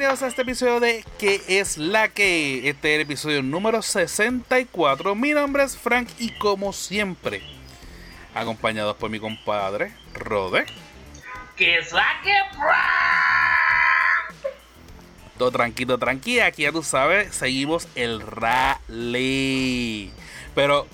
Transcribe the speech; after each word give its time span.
bienvenidos 0.00 0.22
a 0.22 0.28
este 0.28 0.42
episodio 0.42 0.80
de 0.80 1.04
¿Qué 1.18 1.42
es 1.46 1.76
la 1.76 2.08
que? 2.08 2.70
Este 2.70 2.88
es 2.88 2.94
el 2.94 3.00
episodio 3.02 3.42
número 3.42 3.82
64. 3.82 5.14
Mi 5.14 5.32
nombre 5.32 5.62
es 5.62 5.76
Frank 5.76 6.08
y 6.18 6.30
como 6.38 6.72
siempre, 6.72 7.42
acompañados 8.34 8.96
por 8.96 9.10
mi 9.10 9.20
compadre, 9.20 9.92
Rode. 10.14 10.64
¿Qué 11.54 11.76
es 11.76 11.92
la 11.92 12.18
que? 12.24 12.32
Todo 15.36 15.50
tranquilo, 15.50 15.98
tranquilo. 15.98 16.44
Aquí 16.46 16.62
ya 16.62 16.72
tú 16.72 16.82
sabes, 16.82 17.34
seguimos 17.34 17.86
el 17.94 18.22
rally. 18.22 20.10
Pero 20.54 20.86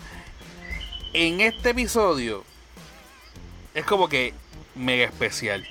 en 1.12 1.42
este 1.42 1.70
episodio 1.70 2.42
es 3.72 3.84
como 3.84 4.08
que 4.08 4.34
mega 4.74 5.04
especial. 5.04 5.64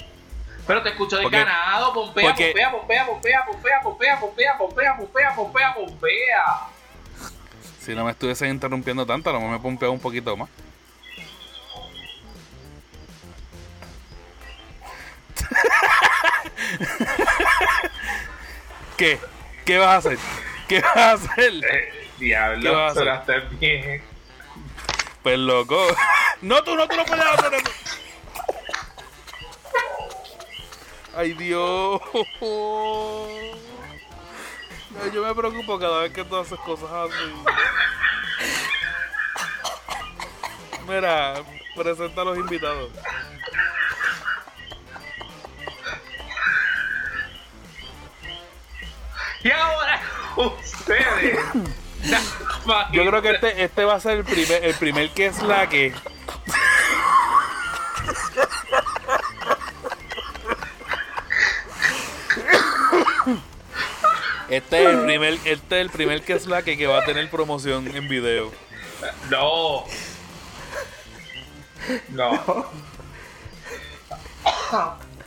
Pero 0.67 0.81
te 0.81 0.89
escucho 0.89 1.17
de 1.17 1.23
Porque- 1.23 1.37
ganado, 1.37 1.93
pompea, 1.93 2.25
porque- 2.29 2.45
pompea, 2.47 2.71
pompea, 2.71 3.05
pompea, 3.05 3.45
pompea, 3.45 3.81
pompea, 3.83 4.19
pompea, 4.19 4.57
pompea, 4.57 4.97
pompea, 4.97 5.35
pompea, 5.35 5.73
pompea. 5.73 6.43
Si 7.79 7.93
no 7.93 8.03
me 8.05 8.11
estuviesen 8.11 8.49
interrumpiendo 8.49 9.05
tanto, 9.05 9.29
a 9.29 9.33
lo 9.33 9.39
mejor 9.39 9.53
me 9.53 9.59
pompeo 9.59 9.91
un 9.91 9.99
poquito 9.99 10.35
más. 10.35 10.49
¿Qué? 18.97 19.19
¿Qué 19.65 19.77
vas 19.77 19.89
a 19.89 19.97
hacer? 19.97 20.17
¿Qué 20.67 20.79
vas 20.81 20.95
a 20.95 21.11
hacer? 21.13 21.53
Eh, 21.53 22.09
¿Qué 22.19 22.35
vas 22.35 22.51
a 22.51 22.55
Diablo, 22.55 23.11
hacer? 23.11 23.47
bien. 23.59 24.03
Pues 25.23 25.37
loco. 25.37 25.85
No, 26.41 26.61
tú 26.63 26.75
no, 26.75 26.85
tú 26.87 26.95
no 26.97 27.05
puedes 27.05 27.25
hacer 27.25 27.53
eso. 27.55 27.71
Ay, 31.15 31.33
Dios. 31.33 32.01
Yo 35.13 35.23
me 35.23 35.33
preocupo 35.33 35.79
cada 35.79 36.01
vez 36.01 36.11
que 36.11 36.25
tú 36.25 36.35
haces 36.35 36.59
cosas 36.59 36.89
así. 36.91 37.33
Mira, 40.87 41.35
presenta 41.75 42.21
a 42.21 42.25
los 42.25 42.37
invitados. 42.37 42.91
Y 49.43 49.51
ahora 49.51 50.01
ustedes. 50.35 51.39
Yo 52.91 53.05
creo 53.05 53.21
que 53.21 53.31
este, 53.31 53.63
este 53.63 53.85
va 53.85 53.95
a 53.95 53.99
ser 53.99 54.17
el 54.17 54.25
primer, 54.25 54.65
el 54.65 54.75
primer 54.75 55.09
que 55.11 55.27
es 55.27 55.41
la 55.43 55.69
que. 55.69 55.93
Este 64.49 64.83
es 64.83 64.89
el 64.89 65.05
primer, 65.05 65.33
este 65.33 65.49
es 65.49 65.81
el 65.81 65.89
primer 65.89 66.21
que 66.21 66.33
es 66.33 66.45
la 66.47 66.61
que, 66.61 66.77
que 66.77 66.87
va 66.87 66.99
a 66.99 67.05
tener 67.05 67.29
promoción 67.29 67.87
en 67.95 68.07
video. 68.07 68.51
No. 69.29 69.85
No. 72.09 72.65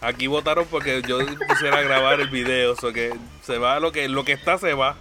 Aquí 0.00 0.26
votaron 0.28 0.66
porque 0.66 1.02
yo 1.06 1.18
quisiera 1.48 1.80
grabar 1.82 2.20
el 2.20 2.28
video, 2.28 2.74
o 2.74 2.92
que 2.92 3.12
se 3.42 3.58
va 3.58 3.80
lo 3.80 3.90
que 3.90 4.08
lo 4.08 4.24
que 4.24 4.32
está 4.32 4.58
se 4.58 4.74
va. 4.74 4.96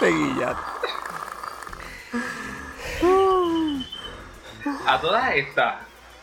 Te. 0.00 0.12
A 4.86 5.00
todas 5.00 5.34
estas. 5.36 5.76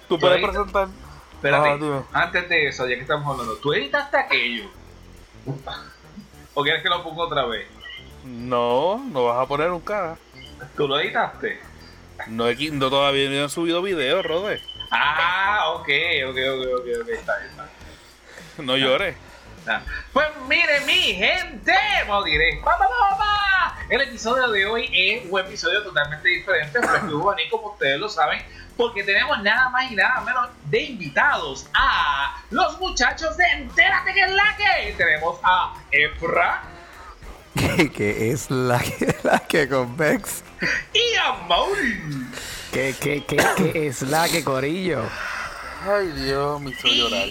Tú 0.08 0.20
puedes 0.20 0.44
presentar. 0.44 0.88
Espérate, 1.50 2.06
Ah, 2.14 2.22
antes 2.24 2.50
de 2.50 2.68
eso, 2.68 2.88
ya 2.88 2.96
que 2.96 3.02
estamos 3.02 3.28
hablando, 3.32 3.56
¿tú 3.58 3.74
editaste 3.74 4.18
aquello? 4.18 4.70
¿O 6.54 6.64
quieres 6.64 6.82
que 6.82 6.90
lo 6.90 7.04
ponga 7.04 7.24
otra 7.24 7.46
vez? 7.46 7.68
No, 8.24 8.98
no 9.12 9.26
vas 9.26 9.44
a 9.44 9.48
poner 9.48 9.70
un 9.72 9.82
cara. 9.82 10.18
¿Tú 10.76 10.88
lo 10.88 11.00
editaste? 11.00 11.60
No, 12.28 12.48
he, 12.48 12.56
qui- 12.58 12.72
no 12.72 12.90
todavía 12.90 13.30
no 13.30 13.46
he 13.46 13.50
subido 13.50 13.82
video, 13.82 14.24
Rode. 14.24 14.62
Ah, 14.90 15.74
ok, 15.76 15.90
ok, 16.30 16.38
ok, 16.38 16.68
ok, 16.80 16.88
ok, 17.02 17.10
está 17.10 17.38
bien, 17.38 17.50
está 17.52 17.64
bien. 17.64 18.66
No 18.66 18.78
llores. 18.78 19.16
Ah, 19.68 19.82
Pues 20.14 20.28
mire 20.48 20.80
mi 20.86 20.94
gente, 21.14 21.74
vamos 22.08 22.26
directo. 22.26 22.64
¡Pa, 22.66 22.78
pa, 22.78 22.88
pa, 22.88 23.18
pa! 23.18 23.78
El 23.90 24.02
episodio 24.02 24.48
de 24.50 24.66
hoy 24.66 24.90
es 24.94 25.30
un 25.30 25.40
episodio 25.40 25.84
totalmente 25.84 26.28
diferente, 26.30 26.80
fresco 26.80 27.08
y 27.08 27.12
juvenil, 27.12 27.50
como 27.52 27.68
ustedes 27.74 28.00
lo 28.00 28.08
saben, 28.10 28.42
porque 28.78 29.04
tenemos 29.04 29.42
nada 29.42 29.70
más 29.70 29.92
y 29.92 29.96
nada 29.96 30.22
menos 30.22 30.50
de 30.66 30.82
invitados 30.82 31.68
a 31.74 32.36
los 32.50 32.80
muchachos 32.80 33.38
de 33.38 33.46
Entérate 33.46 34.14
que 34.14 34.22
es 34.22 34.32
la 34.32 34.58
que. 34.58 34.94
Tenemos 34.94 35.40
a 35.44 35.74
Efra 35.92 36.64
¿Qué, 37.56 37.90
qué 37.90 38.32
es 38.32 38.52
la 38.52 38.80
que, 38.80 39.16
la 39.24 39.40
que 39.40 39.68
convex? 39.68 40.44
y 40.94 41.16
a 41.16 41.34
Mauri. 41.48 42.28
¿Qué, 42.72 42.94
qué, 43.00 43.24
qué, 43.24 43.38
qué 43.56 43.88
es 43.88 44.02
la 44.02 44.28
que 44.28 44.44
corillo? 44.44 45.04
Ay, 45.88 46.08
Dios, 46.08 46.60
me 46.60 46.72
hizo 46.72 46.88
llorar. 46.88 47.30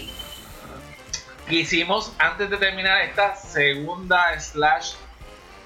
Hicimos 1.50 2.14
antes 2.18 2.48
de 2.48 2.56
terminar 2.56 3.02
esta 3.02 3.36
segunda 3.36 4.40
slash 4.40 4.94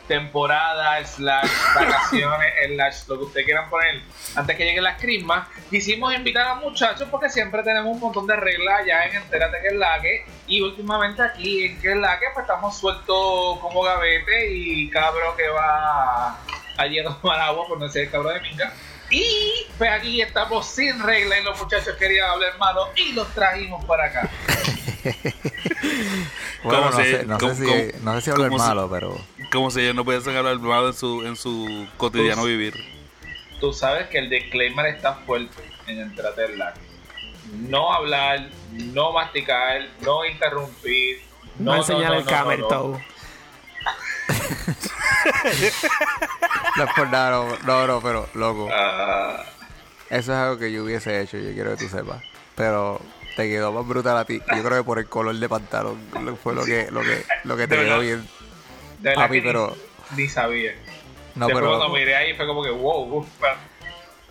temporada 0.09 1.05
slash 1.05 1.51
vacaciones 1.75 2.53
slash 2.67 3.09
lo 3.09 3.19
que 3.19 3.25
ustedes 3.25 3.47
quieran 3.47 3.71
poner. 3.71 4.01
Antes 4.35 4.57
que 4.57 4.65
lleguen 4.65 4.83
las 4.83 5.01
crismas 5.01 5.47
quisimos 5.71 6.15
invitar 6.15 6.49
a 6.49 6.55
muchachos 6.57 7.07
porque 7.11 7.29
siempre 7.29 7.63
tenemos 7.63 7.95
un 7.95 8.01
montón 8.01 8.27
de 8.27 8.35
reglas 8.35 8.85
ya 8.87 9.05
en 9.05 9.17
Entérate 9.17 9.59
que 9.61 9.69
es 9.69 9.75
la 9.75 10.01
que. 10.01 10.27
Y 10.47 10.61
últimamente 10.63 11.23
aquí 11.23 11.65
en 11.65 11.81
que 11.81 11.93
es 11.93 11.97
la 11.97 12.19
que 12.19 12.27
pues 12.35 12.45
estamos 12.45 12.77
sueltos 12.77 13.59
como 13.61 13.83
gavete 13.83 14.51
y 14.53 14.89
cabro 14.91 15.37
que 15.37 15.49
va 15.49 16.37
allí 16.77 16.99
a 16.99 17.05
tomar 17.05 17.41
agua 17.41 17.67
por 17.69 17.79
no 17.79 17.89
ser 17.89 18.05
el 18.05 18.11
cabro 18.11 18.31
de 18.31 18.41
minga. 18.41 18.73
Y 19.11 19.67
pues 19.77 19.91
aquí 19.91 20.21
estamos 20.21 20.67
sin 20.67 21.03
regla 21.03 21.39
y 21.39 21.45
los 21.45 21.59
muchachos 21.59 21.97
querían 21.97 22.29
hablar 22.31 22.59
malo 22.59 22.89
y 22.95 23.13
los 23.13 23.27
trajimos 23.35 23.83
para 23.87 24.05
acá 24.05 24.29
Bueno, 26.65 26.79
¿Cómo 26.81 26.91
no 26.91 26.97
se- 26.97 27.19
sé, 27.21 27.27
no 27.27 27.39
cómo- 27.39 27.55
sé 27.55 27.65
si, 27.65 27.67
cómo- 27.93 28.05
no 28.05 28.15
sé 28.17 28.21
si 28.23 28.31
hablar 28.31 28.49
cómo 28.51 28.61
se- 28.63 28.69
malo, 28.69 28.89
pero 28.91 29.19
Como 29.53 29.71
si 29.71 29.81
ellos 29.81 29.95
no 29.95 30.05
pudiesen 30.05 30.37
hablar 30.37 30.59
malo 30.59 30.89
en 30.89 30.95
su, 30.95 31.23
en 31.25 31.37
su 31.37 31.87
cotidiano 31.97 32.43
Pues- 32.43 32.53
vivir. 32.57 32.75
tú 33.61 33.73
sabes 33.73 34.09
que 34.09 34.19
el 34.19 34.29
disclaimer 34.29 34.87
está 34.87 35.15
fuerte 35.15 35.63
en 35.87 36.01
al 36.01 36.13
Live. 36.15 36.75
No 37.69 37.93
hablar, 37.93 38.49
no 38.73 39.13
masticar, 39.13 39.87
no 40.03 40.25
interrumpir, 40.27 41.23
no, 41.59 41.73
no, 41.73 41.77
enseñar 41.79 42.11
no, 42.13 42.19
el 42.19 42.25
no, 42.25 42.31
camel 42.31 42.61
no, 42.61 42.69
no. 42.69 42.77
toe. 42.83 43.05
No 46.77 46.85
es 46.85 46.91
por 46.95 47.09
nada, 47.11 47.31
no, 47.31 47.59
no, 47.65 47.87
no, 47.87 48.01
pero 48.01 48.29
loco, 48.35 48.69
Ah, 48.73 49.43
eso 50.11 50.33
es 50.33 50.39
algo 50.39 50.59
que 50.59 50.71
yo 50.73 50.85
hubiese 50.85 51.21
hecho, 51.21 51.39
yo 51.39 51.53
quiero 51.53 51.71
que 51.77 51.85
tú 51.85 51.89
sepas. 51.91 52.23
Pero 52.55 53.01
te 53.39 53.49
quedó 53.49 53.73
más 53.73 53.87
brutal 53.87 54.17
a 54.19 54.25
ti. 54.25 54.43
Yo 54.57 54.65
creo 54.65 54.79
que 54.79 54.83
por 54.83 54.99
el 54.99 55.07
color 55.07 55.33
de 55.37 55.49
pantalón 55.49 55.97
fue 56.43 56.57
lo 56.57 56.65
que, 56.65 56.91
lo 56.91 57.03
que, 57.03 57.23
lo 57.45 57.57
que 57.57 57.69
te 57.69 57.77
De 57.77 57.85
quedó 57.85 57.99
verdad. 58.01 58.01
bien. 58.01 58.29
de 58.99 59.15
que 59.15 59.29
ni- 59.29 59.41
pero- 59.43 59.77
ni, 60.17 60.29
sabía. 60.29 60.73
No, 61.37 61.47
Después 61.47 61.65
pero, 61.65 61.79
cuando 61.79 61.95
miré 61.97 62.17
ahí 62.17 62.35
fue 62.35 62.49
como 62.49 62.65
que 62.65 62.71
wow, 62.71 63.19
uf, 63.19 63.27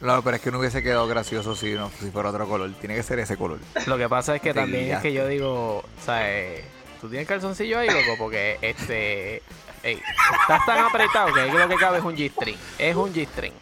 no, 0.01 0.21
pero 0.21 0.35
es 0.35 0.41
que 0.41 0.51
no 0.51 0.59
hubiese 0.59 0.83
quedado 0.83 1.07
gracioso 1.07 1.55
si, 1.55 1.71
no, 1.71 1.89
si 2.01 2.11
fuera 2.11 2.29
otro 2.31 2.49
color. 2.49 2.69
Tiene 2.81 2.95
que 2.95 3.03
ser 3.03 3.17
ese 3.19 3.37
color. 3.37 3.59
Lo 3.85 3.97
que 3.97 4.09
pasa 4.09 4.35
es 4.35 4.41
que 4.41 4.53
también 4.53 4.91
es 4.91 4.99
que 5.01 5.13
yo 5.13 5.25
digo, 5.25 5.77
o 5.77 5.83
sea, 6.05 6.29
eh, 6.29 6.65
tú 6.99 7.07
tienes 7.09 7.25
calzoncillo 7.29 7.79
ahí, 7.79 7.87
loco, 7.87 8.15
porque 8.17 8.57
este, 8.61 9.41
ey, 9.83 10.01
estás 10.41 10.65
tan 10.65 10.79
apretado 10.83 11.33
que 11.33 11.39
ahí 11.39 11.51
lo 11.51 11.69
que 11.69 11.75
cabe 11.77 11.99
es 11.99 12.03
un 12.03 12.17
G-string, 12.17 12.57
es 12.77 12.93
un 12.95 13.13
G-string. 13.13 13.53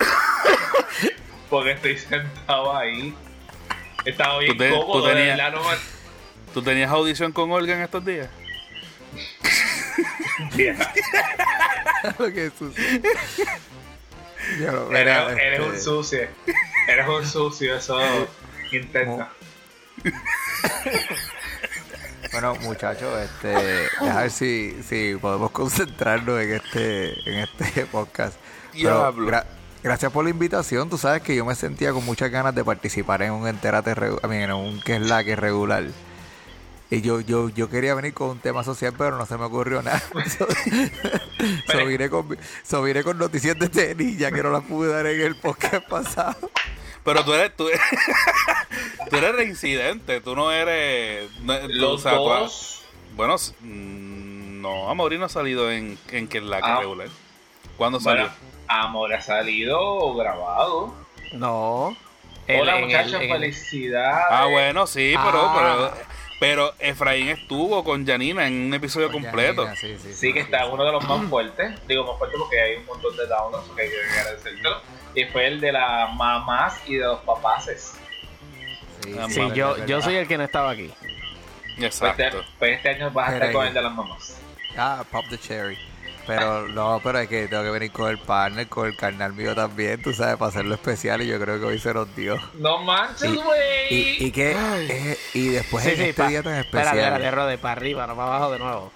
porque 1.51 1.71
estoy 1.73 1.99
sentado 1.99 2.75
ahí. 2.75 3.13
Estaba 4.05 4.39
bien 4.39 4.51
Tú 4.53 4.57
te- 4.63 4.69
cómodo, 4.71 5.01
tú 5.01 5.07
tenías- 5.07 5.37
verdad, 5.37 5.51
no 5.53 5.63
me- 5.69 5.77
¿Tú 6.53 6.61
tenías 6.63 6.89
audición 6.91 7.31
con 7.33 7.51
Olga 7.51 7.73
en 7.75 7.81
estos 7.81 8.05
días? 8.05 8.29
lo 12.19 12.31
que 12.31 12.45
es 12.47 12.53
sucio. 12.57 12.83
Ya 14.59 14.71
lo- 14.71 14.95
Eres, 14.95 15.17
este, 15.31 15.61
un 15.61 15.79
sucio. 15.79 16.27
Eres 16.87 17.07
un 17.07 17.25
sucio, 17.25 17.75
eso 17.77 17.99
intenta. 18.71 19.29
Bueno, 22.31 22.55
muchachos, 22.55 23.17
este, 23.21 23.87
a 24.01 24.21
ver 24.21 24.31
si, 24.31 24.75
si 24.83 25.15
podemos 25.15 25.51
concentrarnos 25.51 26.41
en 26.41 26.53
este, 26.53 27.29
en 27.29 27.39
este 27.39 27.85
podcast. 27.85 28.35
Pero 28.73 28.97
Diablo. 28.99 29.27
gra- 29.31 29.45
gracias 29.85 30.11
por 30.11 30.23
la 30.23 30.31
invitación. 30.31 30.89
Tú 30.89 30.97
sabes 30.97 31.21
que 31.21 31.35
yo 31.35 31.45
me 31.45 31.55
sentía 31.55 31.93
con 31.93 32.03
muchas 32.05 32.29
ganas 32.31 32.53
de 32.55 32.63
participar 32.65 33.21
en 33.21 33.31
un 33.31 33.47
entérate, 33.47 33.93
en 34.23 34.51
un 34.51 34.81
que 34.81 34.95
es 34.95 35.01
la 35.01 35.23
que 35.23 35.35
regular. 35.35 35.83
Y 36.91 37.01
yo, 37.01 37.19
yo, 37.21 37.49
yo 37.49 37.69
quería 37.69 37.95
venir 37.95 38.13
con 38.13 38.29
un 38.31 38.39
tema 38.39 38.63
social, 38.63 38.93
pero 38.97 39.17
no 39.17 39.25
se 39.25 39.37
me 39.37 39.45
ocurrió 39.45 39.81
nada. 39.81 39.99
so, 40.37 40.47
so 41.71 41.85
vine 41.85 42.09
con, 42.09 42.37
so 42.63 42.83
vine 42.83 43.03
con 43.03 43.17
noticias 43.17 43.57
de 43.57 43.69
tenis, 43.69 44.17
ya 44.17 44.31
que 44.31 44.43
no 44.43 44.49
las 44.51 44.63
pude 44.63 44.91
dar 44.91 45.05
en 45.07 45.21
el 45.21 45.35
podcast 45.35 45.85
pasado. 45.89 46.49
Pero 47.03 47.23
tú 47.23 47.33
eres, 47.33 47.55
tú, 47.55 47.67
tú 49.09 49.15
eres 49.17 49.35
reincidente, 49.35 50.21
tú 50.21 50.35
no 50.35 50.51
eres. 50.51 51.29
no- 51.41 51.67
Los 51.69 51.91
o 51.91 51.97
sea, 52.09 52.17
tú- 52.17 52.23
dos. 52.23 52.83
bueno, 53.15 53.35
mm, 53.61 54.61
no, 54.61 54.89
Amaury 54.89 55.17
no 55.19 55.25
ha 55.25 55.29
salido 55.29 55.71
en, 55.71 55.97
en 56.11 56.27
que 56.27 56.41
la 56.41 56.57
que 56.61 56.67
Ah. 56.71 56.79
regular. 56.79 57.07
¿Cuándo 57.77 57.99
salió? 57.99 58.23
Bueno, 58.23 58.35
Amor 58.67 59.13
ha 59.13 59.21
salido 59.21 60.13
grabado. 60.15 60.93
No. 61.33 61.95
Hola 62.47 62.77
muchachos, 62.77 63.19
felicidades. 63.19 64.25
Ah, 64.29 64.45
bueno, 64.45 64.85
sí, 64.87 65.15
pero, 65.23 65.41
Ah. 65.49 65.55
pero, 65.57 65.93
pero 66.39 66.73
Efraín 66.79 67.29
estuvo 67.29 67.83
con 67.83 68.05
Janina 68.05 68.45
en 68.47 68.67
un 68.67 68.73
episodio 68.73 69.11
Con 69.11 69.23
completo. 69.23 69.63
Yanina, 69.63 69.75
sí, 69.79 69.97
sí, 69.99 70.13
Sí, 70.13 70.33
que 70.33 70.41
está 70.41 70.67
uno 70.67 70.83
de 70.85 70.91
los 70.91 71.07
más 71.07 71.27
fuertes. 71.27 71.73
Digo 71.87 72.05
más 72.05 72.17
fuerte 72.19 72.37
porque 72.37 72.59
hay 72.61 72.75
un 72.75 72.85
montón 72.85 73.15
de 73.17 73.25
downloads 73.27 73.69
que 73.75 73.81
hay 73.81 73.89
que 73.89 74.19
agradecértelo. 74.19 74.81
Y 75.15 75.25
fue 75.25 75.47
el 75.47 75.59
de 75.61 75.71
las 75.71 76.13
mamás 76.13 76.79
y 76.87 76.95
de 76.95 77.05
los 77.05 77.19
papaces. 77.21 77.93
Sí, 79.03 79.15
Ah, 79.19 79.27
Sí, 79.29 79.41
yo, 79.55 79.83
yo 79.85 80.01
soy 80.01 80.15
el 80.15 80.27
que 80.27 80.37
no 80.37 80.43
estaba 80.43 80.71
aquí. 80.71 80.91
Pues 81.77 81.93
este, 81.95 82.07
Exacto. 82.07 82.43
pues 82.59 82.77
este 82.77 82.89
año 82.89 83.11
vas 83.11 83.29
a 83.29 83.33
estar 83.33 83.51
con 83.51 83.65
el 83.67 83.73
de 83.73 83.81
las 83.81 83.91
mamás. 83.93 84.37
Ah, 84.77 85.03
Pop 85.11 85.25
the 85.29 85.37
Cherry. 85.37 85.77
Pero 86.27 86.67
no, 86.67 86.99
pero 87.03 87.19
es 87.19 87.27
que 87.29 87.47
tengo 87.47 87.63
que 87.63 87.69
venir 87.69 87.91
con 87.91 88.09
el 88.09 88.17
partner, 88.17 88.67
con 88.67 88.87
el 88.87 88.95
carnal 88.97 89.33
mío 89.33 89.53
también, 89.53 90.01
tú 90.01 90.11
sabes, 90.13 90.37
para 90.37 90.49
hacerlo 90.49 90.73
especial 90.75 91.21
y 91.21 91.27
yo 91.27 91.39
creo 91.39 91.59
que 91.59 91.65
hoy 91.65 91.79
se 91.79 91.93
nos 91.93 92.13
dio. 92.15 92.37
No 92.55 92.79
manches, 92.79 93.33
güey. 93.35 93.87
Y, 93.89 94.25
y 94.25 94.31
que 94.31 94.51
eh, 94.57 95.17
y 95.33 95.49
después 95.49 95.83
Sí, 95.83 95.91
en 95.91 95.95
sí, 95.97 96.03
este 96.03 96.21
pa- 96.23 96.27
día 96.29 96.41
tan 96.43 96.55
especial. 96.55 96.97
espera, 96.97 97.31
Rode, 97.31 97.57
para 97.57 97.71
arriba, 97.73 98.07
no 98.07 98.15
para 98.15 98.27
abajo 98.35 98.51
de 98.51 98.59
nuevo. 98.59 98.91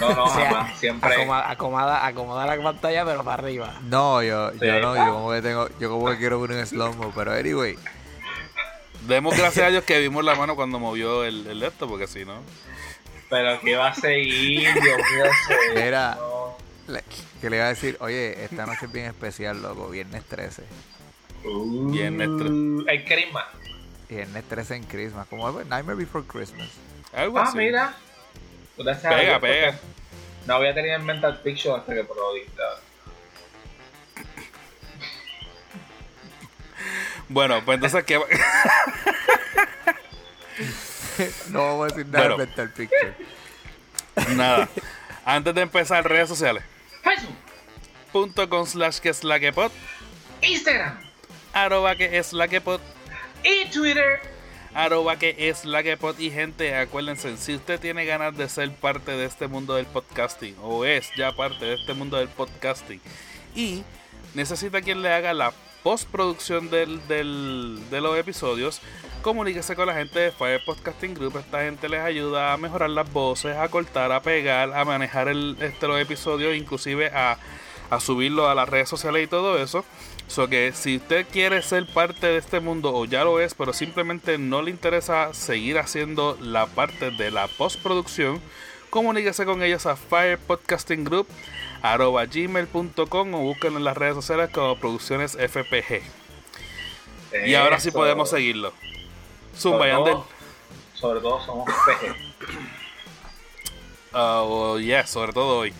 No, 0.00 0.14
no, 0.14 0.24
O 0.26 0.34
sea, 0.34 0.46
jamás. 0.50 0.78
Siempre. 0.78 1.14
Acomoda, 1.14 1.50
acomoda, 1.50 2.06
acomoda 2.06 2.46
la 2.56 2.62
pantalla, 2.62 3.04
pero 3.04 3.24
para 3.24 3.42
arriba. 3.42 3.74
No, 3.82 4.22
yo, 4.22 4.50
Sí. 4.52 4.58
yo 4.66 4.80
no, 4.80 4.94
yo 4.96 5.12
como 5.12 5.30
que 5.32 5.42
tengo, 5.42 5.68
yo 5.80 5.90
como 5.90 6.08
que 6.10 6.18
quiero 6.18 6.38
poner 6.38 6.58
un 6.58 6.66
slow 6.66 6.94
mo, 6.94 7.12
pero 7.14 7.32
anyway, 7.32 7.76
Demos 9.06 9.36
gracias 9.36 9.66
a 9.66 9.70
Dios 9.70 9.82
que 9.82 9.98
vimos 9.98 10.24
la 10.24 10.36
mano 10.36 10.54
cuando 10.54 10.78
movió 10.78 11.24
el, 11.24 11.44
el 11.48 11.62
esto, 11.64 11.88
porque 11.88 12.06
si 12.06 12.24
no. 12.24 12.34
Pero 13.32 13.58
que 13.62 13.74
va 13.76 13.88
a 13.88 13.94
seguir, 13.94 14.68
Dios 14.74 14.84
mío. 14.84 15.24
Era- 15.74 16.18
le- 16.86 17.02
que 17.40 17.48
le 17.48 17.56
iba 17.56 17.64
a 17.64 17.68
decir, 17.70 17.96
oye, 18.00 18.44
esta 18.44 18.66
noche 18.66 18.84
es 18.84 18.92
bien 18.92 19.06
especial, 19.06 19.62
loco, 19.62 19.88
viernes 19.88 20.22
13. 20.28 20.62
Uh, 21.44 21.90
Viernes 21.90 22.28
El 22.86 23.04
Crisma. 23.06 23.48
Viernes 24.10 24.44
13 24.44 24.76
en 24.76 24.84
Christmas, 24.84 25.26
como 25.28 25.50
Nightmare 25.50 25.96
Before 25.96 26.26
Christmas. 26.26 26.68
Algo 27.14 27.38
Ah, 27.38 27.44
así. 27.44 27.56
mira. 27.56 27.94
Gracias 28.76 29.14
Pega, 29.14 29.40
pega. 29.40 29.78
No 30.46 30.56
había 30.56 30.74
tenido 30.74 30.96
en 30.96 31.06
mental 31.06 31.40
picture 31.40 31.74
hasta 31.74 31.94
que 31.94 32.02
lo. 32.02 32.14
Bueno, 37.28 37.64
pues 37.64 37.76
entonces, 37.76 38.04
¿qué? 38.04 38.20
No 41.50 41.58
vamos 41.60 41.84
a 41.92 41.94
decir 41.94 42.06
nada 42.06 42.28
Bueno. 42.28 42.36
de 42.38 42.46
Mental 42.46 42.70
Picture. 42.70 43.14
Nada. 44.36 44.68
Antes 45.24 45.54
de 45.54 45.60
empezar, 45.62 46.08
redes 46.08 46.28
sociales. 46.28 46.62
Facebook, 47.02 47.34
Punto 48.12 48.48
con 48.48 48.66
slash 48.66 48.98
que 48.98 49.08
es 49.08 49.24
la 49.24 49.40
que 49.40 49.52
pod. 49.52 49.70
Instagram 50.42 50.98
Arroba 51.52 51.96
que 51.96 52.18
es 52.18 52.32
la 52.32 52.48
que 52.48 52.60
pod. 52.60 52.80
y 53.44 53.68
Twitter. 53.70 54.20
Arroba 54.74 55.16
que 55.16 55.34
es 55.48 55.64
la 55.64 55.82
que 55.82 55.96
pod. 55.96 56.18
Y 56.18 56.30
gente, 56.30 56.74
acuérdense, 56.76 57.36
si 57.36 57.54
usted 57.54 57.78
tiene 57.80 58.04
ganas 58.04 58.36
de 58.36 58.48
ser 58.48 58.70
parte 58.74 59.12
de 59.12 59.26
este 59.26 59.46
mundo 59.46 59.74
del 59.74 59.86
podcasting, 59.86 60.56
o 60.62 60.84
es 60.84 61.10
ya 61.16 61.32
parte 61.32 61.64
de 61.64 61.74
este 61.74 61.92
mundo 61.94 62.16
del 62.16 62.28
podcasting, 62.28 63.00
y 63.54 63.82
necesita 64.34 64.80
quien 64.80 65.02
le 65.02 65.12
haga 65.12 65.34
la 65.34 65.52
postproducción 65.82 66.70
del, 66.70 67.06
del, 67.08 67.78
de 67.90 68.00
los 68.00 68.16
episodios, 68.18 68.80
comuníquese 69.22 69.76
con 69.76 69.86
la 69.86 69.94
gente 69.94 70.18
de 70.18 70.32
Fire 70.32 70.60
Podcasting 70.64 71.14
Group. 71.14 71.38
Esta 71.38 71.62
gente 71.62 71.88
les 71.88 72.00
ayuda 72.00 72.52
a 72.52 72.56
mejorar 72.56 72.90
las 72.90 73.10
voces, 73.12 73.56
a 73.56 73.68
cortar, 73.68 74.10
a 74.10 74.20
pegar, 74.20 74.74
a 74.74 74.84
manejar 74.84 75.28
el, 75.28 75.56
este, 75.60 75.86
los 75.86 76.00
episodios, 76.00 76.56
inclusive 76.56 77.06
a, 77.14 77.38
a 77.88 78.00
subirlo 78.00 78.48
a 78.48 78.54
las 78.54 78.68
redes 78.68 78.88
sociales 78.88 79.24
y 79.24 79.26
todo 79.28 79.58
eso. 79.62 79.84
So 80.26 80.48
que 80.48 80.72
si 80.74 80.96
usted 80.96 81.26
quiere 81.30 81.62
ser 81.62 81.86
parte 81.86 82.26
de 82.26 82.36
este 82.36 82.60
mundo 82.60 82.94
o 82.94 83.04
ya 83.04 83.22
lo 83.22 83.40
es, 83.40 83.54
pero 83.54 83.72
simplemente 83.72 84.38
no 84.38 84.60
le 84.60 84.70
interesa 84.70 85.32
seguir 85.32 85.78
haciendo 85.78 86.36
la 86.40 86.66
parte 86.66 87.10
de 87.12 87.30
la 87.30 87.46
postproducción, 87.46 88.40
comuníquese 88.90 89.44
con 89.44 89.62
ellos 89.62 89.86
a 89.86 89.96
Fire 89.96 90.38
Podcasting 90.38 91.04
Group 91.04 91.28
arroba 91.80 92.26
gmail.com 92.26 93.34
o 93.34 93.38
búsquenlo 93.38 93.78
en 93.78 93.84
las 93.84 93.96
redes 93.96 94.14
sociales 94.14 94.50
como 94.50 94.76
Producciones 94.76 95.32
FPG. 95.32 96.02
Y 97.46 97.54
ahora 97.54 97.80
sí 97.80 97.90
podemos 97.90 98.30
seguirlo. 98.30 98.72
Zumba, 99.56 99.78
Sobre 99.78 99.90
Yandel. 99.90 100.12
todo, 100.14 100.26
sobre 100.94 101.20
todo 101.20 101.40
somos 101.44 101.68
PG. 101.86 102.14
Ah, 104.12 104.42
oh, 104.44 104.78
yeah, 104.78 105.06
sobre 105.06 105.32
todo 105.32 105.58
hoy. 105.58 105.74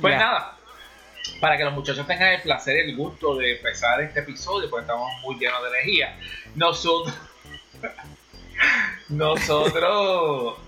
Pues 0.00 0.16
nada, 0.16 0.56
para 1.40 1.56
que 1.56 1.64
los 1.64 1.74
muchachos 1.74 2.06
tengan 2.06 2.32
el 2.32 2.42
placer 2.42 2.76
y 2.76 2.90
el 2.90 2.96
gusto 2.96 3.36
de 3.36 3.56
empezar 3.56 4.00
este 4.00 4.20
episodio, 4.20 4.70
porque 4.70 4.82
estamos 4.82 5.10
muy 5.22 5.36
llenos 5.38 5.62
de 5.62 5.68
energía, 5.68 6.16
nosotros, 6.54 7.14
nosotros, 9.08 10.58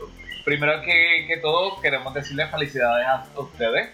primero 0.44 0.82
que, 0.82 1.25
que 1.26 1.38
todo, 1.38 1.81
queremos 1.81 2.12
decirles 2.12 2.50
felicidades 2.50 3.06
a 3.06 3.26
ustedes 3.37 3.90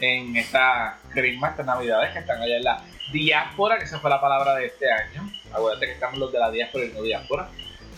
en 0.00 0.36
esta 0.36 0.98
crisma, 1.12 1.48
estas 1.48 1.66
navidades 1.66 2.12
que 2.12 2.18
están 2.20 2.40
allá 2.40 2.56
en 2.56 2.64
la 2.64 2.82
diáspora, 3.12 3.78
que 3.78 3.84
esa 3.84 4.00
fue 4.00 4.10
la 4.10 4.20
palabra 4.20 4.54
de 4.54 4.66
este 4.66 4.90
año. 4.90 5.30
Acuérdate 5.52 5.86
que 5.86 5.92
estamos 5.92 6.18
los 6.18 6.32
de 6.32 6.38
la 6.38 6.50
diáspora 6.50 6.84
y 6.84 6.92
no 6.92 7.02
diáspora. 7.02 7.48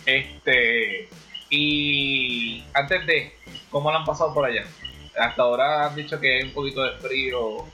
Este, 0.07 1.09
y 1.51 2.65
antes 2.75 3.07
de, 3.07 3.33
¿cómo 3.71 3.91
lo 3.91 3.99
han 3.99 4.05
pasado 4.05 4.35
por 4.35 4.45
allá? 4.45 4.65
Hasta 5.19 5.43
ahora 5.43 5.87
han 5.87 5.95
dicho 5.95 6.21
que 6.21 6.37
hay 6.37 6.43
un 6.43 6.53
poquito 6.53 6.83
de 6.83 6.99
frío. 6.99 7.65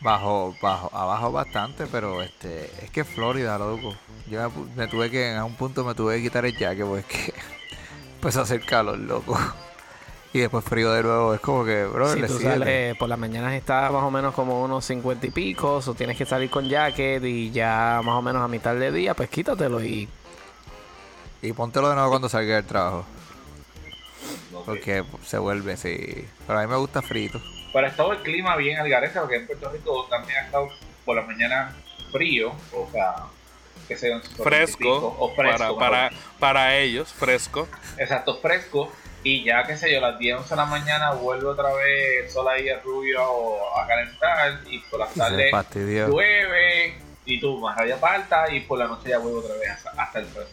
Bajo, 0.00 0.56
bajo, 0.62 0.96
abajo 0.96 1.32
bastante, 1.32 1.86
pero 1.86 2.22
este, 2.22 2.70
es 2.82 2.90
que 2.90 3.04
Florida, 3.04 3.58
loco. 3.58 3.94
Yo 4.30 4.50
me, 4.76 4.86
tuve 4.88 5.10
que, 5.10 5.32
en 5.32 5.42
un 5.42 5.54
punto 5.54 5.84
me 5.84 5.94
tuve 5.94 6.16
que 6.16 6.22
quitar 6.22 6.44
el 6.44 6.56
jaque 6.56 6.84
porque 6.84 7.04
que 7.06 7.34
empezó 8.14 8.40
a 8.40 8.42
hacer 8.44 8.64
calor, 8.64 8.98
loco. 8.98 9.38
Y 10.32 10.40
después 10.40 10.64
frío 10.64 10.92
de 10.92 11.02
nuevo, 11.02 11.32
es 11.34 11.40
como 11.40 11.64
que, 11.64 11.84
bro, 11.86 12.12
Si 12.12 12.20
le 12.20 12.26
tú 12.26 12.34
sigue. 12.38 12.44
sales 12.50 12.96
por 12.98 13.08
las 13.08 13.18
mañanas 13.18 13.54
está 13.54 13.90
más 13.90 14.02
o 14.02 14.10
menos 14.10 14.34
como 14.34 14.62
unos 14.62 14.84
50 14.84 15.26
y 15.26 15.30
pico, 15.30 15.76
o 15.86 15.94
tienes 15.94 16.18
que 16.18 16.26
salir 16.26 16.50
con 16.50 16.68
jacket 16.68 17.24
y 17.24 17.50
ya 17.50 18.00
más 18.04 18.14
o 18.14 18.22
menos 18.22 18.42
a 18.42 18.48
mitad 18.48 18.74
de 18.74 18.92
día, 18.92 19.14
pues 19.14 19.30
quítatelo 19.30 19.82
y 19.82 20.06
Y 21.40 21.52
póntelo 21.52 21.88
de 21.88 21.94
nuevo 21.94 22.10
cuando 22.10 22.28
salga 22.28 22.56
del 22.56 22.66
trabajo, 22.66 23.06
porque 24.66 25.02
se 25.24 25.38
vuelve, 25.38 25.76
sí. 25.76 26.26
Pero 26.46 26.58
a 26.58 26.62
mí 26.62 26.68
me 26.68 26.76
gusta 26.76 27.00
frito. 27.00 27.40
Pero 27.72 27.86
ha 27.86 27.90
estado 27.90 28.12
el 28.12 28.18
clima 28.22 28.56
bien 28.56 28.78
al 28.78 28.88
garete, 28.88 29.18
porque 29.20 29.36
en 29.36 29.46
Puerto 29.46 29.70
Rico 29.70 30.06
también 30.10 30.38
ha 30.38 30.42
estado 30.42 30.68
por 31.04 31.16
la 31.16 31.22
mañana 31.22 31.74
frío, 32.12 32.52
o 32.74 32.88
sea, 32.92 33.14
que 33.86 33.96
sea 33.96 34.16
un 34.16 34.22
Fresco, 34.22 35.16
o 35.18 35.34
fresco, 35.34 35.78
para, 35.78 36.08
para, 36.08 36.10
para 36.38 36.76
ellos, 36.76 37.12
fresco. 37.12 37.66
Exacto, 37.96 38.38
fresco. 38.40 38.92
Y 39.24 39.44
ya, 39.44 39.64
qué 39.64 39.76
sé 39.76 39.92
yo, 39.92 40.00
las 40.00 40.18
10, 40.18 40.38
11 40.38 40.50
de 40.50 40.56
la 40.56 40.64
mañana 40.66 41.10
vuelve 41.12 41.46
otra 41.46 41.72
vez 41.74 42.24
el 42.24 42.30
sol 42.30 42.46
ahí 42.48 42.68
a 42.68 42.80
rubio 42.80 43.20
a 43.76 43.86
calentar 43.86 44.60
y 44.70 44.78
por 44.90 45.00
las 45.00 45.12
tardes 45.14 45.50
llueve 46.08 46.98
y 47.24 47.40
tú 47.40 47.58
más 47.58 47.76
raya 47.76 47.96
falta 47.98 48.50
y 48.54 48.60
por 48.60 48.78
la 48.78 48.86
noche 48.86 49.08
ya 49.10 49.18
vuelve 49.18 49.38
otra 49.40 49.54
vez 49.56 49.70
hasta, 49.70 49.90
hasta 49.90 50.18
el 50.20 50.26
fresco. 50.26 50.50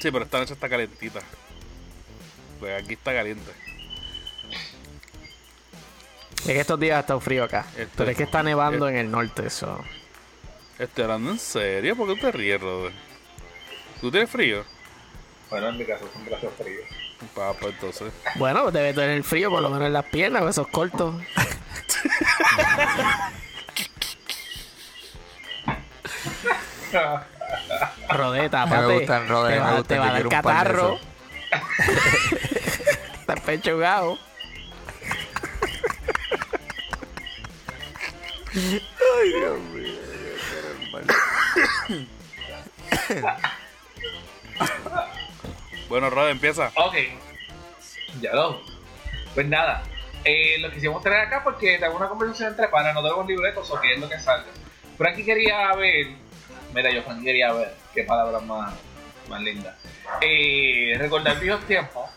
Sí, 0.00 0.10
pero 0.10 0.24
esta 0.24 0.38
noche 0.38 0.54
está 0.54 0.68
calentita. 0.68 1.20
Pues 2.58 2.82
aquí 2.82 2.94
está 2.94 3.12
caliente. 3.14 3.50
es 6.40 6.46
que 6.46 6.60
estos 6.60 6.80
días 6.80 6.96
ha 6.96 7.00
estado 7.00 7.20
frío 7.20 7.44
acá. 7.44 7.64
Este- 7.76 7.86
Pero 7.96 8.10
es 8.10 8.16
que 8.16 8.24
está 8.24 8.42
nevando 8.42 8.88
este- 8.88 8.98
en 9.00 9.06
el 9.06 9.12
norte, 9.12 9.46
eso. 9.46 9.82
Estoy 10.78 11.04
hablando 11.04 11.30
en 11.30 11.38
serio, 11.38 11.94
¿por 11.96 12.08
qué 12.08 12.14
tú 12.16 12.20
te 12.26 12.32
ríes, 12.32 12.60
Robert? 12.60 12.94
¿Tú 14.00 14.10
tienes 14.10 14.28
frío? 14.28 14.64
Bueno, 15.48 15.68
en 15.68 15.78
mi 15.78 15.84
caso 15.84 16.08
siempre 16.12 16.34
hace 16.34 16.48
frío. 16.48 16.80
Papá, 17.34 17.66
entonces. 17.66 18.12
Bueno, 18.36 18.62
pues 18.62 18.74
debe 18.74 18.92
tener 18.92 19.22
frío 19.24 19.50
por 19.50 19.62
lo 19.62 19.70
menos 19.70 19.86
en 19.86 19.92
las 19.92 20.04
piernas, 20.06 20.42
esos 20.44 20.68
cortos. 20.68 21.14
Rodeta, 28.08 28.62
A 28.62 28.66
mí 28.66 28.70
me 28.72 28.76
aparte. 28.76 28.94
gustan, 28.98 29.26
te 29.26 29.32
me 29.32 29.58
va, 29.58 29.70
gustan, 29.76 29.84
te 29.84 29.98
va 29.98 30.06
a 30.08 30.12
dar 30.12 30.28
catarro. 30.28 30.98
esos. 30.98 31.08
Está 33.20 33.34
pechugado. 33.36 34.18
Ay, 38.54 39.28
Dios 39.28 39.58
mío. 39.72 39.92
Bueno, 45.92 46.08
Rod, 46.08 46.30
empieza. 46.30 46.72
Ok, 46.74 46.94
ya 48.22 48.32
lo. 48.32 48.62
Pues 49.34 49.46
nada, 49.46 49.82
eh, 50.24 50.56
lo 50.58 50.70
quisimos 50.70 51.02
traer 51.02 51.26
acá 51.26 51.44
porque 51.44 51.76
tengo 51.76 51.94
una 51.94 52.08
conversación 52.08 52.48
entre 52.48 52.68
panas, 52.68 52.94
no 52.94 53.02
tenemos 53.02 53.26
libretos 53.26 53.70
o 53.70 53.78
qué 53.78 53.92
es 53.92 54.00
lo 54.00 54.08
que 54.08 54.18
salga. 54.18 54.46
Frankie 54.96 55.22
quería 55.22 55.70
ver. 55.74 56.06
Mira, 56.72 56.90
yo 56.90 57.02
Frankie 57.02 57.26
quería 57.26 57.52
ver. 57.52 57.74
Qué 57.92 58.04
palabra 58.04 58.38
más, 58.40 58.72
más 59.28 59.42
linda. 59.42 59.76
Eh, 60.22 60.96
recordar 60.98 61.38
viejos 61.38 61.62
tiempos. 61.66 62.08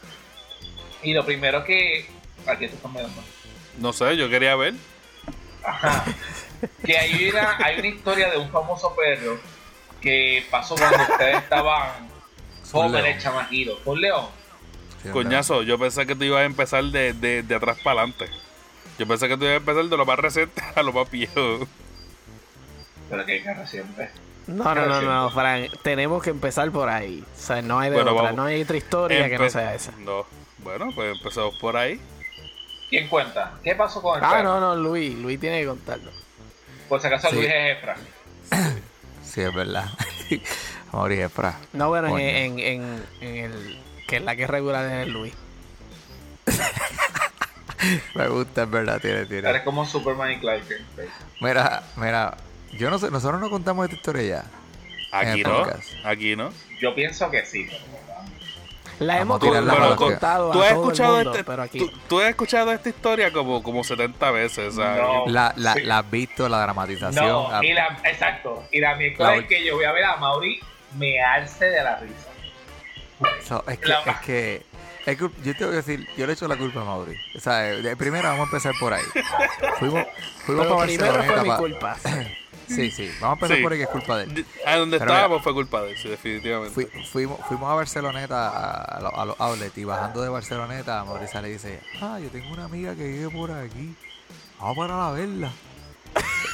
Y 1.04 1.14
lo 1.14 1.26
primero 1.26 1.62
que. 1.66 2.10
Aquí 2.48 2.70
te 2.70 2.76
estás 2.76 2.90
mirando. 2.90 3.22
No 3.78 3.92
sé, 3.92 4.16
yo 4.16 4.30
quería 4.30 4.56
ver. 4.56 4.76
Ajá. 5.66 6.06
Que 6.86 6.98
hay 6.98 7.28
una, 7.28 7.58
hay 7.58 7.80
una 7.80 7.88
historia 7.90 8.30
de 8.30 8.38
un 8.38 8.50
famoso 8.52 8.96
perro 8.96 9.38
que 10.00 10.46
pasó 10.50 10.76
cuando 10.78 11.04
ustedes 11.12 11.40
estaban 11.40 12.15
jóvenes, 12.72 13.22
chamaquitos. 13.24 13.80
Un 13.86 14.02
león. 14.02 14.26
Sí, 15.04 15.10
Coñazo, 15.10 15.62
yo 15.64 15.78
pensé 15.78 16.06
que 16.06 16.16
tú 16.16 16.24
ibas 16.24 16.42
a 16.42 16.46
empezar 16.46 16.84
de, 16.86 17.14
de, 17.14 17.44
de 17.44 17.56
atrás 17.56 17.78
para 17.84 18.02
adelante. 18.02 18.28
Yo 18.98 19.06
pensé 19.08 19.28
que 19.28 19.36
tú 19.38 19.44
ibas 19.44 19.54
a 19.56 19.58
empezar 19.58 19.84
de 19.86 19.98
lo 19.98 20.06
más 20.06 20.18
reciente 20.20 20.62
a 20.76 20.82
lo 20.84 20.94
más 20.94 21.10
viejo. 21.12 21.68
Pero 23.10 23.26
que 23.26 23.44
siempre. 23.68 24.10
No, 24.48 24.76
no, 24.76 24.86
no, 24.86 25.02
no, 25.02 25.30
Fran. 25.32 25.68
Tenemos 25.84 26.24
que 26.24 26.30
empezar 26.32 26.72
por 26.72 26.90
ahí. 26.90 27.24
O 27.36 27.40
sea, 27.40 27.62
no 27.62 27.80
hay 27.80 27.90
de 27.90 27.96
Bueno, 27.98 28.12
otra. 28.12 28.24
vamos. 28.24 28.38
No 28.38 28.44
hay 28.46 28.62
otra 28.62 28.78
historia 28.78 29.30
que 29.30 29.38
no 29.38 29.50
sea 29.50 29.74
esa. 29.76 29.92
No. 30.00 30.26
Bueno, 30.60 30.90
pues 30.96 31.16
empezamos 31.18 31.56
por 31.60 31.78
ahí. 31.78 32.00
¿Quién 32.90 33.08
cuenta? 33.08 33.54
¿Qué 33.64 33.76
pasó 33.76 34.02
con 34.02 34.18
el 34.20 34.24
Ah, 34.24 34.30
perro? 34.38 34.44
no, 34.44 34.60
no, 34.60 34.76
Luis. 34.76 35.14
Luis 35.16 35.40
tiene 35.40 35.62
que 35.62 35.68
contarlo. 35.68 36.12
Por 36.90 37.02
si 37.02 37.08
acaso 37.08 37.30
Sí. 37.30 37.36
Luis 37.36 37.48
es 37.48 37.78
Efra. 37.78 37.96
Sí, 39.24 39.42
es 39.42 39.54
verdad. 39.54 39.86
Y 41.12 41.20
Efra. 41.20 41.58
No, 41.74 41.90
bueno, 41.90 42.18
en, 42.18 42.58
en, 42.58 42.60
en, 42.60 43.06
en 43.22 43.36
el. 43.52 43.80
Que 44.08 44.18
es 44.18 44.22
la 44.24 44.36
que 44.36 44.44
es 44.44 44.50
regular 44.50 44.86
es 44.86 45.08
el 45.08 45.12
Luis. 45.14 45.34
Me 48.16 48.28
gusta, 48.30 48.64
es 48.64 48.70
verdad, 48.70 49.00
tiene, 49.02 49.26
tiene. 49.26 49.48
Eres 49.50 49.62
como 49.64 49.86
Superman 49.86 50.32
y 50.32 50.40
Clark 50.40 50.68
Kent. 50.68 50.82
Mira, 51.42 51.84
mira, 51.98 52.38
yo 52.74 52.90
no 52.90 52.98
sé, 52.98 53.12
nosotros 53.12 53.40
no 53.42 53.50
contamos 53.50 53.86
esta 53.86 53.96
historia 53.96 54.22
ya. 54.24 54.46
Aquí 55.12 55.42
En 55.42 55.48
no. 55.50 55.58
podcast. 55.58 55.84
Aquí 56.06 56.36
no. 56.36 56.50
Yo 56.80 56.96
pienso 56.96 57.30
que 57.30 57.46
sí. 57.46 57.68
pero- 57.70 57.80
La 59.00 59.18
Vamos 59.20 59.42
hemos, 59.44 59.66
la 59.66 59.90
que- 59.90 59.96
contado 59.98 60.52
Tú 60.52 60.62
a 60.62 60.68
has 60.68 60.70
todo 60.72 60.84
el 60.84 60.86
escuchado 60.88 61.16
mundo, 61.16 61.32
este, 61.32 61.44
pero 61.44 61.62
aquí. 61.64 61.80
tú, 61.80 61.92
tú 62.08 62.20
has 62.22 62.30
escuchado 62.30 62.72
esta 62.72 62.88
historia 62.90 63.32
como, 63.34 63.62
como 63.62 63.84
70 63.84 64.32
veces, 64.32 64.76
¿sabes? 64.76 65.02
No. 65.02 65.26
La, 65.28 65.54
la, 65.58 65.74
Sí. 65.74 65.82
la 65.82 65.98
has 66.00 66.10
visto, 66.10 66.48
la 66.48 66.62
dramatización. 66.62 67.26
No, 67.26 67.62
y 67.64 67.74
la, 67.74 68.00
exacto. 68.06 68.64
Y 68.72 68.80
la 68.80 68.96
mezcla 68.96 69.32
La 69.32 69.36
es 69.36 69.46
que 69.48 69.66
yo 69.66 69.76
voy 69.76 69.84
a 69.84 69.92
ver 69.92 70.06
a 70.06 70.16
Mauri 70.16 70.60
me 70.98 71.22
alce 71.22 71.66
de 71.66 71.84
la 71.84 71.98
risa. 71.98 72.30
so- 73.48 73.64
es, 73.68 73.78
que, 73.80 73.88
la- 73.88 74.00
es 74.02 74.18
que, 74.22 74.66
es 75.06 75.18
que 75.18 75.30
yo 75.44 75.56
te 75.56 75.66
voy 75.66 75.74
a 75.74 75.78
decir, 75.78 76.08
yo 76.18 76.28
le 76.28 76.34
echo 76.34 76.48
la 76.48 76.58
culpa 76.58 76.82
a 76.82 76.86
Mauri. 76.86 77.16
O 77.36 77.40
sea, 77.40 77.58
de 77.60 77.96
primero 77.96 78.24
vamos 78.28 78.42
a 78.48 78.50
empezar 78.50 78.74
por 78.80 78.94
ahí. 78.94 79.04
Fuimos, 79.80 80.04
fuimos 80.46 80.68
para 80.68 80.86
primero 80.86 81.24
fue 81.24 81.42
mi 81.44 81.50
pa- 81.50 81.58
culpa. 81.58 81.98
Sí, 82.68 82.90
sí, 82.90 83.12
vamos 83.22 83.34
a 83.34 83.46
empezar 83.46 83.58
Sí. 83.58 83.62
por 83.64 83.72
ahí 83.74 83.78
que 83.78 83.84
es 83.84 83.90
culpa 83.92 84.18
de 84.18 84.24
él. 84.24 84.46
A 84.66 84.76
donde 84.78 84.98
Pero 84.98 85.12
estábamos 85.12 85.44
fue 85.44 85.54
culpa 85.54 85.84
de 85.84 85.92
él, 85.92 85.98
sí, 86.00 86.10
definitivamente. 86.10 86.74
Fui- 86.74 87.04
fuimos, 87.06 87.40
fuimos 87.48 87.70
a 87.72 87.76
Barceloneta 87.76 88.50
a, 88.50 88.82
a 88.98 89.00
los- 89.02 89.14
a 89.14 89.26
los 89.26 89.40
outlets 89.40 89.78
y 89.78 89.84
bajando 89.84 90.24
de 90.24 90.30
Barceloneta, 90.30 91.04
Mauricia 91.04 91.44
le 91.44 91.50
dice, 91.50 91.80
ah, 92.02 92.18
yo 92.20 92.28
tengo 92.30 92.52
una 92.52 92.64
amiga 92.66 92.96
que 92.96 93.04
vive 93.08 93.30
por 93.30 93.52
aquí. 93.52 93.94
Vamos 94.60 94.78
para 94.78 94.98
la 94.98 95.12
verla. 95.12 95.52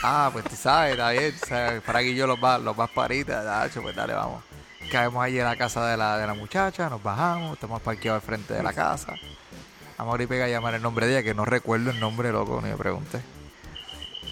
Ah, 0.03 0.29
pues 0.31 0.45
tú 0.45 0.55
sabes, 0.55 0.91
está 0.91 1.11
bien, 1.11 1.33
sabes, 1.47 1.81
para 1.81 1.99
aquí 1.99 2.15
yo 2.15 2.27
los 2.27 2.39
más, 2.39 2.59
los 2.61 2.75
más 2.77 2.89
paritas, 2.89 3.43
Nacho, 3.45 3.81
pues 3.81 3.95
dale, 3.95 4.13
vamos. 4.13 4.43
Caemos 4.91 5.23
allí 5.23 5.39
en 5.39 5.45
la 5.45 5.55
casa 5.55 5.85
de 5.87 5.95
la, 5.97 6.17
de 6.17 6.27
la 6.27 6.33
muchacha, 6.33 6.89
nos 6.89 7.01
bajamos, 7.01 7.53
estamos 7.53 7.81
parqueados 7.81 8.21
al 8.21 8.27
frente 8.27 8.53
de 8.53 8.63
la 8.63 8.73
casa. 8.73 9.13
A 9.97 10.03
Mauri 10.03 10.25
pega 10.27 10.45
a 10.45 10.47
llamar 10.47 10.73
el 10.73 10.81
nombre 10.81 11.05
de 11.05 11.13
ella, 11.13 11.23
que 11.23 11.33
no 11.33 11.45
recuerdo 11.45 11.91
el 11.91 11.99
nombre, 11.99 12.31
loco, 12.31 12.59
ni 12.63 12.69
me 12.69 12.75
pregunté. 12.77 13.21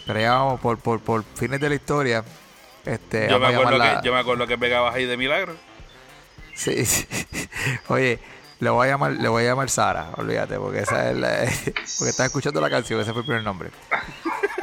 Pero 0.06 0.20
ya 0.20 0.32
vamos, 0.34 0.60
por, 0.60 0.80
por, 0.80 1.00
por 1.00 1.24
fines 1.36 1.60
de 1.62 1.70
la 1.70 1.76
historia, 1.76 2.24
este, 2.86 3.30
yo, 3.30 3.40
me 3.40 3.48
acuerdo 3.48 3.78
llamarla- 3.78 4.02
que, 4.02 4.08
yo 4.08 4.14
me 4.14 4.20
acuerdo 4.20 4.48
que 4.48 4.58
pegabas 4.58 4.96
ahí 4.96 5.06
de 5.06 5.16
milagro. 5.18 5.56
Sí, 6.56 6.84
sí. 6.88 7.08
Oye, 7.88 8.20
le 8.60 8.70
voy 8.72 8.88
a 8.88 8.92
llamar, 8.92 9.12
le 9.12 9.28
voy 9.30 9.44
a 9.44 9.48
llamar 9.50 9.70
Sara, 9.70 10.10
olvídate, 10.18 10.58
porque 10.58 10.80
esa 10.80 11.12
es 11.12 11.16
la, 11.18 11.30
porque 12.00 12.10
estás 12.10 12.26
escuchando 12.26 12.60
la 12.60 12.70
canción, 12.70 13.00
ese 13.00 13.12
fue 13.14 13.22
el 13.22 13.26
primer 13.28 13.44
nombre. 13.44 13.70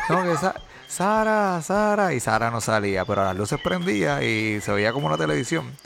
No, 0.08 0.22
que 0.24 0.32
esa, 0.32 0.54
Sara, 0.88 1.60
Sara, 1.62 2.14
y 2.14 2.20
Sara 2.20 2.50
no 2.50 2.60
salía, 2.60 3.04
pero 3.04 3.24
las 3.24 3.36
luces 3.36 3.60
prendía 3.62 4.22
y 4.22 4.60
se 4.60 4.72
veía 4.72 4.92
como 4.92 5.06
una 5.08 5.18
televisión. 5.18 5.76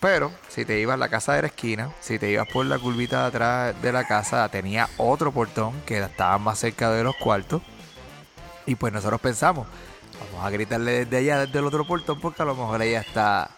Pero 0.00 0.30
si 0.48 0.64
te 0.64 0.78
ibas 0.78 0.94
a 0.94 0.98
la 0.98 1.08
casa 1.08 1.34
de 1.34 1.42
la 1.42 1.48
esquina, 1.48 1.90
si 2.00 2.18
te 2.18 2.30
ibas 2.30 2.46
por 2.48 2.66
la 2.66 2.78
curvita 2.78 3.22
de 3.22 3.26
atrás 3.28 3.82
de 3.82 3.92
la 3.92 4.04
casa, 4.06 4.48
tenía 4.50 4.88
otro 4.98 5.32
portón 5.32 5.80
que 5.86 5.98
estaba 5.98 6.38
más 6.38 6.58
cerca 6.58 6.90
de 6.90 7.02
los 7.02 7.16
cuartos. 7.16 7.62
Y 8.66 8.74
pues 8.74 8.92
nosotros 8.92 9.20
pensamos, 9.20 9.66
vamos 10.32 10.44
a 10.46 10.50
gritarle 10.50 11.04
desde 11.06 11.16
allá, 11.16 11.46
desde 11.46 11.58
el 11.58 11.64
otro 11.64 11.86
portón, 11.86 12.20
porque 12.20 12.42
a 12.42 12.44
lo 12.44 12.54
mejor 12.54 12.82
ella 12.82 13.00
está 13.00 13.50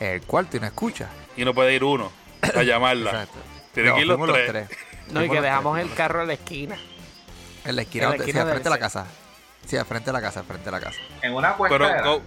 en 0.00 0.08
el 0.14 0.22
cuarto 0.22 0.56
y 0.56 0.60
no 0.60 0.66
escucha. 0.66 1.08
Y 1.36 1.44
no 1.44 1.52
puede 1.52 1.74
ir 1.74 1.84
uno 1.84 2.10
a 2.56 2.62
llamarla. 2.62 3.10
Exacto. 3.10 3.38
Tienen 3.74 3.90
No, 3.90 3.96
que 3.96 4.00
ir 4.02 4.06
los 4.06 4.18
fuimos 4.18 4.38
tres. 4.46 4.68
No, 5.10 5.22
y 5.24 5.28
que 5.28 5.40
dejamos 5.40 5.76
tres. 5.78 5.90
el 5.90 5.94
carro 5.94 6.22
en 6.22 6.28
la 6.28 6.34
esquina. 6.34 6.76
En 7.64 7.76
la 7.76 7.82
esquina, 7.82 8.04
en 8.06 8.18
la 8.18 8.24
sí, 8.24 8.30
al 8.38 8.46
frente 8.48 8.64
de 8.64 8.70
la 8.70 8.78
casa. 8.78 9.06
Sí, 9.66 9.76
al 9.76 9.86
frente 9.86 10.06
de 10.06 10.12
la 10.12 10.20
casa, 10.20 10.40
al 10.40 10.46
frente 10.46 10.64
de 10.66 10.70
la 10.70 10.80
casa. 10.80 10.98
En 11.22 11.34
una 11.34 11.54
cuesta. 11.54 11.78
Pero, 11.78 11.88
era. 11.90 12.02
go- 12.06 12.22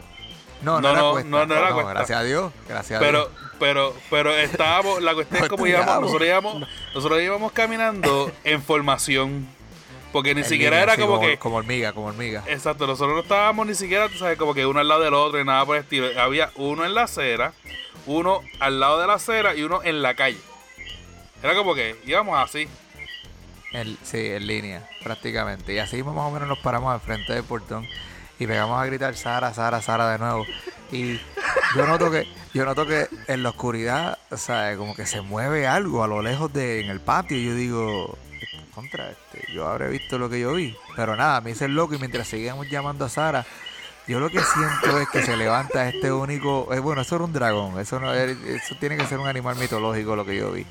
No, 0.62 0.80
no, 0.80 0.82
No, 0.82 0.90
era 0.92 1.00
no, 1.02 1.12
cuesta. 1.12 1.30
no, 1.30 1.46
no 1.46 1.56
era 1.56 1.74
cuesta. 1.74 1.94
Gracias 1.94 2.20
a 2.20 2.24
Dios, 2.24 2.52
gracias 2.68 2.98
a 2.98 3.04
pero, 3.04 3.20
Dios. 3.30 3.52
pero, 3.60 3.94
pero 4.10 4.34
estábamos, 4.36 5.02
la 5.02 5.14
cuestión 5.14 5.44
es 5.44 5.50
como 5.50 5.68
íbamos, 5.68 6.02
nosotros 6.02 6.28
íbamos, 6.28 6.68
nosotros 6.94 7.22
íbamos 7.22 7.52
caminando 7.52 8.32
en 8.44 8.62
formación. 8.64 9.48
Porque 10.12 10.34
ni 10.34 10.46
siquiera 10.46 10.82
era 10.82 10.96
sí, 10.96 11.02
como 11.02 11.20
que, 11.20 11.38
Como 11.38 11.58
hormiga, 11.58 11.92
como 11.92 12.08
hormiga. 12.08 12.42
Exacto, 12.48 12.88
nosotros 12.88 13.16
no 13.16 13.22
estábamos 13.22 13.68
ni 13.68 13.76
siquiera, 13.76 14.08
tú 14.08 14.18
sabes, 14.18 14.38
como 14.38 14.54
que 14.54 14.66
uno 14.66 14.80
al 14.80 14.88
lado 14.88 15.02
del 15.02 15.14
otro 15.14 15.42
y 15.42 15.44
nada 15.44 15.66
por 15.66 15.76
el 15.76 15.84
estilo. 15.84 16.08
Había 16.18 16.52
uno 16.56 16.86
en 16.86 16.96
la 16.96 17.04
acera, 17.04 17.52
uno 18.06 18.40
al 18.62 18.80
lado 18.80 19.02
de 19.02 19.08
la 19.08 19.16
acera 19.16 19.56
y 19.56 19.64
uno 19.64 19.82
en 19.84 20.02
la 20.02 20.14
calle. 20.16 20.38
Era 21.44 21.54
como 21.54 21.76
que 21.76 21.98
íbamos 22.06 22.40
así. 22.42 22.70
Sí, 24.04 24.18
en 24.28 24.48
línea, 24.48 24.88
prácticamente. 25.04 25.74
Y 25.74 25.80
así 25.80 26.02
más 26.04 26.16
o 26.18 26.32
menos 26.32 26.48
nos 26.48 26.60
paramos 26.60 26.94
al 26.94 27.00
frente 27.02 27.34
del 27.34 27.44
portón 27.44 27.86
y 28.40 28.48
pegamos 28.48 28.82
a 28.82 28.86
gritar 28.86 29.16
Sara, 29.16 29.54
Sara, 29.54 29.82
Sara 29.82 30.12
de 30.12 30.18
nuevo. 30.20 30.46
Y 30.92 31.20
yo 31.76 31.86
noto 31.88 32.12
que, 32.12 32.28
yo 32.54 32.64
noto 32.66 32.86
que 32.86 33.08
en 33.28 33.44
la 33.44 33.50
oscuridad, 33.50 34.18
o 34.32 34.38
sea, 34.38 34.76
como 34.78 34.96
que 34.96 35.06
se 35.06 35.22
mueve 35.22 35.68
algo 35.68 36.04
a 36.04 36.08
lo 36.08 36.22
lejos 36.22 36.54
de 36.54 36.82
en 36.82 36.90
el 36.90 37.00
patio. 37.02 37.38
Y 37.38 37.46
yo 37.46 37.56
digo, 37.56 38.18
contra 38.74 39.10
este, 39.10 39.52
yo 39.54 39.68
habré 39.68 39.90
visto 39.90 40.18
lo 40.18 40.30
que 40.30 40.40
yo 40.40 40.54
vi. 40.54 40.76
Pero 40.96 41.16
nada, 41.16 41.42
me 41.42 41.52
hice 41.52 41.66
el 41.66 41.76
loco 41.76 41.96
y 41.96 41.98
mientras 41.98 42.28
seguíamos 42.28 42.70
llamando 42.70 43.06
a 43.06 43.10
Sara, 43.10 43.46
yo 44.08 44.20
lo 44.20 44.30
que 44.30 44.40
siento 44.40 45.00
es 45.00 45.10
que 45.10 45.24
se 45.24 45.36
levanta 45.36 45.90
este 45.90 46.12
único, 46.12 46.72
eh, 46.72 46.80
bueno, 46.80 47.02
eso 47.02 47.16
era 47.16 47.26
un 47.26 47.34
dragón, 47.34 47.80
eso 47.80 48.00
no, 48.00 48.14
es- 48.14 48.38
eso 48.46 48.76
tiene 48.80 48.96
que 48.98 49.06
ser 49.08 49.18
un 49.18 49.28
animal 49.28 49.56
mitológico 49.56 50.16
lo 50.16 50.24
que 50.26 50.36
yo 50.38 50.52
vi. 50.52 50.66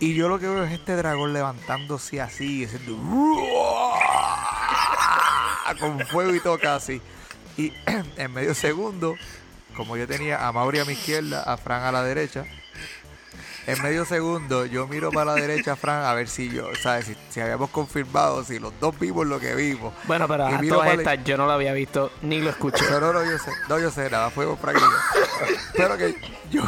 Y 0.00 0.14
yo 0.14 0.28
lo 0.28 0.38
que 0.38 0.46
veo 0.46 0.64
es 0.64 0.72
este 0.72 0.94
dragón 0.94 1.32
levantándose 1.32 2.20
así, 2.20 2.64
haciendo 2.64 2.96
con 5.80 5.98
fuego 6.06 6.34
y 6.34 6.40
todo 6.40 6.58
casi. 6.58 7.00
Y 7.56 7.72
en 8.16 8.32
medio 8.32 8.54
segundo, 8.54 9.16
como 9.76 9.96
yo 9.96 10.06
tenía 10.06 10.46
a 10.46 10.52
Mauri 10.52 10.78
a 10.78 10.84
mi 10.84 10.92
izquierda, 10.92 11.42
a 11.42 11.56
Fran 11.56 11.82
a 11.82 11.92
la 11.92 12.02
derecha, 12.02 12.44
en 13.66 13.82
medio 13.82 14.06
segundo 14.06 14.64
yo 14.64 14.86
miro 14.86 15.10
para 15.10 15.34
la 15.34 15.34
derecha 15.34 15.72
a 15.72 15.76
Fran 15.76 16.04
a 16.04 16.14
ver 16.14 16.28
si 16.28 16.48
yo, 16.48 16.74
¿sabes? 16.80 17.06
Si, 17.06 17.16
si 17.28 17.40
habíamos 17.40 17.68
confirmado, 17.70 18.42
si 18.42 18.58
los 18.58 18.72
dos 18.80 18.98
vimos 18.98 19.26
lo 19.26 19.38
que 19.38 19.54
vimos. 19.54 19.92
Bueno, 20.04 20.26
pero 20.26 20.46
a 20.46 20.60
todas 20.60 20.98
estas 20.98 21.22
yo 21.24 21.36
no 21.36 21.46
lo 21.46 21.52
había 21.52 21.72
visto 21.72 22.12
ni 22.22 22.40
lo 22.40 22.50
escuché. 22.50 22.84
No, 22.90 23.00
no, 23.00 23.12
no, 23.12 23.24
yo 23.24 23.38
sé, 23.38 23.50
no, 23.68 23.78
yo 23.78 23.90
sé, 23.90 24.08
nada, 24.08 24.30
fuego 24.30 24.56
Fran 24.56 24.76
y 24.76 24.80
yo. 24.80 24.86
Pero 25.76 25.98
que 25.98 26.14
yo, 26.50 26.62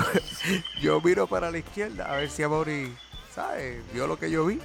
yo 0.82 1.00
miro 1.00 1.26
para 1.26 1.50
la 1.50 1.58
izquierda 1.58 2.12
a 2.12 2.16
ver 2.16 2.28
si 2.28 2.42
Amaury, 2.42 2.94
¿sabes? 3.40 3.92
Vio 3.92 4.06
lo 4.06 4.18
que 4.18 4.30
yo 4.30 4.46
vi. 4.46 4.60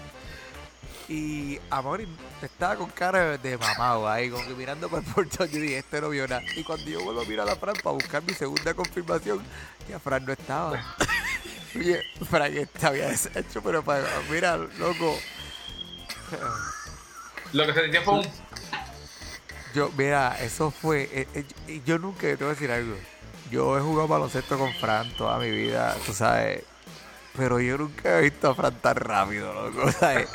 Y 1.08 1.60
Amaury 1.70 2.08
estaba 2.42 2.76
con 2.76 2.90
cara 2.90 3.38
de 3.38 3.58
mamado 3.58 4.10
ahí, 4.10 4.30
como 4.30 4.46
que 4.46 4.54
mirando 4.56 4.90
para 4.90 5.06
el 5.06 5.14
portón. 5.14 5.48
Yo 5.50 5.60
dije, 5.60 5.78
este 5.78 6.02
no 6.02 6.10
vio 6.10 6.28
nada. 6.28 6.42
Y 6.56 6.64
cuando 6.64 6.90
yo 6.90 7.04
vuelvo 7.04 7.22
a 7.22 7.26
mirar 7.26 7.48
a 7.48 7.56
Fran 7.56 7.76
para 7.76 7.94
buscar 7.94 8.24
mi 8.24 8.34
segunda 8.34 8.74
confirmación, 8.74 9.44
ya 9.88 10.00
Fran 10.00 10.26
no 10.26 10.34
estaba. 10.34 10.96
Oye, 11.76 12.02
Fran 12.30 12.54
te 12.68 12.86
había 12.88 13.08
deshecho, 13.10 13.62
pero 13.62 13.84
para, 13.84 14.08
mira, 14.32 14.58
loco. 14.58 15.18
Lo 17.54 17.66
que 17.68 17.74
se 17.74 17.84
sintió 17.84 18.02
fue 18.02 18.14
un. 18.16 18.28
Yo, 19.76 19.92
mira, 19.96 20.38
eso 20.42 20.72
fue. 20.72 21.10
eh, 21.14 21.46
eh, 21.68 21.82
yo 21.86 22.00
nunca, 22.00 22.22
te 22.22 22.36
voy 22.38 22.48
a 22.48 22.50
decir 22.50 22.72
algo. 22.72 22.96
Yo 23.52 23.78
he 23.78 23.82
jugado 23.82 24.08
baloncesto 24.08 24.58
con 24.58 24.74
Fran 24.74 25.14
toda 25.18 25.38
mi 25.38 25.52
vida, 25.52 25.96
tú 26.06 26.14
sabes. 26.14 26.64
Pero 27.38 27.60
yo 27.60 27.78
nunca 27.78 28.20
he 28.20 28.22
visto 28.24 28.50
a 28.50 28.56
Fran 28.56 28.76
tan 28.82 28.96
rápido, 28.96 29.54
loco. 29.54 29.92
¿sabes? 30.00 30.28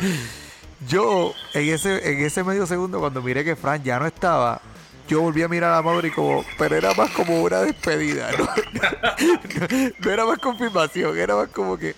Yo, 0.86 1.34
en 1.54 1.68
ese, 1.74 2.10
en 2.10 2.24
ese 2.24 2.42
medio 2.44 2.66
segundo, 2.66 3.00
cuando 3.00 3.22
miré 3.22 3.44
que 3.44 3.56
Fran 3.56 3.82
ya 3.82 3.98
no 3.98 4.06
estaba, 4.06 4.60
yo 5.08 5.20
volví 5.22 5.42
a 5.42 5.48
mirar 5.48 5.74
a 5.74 5.82
Mauri 5.82 6.10
como. 6.10 6.44
Pero 6.58 6.76
era 6.76 6.94
más 6.94 7.10
como 7.10 7.42
una 7.42 7.60
despedida, 7.60 8.30
¿no? 8.32 8.44
No, 8.44 9.90
no 9.98 10.10
era 10.10 10.24
más 10.24 10.38
confirmación, 10.38 11.18
era 11.18 11.34
más 11.36 11.48
como 11.48 11.76
que. 11.76 11.94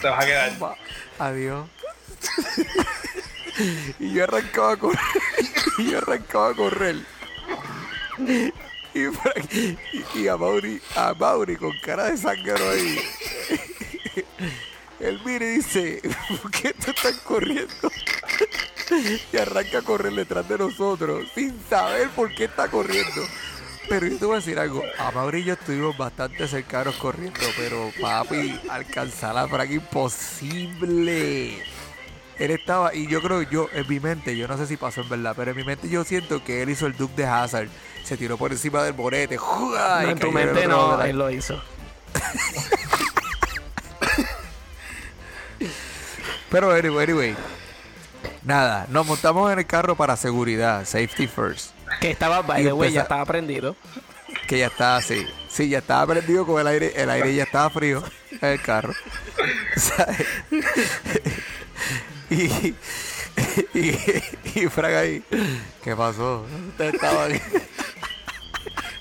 Te 0.00 0.08
vas 0.08 0.22
a 0.22 0.26
quedar. 0.26 0.62
"Va, 0.62 0.74
Adiós. 1.18 1.66
y 4.00 4.12
yo 4.12 4.24
arrancaba 4.24 4.72
a 4.72 4.76
correr. 4.76 4.98
y 5.78 5.90
yo 5.90 5.98
arrancaba 5.98 6.50
a 6.50 6.54
correr. 6.54 6.96
Y, 8.94 10.28
a 10.28 10.36
Mauri, 10.36 10.80
a 10.94 11.14
Mauri 11.14 11.56
con 11.56 11.72
cara 11.80 12.10
de 12.10 12.16
sangre 12.16 12.54
ahí. 12.54 12.98
Él 15.00 15.20
mira 15.24 15.44
y 15.44 15.56
dice, 15.56 16.00
¿por 16.40 16.50
qué 16.50 16.68
estos 16.68 16.94
están 16.94 17.18
corriendo? 17.24 17.90
Y 19.32 19.36
arranca 19.36 19.78
a 19.78 19.82
correr 19.82 20.12
detrás 20.12 20.48
de 20.48 20.58
nosotros, 20.58 21.26
sin 21.34 21.58
saber 21.68 22.08
por 22.10 22.32
qué 22.34 22.44
está 22.44 22.68
corriendo. 22.68 23.22
Pero 23.88 24.06
yo 24.06 24.18
te 24.18 24.24
voy 24.24 24.34
a 24.34 24.38
decir 24.38 24.58
algo, 24.58 24.82
a 24.98 25.10
Mauri 25.10 25.40
y 25.40 25.44
yo 25.44 25.54
estuvimos 25.54 25.96
bastante 25.98 26.46
cercanos 26.48 26.94
corriendo, 26.96 27.40
pero 27.56 27.90
papi, 28.00 28.58
alcanzar 28.70 29.36
a 29.36 29.48
Frank 29.48 29.70
imposible. 29.70 31.62
Él 32.38 32.50
estaba, 32.50 32.94
y 32.94 33.06
yo 33.06 33.20
creo, 33.20 33.42
yo, 33.42 33.68
en 33.72 33.86
mi 33.88 34.00
mente, 34.00 34.36
yo 34.36 34.48
no 34.48 34.56
sé 34.56 34.66
si 34.66 34.76
pasó 34.76 35.02
en 35.02 35.08
verdad, 35.08 35.34
pero 35.36 35.50
en 35.50 35.56
mi 35.56 35.64
mente 35.64 35.88
yo 35.88 36.04
siento 36.04 36.42
que 36.42 36.62
él 36.62 36.70
hizo 36.70 36.86
el 36.86 36.96
Duke 36.96 37.14
de 37.14 37.26
Hazard. 37.26 37.68
Se 38.04 38.16
tiró 38.16 38.36
por 38.36 38.52
encima 38.52 38.82
del 38.82 38.92
bonete. 38.92 39.36
No, 39.36 40.06
y 40.06 40.10
en 40.10 40.18
tu 40.18 40.30
mente 40.30 40.66
no, 40.66 41.02
él 41.02 41.16
lo 41.16 41.30
hizo. 41.30 41.60
Pero 46.50 46.72
anyway, 46.72 47.04
anyway. 47.04 47.36
Nada, 48.42 48.86
nos 48.90 49.06
montamos 49.06 49.50
en 49.52 49.58
el 49.58 49.66
carro 49.66 49.96
para 49.96 50.16
seguridad, 50.16 50.84
safety 50.84 51.26
first. 51.26 51.70
Que 52.00 52.10
estaba, 52.10 52.42
by 52.42 52.60
Y 52.60 52.64
the 52.66 52.72
way, 52.72 52.92
ya 52.92 53.02
estaba 53.02 53.24
prendido. 53.24 53.74
Que 54.46 54.58
ya 54.58 54.66
estaba 54.66 54.96
así. 54.96 55.26
Sí, 55.48 55.68
ya 55.70 55.78
estaba 55.78 56.12
prendido 56.12 56.44
con 56.46 56.60
el 56.60 56.66
aire, 56.66 56.92
el 56.96 57.08
aire 57.08 57.34
ya 57.34 57.44
estaba 57.44 57.70
frío 57.70 58.02
en 58.30 58.48
el 58.50 58.60
carro. 58.60 58.92
¿Sabes? 59.76 60.26
y, 62.30 62.74
y, 63.74 63.96
y 64.54 64.68
Frank 64.68 64.94
ahí, 64.94 65.24
¿qué 65.82 65.96
pasó? 65.96 66.44
Usted 66.68 66.94
estaba 66.94 67.24
aquí. 67.24 67.40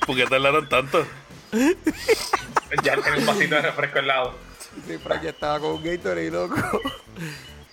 ¿Por 0.06 0.16
qué 0.16 0.26
tardaron 0.26 0.68
tanto? 0.68 1.06
Ya 2.84 2.96
tiene 3.02 3.20
un 3.20 3.26
vasito 3.26 3.56
de 3.56 3.62
refresco 3.62 4.00
al 4.00 4.08
lado. 4.08 4.36
Sí, 4.88 4.98
Frank 4.98 5.22
ya 5.22 5.30
estaba 5.30 5.60
con 5.60 5.72
un 5.72 5.84
Gatorade, 5.84 6.32
loco. 6.32 6.56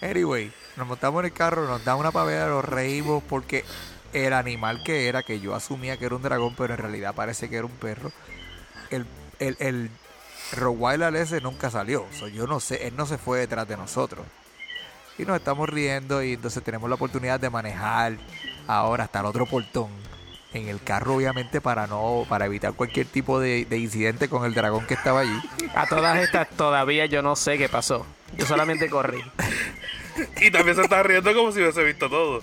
Anyway, 0.00 0.52
nos 0.76 0.86
montamos 0.86 1.20
en 1.20 1.26
el 1.26 1.32
carro, 1.32 1.66
nos 1.66 1.84
da 1.84 1.96
una 1.96 2.10
pavera, 2.10 2.46
nos 2.48 2.64
reímos 2.64 3.22
porque 3.28 3.64
el 4.12 4.32
animal 4.32 4.82
que 4.84 5.08
era, 5.08 5.22
que 5.22 5.40
yo 5.40 5.54
asumía 5.54 5.96
que 5.96 6.06
era 6.06 6.14
un 6.14 6.22
dragón, 6.22 6.54
pero 6.56 6.74
en 6.74 6.80
realidad 6.80 7.14
parece 7.14 7.48
que 7.48 7.56
era 7.56 7.66
un 7.66 7.72
perro, 7.72 8.12
el, 8.90 9.06
el, 9.38 9.56
el 9.58 9.90
Rottweiler 10.52 11.14
ese 11.16 11.40
nunca 11.40 11.70
salió. 11.70 12.06
So, 12.18 12.28
yo 12.28 12.46
no 12.46 12.60
sé, 12.60 12.86
él 12.86 12.96
no 12.96 13.06
se 13.06 13.18
fue 13.18 13.40
detrás 13.40 13.66
de 13.66 13.76
nosotros. 13.76 14.26
Y 15.18 15.24
nos 15.24 15.36
estamos 15.36 15.68
riendo 15.68 16.22
y 16.22 16.34
entonces 16.34 16.62
tenemos 16.62 16.88
la 16.88 16.96
oportunidad 16.96 17.40
de 17.40 17.50
manejar 17.50 18.16
ahora 18.66 19.04
hasta 19.04 19.20
el 19.20 19.26
otro 19.26 19.46
portón 19.46 19.90
en 20.52 20.68
el 20.68 20.82
carro 20.82 21.14
obviamente 21.16 21.60
para 21.60 21.86
no 21.86 22.24
para 22.28 22.46
evitar 22.46 22.72
cualquier 22.74 23.06
tipo 23.06 23.38
de, 23.40 23.64
de 23.66 23.78
incidente 23.78 24.28
con 24.28 24.44
el 24.44 24.52
dragón 24.54 24.84
que 24.86 24.94
estaba 24.94 25.20
allí 25.20 25.40
A 25.74 25.86
todas 25.86 26.18
estas 26.18 26.48
todavía 26.50 27.06
yo 27.06 27.22
no 27.22 27.36
sé 27.36 27.56
qué 27.58 27.68
pasó. 27.68 28.04
Yo 28.36 28.46
solamente 28.46 28.88
corrí. 28.90 29.22
Y 30.40 30.50
también 30.50 30.76
se 30.76 30.82
está 30.82 31.02
riendo 31.02 31.32
como 31.34 31.52
si 31.52 31.60
hubiese 31.60 31.82
visto 31.84 32.08
todo. 32.10 32.42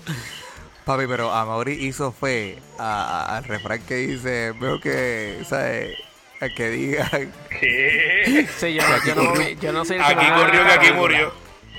Papi, 0.84 1.04
pero 1.06 1.32
a 1.32 1.44
Mauri 1.44 1.72
hizo 1.74 2.12
fe 2.12 2.58
a- 2.78 3.24
a- 3.34 3.36
al 3.36 3.44
refrán 3.44 3.80
que 3.82 3.94
dice, 3.96 4.52
veo 4.58 4.80
que, 4.80 5.42
¿sabes? 5.48 5.96
A 6.40 6.48
que 6.48 6.70
digan, 6.70 7.32
¿Qué? 7.60 8.48
Sí, 8.56 8.74
yo, 8.74 8.82
yo 9.06 9.14
no, 9.14 9.34
me- 9.34 9.56
yo 9.56 9.72
no 9.72 9.84
sé. 9.84 9.98
Aquí 10.00 10.26
corrió 10.30 10.64
que 10.66 10.72
aquí 10.72 10.92
murió. 10.92 11.32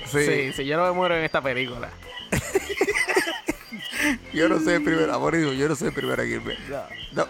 sí, 0.06 0.24
Sí, 0.24 0.52
sí, 0.54 0.64
yo 0.64 0.76
no 0.76 0.84
me 0.84 0.92
muero 0.92 1.16
en 1.16 1.24
esta 1.24 1.40
película. 1.42 1.90
Yo 4.32 4.48
no 4.48 4.58
soy 4.60 4.74
el 4.74 4.82
primero, 4.84 5.14
amor, 5.14 5.36
yo 5.36 5.68
no 5.68 5.74
soy 5.76 5.88
el 5.88 5.94
primero 5.94 6.22
en 6.22 6.30
irme. 6.30 6.56
No. 7.12 7.26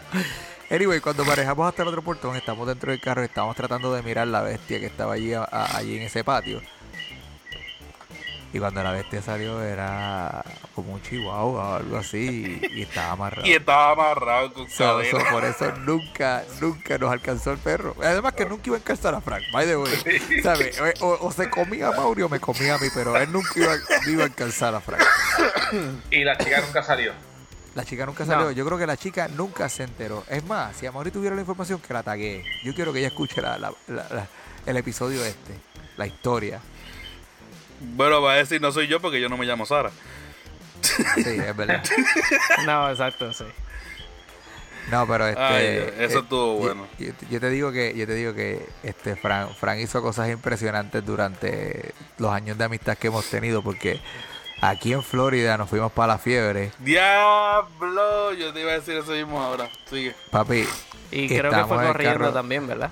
Anyway, 0.71 1.01
cuando 1.01 1.25
manejamos 1.25 1.69
hasta 1.69 1.83
el 1.83 1.89
otro 1.89 2.03
portón, 2.03 2.37
estamos 2.37 2.67
dentro 2.69 2.93
del 2.93 3.01
carro 3.01 3.23
y 3.23 3.25
estamos 3.25 3.57
tratando 3.57 3.93
de 3.93 4.03
mirar 4.03 4.29
la 4.29 4.41
bestia 4.43 4.79
que 4.79 4.87
estaba 4.87 5.15
allí, 5.15 5.33
a- 5.35 5.49
allí 5.77 5.97
en 5.97 6.03
ese 6.03 6.23
patio. 6.23 6.63
Y 8.53 8.59
cuando 8.59 8.83
la 8.83 8.91
bestia 8.91 9.23
salió 9.23 9.63
era 9.63 10.43
como 10.75 10.95
un 10.95 11.03
chihuahua 11.03 11.69
o 11.71 11.75
algo 11.77 11.97
así 11.99 12.61
y, 12.73 12.79
y 12.81 12.83
estaba 12.83 13.13
amarrado. 13.13 13.47
Y 13.47 13.53
estaba 13.53 13.93
amarrado 13.93 14.53
con 14.53 14.69
So- 14.69 14.99
so, 15.11 15.19
por 15.31 15.45
eso 15.45 15.71
nunca, 15.79 16.43
nunca 16.61 16.99
nos 16.99 17.13
alcanzó 17.13 17.53
el 17.53 17.59
perro. 17.59 17.95
Además 18.03 18.33
que 18.35 18.47
nunca 18.47 18.65
iba 18.67 18.77
a 18.77 18.81
alcanzar 18.81 19.15
a 19.15 19.21
Frank, 19.21 19.45
by 19.53 19.67
the 19.67 19.77
way. 19.77 19.93
¿Sabe? 20.43 20.73
O, 21.01 21.19
o 21.21 21.31
se 21.33 21.49
comía 21.49 21.89
a 21.89 21.93
Mauri 21.93 22.23
o 22.23 22.29
me 22.29 22.41
comía 22.41 22.75
a 22.75 22.79
mí, 22.79 22.89
pero 22.93 23.17
él 23.17 23.31
nunca 23.31 23.51
iba, 23.57 23.73
iba 24.09 24.23
a 24.25 24.27
alcanzar 24.27 24.75
a 24.75 24.81
Frank. 24.81 25.03
Y 26.11 26.25
la 26.25 26.37
chica 26.37 26.61
nunca 26.61 26.83
salió. 26.83 27.13
La 27.77 27.85
chica 27.85 28.05
nunca 28.05 28.27
salió. 28.27 28.47
No. 28.47 28.51
Yo 28.51 28.67
creo 28.67 28.79
que 28.79 28.87
la 28.87 28.97
chica 28.97 29.29
nunca 29.29 29.69
se 29.69 29.85
enteró. 29.85 30.25
Es 30.29 30.45
más, 30.45 30.75
si 30.77 30.87
a 30.87 30.93
Mauri 30.93 31.13
tuviera 31.13 31.37
la 31.37 31.43
información, 31.43 31.79
que 31.81 31.93
la 31.95 32.03
tagué. 32.03 32.45
Yo 32.65 32.75
quiero 32.75 32.93
que 32.93 32.99
ella 32.99 33.09
escuche 33.09 33.41
la- 33.41 33.59
la- 33.59 33.73
la- 33.87 34.09
la- 34.11 34.27
el 34.67 34.77
episodio 34.77 35.25
este, 35.25 35.55
la 35.97 36.05
historia. 36.09 36.61
Bueno, 37.81 38.21
va 38.23 38.35
a 38.35 38.37
decir 38.37 38.61
no 38.61 38.71
soy 38.73 38.87
yo 38.87 39.01
porque 39.01 39.21
yo 39.21 39.29
no 39.29 39.37
me 39.37 39.47
llamo 39.47 39.67
Sara. 39.67 39.91
Sí, 40.83 41.25
es 41.27 41.57
verdad. 41.57 41.83
No, 42.67 42.91
exacto, 42.91 43.33
sí. 43.33 43.45
No, 44.91 45.07
pero 45.07 45.27
este. 45.29 45.41
Ay, 45.43 45.65
eso 45.99 46.19
eh, 46.19 46.21
estuvo 46.23 46.55
bueno. 46.57 46.87
Yo, 46.99 47.13
yo 47.31 47.41
te 47.41 47.49
digo 47.51 47.71
que, 47.71 47.95
yo 47.97 48.07
te 48.07 48.15
digo 48.15 48.35
que 48.35 48.67
este 48.83 49.15
Fran, 49.15 49.55
Fran 49.55 49.79
hizo 49.79 50.03
cosas 50.03 50.31
impresionantes 50.31 51.05
durante 51.05 51.95
los 52.19 52.33
años 52.33 52.59
de 52.59 52.65
amistad 52.65 52.99
que 52.99 53.07
hemos 53.09 53.25
tenido, 53.27 53.63
porque 53.63 54.01
aquí 54.61 54.93
en 54.93 55.03
Florida 55.03 55.57
nos 55.59 55.69
fuimos 55.71 55.93
para 55.93 56.15
la 56.15 56.19
fiebre, 56.19 56.73
Diablo, 56.81 58.33
yo 58.33 58.53
te 58.53 58.61
iba 58.63 58.73
a 58.73 58.75
decir 58.75 58.97
eso 58.97 59.13
mismo 59.13 59.41
ahora. 59.41 59.69
Sigue. 59.89 60.15
papi. 60.31 60.67
Y 61.13 61.29
creo 61.29 61.51
que 61.53 61.65
fue 61.67 61.87
corriendo 61.87 62.33
también, 62.33 62.67
¿verdad? 62.67 62.91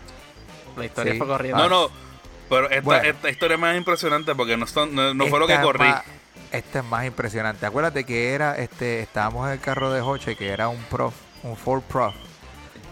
La 0.77 0.85
historia 0.85 1.13
Sí. 1.15 1.19
fue 1.19 1.27
corriendo. 1.27 1.69
No, 1.69 1.89
no. 1.89 2.08
Pero 2.49 2.71
esta, 2.71 2.81
Bueno. 2.83 3.05
esta 3.09 3.31
historia 3.31 3.55
es 3.55 3.61
más 3.61 3.77
impresionante 3.77 4.35
porque 4.35 4.57
no, 4.57 4.67
son- 4.67 4.95
no, 4.95 5.13
no 5.15 5.27
fue 5.27 5.39
lo 5.39 5.47
que 5.47 5.61
corrí. 5.61 5.89
Esta 6.51 6.79
es 6.79 6.85
más 6.85 7.05
impresionante. 7.05 7.67
Acuérdate 7.67 8.05
que 8.05 8.33
era, 8.33 8.57
este, 8.57 9.01
estábamos 9.01 9.47
en 9.47 9.53
el 9.55 9.61
carro 9.61 9.93
de 9.93 10.01
Hoche, 10.01 10.35
que 10.37 10.49
era 10.49 10.69
un 10.69 10.83
Prof, 10.85 11.15
un 11.43 11.57
Ford 11.57 11.83
Prof, 11.83 12.15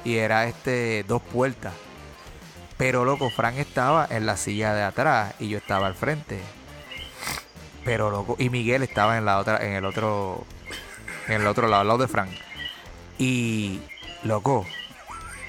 y 0.04 0.16
era 0.16 0.46
este 0.46 1.04
dos 1.08 1.22
puertas. 1.22 1.72
Pero 2.76 3.06
loco, 3.06 3.30
Frank 3.30 3.56
estaba 3.56 4.06
en 4.10 4.26
la 4.26 4.36
silla 4.36 4.74
de 4.74 4.82
atrás 4.82 5.34
y 5.40 5.48
yo 5.48 5.56
estaba 5.56 5.86
al 5.86 5.94
frente. 5.94 6.38
Pero 7.84 8.10
loco, 8.10 8.36
y 8.38 8.50
Miguel 8.50 8.82
estaba 8.82 9.16
en 9.16 9.24
la 9.24 9.38
otra, 9.38 9.64
en 9.64 9.72
el 9.72 9.84
otro, 9.86 10.44
en 11.28 11.40
el 11.40 11.46
otro 11.46 11.68
lado, 11.68 11.80
al 11.80 11.86
lado 11.88 12.00
de 12.00 12.08
Frank. 12.08 12.30
Y 13.18 13.80
loco, 14.24 14.66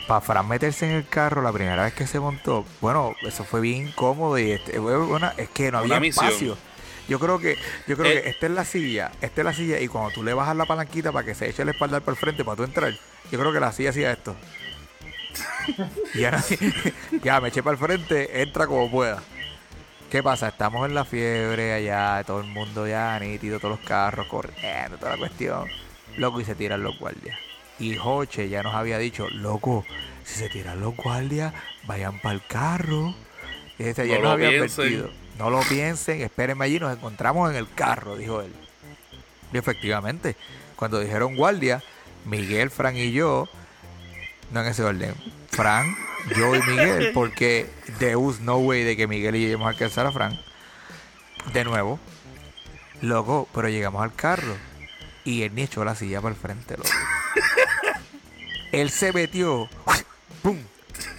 para 0.08 0.22
Fran 0.22 0.48
meterse 0.48 0.90
en 0.90 0.96
el 0.96 1.08
carro 1.08 1.42
la 1.42 1.52
primera 1.52 1.84
vez 1.84 1.94
que 1.94 2.08
se 2.08 2.20
montó, 2.20 2.66
bueno, 2.82 3.14
eso 3.24 3.44
fue 3.44 3.60
bien 3.62 3.88
incómodo 3.90 4.38
y 4.40 4.52
este, 4.52 4.80
fue 4.80 4.98
una- 4.98 5.34
es 5.38 5.50
que 5.50 5.72
no 5.72 5.80
había 5.80 5.98
espacio. 5.98 6.58
Yo 7.10 7.20
creo 7.20 7.40
que, 7.40 7.58
yo 7.88 7.96
creo 7.96 8.12
Eh. 8.12 8.22
que 8.24 8.30
esta 8.30 8.46
es 8.48 8.52
la 8.52 8.66
silla, 8.66 9.12
esta 9.22 9.42
es 9.42 9.46
la 9.46 9.54
silla 9.54 9.80
y 9.80 9.88
cuando 9.88 10.12
tú 10.12 10.24
le 10.24 10.34
bajas 10.34 10.56
la 10.56 10.66
palanquita 10.66 11.12
para 11.12 11.26
que 11.26 11.36
se 11.36 11.50
eche 11.50 11.62
el 11.62 11.70
espaldar 11.70 12.02
por 12.02 12.14
el 12.14 12.20
frente 12.20 12.44
para 12.44 12.58
tú 12.58 12.64
entrar, 12.64 12.94
yo 13.32 13.40
creo 13.40 13.54
que 13.54 13.60
la 13.60 13.72
silla 13.72 13.92
hacía 13.92 14.12
esto. 14.12 14.36
Y 16.14 16.20
ya, 16.22 16.44
ya 17.24 17.40
me 17.42 17.50
eché 17.50 17.62
para 17.64 17.74
el 17.74 17.78
frente, 17.78 18.42
entra 18.42 18.68
como 18.68 18.90
pueda. 18.90 19.22
¿Qué 20.10 20.24
pasa? 20.24 20.48
Estamos 20.50 20.88
en 20.88 20.96
la 20.96 21.04
fiebre 21.06 21.74
allá, 21.74 22.24
todo 22.26 22.40
el 22.40 22.48
mundo 22.48 22.88
ya 22.88 23.20
nítido, 23.20 23.60
todos 23.60 23.78
los 23.78 23.88
carros 23.88 24.28
corriendo, 24.28 24.98
toda 24.98 25.12
la 25.12 25.18
cuestión. 25.18 25.68
Loco, 26.18 26.40
y 26.42 26.46
se 26.46 26.56
tiran 26.56 26.82
los 26.82 26.98
guardias. 26.98 27.38
Y 27.80 27.96
Joche 27.96 28.50
ya 28.50 28.64
nos 28.64 28.74
había 28.76 28.98
dicho, 28.98 29.30
loco, 29.30 29.86
si 30.24 30.36
se 30.40 30.50
tiran 30.50 30.80
los 30.82 30.96
guardias, 30.96 31.54
vayan 31.86 32.20
para 32.20 32.36
el 32.36 32.46
carro. 32.46 33.14
Y 33.78 33.84
ese, 33.84 34.08
ya 34.08 34.16
No 34.16 34.22
nos 34.22 34.24
lo 34.24 34.32
había 34.32 34.50
piensen. 34.50 34.86
advertido. 34.86 35.10
No 35.38 35.50
lo 35.52 35.60
piensen, 35.62 36.22
espérenme 36.22 36.66
allí, 36.66 36.80
nos 36.80 36.92
encontramos 36.96 37.50
en 37.52 37.56
el 37.58 37.72
carro, 37.72 38.16
dijo 38.18 38.42
él. 38.42 38.52
Y 39.54 39.58
efectivamente, 39.58 40.36
cuando 40.76 41.00
dijeron 41.00 41.36
guardia, 41.36 41.84
Miguel, 42.26 42.72
Fran 42.72 42.98
y 42.98 43.12
yo, 43.12 43.48
no 44.52 44.62
en 44.62 44.68
ese 44.68 44.84
orden, 44.84 45.14
Fran, 45.52 45.96
yo 46.36 46.56
y 46.56 46.62
Miguel, 46.64 47.12
porque 47.14 47.70
there 48.00 48.16
was 48.16 48.40
no 48.40 48.58
way 48.58 48.84
de 48.84 48.98
que 48.98 49.06
Miguel 49.06 49.36
y 49.36 49.44
yo 49.44 49.50
íbamos 49.50 49.68
a 49.68 49.70
alcanzar 49.70 50.08
a 50.08 50.12
Fran. 50.12 50.40
De 51.54 51.64
nuevo, 51.64 52.00
loco, 53.02 53.48
pero 53.54 53.70
llegamos 53.70 54.02
al 54.02 54.14
carro 54.16 54.58
y 55.24 55.44
él 55.44 55.54
ni 55.54 55.62
echó 55.62 55.86
la 55.86 55.94
silla 55.96 56.20
para 56.20 56.34
el 56.34 56.42
frente, 56.42 56.76
loco. 56.78 56.90
Él 58.72 58.90
se 58.90 59.14
metió, 59.14 59.70
¡pum! 60.44 60.58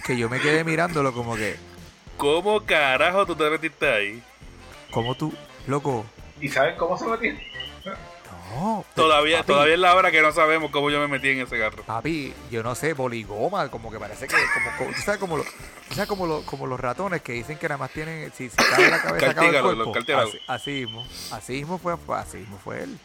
Que 0.05 0.17
yo 0.17 0.29
me 0.29 0.39
quedé 0.39 0.63
mirándolo 0.63 1.13
como 1.13 1.35
que, 1.35 1.55
¿Cómo 2.17 2.65
carajo 2.65 3.25
tú 3.25 3.35
te 3.35 3.49
metiste 3.49 3.89
ahí? 3.91 4.23
como 4.91 5.15
tú, 5.15 5.33
loco, 5.67 6.05
¿Y 6.41 6.47
saben 6.49 6.75
cómo 6.77 6.97
se 6.97 7.05
metió? 7.05 7.33
no. 8.55 8.83
Todavía, 8.95 9.37
papi, 9.37 9.47
todavía 9.53 9.73
es 9.75 9.79
la 9.79 9.95
hora 9.95 10.11
que 10.11 10.21
no 10.21 10.31
sabemos 10.31 10.71
cómo 10.71 10.89
yo 10.89 10.99
me 10.99 11.07
metí 11.07 11.29
en 11.29 11.41
ese 11.41 11.57
carro. 11.59 11.83
Papi, 11.83 12.33
yo 12.49 12.63
no 12.63 12.73
sé, 12.75 12.93
boligoma, 12.93 13.69
como 13.69 13.91
que 13.91 13.99
parece 13.99 14.27
que, 14.27 14.35
como, 14.35 14.77
como- 14.77 14.91
tú 14.95 15.01
sabes 15.01 15.19
como, 15.19 15.37
lo- 15.37 15.43
tú 15.43 15.93
sabes 15.95 16.07
como, 16.09 16.25
lo- 16.25 16.43
como 16.45 16.65
los 16.65 16.79
ratones 16.79 17.21
que 17.21 17.33
dicen 17.33 17.57
que 17.57 17.67
nada 17.69 17.77
más 17.77 17.91
tienen, 17.91 18.31
si, 18.35 18.49
si 18.49 18.55
cabe 18.57 18.89
la 18.89 19.01
cabeza, 19.01 19.33
cabe 19.35 19.57
el 19.57 19.61
cuerpo. 19.63 19.93
Así, 20.17 20.39
así 20.47 20.71
mismo, 20.71 21.05
así 21.31 21.53
mismo 21.53 21.77
fue, 21.77 21.95
fue- 21.97 22.17
así 22.17 22.37
mismo 22.37 22.57
fue 22.63 22.83
él. 22.83 22.99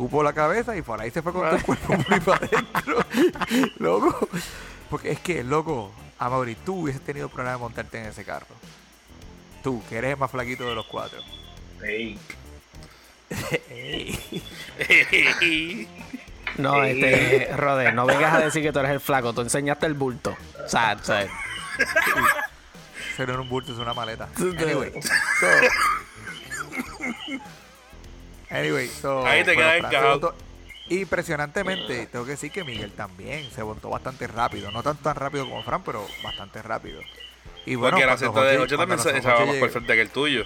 Cupo 0.00 0.22
la 0.22 0.32
cabeza 0.32 0.74
y 0.74 0.80
por 0.80 0.98
ahí 0.98 1.10
se 1.10 1.20
fue 1.20 1.30
con 1.30 1.42
todo 1.42 1.56
el 1.56 1.62
cuerpo 1.62 1.94
por 1.94 2.14
ahí 2.14 2.20
para 2.20 2.46
adentro. 2.46 3.04
loco. 3.78 4.28
Porque 4.88 5.10
es 5.10 5.20
que, 5.20 5.44
loco, 5.44 5.92
Amaury, 6.18 6.54
tú 6.54 6.80
hubieses 6.80 7.02
tenido 7.02 7.28
problema 7.28 7.52
de 7.52 7.58
montarte 7.58 7.98
en 7.98 8.06
ese 8.06 8.24
carro. 8.24 8.46
Tú, 9.62 9.82
que 9.90 9.98
eres 9.98 10.12
el 10.12 10.16
más 10.16 10.30
flaquito 10.30 10.66
de 10.66 10.74
los 10.74 10.86
cuatro. 10.86 11.20
Ey. 11.82 12.18
No, 16.56 16.82
este, 16.82 17.54
Rode, 17.54 17.92
no 17.92 18.06
vengas 18.06 18.34
a 18.34 18.40
decir 18.40 18.62
que 18.62 18.72
tú 18.72 18.78
eres 18.78 18.92
el 18.92 19.00
flaco, 19.00 19.34
tú 19.34 19.42
enseñaste 19.42 19.84
el 19.84 19.94
bulto. 19.94 20.34
O 20.64 20.68
sea, 20.68 20.96
o 20.98 21.04
sea, 21.04 21.28
era 23.18 23.38
un 23.38 23.48
bulto, 23.50 23.72
es 23.72 23.78
una 23.78 23.92
maleta. 23.92 24.30
Anyway, 24.38 24.92
so, 25.40 25.46
anyway, 28.50 28.88
so, 28.88 29.26
Ahí 29.26 29.44
te 29.44 29.54
bueno, 29.54 29.88
quedas 29.88 30.34
Impresionantemente, 30.88 32.06
tengo 32.06 32.24
que 32.24 32.32
decir 32.32 32.50
que 32.50 32.64
Miguel 32.64 32.90
también 32.92 33.48
se 33.52 33.62
montó 33.62 33.90
bastante 33.90 34.26
rápido. 34.26 34.72
No 34.72 34.82
tanto 34.82 35.04
tan 35.04 35.14
rápido 35.14 35.44
como 35.48 35.62
Fran, 35.62 35.82
pero 35.84 36.04
bastante 36.24 36.60
rápido. 36.62 37.00
Y 37.64 37.76
bueno, 37.76 37.96
Porque 37.96 38.06
cuando 38.06 38.14
asiento 38.14 38.42
de 38.42 38.56
Joche- 38.58 38.62
8 38.64 38.76
cuando 38.76 38.96
también 38.96 38.98
se 38.98 39.28
Joche 39.28 39.38
más 39.44 39.46
llegó- 39.54 39.60
por 39.60 39.70
frente 39.70 39.94
que 39.94 40.00
el 40.00 40.10
tuyo. 40.10 40.44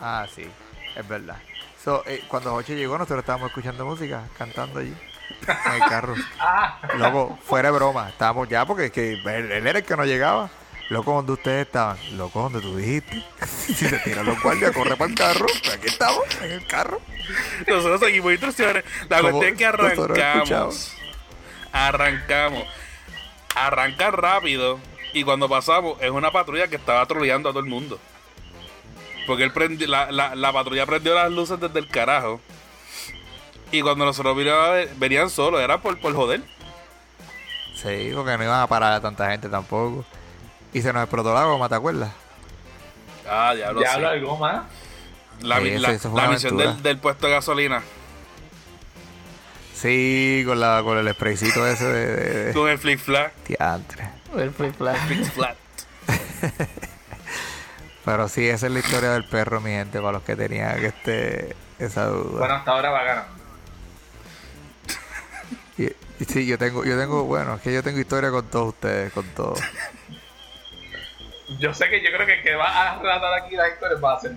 Ah, 0.00 0.26
sí, 0.34 0.46
es 0.96 1.08
verdad. 1.08 1.36
So, 1.84 2.02
eh, 2.06 2.22
cuando 2.28 2.50
Joche 2.52 2.76
llegó, 2.76 2.96
nosotros 2.96 3.20
estábamos 3.20 3.48
escuchando 3.48 3.84
música, 3.84 4.22
cantando 4.38 4.80
allí, 4.80 4.94
en 5.66 5.72
el 5.82 5.88
carro. 5.88 6.14
Ah, 6.40 6.78
Loco, 6.96 7.38
fuera 7.44 7.70
de 7.70 7.74
broma, 7.76 8.08
estábamos 8.08 8.48
ya 8.48 8.64
porque 8.64 8.86
es 8.86 8.90
que 8.92 9.12
él, 9.12 9.26
él 9.52 9.66
era 9.66 9.80
el 9.80 9.84
que 9.84 9.96
no 9.96 10.04
llegaba. 10.06 10.48
Loco, 10.90 11.12
donde 11.12 11.32
ustedes 11.32 11.66
estaban, 11.66 11.98
loco, 12.16 12.40
donde 12.42 12.60
tú 12.60 12.76
dijiste. 12.76 13.22
si 13.46 13.74
se 13.74 13.98
tiran 13.98 14.24
los 14.24 14.42
guardias, 14.42 14.72
corre 14.72 14.96
para 14.96 15.10
el 15.10 15.16
carro. 15.16 15.46
Aquí 15.72 15.86
estamos, 15.86 16.22
en 16.42 16.52
el 16.52 16.66
carro. 16.66 17.00
Nosotros 17.66 18.00
seguimos 18.00 18.32
instrucciones. 18.32 18.84
La 19.08 19.20
cuestión 19.20 19.52
es 19.52 19.58
que 19.58 19.66
arrancamos. 19.66 20.94
Arrancamos. 21.72 22.64
Arrancar 23.54 24.20
rápido. 24.20 24.78
Y 25.12 25.24
cuando 25.24 25.48
pasamos, 25.48 26.00
es 26.00 26.10
una 26.10 26.30
patrulla 26.30 26.68
que 26.68 26.76
estaba 26.76 27.04
troleando 27.06 27.48
a 27.50 27.52
todo 27.52 27.60
el 27.62 27.68
mundo. 27.68 27.98
Porque 29.26 29.42
él 29.44 29.52
prendi- 29.52 29.86
la, 29.86 30.10
la, 30.10 30.34
la 30.34 30.52
patrulla 30.52 30.86
prendió 30.86 31.14
las 31.14 31.30
luces 31.30 31.60
desde 31.60 31.78
el 31.78 31.88
carajo. 31.88 32.40
Y 33.70 33.82
cuando 33.82 34.06
nosotros 34.06 34.34
venían 34.96 35.28
solos, 35.28 35.60
era 35.60 35.82
por, 35.82 36.00
por 36.00 36.14
joder. 36.14 36.40
Sí, 37.74 38.10
porque 38.14 38.38
no 38.38 38.44
iban 38.44 38.60
a 38.60 38.66
parar 38.66 38.94
a 38.94 39.00
tanta 39.00 39.30
gente 39.30 39.48
tampoco. 39.50 40.04
Y 40.78 40.82
se 40.82 40.92
nos 40.92 41.02
explotó 41.02 41.34
la 41.34 41.42
goma, 41.44 41.68
¿te 41.68 41.74
acuerdas? 41.74 42.10
Ah, 43.28 43.52
diablo. 43.54 43.80
hablo 43.88 44.08
algo 44.08 44.36
más. 44.36 44.62
La, 45.40 45.58
Sí, 45.60 45.68
eso- 45.70 45.82
la- 45.82 45.90
eso 45.92 46.10
fue 46.10 46.22
la 46.22 46.28
misión 46.28 46.56
del, 46.56 46.82
del 46.82 46.98
puesto 46.98 47.26
de 47.26 47.32
gasolina. 47.32 47.82
Sí, 49.74 50.44
con, 50.46 50.60
la, 50.60 50.80
con 50.84 50.96
el 50.98 51.12
spraycito 51.14 51.66
ese 51.66 51.84
de... 51.84 52.06
de, 52.06 52.44
de- 52.46 52.52
Con 52.52 52.68
el 52.68 52.78
flip 52.78 52.98
flap. 53.00 53.32
Diantre. 53.46 54.08
el 54.36 54.50
flip 54.52 54.76
flap. 54.76 54.96
Flip 55.06 55.24
flap. 55.24 55.56
Pero 58.04 58.28
sí, 58.28 58.48
esa 58.48 58.66
es 58.66 58.72
la 58.72 58.78
historia 58.78 59.10
del 59.10 59.24
perro, 59.24 59.60
mi 59.60 59.70
gente, 59.70 59.98
para 60.00 60.12
los 60.12 60.22
que 60.22 60.34
tenían 60.36 60.78
que 60.80 60.86
este, 60.86 61.56
esa 61.78 62.06
duda. 62.06 62.38
Bueno, 62.38 62.54
hasta 62.54 62.70
ahora 62.70 62.90
va 62.90 63.02
ganando. 63.02 63.32
Y, 65.76 65.84
y 65.86 66.24
sí, 66.24 66.46
yo 66.46 66.56
tengo, 66.56 66.84
yo 66.84 66.96
tengo, 66.98 67.24
bueno, 67.24 67.56
es 67.56 67.60
que 67.62 67.72
yo 67.72 67.82
tengo 67.82 67.98
historia 67.98 68.30
con 68.30 68.46
todos 68.46 68.68
ustedes, 68.68 69.12
con 69.12 69.26
todos. 69.34 69.58
Yo 71.58 71.72
sé 71.74 71.88
que 71.88 72.02
yo 72.02 72.10
creo 72.12 72.26
que 72.26 72.34
el 72.34 72.42
que 72.42 72.54
va 72.54 72.92
a 72.92 72.98
relatar 72.98 73.34
aquí 73.42 73.56
las 73.56 73.72
historias 73.72 74.02
va 74.04 74.14
a 74.14 74.20
ser. 74.20 74.32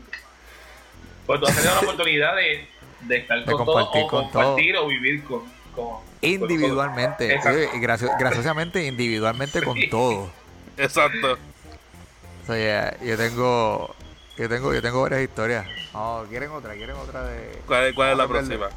Pues 1.25 1.39
tú 1.39 1.45
has 1.47 1.55
tenido 1.55 1.73
la 1.75 1.81
oportunidad 1.81 2.35
de, 2.35 2.67
de 3.01 3.17
estar 3.17 3.39
De 3.45 3.51
con 3.51 3.65
todos 3.65 3.87
o 3.87 3.91
con 3.91 4.07
compartir 4.29 4.75
o 4.77 4.87
vivir 4.87 5.23
con. 5.23 5.43
con 5.75 5.97
Individualmente, 6.21 7.39
con 7.41 7.53
y 7.53 7.79
gracio- 7.79 8.11
graciosamente 8.19 8.85
individualmente 8.85 9.61
con 9.63 9.75
Sí. 9.77 9.89
todos. 9.89 10.29
Exacto. 10.77 11.37
O 12.43 12.45
sea, 12.45 12.57
ya, 12.57 13.05
yo 13.05 13.17
tengo, 13.17 13.95
yo 14.37 14.49
tengo, 14.49 14.73
yo 14.73 14.81
tengo 14.81 15.01
varias 15.01 15.21
historias. 15.21 15.65
No, 15.93 16.23
¿quieren 16.29 16.49
otra? 16.51 16.73
¿Quieren 16.75 16.95
otra 16.95 17.23
de...? 17.23 17.59
¿Cuál, 17.67 17.93
cuál 17.93 18.11
es 18.11 18.17
la 18.17 18.23
a 18.23 18.27
cambiarle- 18.27 18.57
próxima? 18.57 18.69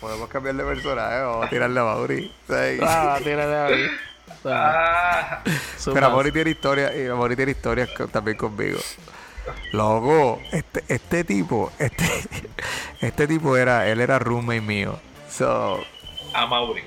Podemos 0.00 0.28
cambiar 0.28 0.54
de 0.54 0.64
personaje, 0.64 1.16
a 1.44 1.48
tirarle 1.50 1.80
a 1.80 1.84
Mauri. 1.84 2.32
Sí. 2.46 2.78
Ah, 2.82 3.18
tírale 3.22 3.56
ahí. 3.56 3.90
Ah, 4.44 5.42
Pero 5.84 6.06
Amori 6.06 6.32
tiene 6.32 6.50
historia, 6.50 6.94
y 6.96 7.06
Amori 7.06 7.36
tiene 7.36 7.52
historias 7.52 7.88
con- 7.90 8.08
también 8.08 8.36
conmigo. 8.36 8.78
Loco, 9.72 10.40
este, 10.52 10.84
este 10.88 11.24
tipo, 11.24 11.72
este, 11.78 12.04
este 13.00 13.26
tipo 13.26 13.56
era, 13.56 13.88
él 13.88 14.00
era 14.00 14.18
roommate 14.18 14.60
mío. 14.60 14.98
So, 15.30 15.80
a 16.34 16.46
Mauri. 16.46 16.82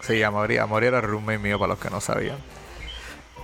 sí, 0.00 0.22
Amori, 0.22 0.58
Amori 0.58 0.86
era 0.86 1.00
roommate 1.00 1.38
mío 1.38 1.58
para 1.58 1.70
los 1.72 1.78
que 1.78 1.90
no 1.90 2.00
sabían. 2.00 2.36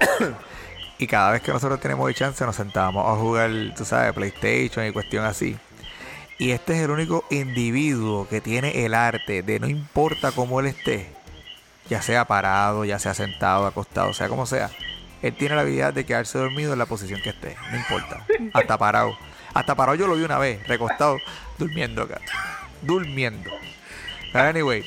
y 0.98 1.06
cada 1.06 1.32
vez 1.32 1.42
que 1.42 1.52
nosotros 1.52 1.80
tenemos 1.80 2.12
chance 2.14 2.44
nos 2.44 2.56
sentábamos 2.56 3.06
a 3.06 3.18
jugar, 3.18 3.50
tú 3.76 3.84
sabes, 3.84 4.12
PlayStation 4.12 4.87
y 4.87 4.92
cuestión 4.92 5.24
así. 5.24 5.56
Y 6.38 6.52
este 6.52 6.74
es 6.74 6.80
el 6.84 6.90
único 6.90 7.24
individuo 7.30 8.28
que 8.28 8.40
tiene 8.40 8.84
el 8.84 8.94
arte 8.94 9.42
de 9.42 9.58
no 9.58 9.66
importa 9.66 10.30
cómo 10.30 10.61
él 10.61 10.66
esté, 10.66 11.11
ya 11.88 12.03
sea 12.03 12.27
parado, 12.27 12.85
ya 12.85 12.98
sea 12.98 13.14
sentado, 13.14 13.66
acostado, 13.66 14.12
sea 14.12 14.29
como 14.29 14.46
sea, 14.46 14.70
él 15.22 15.35
tiene 15.35 15.55
la 15.55 15.62
habilidad 15.62 15.92
de 15.92 16.05
quedarse 16.05 16.38
dormido 16.38 16.72
en 16.72 16.79
la 16.79 16.87
posición 16.87 17.20
que 17.22 17.31
esté, 17.31 17.57
no 17.70 17.77
importa, 17.77 18.24
hasta 18.53 18.79
parado. 18.79 19.16
Hasta 19.55 19.74
parado 19.74 19.96
yo 19.96 20.07
lo 20.07 20.14
vi 20.14 20.22
una 20.22 20.38
vez, 20.38 20.66
recostado, 20.68 21.16
durmiendo 21.59 22.03
acá, 22.03 22.20
durmiendo. 22.83 23.51
Anyway, 24.35 24.85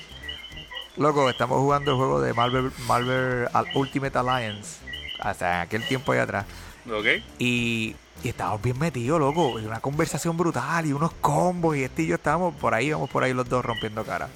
loco, 0.98 1.30
estamos 1.30 1.58
jugando 1.60 1.92
el 1.92 1.98
juego 1.98 2.22
de 2.22 2.34
Marvel, 2.34 2.72
Marvel 2.88 3.48
Ultimate 3.76 4.18
Alliance, 4.18 4.78
hasta 5.20 5.62
aquel 5.62 5.86
tiempo 5.88 6.12
allá 6.12 6.24
atrás. 6.24 6.46
¿Ok? 6.90 7.24
Y, 7.40 7.96
y 8.24 8.30
estábamos 8.30 8.62
bien 8.62 8.78
metidos, 8.78 9.20
loco. 9.20 9.60
Y 9.60 9.66
una 9.66 9.80
conversación 9.80 10.38
brutal 10.38 10.86
y 10.86 10.94
unos 10.94 11.12
combos. 11.14 11.76
Y 11.76 11.84
este 11.84 12.04
y 12.04 12.08
yo 12.08 12.16
estábamos 12.16 12.56
por 12.56 12.74
ahí, 12.74 12.92
vamos 12.92 13.10
por 13.10 13.24
ahí 13.24 13.34
los 13.34 13.48
dos 13.50 13.64
rompiendo 13.64 14.04
cara. 14.04 14.30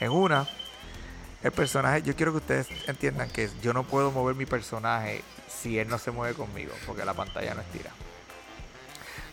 En 0.00 0.10
una, 0.10 0.46
el 1.44 1.52
personaje, 1.52 2.02
yo 2.02 2.16
quiero 2.16 2.32
que 2.32 2.38
ustedes 2.38 2.66
entiendan 2.88 3.30
que 3.30 3.48
yo 3.62 3.72
no 3.72 3.84
puedo 3.84 4.10
mover 4.10 4.34
mi 4.34 4.46
personaje 4.46 5.22
si 5.48 5.78
él 5.78 5.86
no 5.88 5.98
se 5.98 6.10
mueve 6.10 6.34
conmigo, 6.34 6.72
porque 6.86 7.04
la 7.04 7.14
pantalla 7.14 7.54
no 7.54 7.60
estira. 7.60 7.90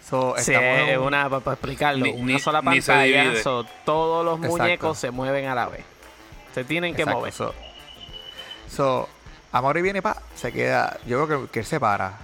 So, 0.08 0.36
Sí, 0.38 0.54
es 0.54 0.98
un- 0.98 1.06
una, 1.06 1.30
para 1.30 1.54
explicarlo, 1.54 2.06
Ni- 2.06 2.12
una 2.12 2.38
sola 2.40 2.62
pantalla, 2.62 3.42
so, 3.42 3.66
todos 3.86 4.26
los 4.26 4.36
Exacto. 4.40 4.58
muñecos 4.58 4.98
se 5.00 5.10
mueven 5.10 5.48
a 5.48 5.56
la 5.56 5.68
vez. 5.68 5.86
Se 6.54 6.66
tienen 6.66 6.94
que 6.96 7.06
mover. 7.06 7.32
So, 7.32 7.54
so, 8.70 9.08
Amaury 9.54 9.82
viene 9.82 10.02
pa, 10.02 10.22
se 10.36 10.52
queda, 10.52 10.98
yo 11.06 11.26
creo 11.26 11.46
que, 11.46 11.52
que 11.52 11.60
él 11.60 11.66
se 11.66 11.80
para. 11.80 12.18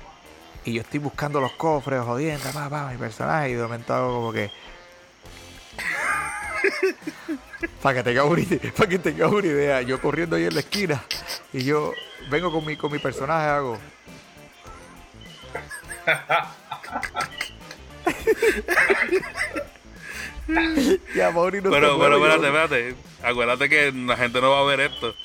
Y 0.65 0.73
yo 0.73 0.82
estoy 0.82 1.00
buscando 1.00 1.39
los 1.39 1.54
cofres, 1.54 2.02
jodiendo, 2.02 2.50
pa, 2.52 2.69
pa, 2.69 2.89
mi 2.91 2.97
personaje, 2.97 3.52
y 3.52 3.54
de 3.54 3.63
momento 3.63 3.93
hago 3.93 4.13
como 4.15 4.34
que. 4.34 4.52
para 7.82 7.96
que 7.96 8.04
tenga 8.04 8.24
una 8.24 8.41
idea, 8.41 8.72
para 8.76 8.89
que 8.89 9.00
tenga 9.00 9.28
una 9.28 9.48
idea, 9.48 9.82
yo 9.82 10.00
corriendo 10.02 10.36
ahí 10.36 10.46
en 10.46 10.54
la 10.54 10.62
esquina, 10.62 11.04
y 11.54 11.63
yo 11.63 11.93
vengo 12.30 12.52
con 12.52 12.65
mi, 12.65 12.76
con 12.76 12.91
mi 12.91 13.00
personaje, 13.00 13.48
hago. 13.48 13.78
y 21.13 21.20
Amaury 21.20 21.62
no 21.62 21.70
Pero, 21.72 22.00
pero 22.00 22.17
espérate, 22.17 22.48
espérate. 22.48 22.96
Acuérdate 23.24 23.70
que 23.70 23.91
la 23.91 24.15
gente 24.15 24.39
no 24.39 24.52
va 24.52 24.62
a 24.62 24.63
ver 24.63 24.80
esto. 24.82 25.15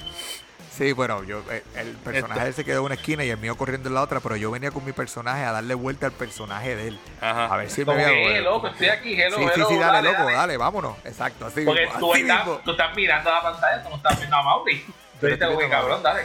Sí, 0.76 0.92
bueno, 0.92 1.22
yo 1.22 1.42
eh, 1.50 1.62
el 1.76 1.88
personaje 1.96 2.32
Esto. 2.40 2.46
él 2.48 2.54
se 2.54 2.64
quedó 2.64 2.78
en 2.78 2.84
una 2.86 2.94
esquina 2.94 3.22
y 3.24 3.30
el 3.30 3.36
mío 3.36 3.56
corriendo 3.58 3.90
en 3.90 3.94
la 3.94 4.00
otra, 4.02 4.20
pero 4.20 4.36
yo 4.36 4.50
venía 4.50 4.70
con 4.70 4.82
mi 4.84 4.92
personaje 4.92 5.44
a 5.44 5.52
darle 5.52 5.74
vuelta 5.74 6.06
al 6.06 6.12
personaje 6.12 6.74
de 6.74 6.88
él. 6.88 7.00
Ajá. 7.20 7.46
A 7.52 7.56
ver 7.58 7.70
si 7.70 7.84
me 7.84 7.94
veía 7.94 8.40
loco, 8.40 8.68
estoy 8.68 8.88
aquí, 8.88 9.20
hello, 9.20 9.36
Sí, 9.36 9.44
sí, 9.44 9.50
hello, 9.54 9.68
sí, 9.68 9.76
dale, 9.76 10.10
loco, 10.10 10.24
dale. 10.30 10.56
vámonos. 10.56 10.96
Exacto, 11.04 11.44
así 11.46 11.62
Porque 11.66 11.82
mismo, 11.82 11.98
tú 12.00 12.12
así 12.14 12.22
estás, 12.22 12.46
mismo. 12.46 12.60
tú 12.64 12.70
estás 12.70 12.96
mirando 12.96 13.30
la 13.30 13.42
pantalla, 13.42 13.82
tú 13.82 13.90
no 13.90 13.96
estás 13.96 14.16
viendo 14.18 14.36
a 14.36 14.42
Mauri. 14.42 14.84
Tú 15.20 15.26
dices, 15.26 15.48
güey, 15.52 15.68
cabrón, 15.68 16.02
dale. 16.02 16.22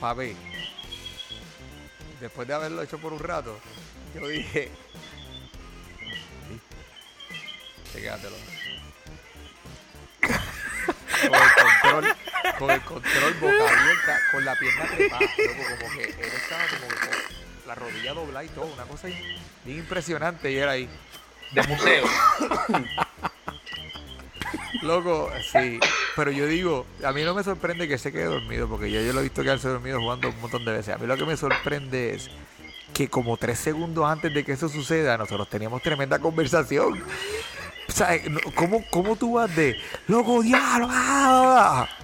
Papi, 0.00 0.36
después 2.20 2.46
de 2.46 2.54
haberlo 2.54 2.82
hecho 2.82 2.96
por 2.98 3.12
un 3.12 3.18
rato, 3.18 3.58
yo 4.14 4.26
dije... 4.28 4.70
Sí, 7.92 8.00
quédatelo. 8.00 8.36
Con 11.28 11.34
el 11.34 11.50
control, 11.54 12.16
con 12.58 12.70
el 12.70 12.80
control 12.82 13.34
boca 13.34 13.80
abierta, 13.80 14.18
con 14.32 14.44
la 14.44 14.54
pierna 14.56 14.84
trepada, 14.86 15.20
loco, 15.20 15.62
como 15.80 15.96
que 15.96 16.04
él 16.04 16.32
estaba 16.34 16.62
como 16.66 16.88
que 16.88 16.96
con 16.96 17.66
la 17.66 17.74
rodilla 17.74 18.14
doblada 18.14 18.44
y 18.44 18.48
todo, 18.48 18.66
una 18.66 18.84
cosa 18.84 19.08
bien 19.64 19.78
impresionante 19.78 20.50
y 20.50 20.56
era 20.56 20.72
ahí. 20.72 20.88
De 21.52 21.62
museo. 21.64 22.04
Loco, 24.82 25.30
sí. 25.52 25.80
Pero 26.16 26.30
yo 26.30 26.46
digo, 26.46 26.86
a 27.04 27.12
mí 27.12 27.22
no 27.22 27.34
me 27.34 27.42
sorprende 27.42 27.88
que 27.88 27.98
se 27.98 28.12
quede 28.12 28.24
dormido, 28.24 28.68
porque 28.68 28.90
ya 28.90 29.00
yo 29.02 29.12
lo 29.12 29.20
he 29.20 29.24
visto 29.24 29.42
quedarse 29.42 29.68
dormido 29.68 30.00
jugando 30.00 30.28
un 30.28 30.40
montón 30.40 30.64
de 30.64 30.72
veces. 30.72 30.94
A 30.94 30.98
mí 30.98 31.06
lo 31.06 31.16
que 31.16 31.24
me 31.24 31.36
sorprende 31.36 32.14
es 32.14 32.30
que 32.94 33.08
como 33.08 33.36
tres 33.36 33.58
segundos 33.58 34.06
antes 34.06 34.32
de 34.32 34.44
que 34.44 34.52
eso 34.52 34.68
suceda, 34.68 35.16
nosotros 35.18 35.48
teníamos 35.48 35.82
tremenda 35.82 36.18
conversación. 36.18 37.02
O 37.90 37.92
sea, 37.92 38.16
no, 38.30 38.38
¿cómo, 38.54 38.84
¿cómo 38.88 39.16
tú 39.16 39.32
vas 39.32 39.54
de 39.56 39.76
loco, 40.06 40.42
diablo? 40.42 40.86
ah, 40.88 41.88
ah, 41.88 41.88
ah"? 41.88 41.96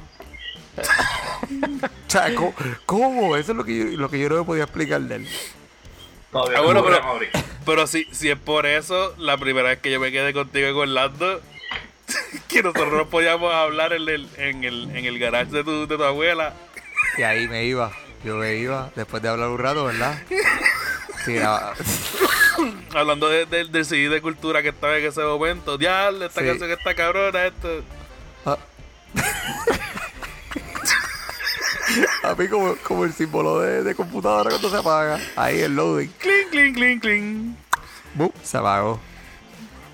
o 1.87 2.11
sea, 2.11 2.35
¿cómo, 2.35 2.55
cómo? 2.85 3.37
Eso 3.37 3.53
es 3.53 3.57
lo 3.57 3.65
que, 3.65 3.79
yo, 3.79 3.85
lo 3.97 4.11
que 4.11 4.19
yo 4.19 4.29
no 4.29 4.39
me 4.39 4.45
podía 4.45 4.65
explicar 4.65 5.01
de 5.03 5.15
él. 5.15 5.29
Todavía 6.33 6.59
Ah, 6.59 6.61
no 6.61 6.67
bueno, 6.67 6.81
lo 6.81 6.87
pero, 7.21 7.31
pero 7.65 7.87
si, 7.87 8.05
si 8.11 8.31
es 8.31 8.39
por 8.39 8.67
eso, 8.67 9.15
la 9.17 9.39
primera 9.39 9.69
vez 9.69 9.79
que 9.79 9.93
yo 9.93 10.01
me 10.01 10.11
quedé 10.11 10.33
contigo 10.33 10.67
en 10.67 10.77
Orlando, 10.77 11.41
que 12.49 12.65
nosotros 12.65 12.93
no 12.93 13.07
podíamos 13.07 13.55
hablar 13.55 13.93
en 13.93 14.09
el, 14.09 14.29
en 14.39 14.65
el, 14.65 14.91
en 14.97 15.05
el 15.05 15.21
garage 15.21 15.53
de 15.53 15.63
tu, 15.63 15.87
de 15.87 15.97
tu 15.97 16.03
abuela. 16.03 16.53
Y 17.17 17.23
ahí 17.23 17.47
me 17.47 17.65
iba. 17.65 17.93
Yo 18.25 18.35
me 18.35 18.57
iba 18.57 18.91
después 18.97 19.23
de 19.23 19.29
hablar 19.29 19.51
un 19.51 19.59
rato, 19.59 19.85
¿verdad? 19.85 20.21
Hablando 22.95 23.29
de- 23.29 23.47
de- 23.47 23.65
del 23.67 23.85
CD 23.85 24.09
de 24.09 24.21
cultura 24.23 24.63
que 24.63 24.69
estaba 24.69 24.97
en 24.97 25.05
ese 25.07 25.23
momento. 25.23 25.77
Diablo, 25.79 26.25
esta 26.27 26.41
Sí. 26.41 26.47
canción 26.47 26.71
está 26.71 26.95
cabrona, 26.95 27.47
esto. 27.47 27.83
Ah. 28.45 28.57
A 32.25 32.35
mí 32.35 32.49
como, 32.49 32.75
como 32.77 33.05
el 33.05 33.13
símbolo 33.13 33.61
de, 33.61 33.83
de 33.83 33.95
computadora 33.95 34.51
cuando 34.51 34.69
se 34.71 34.77
apaga. 34.77 35.19
Ahí 35.37 35.61
el 35.61 35.75
loading. 35.77 36.09
Cling, 36.19 36.49
cling, 36.51 36.75
cling, 36.75 36.99
cling. 37.01 37.57
Se 38.43 38.57
apagó. 38.59 38.99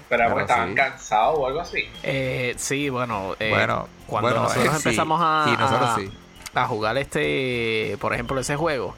Pero 0.09 0.25
Pero 0.29 0.41
estaban 0.41 0.71
sí. 0.71 0.75
cansados 0.75 1.39
o 1.39 1.47
algo 1.47 1.61
así. 1.61 1.85
Eh, 2.03 2.55
sí, 2.59 2.89
bueno, 2.91 3.35
eh, 3.41 3.51
Bueno, 3.51 3.89
cuando 4.07 4.29
bueno, 4.31 4.43
nosotros 4.45 4.71
sí, 4.83 4.89
empezamos 4.89 5.21
a, 5.23 5.47
y 5.49 5.57
nosotros 5.57 5.89
a- 5.91 5.97
sí. 5.97 6.13
a 6.55 6.67
jugar 6.67 6.99
este, 6.99 7.97
por 8.01 8.13
ejemplo, 8.13 8.39
ese 8.41 8.57
juego, 8.57 8.95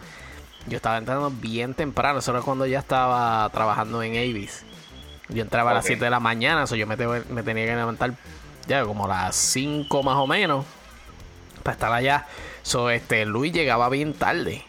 yo 0.66 0.76
estaba 0.76 0.98
entrando 0.98 1.30
bien 1.30 1.74
temprano, 1.74 2.18
eso 2.20 2.30
era 2.30 2.40
cuando 2.42 2.66
ya 2.66 2.78
estaba 2.78 3.48
trabajando 3.50 4.02
en 4.02 4.12
Avis. 4.16 4.64
Yo 5.28 5.42
entraba 5.42 5.70
a 5.70 5.74
las 5.74 5.84
Ok. 5.84 5.88
7 5.88 6.04
de 6.04 6.10
la 6.10 6.20
mañana, 6.20 6.66
so 6.66 6.76
yo 6.76 6.86
me, 6.86 6.96
te- 6.96 7.06
me 7.06 7.42
tenía 7.42 7.64
que 7.66 7.74
levantar 7.76 8.12
ya 8.66 8.84
como 8.84 9.06
a 9.06 9.08
las 9.08 9.36
5 9.36 10.02
más 10.02 10.16
o 10.16 10.26
menos 10.26 10.64
para 11.62 11.72
estar 11.74 11.92
allá. 11.92 12.26
So, 12.62 12.90
este, 12.90 13.24
Luis 13.26 13.52
llegaba 13.52 13.88
bien 13.88 14.14
tarde. 14.14 14.64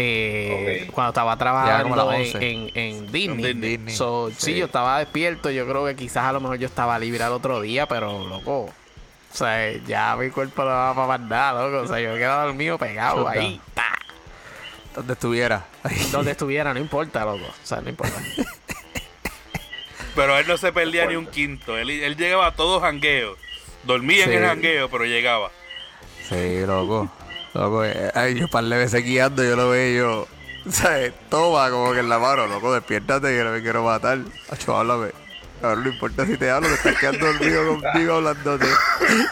Eh. 0.00 0.88
Cuando 0.94 1.08
estaba 1.10 1.36
trabajando 1.36 2.12
en, 2.12 2.20
11. 2.20 2.50
en, 2.50 2.70
en 2.74 3.12
Disney. 3.12 3.44
En 3.50 3.60
Disney. 3.60 3.94
So, 3.94 4.30
sí, 4.30 4.52
Sí. 4.52 4.54
yo 4.56 4.66
estaba 4.66 4.98
despierto. 5.00 5.50
Yo 5.50 5.66
creo 5.66 5.84
que 5.86 5.96
quizás 5.96 6.24
a 6.24 6.32
lo 6.32 6.40
mejor 6.40 6.58
yo 6.58 6.66
estaba 6.66 6.98
libre 6.98 7.22
al 7.24 7.32
otro 7.32 7.60
día, 7.60 7.86
pero 7.86 8.26
loco. 8.28 8.60
O 9.30 9.34
sea, 9.34 9.72
ya 9.86 10.16
mi 10.16 10.30
cuerpo 10.30 10.62
no 10.62 10.70
va 10.70 10.94
para 10.94 11.06
más 11.06 11.20
nada, 11.20 11.62
loco. 11.68 11.84
O 11.84 11.88
sea, 11.88 12.00
yo 12.00 12.12
me 12.12 12.18
quedaba 12.18 12.44
dormido 12.44 12.78
pegado 12.78 13.18
Chuta. 13.18 13.30
ahí. 13.32 13.60
Donde 14.98 15.12
estuviera. 15.14 15.66
Donde 16.12 16.30
estuviera, 16.32 16.74
no 16.74 16.80
importa, 16.80 17.24
loco. 17.24 17.44
O 17.46 17.66
sea, 17.66 17.80
no 17.80 17.88
importa. 17.88 18.14
Pero 20.14 20.36
él 20.38 20.46
no 20.48 20.56
se 20.56 20.72
perdía 20.72 21.06
ni 21.06 21.14
un 21.16 21.26
quinto. 21.26 21.78
Él, 21.78 21.90
él 21.90 22.16
llegaba 22.16 22.48
a 22.48 22.54
todo 22.54 22.80
jangueo. 22.80 23.36
Dormía 23.84 24.24
Sí. 24.24 24.32
en 24.32 24.38
el 24.42 24.48
jangueo, 24.48 24.90
pero 24.90 25.04
llegaba. 25.04 25.50
Sí, 26.28 26.60
loco. 26.66 27.08
Loco, 27.54 27.84
eh, 27.84 28.10
ay, 28.14 28.34
yo 28.34 28.48
par 28.48 28.64
de 28.64 28.76
veces 28.76 29.04
guiando, 29.04 29.44
yo 29.44 29.54
lo 29.56 29.70
veo 29.70 30.26
yo. 30.64 30.70
¿Sabes? 30.72 31.12
Toma 31.30 31.70
como 31.70 31.92
que 31.92 32.00
en 32.00 32.08
la 32.08 32.18
mano, 32.18 32.46
loco, 32.48 32.74
despiértate 32.74 33.28
que 33.28 33.44
no 33.44 33.52
me 33.52 33.62
quiero 33.62 33.84
matar. 33.84 34.18
Acho, 34.50 34.76
háblame. 34.76 35.10
Ahora 35.62 35.80
no 35.80 35.88
importa 35.88 36.26
si 36.26 36.36
te 36.36 36.50
hablo, 36.50 36.68
te 36.68 36.74
estás 36.74 36.98
quedando 36.98 37.26
dormido 37.26 37.66
contigo 37.80 38.14
hablándote. 38.14 38.66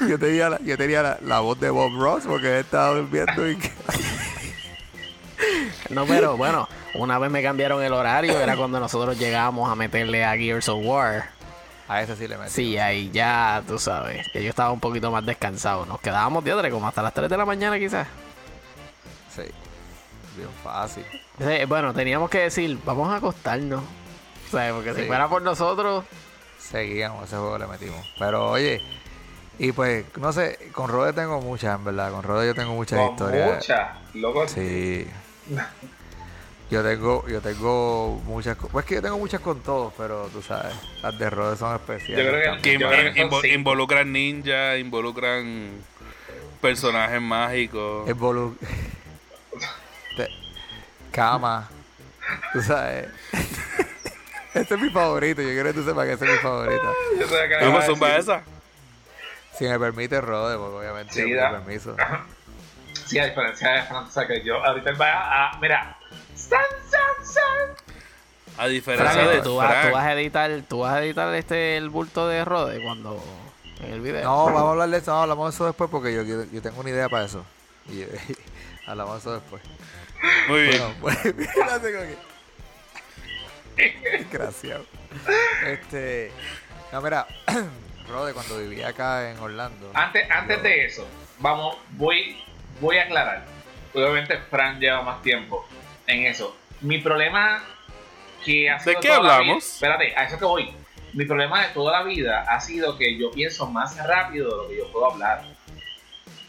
Yo 0.09 0.19
tenía, 0.19 0.51
la, 0.51 0.61
yo 0.63 0.77
tenía 0.79 1.03
la, 1.03 1.19
la 1.23 1.41
voz 1.41 1.59
de 1.61 1.71
Bob 1.71 1.93
Ross 2.01 2.25
porque 2.27 2.47
él 2.55 2.61
estaba 2.61 2.95
durmiendo 2.95 3.49
y 3.51 3.57
que- 3.57 3.73
No, 5.91 6.07
pero 6.07 6.37
bueno, 6.37 6.69
una 6.95 7.19
vez 7.19 7.31
me 7.31 7.43
cambiaron 7.43 7.83
el 7.83 7.93
horario, 7.93 8.39
era 8.41 8.57
cuando 8.57 8.81
nosotros 8.81 9.19
llegábamos 9.19 9.71
a 9.71 9.75
meterle 9.75 10.25
a 10.25 10.37
Gears 10.37 10.69
of 10.69 10.81
War. 10.85 11.31
A 11.89 12.03
ese 12.03 12.17
sí 12.17 12.27
le 12.27 12.37
metí. 12.37 12.51
Sí, 12.51 12.79
ahí 12.79 13.11
ya, 13.13 13.63
tú 13.67 13.79
sabes, 13.79 14.27
que 14.33 14.43
yo 14.43 14.51
estaba 14.51 14.73
un 14.73 14.81
poquito 14.81 15.11
más 15.11 15.25
descansado. 15.25 15.87
Nos 15.87 16.01
quedábamos 16.01 16.43
de 16.45 16.53
otra, 16.53 16.69
como 16.71 16.89
hasta 16.89 17.03
las 17.03 17.15
3 17.15 17.29
de 17.31 17.37
la 17.37 17.45
mañana 17.45 17.79
quizás. 17.79 18.09
Sí. 19.35 19.43
Bien 20.37 20.49
fácil. 20.65 21.05
Sí, 21.39 21.65
Bueno, 21.67 21.95
teníamos 21.95 22.29
que 22.29 22.41
decir, 22.41 22.79
vamos 22.85 23.09
a 23.11 23.17
acostarnos. 23.17 23.83
O 23.83 24.51
sea, 24.51 24.73
porque 24.73 24.95
si 24.95 25.03
fuera 25.03 25.29
por 25.29 25.43
nosotros, 25.43 26.05
Seguíamos, 26.59 27.25
ese 27.27 27.37
juego 27.37 27.59
le 27.59 27.67
metimos. 27.69 28.05
Pero 28.19 28.51
oye, 28.51 28.83
y 29.59 29.71
pues, 29.73 30.05
no 30.17 30.33
sé, 30.33 30.71
con 30.73 30.91
Rode 30.91 31.13
tengo 31.13 31.41
muchas, 31.41 31.79
en 31.79 31.85
verdad. 31.85 32.11
Con 32.11 32.23
Rode 32.25 32.49
yo 32.49 32.55
tengo 32.55 32.75
muchas 32.75 32.99
Con 32.99 33.11
historias. 33.11 33.55
mucha. 33.57 33.95
Loco, 34.15 34.49
Sí. 34.49 35.07
Yo 36.69 36.83
tengo, 36.83 37.25
yo 37.29 37.41
tengo 37.41 38.21
muchas, 38.27 38.57
pues 38.73 38.85
que 38.85 38.97
yo 38.97 39.03
tengo 39.03 39.17
muchas 39.19 39.41
con 39.41 39.61
todos, 39.61 39.93
pero 39.97 40.27
tú 40.33 40.43
sabes, 40.43 40.75
las 41.01 41.17
de 41.17 41.31
Rode 41.31 41.57
son 41.57 41.77
especiales. 41.77 42.25
Yo 42.27 42.33
creo 42.33 42.57
que- 42.57 42.63
Que 42.63 42.73
Yo 42.73 42.79
invo- 42.81 42.91
creo 42.91 43.13
que 43.15 43.21
son 43.21 43.31
invo- 43.31 43.41
cinco. 43.41 43.55
involucran 43.55 44.13
ninjas, 44.13 44.79
involucran 44.81 45.71
personajes 46.61 47.23
mágicos. 47.23 48.09
Es 48.09 48.19
Cama. 51.13 51.69
Tú 52.53 52.61
sabes. 52.63 53.09
este 54.55 54.75
es 54.75 54.81
mi 54.81 54.91
favorito, 54.91 55.43
yo 55.43 55.49
quiero 55.51 55.69
que 55.69 55.75
tú 55.75 55.85
sepas 55.85 56.05
que 56.07 56.13
ese 56.15 56.25
es 56.25 56.31
mi 56.33 56.39
le 57.61 57.65
¿Cómo 57.67 57.81
zumba 57.83 58.17
esa? 58.17 58.43
Si 59.57 59.65
me 59.67 59.79
permite 59.79 60.21
Rode, 60.21 60.57
porque 60.57 60.79
obviamente 60.79 61.15
Sí, 61.15 61.23
pido 61.23 61.49
permiso. 61.53 61.97
Sí, 63.07 63.19
a 63.19 63.27
diferencia 63.27 63.71
de 63.71 63.83
Francia, 63.85 64.27
que 64.27 64.43
yo 64.43 64.63
ahorita 64.65 64.93
va 64.93 65.51
a. 65.53 65.59
Mira. 65.61 65.97
San, 66.35 66.61
san, 66.91 67.25
san. 67.27 67.87
A 68.59 68.67
diferencia 68.69 69.13
Frank, 69.13 69.31
de 69.31 69.41
tú, 69.43 69.57
vas, 69.57 69.87
tú 69.87 69.93
vas 69.93 70.05
a 70.05 70.13
editar, 70.15 70.51
tú 70.69 70.79
vas 70.81 70.95
a 70.95 71.05
editar 71.05 71.35
este 71.35 71.77
el 71.77 71.89
bulto 71.91 72.27
de 72.29 72.45
Rode 72.45 72.83
cuando 72.83 73.23
en 73.81 73.93
el 73.93 74.01
video. 74.01 74.25
No, 74.25 74.45
vamos 74.47 74.63
a 74.63 74.71
hablar 74.71 74.89
de 74.89 74.99
eso, 74.99 75.11
no, 75.13 75.23
hablamos 75.23 75.51
de 75.51 75.55
eso 75.57 75.67
después 75.67 75.91
porque 75.91 76.15
yo, 76.15 76.23
yo, 76.23 76.45
yo 76.45 76.63
tengo 76.63 76.81
una 76.81 76.91
idea 76.91 77.09
para 77.09 77.27
eso. 77.27 77.45
Y, 77.89 78.05
hablamos 78.87 79.15
de 79.15 79.19
eso 79.21 79.33
después. 79.35 79.63
Muy 80.49 80.63
bien. 80.63 80.83
Bueno, 81.01 81.19
pues, 81.23 81.23
tengo 81.83 82.01
que- 82.01 82.19
Desgraciado. 83.77 84.85
Este. 85.67 86.33
No, 86.93 87.01
mira, 87.03 87.27
Rode, 88.09 88.33
cuando 88.33 88.59
vivía 88.59 88.89
acá 88.89 89.31
en 89.31 89.39
Orlando. 89.39 89.91
Antes, 89.95 90.31
antes 90.31 90.57
yo- 90.57 90.63
de 90.63 90.85
eso, 90.87 91.07
vamos, 91.41 91.77
voy, 91.91 92.43
voy 92.81 92.99
a 92.99 93.05
aclarar. 93.05 93.45
Obviamente, 93.95 94.39
Fran 94.51 94.79
lleva 94.81 95.03
más 95.03 95.23
tiempo 95.23 95.67
en 96.07 96.27
eso. 96.27 96.57
Mi 96.81 96.99
problema 96.99 97.63
que 98.45 98.69
ha 98.71 98.75
¿De 98.79 98.85
sido 98.85 99.01
qué 99.01 99.09
toda 99.09 99.23
la 99.23 99.37
hablamos? 99.37 99.65
espérate, 99.75 100.15
a 100.17 100.25
eso 100.25 100.39
que 100.39 100.45
voy. 100.45 100.75
Mi 101.13 101.25
problema 101.25 101.63
de 101.67 101.69
toda 101.73 101.93
la 101.93 102.03
vida 102.05 102.45
ha 102.49 102.61
sido 102.61 102.99
que 102.99 103.17
yo 103.19 103.31
pienso 103.31 103.67
más 103.67 103.97
rápido 104.07 104.51
de 104.51 104.57
lo 104.57 104.69
que 104.69 104.77
yo 104.77 104.93
puedo 104.93 105.13
hablar. 105.13 105.45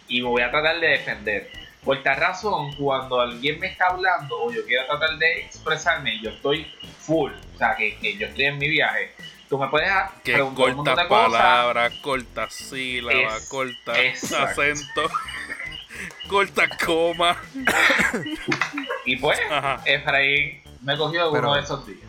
Y 0.09 0.21
me 0.21 0.27
voy 0.27 0.41
a 0.41 0.51
tratar 0.51 0.79
de 0.79 0.87
defender. 0.87 1.51
Por 1.83 2.03
tal 2.03 2.17
razón, 2.17 2.73
cuando 2.75 3.21
alguien 3.21 3.59
me 3.59 3.67
está 3.67 3.87
hablando 3.87 4.37
o 4.41 4.51
yo 4.51 4.65
quiero 4.65 4.85
tratar 4.87 5.17
de 5.17 5.39
expresarme 5.41 6.19
yo 6.21 6.31
estoy 6.31 6.69
full, 6.99 7.31
o 7.31 7.57
sea, 7.57 7.77
que, 7.77 7.97
que 7.97 8.17
yo 8.17 8.27
estoy 8.27 8.45
en 8.45 8.57
mi 8.57 8.67
viaje, 8.67 9.13
tú 9.47 9.57
me 9.57 9.69
puedes 9.69 9.89
Que 10.21 10.33
preguntar 10.33 10.75
cortas 10.75 10.97
de 10.97 11.05
palabras, 11.05 11.93
cortas 12.01 12.53
sílabas, 12.53 13.47
cortas 13.47 14.33
acento, 14.33 15.09
cortas 16.27 16.69
coma. 16.85 17.37
Y 19.05 19.15
pues, 19.17 19.39
Ajá. 19.49 19.81
Efraín 19.85 20.61
me 20.81 20.97
cogió 20.97 21.31
Pero- 21.31 21.47
uno 21.49 21.55
de 21.55 21.61
esos 21.63 21.85
días. 21.85 21.99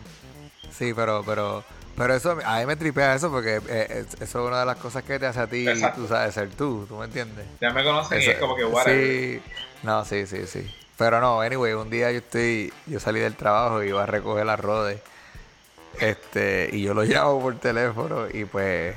Sí, 0.71 0.93
pero, 0.93 1.23
pero, 1.25 1.63
pero 1.97 2.13
eso, 2.13 2.37
a 2.45 2.59
mí 2.59 2.65
me 2.65 2.75
tripea 2.75 3.15
eso 3.15 3.29
porque 3.29 3.59
eh, 3.67 4.05
es- 4.07 4.13
eso 4.21 4.23
es 4.43 4.47
una 4.47 4.59
de 4.61 4.65
las 4.65 4.77
cosas 4.77 5.03
que 5.03 5.19
te 5.19 5.25
hace 5.25 5.39
a 5.41 5.47
ti, 5.47 5.67
Exacto. 5.67 6.01
tú 6.01 6.07
sabes, 6.07 6.33
ser 6.33 6.49
tú, 6.51 6.85
¿tú 6.87 6.95
me 6.97 7.05
entiendes? 7.05 7.45
Ya 7.59 7.71
me 7.71 7.83
conocen 7.83 8.19
y 8.19 8.21
Eso- 8.21 8.31
es 8.31 8.37
como 8.37 8.55
que 8.55 8.65
whatever. 8.65 9.01
Sí, 9.01 9.41
no, 9.83 10.05
sí, 10.05 10.25
sí, 10.27 10.45
sí. 10.47 10.75
Pero 10.97 11.19
no, 11.21 11.39
anyway, 11.41 11.73
un 11.73 11.89
día 11.89 12.11
yo 12.11 12.17
estoy, 12.19 12.73
yo 12.85 12.99
salí 12.99 13.19
del 13.19 13.35
trabajo 13.35 13.83
y 13.83 13.87
iba 13.89 14.03
a 14.03 14.05
recoger 14.05 14.45
la 14.45 14.55
Rode. 14.57 15.01
Este, 15.99 16.69
y 16.71 16.83
yo 16.83 16.93
lo 16.93 17.03
llamo 17.03 17.41
por 17.41 17.55
teléfono 17.59 18.27
y 18.31 18.45
pues 18.45 18.95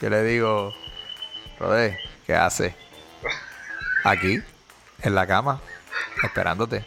yo 0.00 0.10
le 0.10 0.22
digo, 0.24 0.72
Rode, 1.58 1.98
¿qué 2.26 2.34
hace? 2.34 2.74
Aquí, 4.04 4.42
en 5.02 5.14
la 5.14 5.26
cama, 5.26 5.60
esperándote. 6.22 6.84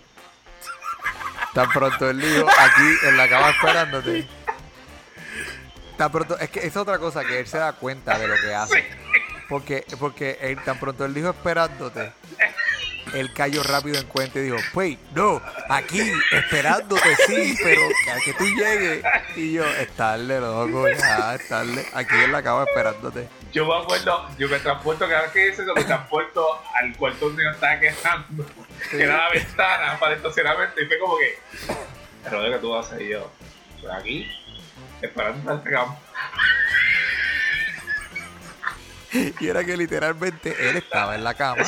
Tan 1.53 1.69
pronto 1.69 2.09
él 2.09 2.19
dijo, 2.19 2.47
aquí 2.49 3.07
en 3.07 3.17
la 3.17 3.29
cama 3.29 3.49
esperándote. 3.51 4.27
Tan 5.97 6.11
pronto, 6.11 6.37
es 6.37 6.49
que 6.49 6.65
es 6.65 6.75
otra 6.75 6.99
cosa 6.99 7.23
que 7.23 7.39
él 7.39 7.47
se 7.47 7.57
da 7.57 7.73
cuenta 7.73 8.19
de 8.19 8.27
lo 8.27 8.35
que 8.35 8.53
hace. 8.53 8.85
Porque, 9.47 9.85
porque 9.99 10.37
él, 10.41 10.61
tan 10.63 10.77
pronto 10.79 11.05
él 11.05 11.13
dijo 11.13 11.29
esperándote, 11.29 12.11
él 13.13 13.31
cayó 13.33 13.63
rápido 13.63 13.99
en 13.99 14.07
cuenta 14.07 14.39
y 14.39 14.43
dijo, 14.43 14.57
wait, 14.73 14.99
no, 15.13 15.41
aquí, 15.69 16.11
esperándote, 16.31 17.15
sí, 17.27 17.55
pero 17.63 17.81
a 18.11 18.19
que 18.19 18.33
tú 18.33 18.45
llegues. 18.45 19.03
Y 19.35 19.53
yo, 19.53 19.65
es 19.65 19.89
tarde, 19.95 20.39
loco, 20.39 20.87
ya, 20.89 21.35
es 21.35 21.47
tarde. 21.47 21.85
Aquí 21.93 22.15
en 22.15 22.31
la 22.31 22.41
cama 22.41 22.63
esperándote. 22.67 23.27
Yo 23.51 23.65
me 23.65 23.75
acuerdo, 23.75 24.27
yo 24.37 24.49
me 24.49 24.59
transporto, 24.59 25.07
cada 25.07 25.23
vez 25.23 25.31
que 25.31 25.47
dice 25.47 25.63
eso, 25.63 25.73
me 25.73 25.83
transporto 25.83 26.45
al 26.73 26.95
cuarto 26.97 27.27
donde 27.27 27.43
yo 27.43 27.51
estaba 27.51 27.79
quejando, 27.79 28.45
que 28.89 29.01
era 29.01 29.17
la 29.17 29.29
ventana 29.29 29.99
para 29.99 30.13
el 30.13 30.17
estacionamiento, 30.17 30.81
y 30.81 30.85
fue 30.85 30.99
como 30.99 31.17
que, 31.17 31.39
pero 32.23 32.43
que 32.43 32.57
tú 32.57 32.71
vas 32.71 32.85
a 32.85 32.95
hacer 32.95 33.01
Y 33.01 33.09
yo, 33.11 33.31
estoy 33.75 33.91
aquí, 33.91 34.31
esperando 35.01 35.51
al 35.51 35.63
cama. 35.63 35.97
Y 39.39 39.47
era 39.47 39.63
que 39.63 39.77
literalmente 39.77 40.69
él 40.69 40.75
estaba 40.75 41.15
en 41.15 41.23
la 41.23 41.33
cama 41.33 41.63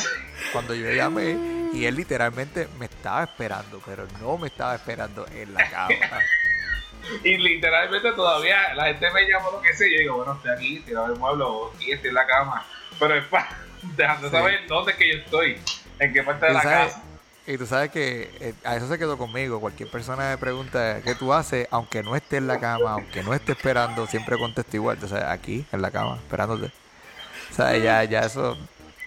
cuando 0.52 0.74
yo 0.74 0.90
llamé 0.90 1.36
y 1.72 1.84
él 1.84 1.96
literalmente 1.96 2.68
me 2.78 2.86
estaba 2.86 3.24
esperando, 3.24 3.80
pero 3.84 4.06
no 4.20 4.38
me 4.38 4.48
estaba 4.48 4.74
esperando 4.74 5.26
en 5.34 5.52
la 5.54 5.68
cama. 5.70 5.94
Y 7.24 7.36
literalmente 7.38 8.12
todavía 8.12 8.74
la 8.74 8.84
gente 8.86 9.10
me 9.12 9.26
llama 9.28 9.46
lo 9.52 9.60
que 9.62 9.72
sé. 9.74 9.90
Yo 9.92 9.98
digo, 10.00 10.16
bueno, 10.16 10.34
estoy 10.34 10.50
aquí, 10.52 10.80
tirado 10.80 11.06
el 11.12 11.18
mueble 11.18 11.44
y 11.80 11.92
estoy 11.92 12.08
en 12.08 12.14
la 12.14 12.26
cama. 12.26 12.66
Pero 12.98 13.14
es 13.14 13.24
para 13.26 13.48
dejando 13.96 14.28
Sí. 14.28 14.36
saber 14.36 14.60
dónde 14.68 14.92
es 14.92 14.98
que 14.98 15.08
yo 15.12 15.18
estoy, 15.18 15.60
en 16.00 16.12
qué 16.12 16.22
parte 16.22 16.46
de 16.46 16.52
la 16.52 16.62
sabes- 16.62 16.92
casa. 16.92 17.02
Y 17.46 17.56
tú 17.56 17.64
sabes 17.66 17.90
que 17.90 18.30
eh, 18.40 18.52
a 18.62 18.76
eso 18.76 18.86
se 18.88 18.98
quedó 18.98 19.16
conmigo. 19.16 19.58
Cualquier 19.58 19.90
persona 19.90 20.28
me 20.28 20.36
pregunta 20.36 21.00
qué 21.02 21.14
tú 21.14 21.32
haces, 21.32 21.66
aunque 21.70 22.02
no 22.02 22.14
esté 22.14 22.36
en 22.36 22.46
la 22.46 22.60
cama, 22.60 22.92
aunque 22.92 23.22
no 23.22 23.32
esté 23.32 23.52
esperando, 23.52 24.06
siempre 24.06 24.36
contesto 24.36 24.76
igual. 24.76 24.96
Entonces, 24.96 25.22
aquí, 25.26 25.64
en 25.72 25.80
la 25.80 25.90
cama, 25.90 26.16
esperándote. 26.16 26.70
O 27.50 27.54
sea, 27.54 27.74
ya, 27.78 28.04
ya 28.04 28.20
eso. 28.20 28.58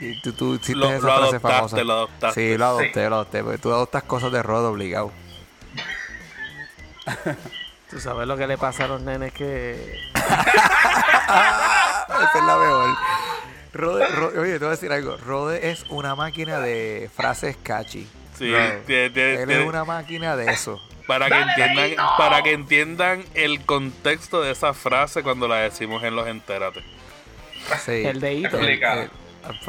Y 0.02 0.20
tú, 0.22 0.34
tú 0.34 0.56
hiciste 0.56 0.76
Lo- 0.76 0.88
esa 0.92 0.96
lo 0.96 1.02
frase 1.02 1.22
adoptaste, 1.22 1.50
famosa. 1.58 1.84
lo 1.84 1.94
adoptaste. 1.94 2.42
Sí, 2.52 2.58
lo 2.58 2.66
adopté, 2.66 3.10
lo 3.10 3.16
adopté. 3.16 3.44
Porque 3.44 3.58
tú 3.60 3.72
adoptas 3.72 4.04
cosas 4.04 4.32
de 4.32 4.44
Rod 4.44 4.66
obligado. 4.66 5.12
Tú 7.90 8.00
sabes 8.00 8.26
lo 8.28 8.38
que 8.38 8.48
le 8.48 8.58
pasa 8.58 8.86
a 8.86 8.88
los 8.88 9.02
nenes 9.02 9.34
que. 9.34 10.00
Esa 10.16 10.46
es 12.36 12.44
la 12.46 12.58
mejor. 12.58 12.96
Rode, 13.74 14.08
Rode- 14.08 14.38
oye, 14.40 14.54
te 14.54 14.60
voy 14.60 14.68
a 14.68 14.72
decir 14.72 14.92
algo. 14.94 15.18
Rode 15.18 15.72
es 15.72 15.84
una 15.90 16.16
máquina 16.16 16.60
de 16.60 17.10
frases 17.14 17.58
catchy. 17.62 18.08
Sí, 18.38 18.54
Él 18.54 19.50
es 19.52 19.68
una 19.68 19.84
máquina 19.84 20.38
de 20.38 20.52
eso. 20.52 20.80
para 21.06 21.26
que 21.26 21.32
¡Dale, 21.32 21.52
entiendan, 21.66 22.06
para 22.18 22.42
que 22.44 22.54
entiendan 22.54 23.26
el 23.34 23.66
contexto 23.66 24.42
de 24.42 24.52
esa 24.52 24.74
frase 24.74 25.22
cuando 25.22 25.50
la 25.50 25.58
decimos 25.58 26.02
en 26.04 26.16
los 26.16 26.28
entérate. 26.28 26.82
Sí. 27.86 28.06
El 28.06 28.22
dedito. 28.22 28.56
Explica. 28.58 29.04
Eh, 29.04 29.10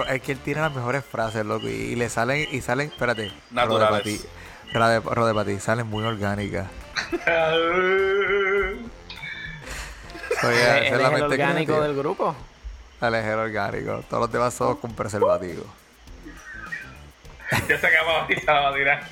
Es 0.09 0.23
que 0.23 0.33
él 0.33 0.39
tiene 0.39 0.61
las 0.61 0.75
mejores 0.75 1.05
frases, 1.05 1.45
loco. 1.45 1.69
Y, 1.69 1.73
y 1.73 1.97
le 1.97 2.09
salen, 2.09 2.49
y 2.51 2.61
salen, 2.61 2.89
espérate. 2.89 3.33
Naturales. 3.51 4.27
Rode 4.73 5.01
Pati, 5.01 5.15
Rode 5.15 5.35
Pati, 5.35 5.61
salen 5.61 5.87
muy 5.87 6.05
orgánicas. 6.05 6.67
Oye, 10.45 10.89
él 10.89 11.01
es 11.01 11.13
el 11.13 11.23
orgánico 11.23 11.81
del 11.81 11.95
grupo. 11.95 12.35
Él 13.01 13.15
es 13.15 13.25
el 13.25 13.39
orgánico. 13.39 14.03
Todos 14.09 14.23
los 14.23 14.33
demás 14.33 14.55
son 14.55 14.77
con 14.77 14.95
preservativo. 14.95 15.65
ya 17.51 17.79
se 17.79 17.79
se 17.79 17.91
la 18.47 18.53
va 18.61 18.69
a 18.69 18.75
tirar. 18.75 19.03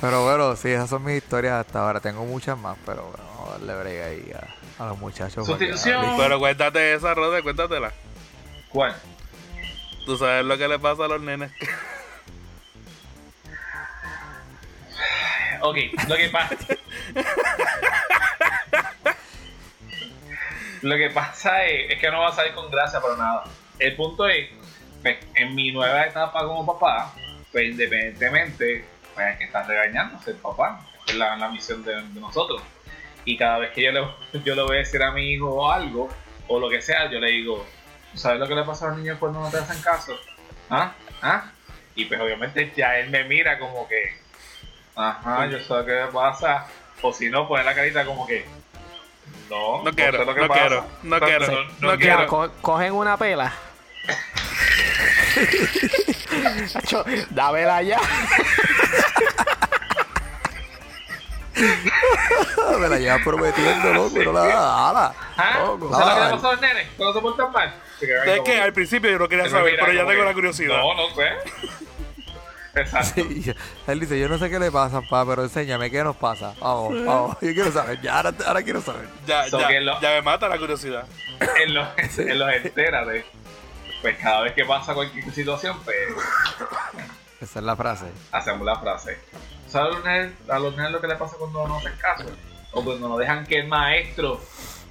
Pero 0.00 0.24
bueno, 0.24 0.56
sí, 0.56 0.70
esas 0.70 0.88
son 0.88 1.04
mis 1.04 1.18
historias 1.22 1.54
hasta 1.54 1.80
ahora. 1.82 2.00
Tengo 2.00 2.24
muchas 2.24 2.58
más, 2.58 2.76
pero 2.86 3.02
bueno, 3.02 3.24
vamos 3.34 3.48
a 3.48 3.52
darle 3.52 3.74
break 3.76 4.02
ahí 4.02 4.32
a, 4.32 4.59
a 4.80 4.86
los 4.86 4.98
muchachos. 4.98 5.46
Sustitución. 5.46 6.16
Pero 6.16 6.38
cuéntate 6.38 6.94
esa, 6.94 7.12
Rode, 7.14 7.42
cuéntatela. 7.42 7.92
¿Cuál? 8.70 8.96
Tú 10.06 10.16
sabes 10.16 10.44
lo 10.44 10.56
que 10.56 10.66
le 10.68 10.78
pasa 10.78 11.04
a 11.04 11.08
los 11.08 11.20
nenes. 11.20 11.52
Ok, 15.60 15.76
lo 16.08 16.16
que 16.16 16.30
pasa. 16.30 16.56
lo 20.80 20.96
que 20.96 21.10
pasa 21.10 21.66
es, 21.66 21.90
es 21.92 22.00
que 22.00 22.10
no 22.10 22.20
va 22.20 22.28
a 22.28 22.32
salir 22.32 22.54
con 22.54 22.70
gracia 22.70 22.98
para 23.02 23.16
nada. 23.16 23.44
El 23.78 23.94
punto 23.96 24.26
es, 24.26 24.48
pues, 25.02 25.18
en 25.34 25.54
mi 25.54 25.72
nueva 25.72 26.04
etapa 26.04 26.42
como 26.46 26.64
papá, 26.64 27.12
pues 27.52 27.64
independientemente, 27.66 28.86
pues 29.14 29.26
hay 29.26 29.36
que 29.36 29.44
estar 29.44 29.66
regañando 29.66 30.18
ser 30.22 30.36
papá. 30.36 30.80
Esa 30.94 31.12
es 31.12 31.16
la, 31.16 31.36
la 31.36 31.50
misión 31.50 31.84
de, 31.84 31.94
de 31.94 32.20
nosotros. 32.20 32.62
Y 33.30 33.36
cada 33.36 33.58
vez 33.58 33.70
que 33.70 33.82
yo 33.82 33.92
le, 33.92 34.00
yo 34.44 34.54
le 34.56 34.62
voy 34.62 34.76
a 34.76 34.78
decir 34.80 35.00
a 35.04 35.12
mi 35.12 35.34
hijo 35.34 35.70
algo, 35.70 36.08
o 36.48 36.58
lo 36.58 36.68
que 36.68 36.82
sea, 36.82 37.08
yo 37.08 37.20
le 37.20 37.28
digo, 37.28 37.64
¿sabes 38.14 38.40
lo 38.40 38.48
que 38.48 38.56
le 38.56 38.64
pasa 38.64 38.86
a 38.86 38.88
los 38.88 38.98
niños 38.98 39.18
cuando 39.20 39.38
no 39.40 39.48
te 39.48 39.58
hacen 39.58 39.80
caso? 39.82 40.18
¿Ah? 40.68 40.92
¿Ah? 41.22 41.44
Y 41.94 42.06
pues 42.06 42.20
obviamente 42.20 42.72
ya 42.76 42.98
él 42.98 43.08
me 43.10 43.22
mira 43.24 43.56
como 43.60 43.86
que, 43.86 44.18
Ajá, 44.96 45.46
yo 45.46 45.58
sé 45.60 45.74
qué 45.86 46.06
pasa. 46.12 46.66
O 47.02 47.12
si 47.12 47.30
no, 47.30 47.46
poner 47.46 47.64
la 47.66 47.74
carita 47.76 48.04
como 48.04 48.26
que. 48.26 48.44
No, 49.48 49.84
No 49.84 49.92
quiero, 49.92 50.18
sé 50.18 50.24
lo 50.24 50.34
que 50.34 50.40
no 50.40 50.48
pasa. 50.48 50.60
quiero, 50.60 50.86
no 51.04 51.20
quiero, 51.20 51.64
no 51.80 51.98
quiero. 51.98 52.26
co- 52.26 52.50
cogen 52.60 52.92
una 52.94 53.16
pela. 53.16 53.52
Acho, 56.74 57.04
dámela 57.30 57.80
ya. 57.82 58.00
Me 62.80 62.88
la 62.88 62.98
llevas 62.98 63.22
prometiendo, 63.22 63.92
loco, 63.92 64.18
no 64.18 64.32
la 64.32 64.40
da. 64.46 65.14
¿Ah? 65.36 65.60
Loco, 65.64 65.90
¿Sabes 65.90 66.06
lo 66.06 66.14
que 66.14 66.14
le 66.14 66.20
dale. 66.20 66.34
pasa 66.36 66.48
a 66.48 66.52
los 66.52 66.60
nenes 66.60 66.88
cuando 66.96 67.14
se 67.14 67.20
portan 67.20 67.52
mal? 67.52 67.74
Se 67.98 68.06
quedan 68.06 68.28
Es 68.28 68.40
que 68.40 68.60
al 68.60 68.72
principio 68.72 69.10
yo 69.10 69.18
no 69.18 69.28
quería 69.28 69.48
saber, 69.50 69.76
pero 69.78 69.92
ya 69.92 70.06
tengo 70.06 70.24
la 70.24 70.32
curiosidad. 70.34 70.76
No, 70.78 70.94
no 70.94 71.14
sé. 71.14 71.28
Exacto. 72.72 73.22
Sí, 73.22 73.52
él 73.88 73.98
dice, 74.00 74.18
yo 74.20 74.28
no 74.28 74.38
sé 74.38 74.48
qué 74.48 74.58
le 74.60 74.70
pasa, 74.70 75.00
pa, 75.02 75.26
pero 75.26 75.42
enséñame 75.42 75.90
qué 75.90 76.04
nos 76.04 76.14
pasa. 76.16 76.54
Vamos, 76.60 77.04
vamos. 77.04 77.36
Yo 77.40 77.52
quiero 77.52 77.72
saber, 77.72 78.00
ya, 78.00 78.16
ahora, 78.18 78.32
ahora 78.46 78.62
quiero 78.62 78.80
saber. 78.80 79.08
Ya, 79.26 79.48
So 79.50 79.58
ya, 79.60 79.80
lo- 79.80 80.00
ya 80.00 80.10
me 80.10 80.22
mata 80.22 80.48
la 80.48 80.56
curiosidad. 80.58 81.04
En 81.64 81.74
los, 81.74 81.88
en 82.18 82.38
los 82.38 82.52
entérate. 82.52 83.24
Pues 84.02 84.16
cada 84.18 84.42
vez 84.42 84.52
que 84.54 84.64
pasa 84.64 84.94
cualquier 84.94 85.30
situación, 85.32 85.76
pues 85.84 85.96
Esa 87.40 87.58
es 87.58 87.64
la 87.64 87.74
frase. 87.76 88.06
hacemos 88.32 88.64
la 88.64 88.78
frase. 88.78 89.18
¿Sabes 89.70 89.94
a 89.94 89.96
los 89.96 90.04
nenes, 90.04 90.32
a 90.48 90.58
los 90.58 90.76
nenes 90.76 90.92
lo 90.92 91.00
que 91.00 91.06
le 91.06 91.16
pasa 91.16 91.36
cuando 91.38 91.66
no 91.68 91.76
hacen 91.76 91.92
caso? 91.98 92.24
O 92.72 92.84
cuando 92.84 93.08
no 93.08 93.18
dejan 93.18 93.46
que 93.46 93.60
el 93.60 93.68
maestro 93.68 94.40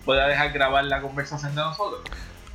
pueda 0.05 0.27
dejar 0.27 0.51
grabar 0.51 0.85
la 0.85 1.01
conversación 1.01 1.53
de 1.53 1.61
nosotros. 1.61 2.01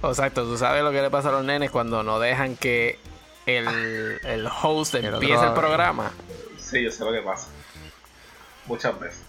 Exacto, 0.02 0.44
tú 0.44 0.56
sabes 0.56 0.82
lo 0.82 0.90
que 0.90 1.02
le 1.02 1.10
pasa 1.10 1.28
a 1.28 1.32
los 1.32 1.44
nenes 1.44 1.70
cuando 1.70 2.02
no 2.02 2.18
dejan 2.18 2.56
que 2.56 2.98
el, 3.46 4.20
el 4.24 4.46
host 4.46 4.94
El 4.94 5.06
otro 5.06 5.20
empiece 5.20 5.44
el 5.44 5.52
programa. 5.52 6.12
Sí, 6.58 6.82
yo 6.82 6.90
sé 6.90 7.04
lo 7.04 7.12
que 7.12 7.20
pasa. 7.20 7.48
Muchas 8.66 8.98
veces. 8.98 9.22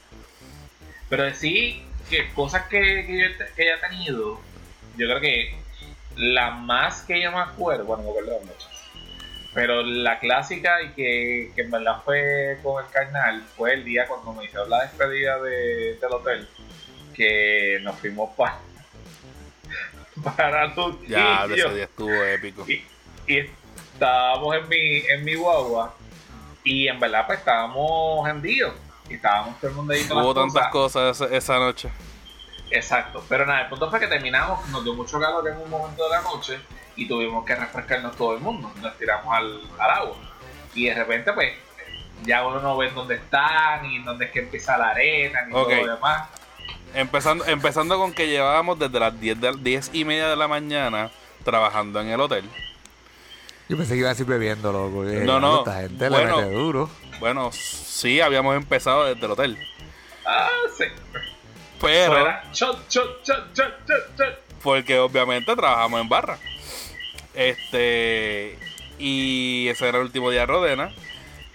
Pero 1.10 1.34
sí, 1.36 1.86
que 2.10 2.32
cosas 2.34 2.68
que, 2.68 2.80
que 2.80 3.20
yo 3.20 3.46
que 3.56 3.64
haya 3.64 3.82
tenido, 3.82 4.40
yo 4.98 5.08
creo 5.08 5.20
que 5.20 5.56
la 6.16 6.52
más 6.52 7.02
que 7.02 7.22
yo 7.22 7.32
me 7.32 7.40
acuerdo, 7.40 7.84
bueno, 7.86 8.04
me 8.04 8.10
acuerdo 8.10 8.32
de 8.32 8.46
muchas. 8.46 8.75
Pero 9.56 9.82
la 9.84 10.20
clásica 10.20 10.82
y 10.84 10.90
que, 10.90 11.52
que 11.56 11.62
en 11.62 11.72
verdad 11.72 12.02
fue 12.04 12.60
con 12.62 12.84
el 12.84 12.92
carnal 12.92 13.42
fue 13.56 13.74
el 13.74 13.86
día 13.86 14.06
cuando 14.06 14.34
me 14.34 14.44
hicieron 14.46 14.70
la 14.70 14.82
despedida 14.84 15.42
de, 15.42 15.98
del 16.00 16.12
hotel. 16.12 16.48
Que 17.16 17.80
nos 17.82 17.96
fuimos 17.98 18.30
para 18.38 18.60
para 20.36 20.76
tu 20.76 21.00
Ya, 21.08 21.46
ese 21.46 21.70
día 21.70 21.84
estuvo 21.86 22.12
épico. 22.26 22.66
y, 22.68 22.86
y 23.28 23.50
estábamos 23.94 24.56
en 24.56 24.68
mi, 24.68 24.98
en 24.98 25.24
mi 25.24 25.36
guagua 25.36 25.96
y 26.64 26.88
en 26.88 27.00
verdad 27.00 27.26
pues 27.26 27.40
estábamos 27.40 28.28
hendidos 28.28 28.74
y 29.10 29.16
estábamos 29.16 29.58
todo 29.60 29.70
el 29.70 29.76
mundo 29.78 29.94
ahí 29.94 30.04
con 30.06 30.18
Hubo 30.18 30.34
las 30.34 30.54
tantas 30.54 30.72
cosas 30.72 31.22
esa, 31.22 31.36
esa 31.36 31.60
noche. 31.60 31.90
Exacto, 32.72 33.24
pero 33.30 33.46
nada, 33.46 33.62
el 33.62 33.70
punto 33.70 33.90
fue 33.90 34.00
que 34.00 34.08
terminamos, 34.08 34.68
nos 34.70 34.84
dio 34.84 34.94
mucho 34.96 35.20
calor 35.20 35.48
en 35.48 35.58
un 35.58 35.70
momento 35.70 36.04
de 36.04 36.10
la 36.10 36.22
noche 36.24 36.60
y 36.96 37.08
tuvimos 37.08 37.46
que 37.46 37.56
refrescarnos 37.56 38.16
todo 38.16 38.36
el 38.36 38.42
mundo, 38.42 38.72
nos 38.82 38.98
tiramos 38.98 39.34
al, 39.34 39.62
al 39.78 39.90
agua 39.92 40.16
y 40.74 40.86
de 40.86 40.94
repente 40.94 41.34
pues 41.34 41.54
ya 42.24 42.46
uno 42.46 42.60
no 42.60 42.78
ve 42.78 42.90
dónde 42.92 43.16
está, 43.16 43.82
ni 43.82 44.00
dónde 44.04 44.26
es 44.26 44.32
que 44.32 44.40
empieza 44.40 44.78
la 44.78 44.90
arena, 44.90 45.42
ni 45.46 45.54
todo 45.54 45.70
lo 45.70 45.96
demás. 45.96 46.30
Empezando, 46.94 47.46
empezando 47.46 47.98
con 47.98 48.14
que 48.14 48.28
llevábamos 48.28 48.80
desde 48.80 49.00
las 49.00 49.20
10, 49.20 49.42
de, 49.42 49.52
10 49.60 49.90
y 49.94 50.06
media 50.06 50.30
de 50.30 50.36
la 50.38 50.48
mañana 50.48 51.12
trabajando 51.44 52.00
en 52.00 52.08
el 52.08 52.20
hotel. 52.22 52.50
Yo 53.68 53.76
pensé 53.78 53.94
que 53.94 54.00
iba 54.00 54.10
a 54.10 54.14
decir 54.14 54.26
bebiendo, 54.26 54.72
loco. 54.72 55.04
Dije, 55.04 55.20
No, 55.26 55.40
"Diablo, 55.40 55.40
no. 55.40 55.58
Esta 55.60 55.82
gente 55.82 56.10
Bueno. 56.10 56.38
le 56.38 56.44
mete 56.44 56.56
duro. 56.56 56.90
Bueno, 57.20 57.52
sí, 57.52 58.22
habíamos 58.22 58.56
empezado 58.56 59.06
desde 59.06 59.26
el 59.26 59.32
hotel. 59.32 59.58
Ah, 60.26 60.48
sí. 60.78 60.86
Pero, 61.82 62.28
shot, 62.54 62.90
shot, 62.90 63.24
shot. 63.26 64.40
porque 64.64 64.98
obviamente 65.00 65.54
trabajamos 65.56 66.02
en 66.02 66.10
barra. 66.10 66.38
Este. 67.36 68.58
Y 69.00 69.68
ese 69.68 69.88
era 69.90 69.98
el 70.00 70.06
último 70.06 70.32
día 70.32 70.42
de 70.42 70.46
Rodena. 70.48 70.92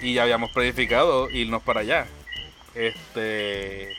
Y 0.00 0.14
ya 0.14 0.22
habíamos 0.22 0.50
planificado 0.52 1.28
irnos 1.30 1.62
para 1.62 1.80
allá. 1.80 2.06
Este. 2.74 3.96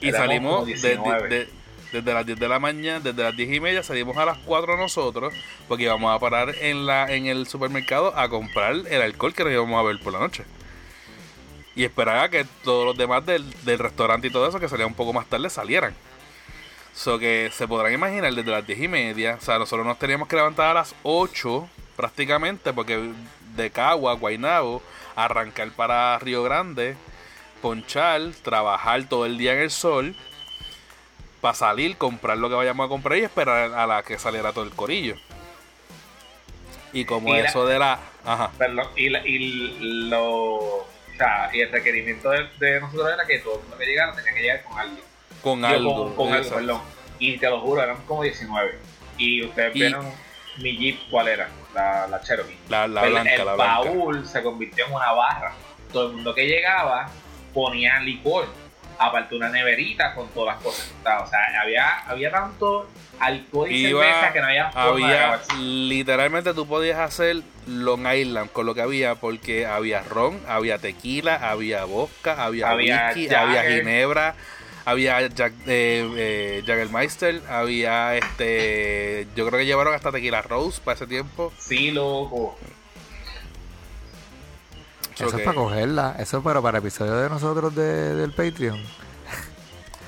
Y 0.00 0.08
Éramos 0.08 0.26
salimos 0.26 0.52
como 0.54 0.66
de- 0.66 0.72
19. 0.72 1.28
de- 1.28 1.38
de- 1.46 1.48
desde 1.92 2.14
las 2.14 2.24
10 2.24 2.38
de 2.38 2.48
la 2.48 2.60
mañana, 2.60 3.00
desde 3.00 3.20
las 3.22 3.36
10 3.36 3.52
y 3.52 3.58
media 3.58 3.82
salimos 3.82 4.16
a 4.16 4.24
las 4.24 4.38
4 4.38 4.76
nosotros. 4.76 5.34
Porque 5.68 5.84
íbamos 5.84 6.14
a 6.14 6.18
parar 6.18 6.54
en, 6.60 6.86
la, 6.86 7.12
en 7.12 7.26
el 7.26 7.46
supermercado 7.46 8.16
a 8.16 8.28
comprar 8.28 8.74
el 8.88 9.02
alcohol 9.02 9.34
que 9.34 9.44
nos 9.44 9.52
íbamos 9.52 9.78
a 9.78 9.82
ver 9.86 9.98
por 10.00 10.12
la 10.12 10.20
noche. 10.20 10.44
Y 11.76 11.84
esperar 11.84 12.18
a 12.24 12.28
que 12.30 12.44
todos 12.64 12.84
los 12.84 12.96
demás 12.96 13.24
del, 13.26 13.44
del 13.64 13.78
restaurante 13.78 14.26
y 14.26 14.30
todo 14.30 14.48
eso 14.48 14.58
que 14.60 14.68
salían 14.68 14.88
un 14.88 14.94
poco 14.94 15.12
más 15.12 15.26
tarde 15.26 15.48
salieran. 15.50 15.94
So 16.92 17.18
que 17.18 17.50
se 17.52 17.66
podrán 17.68 17.92
imaginar 17.92 18.32
desde 18.34 18.50
las 18.50 18.66
10 18.66 18.80
y 18.80 18.88
media. 18.88 19.36
O 19.40 19.44
sea, 19.44 19.58
nosotros 19.58 19.86
nos 19.86 19.98
teníamos 19.98 20.28
que 20.28 20.36
levantar 20.36 20.70
a 20.70 20.74
las 20.74 20.94
8 21.02 21.68
prácticamente 21.96 22.72
porque 22.72 23.12
de 23.54 23.70
Cagua, 23.70 24.14
Guaynabo, 24.14 24.82
arrancar 25.16 25.70
para 25.72 26.18
Río 26.18 26.42
Grande, 26.42 26.96
ponchar, 27.62 28.20
trabajar 28.42 29.04
todo 29.08 29.26
el 29.26 29.38
día 29.38 29.52
en 29.54 29.60
el 29.60 29.70
sol 29.70 30.14
para 31.40 31.54
salir, 31.54 31.96
comprar 31.96 32.36
lo 32.38 32.48
que 32.48 32.54
vayamos 32.54 32.84
a 32.86 32.88
comprar 32.88 33.18
y 33.18 33.22
esperar 33.22 33.72
a 33.72 33.86
la 33.86 34.02
que 34.02 34.18
saliera 34.18 34.52
todo 34.52 34.64
el 34.64 34.70
corillo. 34.70 35.16
Y 36.92 37.04
como 37.04 37.34
Y 37.34 37.40
la- 37.40 37.48
eso 37.48 37.66
de 37.66 37.78
la... 37.78 37.98
Ajá. 38.24 38.50
Perdón, 38.58 38.88
y, 38.96 39.08
la- 39.08 39.26
y 39.26 40.08
lo. 40.10 40.24
O 40.56 40.86
sea, 41.16 41.50
y 41.52 41.60
el 41.60 41.70
requerimiento 41.70 42.30
de, 42.30 42.46
de 42.58 42.80
nosotros 42.80 43.08
era 43.12 43.24
que 43.26 43.38
todo 43.38 43.54
el 43.56 43.60
mundo 43.62 43.78
que 43.78 43.86
llegara 43.86 44.14
tenía 44.14 44.34
que 44.34 44.40
llegar 44.42 44.64
con 44.64 44.78
alguien. 44.78 45.04
Con 45.42 45.64
algo. 45.64 46.14
Con, 46.14 46.16
con 46.28 46.32
algo, 46.32 46.50
perdón. 46.54 46.80
Y 47.18 47.36
te 47.38 47.48
lo 47.48 47.60
juro, 47.60 47.82
eran 47.82 47.96
como 48.06 48.22
19. 48.22 48.78
Y 49.18 49.44
ustedes 49.44 49.74
Y- 49.76 49.80
vieron 49.80 50.06
mi 50.58 50.76
Jeep, 50.76 50.98
¿cuál 51.10 51.28
era? 51.28 51.48
La, 51.74 52.06
la 52.08 52.20
Cherokee. 52.20 52.56
La, 52.68 52.88
la 52.88 53.02
blanca, 53.04 53.34
el 53.34 53.44
la 53.46 53.54
blanca. 53.54 53.74
baúl 53.90 54.26
se 54.26 54.42
convirtió 54.42 54.86
en 54.86 54.92
una 54.92 55.12
barra. 55.12 55.52
Todo 55.92 56.08
el 56.08 56.14
mundo 56.16 56.34
que 56.34 56.46
llegaba 56.46 57.08
ponía 57.54 58.00
licor. 58.00 58.46
Aparte 58.98 59.34
una 59.34 59.48
neverita 59.48 60.14
con 60.14 60.28
todas 60.28 60.54
las 60.56 60.62
cosas. 60.64 60.86
que 60.86 60.94
estaban. 60.98 61.24
O 61.24 61.26
sea, 61.26 61.38
había, 61.62 61.98
había 62.00 62.30
tanto 62.30 62.88
alcohol 63.18 63.70
y 63.70 63.86
Iba- 63.86 64.02
cerveza 64.02 64.32
que 64.32 64.40
no 64.40 64.46
había 64.46 64.70
forma 64.70 65.08
de 65.08 65.18
había 65.18 65.40
literalmente 65.58 66.54
tú 66.54 66.66
podías 66.66 66.98
hacer 66.98 67.42
Long 67.66 68.06
Island 68.12 68.50
con 68.50 68.66
lo 68.66 68.74
que 68.74 68.80
había 68.82 69.14
porque 69.14 69.66
había 69.66 70.02
ron, 70.02 70.40
había 70.48 70.78
tequila, 70.78 71.50
había 71.50 71.84
vodka, 71.84 72.42
había, 72.44 72.70
Había 72.70 73.06
whisky, 73.08 73.28
Jagger. 73.28 73.58
había 73.58 73.76
ginebra, 73.78 74.34
había 74.84 75.26
Jack, 75.28 75.52
eh, 75.66 76.62
eh, 76.66 77.42
había 77.48 78.16
este, 78.16 79.26
yo 79.36 79.46
creo 79.46 79.58
que 79.58 79.66
llevaron 79.66 79.94
hasta 79.94 80.10
tequila 80.12 80.42
rose 80.42 80.80
para 80.84 80.96
ese 80.96 81.06
tiempo. 81.06 81.52
Sí, 81.58 81.90
loco. 81.90 82.56
Eso 85.14 85.36
es 85.36 85.42
para 85.44 85.54
cogerla. 85.54 86.16
Eso 86.18 86.38
es 86.38 86.44
para, 86.44 86.62
para 86.62 86.78
episodio 86.78 87.14
de 87.16 87.28
nosotros 87.28 87.74
de- 87.74 88.14
del 88.14 88.32
Patreon. 88.32 88.82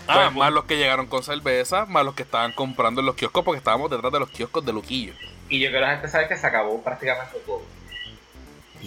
Ah, 0.09 0.31
más 0.31 0.53
los 0.53 0.65
que 0.65 0.77
llegaron 0.77 1.07
con 1.07 1.23
cerveza, 1.23 1.85
más 1.87 2.05
los 2.05 2.15
que 2.15 2.23
estaban 2.23 2.53
comprando 2.53 3.01
en 3.01 3.07
los 3.07 3.15
kioscos 3.15 3.45
porque 3.45 3.59
estábamos 3.59 3.91
detrás 3.91 4.13
de 4.13 4.19
los 4.21 4.31
kioscos 4.31 4.65
de 4.65 4.73
Luquillo. 4.73 5.13
Y 5.49 5.61
yo 5.61 5.69
creo 5.69 5.81
que 5.81 5.87
la 5.87 5.93
gente 5.93 6.09
sabe 6.09 6.29
que 6.29 6.37
se 6.37 6.47
acabó 6.47 6.83
prácticamente 6.83 7.37
todo. 7.47 7.63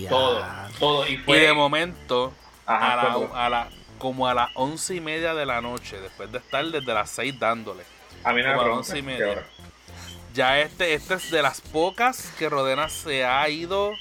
Todo. 0.10 0.44
Todo. 0.80 1.08
Y 1.08 1.14
Y 1.14 1.18
fue. 1.18 1.40
de 1.40 1.54
momento, 1.54 2.34
Ajá, 2.66 2.94
a 2.94 2.96
la, 2.96 3.02
cuando- 3.14 3.36
a 3.36 3.50
la- 3.50 3.70
como 4.06 4.28
a 4.28 4.36
las 4.36 4.52
once 4.54 4.94
y 4.94 5.02
media 5.02 5.34
de 5.34 5.48
la 5.48 5.62
noche, 5.62 6.00
después 6.00 6.32
de 6.32 6.38
estar 6.38 6.64
desde 6.64 6.94
las 6.94 7.10
seis 7.10 7.40
dándole. 7.40 7.84
a 8.24 8.34
mí 8.34 8.44
no 8.44 8.50
me 8.50 8.56
como 8.58 8.70
a 8.74 8.76
once 8.76 9.00
y 9.00 9.02
media. 9.02 9.44
Ya 10.36 10.60
este, 10.60 10.94
este 10.94 11.16
es 11.16 11.32
de 11.32 11.42
las 11.42 11.60
pocas 11.60 12.32
que 12.38 12.48
Rodena 12.48 12.88
se 12.88 13.26
ha 13.26 13.50
ido 13.50 13.94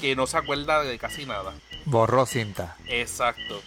que 0.00 0.14
no 0.14 0.28
se 0.28 0.36
acuerda 0.36 0.84
de 0.84 0.96
casi 0.96 1.26
nada. 1.26 1.54
Borró 1.86 2.24
cinta. 2.24 2.76
Exacto. 2.86 3.60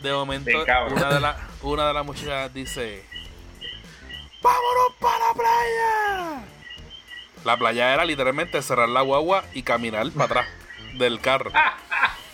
De 0.00 0.12
momento, 0.12 0.50
una 0.90 1.14
de, 1.14 1.20
la- 1.20 1.36
una 1.62 1.86
de 1.86 1.94
las 1.94 2.04
muchachas 2.04 2.52
dice: 2.52 3.04
¡Vámonos 4.42 4.92
para 4.98 5.18
la 5.28 5.34
playa! 5.34 6.44
La 7.44 7.56
playa 7.56 7.94
era 7.94 8.04
literalmente 8.04 8.60
cerrar 8.60 8.88
la 8.88 9.02
guagua 9.02 9.44
y 9.54 9.62
caminar 9.62 10.10
para 10.10 10.24
atrás 10.24 10.46
del 10.94 11.20
carro. 11.20 11.52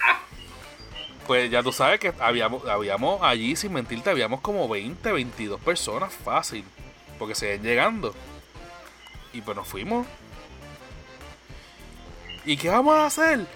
Pues 1.27 1.51
ya 1.51 1.63
tú 1.63 1.73
sabes 1.73 2.01
que 2.01 2.13
habíamos, 2.19 2.67
habíamos 2.69 3.23
allí, 3.23 3.55
sin 3.57 3.73
mentirte, 3.73 4.11
habíamos 4.11 4.41
como 4.41 4.69
20, 4.69 5.13
22 5.13 5.61
personas 5.61 6.13
fácil. 6.13 6.65
Porque 7.19 7.35
se 7.35 7.55
iban 7.55 7.65
llegando. 7.65 8.15
Y 9.33 9.41
pues 9.41 9.57
nos 9.57 9.67
fuimos. 9.69 10.07
¿Y 12.45 12.57
qué 12.57 12.69
vamos 12.69 12.97
a 12.97 13.07
hacer? 13.07 13.47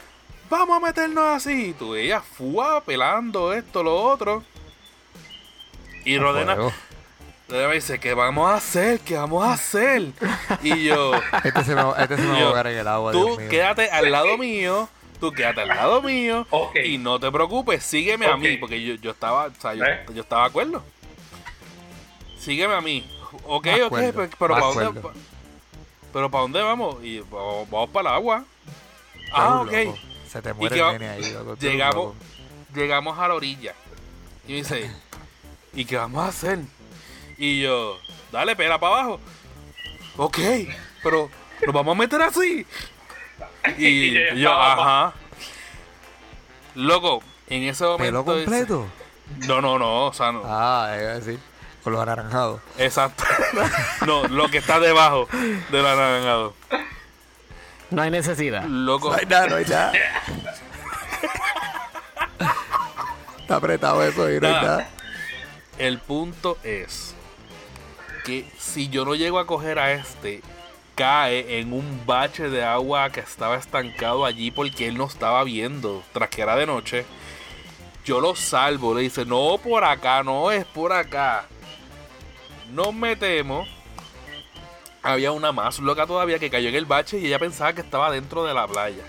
Vamos 0.49 0.77
a 0.77 0.87
meternos 0.87 1.25
así. 1.37 1.75
Tú 1.79 1.91
veías 1.91 2.25
fua 2.25 2.81
pelando 2.85 3.53
esto, 3.53 3.83
lo 3.83 4.01
otro. 4.01 4.45
Y 6.05 6.19
Rodena, 6.19 6.57
me 7.49 7.75
dice, 7.75 7.99
¿qué 7.99 8.15
vamos 8.15 8.49
a 8.49 8.55
hacer? 8.55 9.01
¿Qué 9.01 9.17
vamos 9.17 9.45
a 9.45 9.55
hacer? 9.55 10.13
Y 10.63 10.85
yo, 10.85 11.13
Este 11.45 11.65
se 11.65 11.75
me, 11.75 11.83
va- 11.83 12.01
este 12.01 12.17
se 12.17 12.23
me 12.23 12.45
va 12.45 12.61
a 12.61 12.61
en 12.61 12.79
el 12.79 12.87
agua. 12.89 13.11
tú 13.13 13.25
Dios 13.25 13.39
mío. 13.39 13.49
quédate 13.51 13.91
al 13.91 14.13
lado 14.13 14.39
mío. 14.39 14.89
Tú 15.21 15.33
quédate 15.33 15.63
al 15.63 15.69
lado 15.69 16.03
mío. 16.03 16.47
Y 16.85 16.99
no 16.99 17.19
te 17.19 17.31
preocupes, 17.33 17.83
sígueme 17.85 18.27
a 18.27 18.37
mí. 18.37 18.57
Porque 18.59 18.83
yo, 18.83 18.95
yo 18.97 19.11
estaba, 19.13 19.47
o 19.47 19.61
sea, 19.61 19.75
yo, 19.75 19.85
¿Eh? 19.85 20.05
yo 20.15 20.23
estaba 20.23 20.43
de 20.43 20.49
acuerdo. 20.49 20.85
Sígueme 22.39 22.75
a 22.75 22.81
mí. 22.81 23.09
Ok, 23.45 23.65
Me 23.67 23.75
ok, 23.83 23.87
acuerdo, 23.87 24.13
pero, 24.13 24.31
pero 24.39 24.55
¿para 24.55 24.67
dónde? 24.67 24.85
acuerdo. 24.87 25.03
pa- 25.09 25.15
pero 26.13 26.31
¿para 26.31 26.43
dónde 26.43 26.63
vamos? 26.63 26.97
Y 27.05 27.21
vamos, 27.21 27.69
vamos 27.71 27.91
para 27.91 28.09
el 28.11 28.15
agua. 28.15 28.45
Ah, 29.33 29.61
ok. 29.63 29.73
loco. 29.73 29.99
Se 30.31 30.43
te 30.43 30.53
muere 30.55 30.79
el 30.79 30.93
nene 30.93 31.09
ahí, 31.09 31.33
loco. 31.33 31.57
Llegamos, 31.57 31.95
loco. 31.95 32.17
llegamos 32.75 33.19
a 33.19 33.29
la 33.29 33.35
orilla. 33.35 33.75
Y 34.47 34.53
me 34.53 34.59
dice, 34.59 34.91
¿y 35.75 35.85
qué 35.85 35.97
vamos 35.97 36.25
a 36.25 36.29
hacer? 36.29 36.61
Y 37.39 37.61
yo, 37.63 37.99
dale, 38.33 38.55
pela 38.57 38.79
para 38.79 38.95
abajo. 38.95 39.21
Ok, 40.17 40.39
pero 41.03 41.29
nos 41.67 41.75
vamos 41.75 41.95
a 41.97 41.99
meter 41.99 42.23
así. 42.23 42.65
Y, 43.79 44.17
Y 44.19 44.41
yo 44.41 44.53
ajá. 44.53 45.15
Loco, 46.75 47.23
en 47.49 47.63
ese 47.65 47.85
momento. 47.85 48.05
¿Pelo 48.05 48.25
completo? 48.25 48.87
no, 49.49 49.61
no, 49.61 49.79
no, 49.79 50.07
o 50.07 50.13
sea, 50.13 50.33
no. 50.33 50.43
Ah, 50.45 50.95
iba 51.01 51.11
a 51.11 51.15
decir. 51.15 51.39
Con 51.83 51.93
los 51.93 52.03
anaranjados. 52.03 52.61
Exacto. 52.79 53.25
no, 54.07 54.27
lo 54.29 54.49
que 54.49 54.59
está 54.59 54.81
debajo 54.81 55.29
del 55.71 55.87
anaranjado. 55.87 56.55
No 57.91 58.03
hay 58.03 58.11
necesidad. 58.11 58.65
Loco. 58.65 59.11
No 59.11 59.17
hay 59.17 59.27
nada, 59.27 59.47
no 59.47 59.57
hay 59.57 59.65
nada. 59.65 59.93
Está 63.41 63.57
apretado 63.57 64.03
eso 64.03 64.29
y 64.29 64.41
no 64.41 64.49
hay 64.49 64.55
nada. 64.55 64.89
El 65.79 65.99
punto 66.01 66.59
es 66.65 67.15
que 68.25 68.51
si 68.59 68.89
yo 68.89 69.05
no 69.05 69.15
llego 69.15 69.39
a 69.39 69.47
coger 69.47 69.79
a 69.79 69.93
este, 69.93 70.43
cae 70.97 71.61
en 71.61 71.75
un 71.75 72.05
bache 72.07 72.49
de 72.49 72.65
agua 72.65 73.11
que 73.11 73.21
estaba 73.21 73.57
estancado 73.57 74.25
allí 74.25 74.51
porque 74.51 74.89
él 74.89 74.97
no 74.97 75.05
estaba 75.05 75.45
viendo, 75.45 76.03
tras 76.13 76.31
que 76.31 76.43
era 76.43 76.57
de 76.57 76.67
noche. 76.67 77.05
Yo 78.05 78.21
lo 78.21 78.35
salvo, 78.35 78.95
le 78.95 79.03
dice, 79.03 79.27
no 79.27 79.59
por 79.63 79.85
acá, 79.85 80.23
no 80.23 80.51
es 80.51 80.65
por 80.65 80.93
acá. 80.93 81.45
Nos 82.73 82.95
metemos. 82.95 83.69
Había 85.03 85.33
una 85.33 85.53
más 85.53 85.79
loca 85.79 86.07
todavía 86.07 86.39
que 86.39 86.51
cayó 86.51 86.69
en 86.69 86.75
el 86.75 86.87
bache 86.87 87.19
y 87.19 87.27
ella 87.27 87.39
pensaba 87.39 87.75
que 87.75 87.83
estaba 87.83 88.11
dentro 88.11 88.45
de 88.45 88.55
la 88.55 88.67
playa. 88.67 89.05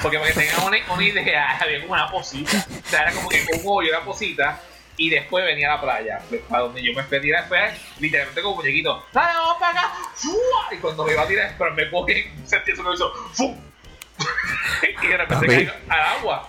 Porque 0.00 0.18
para 0.18 0.32
que 0.32 0.40
tengan 0.40 0.64
una, 0.64 1.02
idea, 1.04 1.58
había 1.60 1.80
como 1.80 1.92
una 1.92 2.10
posita. 2.10 2.66
O 2.86 2.88
sea, 2.88 3.02
era 3.02 3.12
como 3.12 3.28
que 3.28 3.44
un 3.52 3.60
hoyo, 3.66 3.90
una 3.90 4.04
posita. 4.04 4.60
Y 5.02 5.10
después 5.10 5.44
venía 5.44 5.68
la 5.70 5.80
playa. 5.80 6.20
Para 6.48 6.62
donde 6.62 6.80
yo 6.80 6.92
me 6.94 7.02
fui 7.02 7.18
a 7.18 7.20
tirar 7.20 7.40
después, 7.40 7.72
literalmente 7.98 8.40
como 8.40 8.54
muñequito. 8.56 9.04
¡Dale, 9.12 9.36
vamos 9.36 9.56
para 9.58 9.80
acá! 9.80 9.92
¡Fua! 10.14 10.68
Y 10.70 10.76
cuando 10.76 11.04
me 11.04 11.12
iba 11.12 11.22
a 11.22 11.26
tirar, 11.26 11.54
pero 11.58 11.74
me 11.74 11.90
cogí, 11.90 12.24
sentí 12.44 12.70
eso 12.70 12.82
que 12.84 12.88
me 12.88 12.94
hizo 12.94 13.12
¡Fum! 13.32 13.56
y 15.02 15.06
de 15.08 15.16
repente 15.16 15.46
caigo 15.48 15.72
al 15.88 16.00
agua. 16.18 16.48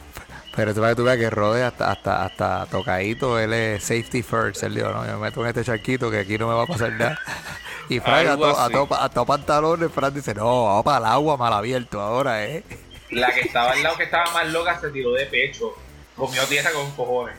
Pero 0.55 0.71
tú 0.75 0.81
ves 0.81 0.89
que 0.91 0.95
tú 0.97 1.03
veas 1.03 1.17
que 1.17 1.29
Rode 1.31 1.63
hasta, 1.63 1.91
hasta, 1.91 2.25
hasta 2.25 2.65
tocadito, 2.67 3.39
él 3.39 3.53
es 3.53 3.83
safety 3.83 4.21
first. 4.21 4.61
Él 4.61 4.75
dijo, 4.75 4.89
no, 4.89 5.03
yo 5.03 5.13
me 5.13 5.25
meto 5.25 5.41
en 5.41 5.47
este 5.47 5.63
charquito 5.63 6.11
que 6.11 6.19
aquí 6.19 6.37
no 6.37 6.47
me 6.47 6.53
va 6.53 6.63
a 6.63 6.67
pasar 6.67 6.91
nada. 6.91 7.19
Y 7.89 7.99
Frank 7.99 8.27
a 8.27 8.31
Algo 8.33 8.45
todo 8.51 8.59
a 8.59 8.63
así. 8.65 8.73
todo- 8.73 8.95
a 9.01 9.09
todo 9.09 9.25
pantalones, 9.25 9.91
Frank 9.91 10.13
dice, 10.13 10.33
no, 10.35 10.65
vamos 10.65 10.85
para 10.85 10.99
el 10.99 11.05
agua 11.05 11.35
mal 11.37 11.51
abierto 11.53 11.99
ahora, 11.99 12.45
¿eh? 12.45 12.63
La 13.09 13.33
que 13.33 13.41
estaba 13.41 13.71
al 13.71 13.83
lado, 13.83 13.97
que 13.97 14.03
estaba 14.03 14.31
más 14.31 14.47
loca, 14.47 14.79
se 14.79 14.89
tiró 14.91 15.11
de 15.13 15.25
pecho. 15.25 15.75
Comió 16.15 16.45
tierra 16.45 16.69
con 16.71 16.89
cojones. 16.95 17.35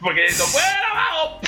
Porque 0.00 0.26
no 0.38 0.44
fuera 0.44 0.90
abajo. 0.92 1.40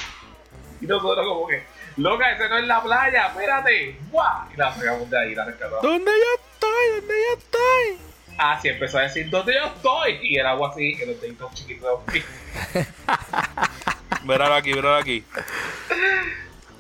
Y 0.81 0.87
nosotros 0.87 1.27
como 1.27 1.47
que, 1.47 1.65
loca, 1.97 2.33
ese 2.33 2.49
no 2.49 2.59
es 2.59 2.67
la 2.67 2.83
playa, 2.83 3.27
espérate. 3.29 3.99
¡Buah! 4.11 4.47
Y 4.55 4.57
la 4.57 4.75
sacamos 4.75 5.11
de 5.11 5.19
ahí, 5.21 5.35
la 5.35 5.45
rescatamos. 5.45 5.83
¿Dónde 5.83 6.11
yo 6.11 6.43
estoy? 6.43 7.01
¿Dónde 7.01 7.15
yo 7.15 7.39
estoy? 7.39 7.99
Ah, 8.39 8.59
sí, 8.63 8.69
empezó 8.69 8.99
a 8.99 9.03
decir, 9.03 9.29
¿dónde 9.31 9.55
yo 9.55 9.67
estoy? 9.67 10.19
Y 10.23 10.39
el 10.39 10.47
agua 10.47 10.71
así, 10.71 10.97
en 11.01 11.09
los 11.11 11.21
deditos 11.21 11.53
chiquitos. 11.55 12.01
Míralo 14.25 14.55
aquí, 14.55 14.73
míralo 14.73 14.97
aquí. 14.97 15.25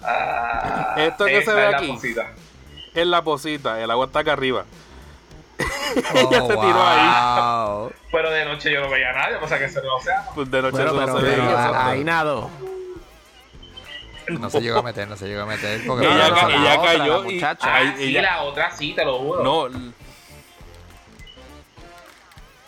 Ah, 0.02 0.94
Esto 0.98 1.24
que 1.26 1.42
se 1.44 1.52
ve 1.52 1.64
es 1.66 1.70
la 1.72 1.78
aquí. 1.78 1.88
cosita. 1.88 2.32
Es 2.94 3.06
la 3.06 3.22
posita, 3.22 3.82
el 3.82 3.90
agua 3.90 4.06
está 4.06 4.20
acá 4.20 4.32
arriba. 4.32 4.64
Oh, 6.14 6.46
se 6.46 6.56
tiró 6.56 6.86
ahí. 6.86 7.08
wow. 7.78 7.92
Pero 8.12 8.30
de 8.30 8.44
noche 8.44 8.72
yo 8.72 8.80
no 8.80 8.88
veía 8.90 9.10
a 9.10 9.12
nadie, 9.12 9.36
o 9.36 9.48
sea 9.48 9.58
que 9.58 9.68
se 9.68 9.82
no 9.82 9.98
sea. 10.00 10.24
Pues 10.34 10.50
de 10.50 10.62
noche 10.62 10.72
Bueno, 10.76 10.92
pero, 10.92 11.06
no 11.06 11.18
se 11.20 11.26
pero 11.26 11.42
veía. 11.46 11.88
ahí 11.88 12.04
nado. 12.04 12.50
No 14.28 14.50
se 14.50 14.60
llegó 14.60 14.78
a 14.78 14.82
meter, 14.82 15.08
no 15.08 15.16
se 15.16 15.26
llegó 15.26 15.42
a 15.42 15.46
meter. 15.46 15.80
Porque 15.86 16.06
ella 16.06 16.30
ca- 16.34 16.48
ella 16.50 16.78
otra, 16.78 16.92
cayó 16.98 17.22
la 17.24 17.30
y 17.32 17.42
Ah, 17.42 17.94
sí, 17.96 18.04
ella- 18.04 18.22
la 18.22 18.42
otra 18.42 18.70
sí, 18.70 18.92
te 18.94 19.04
lo 19.04 19.18
juro. 19.18 19.42
no, 19.42 19.92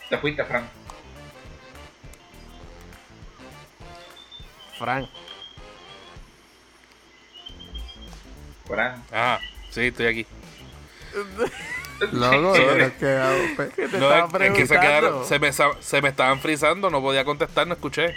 Te 0.08 0.18
fuiste, 0.18 0.44
Frank. 0.44 0.64
Frank. 4.78 5.08
Frank. 8.66 9.02
ajá, 9.12 9.40
sí, 9.70 9.82
estoy 9.86 10.06
aquí. 10.06 10.26
Loco, 12.12 12.54
es 12.76 12.92
que, 12.94 13.20
¿Qué 13.76 13.88
te 13.88 13.98
No, 13.98 14.12
estaba 14.12 14.44
es, 14.46 14.52
que 14.52 14.66
se 14.66 14.78
quedaron, 14.78 15.24
se 15.24 15.38
me, 15.38 15.52
se 15.52 16.02
me 16.02 16.08
estaban 16.08 16.40
frizando, 16.40 16.90
no 16.90 17.00
podía 17.00 17.24
contestar, 17.24 17.66
no 17.66 17.74
escuché. 17.74 18.16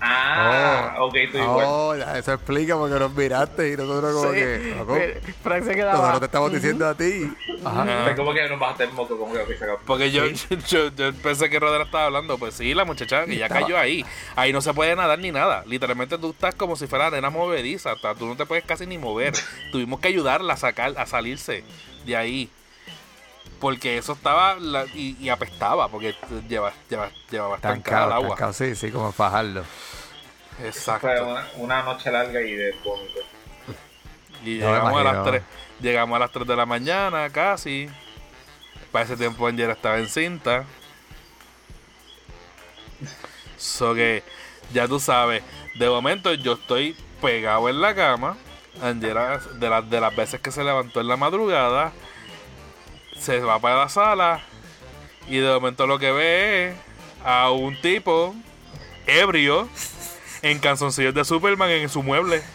Ah, 0.00 0.94
ok, 1.00 1.14
tú 1.32 1.38
igual. 1.38 1.66
Oh, 1.68 1.96
ya, 1.96 2.18
eso 2.18 2.32
explica 2.32 2.76
porque 2.76 2.98
nos 2.98 3.12
miraste 3.14 3.72
y 3.72 3.76
nosotros 3.76 4.14
como 4.14 4.32
Sí. 4.32 4.38
que... 4.38 4.74
loco, 4.78 4.96
Frank 5.42 5.64
se 5.64 5.74
quedaba. 5.74 5.92
nosotros 5.94 6.20
te 6.20 6.26
estamos 6.26 6.52
diciendo 6.52 6.86
a 6.86 6.94
ti. 6.94 7.32
Ajá. 7.64 7.84
Ah. 8.06 8.14
Como 8.14 8.32
que 8.32 8.48
nos 8.48 8.60
bajaste 8.60 8.84
en 8.84 8.94
moto, 8.94 9.18
como 9.18 9.34
que. 9.34 9.40
Porque 9.86 10.10
yo, 10.12 10.26
yo, 10.68 10.88
yo 10.94 11.12
pensé 11.14 11.50
que 11.50 11.58
Rodera 11.58 11.84
estaba 11.84 12.04
hablando. 12.06 12.38
Pues 12.38 12.54
sí, 12.54 12.74
la 12.74 12.84
muchacha 12.84 13.24
que 13.24 13.36
ya 13.36 13.48
cayó 13.48 13.76
ahí. 13.76 14.04
Ahí 14.36 14.52
no 14.52 14.60
se 14.60 14.72
puede 14.72 14.94
nadar 14.94 15.18
ni 15.18 15.32
nada. 15.32 15.64
Literalmente 15.66 16.16
tú 16.18 16.30
estás 16.30 16.54
como 16.54 16.76
si 16.76 16.86
fuera 16.86 17.10
nena 17.10 17.30
movediza. 17.30 17.92
hasta 17.92 18.14
Tú 18.14 18.26
no 18.26 18.36
te 18.36 18.46
puedes 18.46 18.64
casi 18.64 18.86
ni 18.86 18.98
mover. 18.98 19.32
Tuvimos 19.72 19.98
que 20.00 20.08
ayudarla 20.08 20.54
a 20.54 20.56
sacar, 20.56 20.94
a 20.96 21.06
salirse 21.06 21.64
de 22.06 22.16
ahí. 22.16 22.48
Porque 23.60 23.98
eso 23.98 24.12
estaba 24.12 24.56
la- 24.56 24.86
y, 24.94 25.16
y 25.20 25.28
apestaba. 25.30 25.88
Porque 25.88 26.14
lleva, 26.48 26.72
lleva, 26.88 27.10
llevaba 27.30 27.56
estancada 27.56 28.06
Tancado, 28.06 28.06
el 28.06 28.12
agua. 28.12 28.36
tancado, 28.36 28.52
sí, 28.52 28.74
sí, 28.76 28.90
como 28.92 29.12
fajarlo. 29.12 29.64
Exacto. 30.62 31.00
Fue 31.00 31.20
una, 31.22 31.46
una 31.56 31.82
noche 31.82 32.10
larga 32.10 32.40
y 32.42 32.52
de 32.52 32.72
vómito. 32.84 33.20
Y 34.44 34.58
No 34.58 34.66
llegamos 34.66 35.00
a 35.00 35.04
las 35.04 35.18
imagino. 35.18 35.24
3, 35.24 35.42
llegamos 35.80 36.16
a 36.16 36.18
las 36.20 36.30
3 36.32 36.46
de 36.46 36.56
la 36.56 36.66
mañana 36.66 37.30
casi. 37.30 37.88
Para 38.92 39.04
ese 39.04 39.16
tiempo 39.16 39.46
Angela 39.46 39.72
estaba 39.72 39.98
encinta. 39.98 40.64
So 43.56 43.94
que 43.94 44.22
ya 44.72 44.86
tú 44.86 45.00
sabes, 45.00 45.42
de 45.78 45.88
momento 45.88 46.32
yo 46.34 46.54
estoy 46.54 46.96
pegado 47.20 47.68
en 47.68 47.80
la 47.80 47.94
cama. 47.94 48.36
Angela, 48.80 49.40
de, 49.54 49.68
las 49.68 49.90
de 49.90 50.00
las 50.00 50.14
veces 50.14 50.40
que 50.40 50.52
se 50.52 50.62
levantó 50.62 51.00
en 51.00 51.08
la 51.08 51.16
madrugada, 51.16 51.92
se 53.20 53.40
va 53.40 53.58
para 53.58 53.76
la 53.76 53.88
sala 53.88 54.40
y 55.28 55.38
de 55.38 55.48
momento 55.48 55.86
lo 55.86 55.98
que 55.98 56.12
ve 56.12 56.68
es 56.68 56.76
a 57.24 57.50
un 57.50 57.80
tipo 57.80 58.34
ebrio 59.06 59.68
en 60.42 60.58
calzoncillos 60.58 61.14
de 61.14 61.24
Superman 61.24 61.70
en 61.70 61.88
su 61.88 62.02
mueble. 62.02 62.42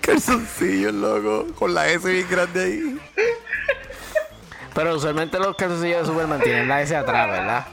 Calzoncillos, 0.00 0.92
loco, 0.92 1.46
con 1.54 1.74
la 1.74 1.88
S 1.88 2.06
bien 2.10 2.28
grande 2.28 2.62
ahí. 2.62 3.00
Pero 4.74 4.96
usualmente 4.96 5.38
los 5.38 5.56
calzoncillos 5.56 6.00
de 6.02 6.06
Superman 6.06 6.40
tienen 6.40 6.68
la 6.68 6.82
S 6.82 6.94
atrás, 6.94 7.30
¿verdad? 7.30 7.66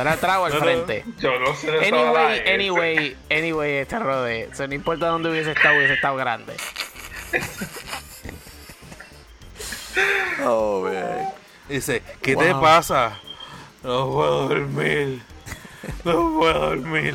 ¿Son 0.00 0.08
atrás 0.08 0.38
o 0.38 0.44
al 0.46 0.52
No, 0.52 0.58
no. 0.60 0.64
frente? 0.64 1.04
Yo 1.18 1.38
no 1.38 1.54
sé 1.54 1.68
Anyway, 1.88 2.48
anyway, 2.48 3.16
anyway, 3.30 3.72
este 3.74 3.98
rode. 3.98 4.48
O 4.50 4.54
sea, 4.54 4.66
no 4.66 4.74
importa 4.74 5.08
dónde 5.08 5.30
hubiese 5.30 5.52
estado, 5.52 5.76
hubiese 5.76 5.92
estado 5.92 6.16
grande. 6.16 6.54
Oh, 10.42 10.84
man. 10.84 11.28
Dice, 11.68 12.02
¿qué 12.22 12.34
te 12.34 12.54
pasa? 12.54 13.18
No 13.82 14.10
puedo 14.10 14.48
dormir. 14.48 15.20
No 16.04 16.38
puedo 16.38 16.70
dormir. 16.70 17.14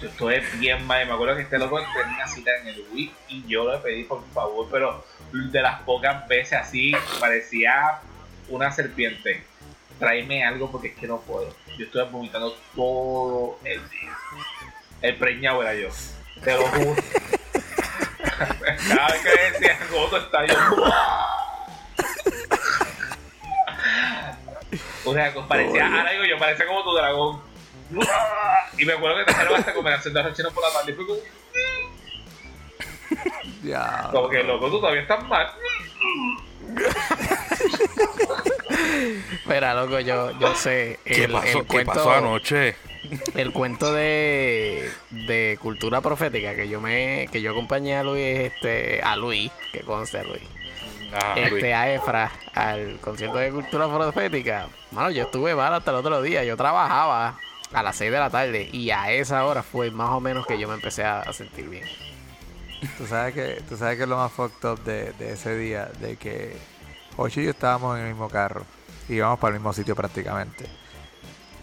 Yo 0.00 0.08
estuve 0.08 0.42
bien 0.58 0.84
mal. 0.84 1.06
Me 1.06 1.12
acuerdo 1.12 1.36
que 1.36 1.42
este 1.42 1.58
loco 1.58 1.78
tenía 1.78 2.26
cita 2.26 2.50
en 2.62 2.66
el 2.68 2.84
Wii 2.92 3.14
y 3.28 3.46
yo 3.46 3.70
le 3.70 3.78
pedí 3.78 4.02
por 4.02 4.24
favor, 4.34 4.66
pero 4.70 5.06
de 5.32 5.62
las 5.62 5.80
pocas 5.82 6.26
veces 6.26 6.54
así 6.54 6.92
parecía 7.20 8.00
una 8.48 8.72
serpiente. 8.72 9.44
Tráeme 9.98 10.44
algo 10.44 10.70
porque 10.70 10.88
es 10.88 10.96
que 10.96 11.06
no 11.06 11.20
puedo. 11.20 11.54
Yo 11.78 11.84
estuve 11.86 12.02
vomitando 12.04 12.54
todo 12.74 13.58
el 13.64 13.88
día. 13.90 14.16
El 15.02 15.16
preñado 15.16 15.62
era 15.62 15.74
yo. 15.74 15.88
Te 16.42 16.52
lo 16.52 16.66
juro. 16.68 16.94
Cada 18.88 19.08
vez 19.12 19.22
que 19.22 19.52
decía 19.52 19.78
gozo 19.90 20.18
está 20.18 20.46
yo. 20.46 20.54
O 25.04 25.14
sea, 25.14 25.32
parecía, 25.48 25.86
ahora 25.86 26.10
digo 26.10 26.24
yo, 26.24 26.38
parecía 26.38 26.66
como 26.66 26.82
tu 26.82 26.92
dragón. 26.94 27.40
Y 28.76 28.84
me 28.84 28.92
acuerdo 28.94 29.18
que 29.18 29.24
dejaron 29.30 29.54
hasta 29.54 29.72
comer 29.72 29.94
haciendo 29.94 30.20
arrochinos 30.20 30.52
por 30.52 30.64
la 30.64 30.72
tarde. 30.72 30.92
Y 30.92 30.94
fue 30.94 31.06
como, 31.06 31.18
Ya. 33.62 34.08
como 34.12 34.28
que 34.28 34.42
loco, 34.42 34.68
tú 34.68 34.80
todavía 34.80 35.02
estás 35.02 35.22
mal. 35.24 35.48
Mira, 39.46 39.74
loco, 39.74 40.00
yo, 40.00 40.38
yo 40.38 40.54
sé. 40.54 40.98
¿Qué 41.04 41.24
el, 41.24 41.32
pasó? 41.32 41.46
el 41.46 41.54
¿Qué 41.66 41.66
cuento, 41.66 41.92
pasó 41.92 42.10
anoche? 42.12 42.76
El 43.34 43.52
cuento 43.52 43.92
de, 43.92 44.90
de 45.10 45.58
cultura 45.60 46.00
profética 46.00 46.54
que 46.56 46.68
yo 46.68 46.80
me 46.80 47.28
que 47.30 47.40
yo 47.40 47.52
acompañé 47.52 47.96
a 47.96 48.02
Luis, 48.02 48.24
este, 48.40 49.00
a 49.02 49.14
Luis, 49.16 49.52
que 49.72 49.80
conste 49.80 50.18
a 50.18 50.24
Luis, 50.24 50.42
Ah, 51.12 51.34
Luis. 51.36 51.52
este, 51.54 51.72
a 51.72 51.94
Efra, 51.94 52.32
al 52.52 52.98
concierto 53.00 53.38
de 53.38 53.50
cultura 53.52 53.86
profética. 53.88 54.68
Mano, 54.90 55.10
yo 55.10 55.22
estuve 55.22 55.54
mal 55.54 55.72
hasta 55.72 55.92
el 55.92 55.98
otro 55.98 56.20
día. 56.20 56.42
Yo 56.42 56.56
trabajaba 56.56 57.38
a 57.72 57.82
las 57.82 57.96
6 57.96 58.10
de 58.10 58.18
la 58.18 58.30
tarde 58.30 58.68
y 58.72 58.90
a 58.90 59.12
esa 59.12 59.44
hora 59.46 59.62
fue 59.62 59.90
más 59.92 60.10
o 60.10 60.20
menos 60.20 60.44
que 60.46 60.58
yo 60.58 60.66
me 60.66 60.74
empecé 60.74 61.04
a, 61.04 61.20
a 61.20 61.32
sentir 61.32 61.68
bien. 61.68 61.84
Tú 62.98 63.06
sabes 63.06 63.34
que, 63.34 63.62
tú 63.68 63.76
sabes 63.76 63.96
que 63.96 64.02
es 64.02 64.08
lo 64.08 64.16
más 64.16 64.32
fucked 64.32 64.68
up 64.68 64.82
de, 64.82 65.12
de 65.12 65.32
ese 65.32 65.56
día, 65.56 65.88
de 66.00 66.16
que 66.16 66.56
Ocho 67.16 67.40
y 67.40 67.44
yo 67.44 67.50
estábamos 67.50 67.98
en 67.98 68.04
el 68.04 68.10
mismo 68.10 68.28
carro. 68.28 68.64
Y 69.08 69.14
íbamos 69.14 69.38
para 69.38 69.54
el 69.54 69.60
mismo 69.60 69.72
sitio 69.72 69.94
prácticamente. 69.94 70.68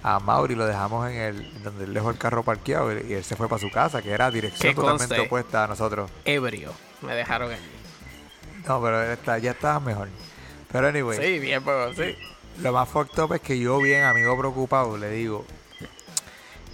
A 0.02 0.20
Mauri 0.20 0.56
lo 0.56 0.66
dejamos 0.66 1.10
en 1.10 1.18
el 1.18 1.64
donde 1.64 1.86
él 1.86 1.94
dejó 1.94 2.10
el 2.10 2.18
carro 2.18 2.44
parqueado 2.44 2.92
y, 2.92 3.14
él 3.14 3.24
se 3.24 3.36
fue 3.36 3.48
para 3.48 3.62
su 3.62 3.72
casa, 3.72 4.02
que 4.02 4.12
era 4.12 4.30
dirección 4.30 4.76
totalmente 4.76 5.20
opuesta 5.20 5.64
a 5.64 5.68
nosotros. 5.68 6.12
Ebrio, 6.26 6.74
me 7.02 7.16
dejaron 7.16 7.52
allí. 7.52 7.62
No, 8.68 8.82
pero 8.82 9.02
él 9.02 9.12
está, 9.12 9.38
ya 9.38 9.52
estaba 9.52 9.80
mejor. 9.80 10.10
Pero 10.72 10.88
anyway, 10.88 11.20
Sí, 11.20 11.40
bien, 11.40 11.64
pero 11.64 11.94
sí. 11.94 12.18
lo 12.62 12.74
más 12.74 12.90
fucked 12.90 13.18
up 13.24 13.34
es 13.34 13.42
que 13.42 13.58
yo, 13.60 13.80
bien 13.80 14.04
amigo 14.04 14.38
preocupado, 14.38 14.98
le 14.98 15.10
digo, 15.10 15.46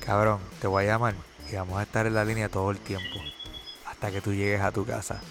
cabrón, 0.03 0.39
te 0.59 0.67
voy 0.67 0.85
a 0.85 0.87
llamar 0.87 1.13
y 1.51 1.55
vamos 1.55 1.79
a 1.79 1.83
estar 1.83 2.07
en 2.07 2.15
la 2.15 2.25
línea 2.25 2.49
todo 2.49 2.71
el 2.71 2.79
tiempo. 2.79 3.19
Hasta 3.85 4.11
que 4.11 4.21
tú 4.21 4.33
llegues 4.33 4.61
a 4.61 4.71
tu 4.71 4.85
casa. 4.85 5.21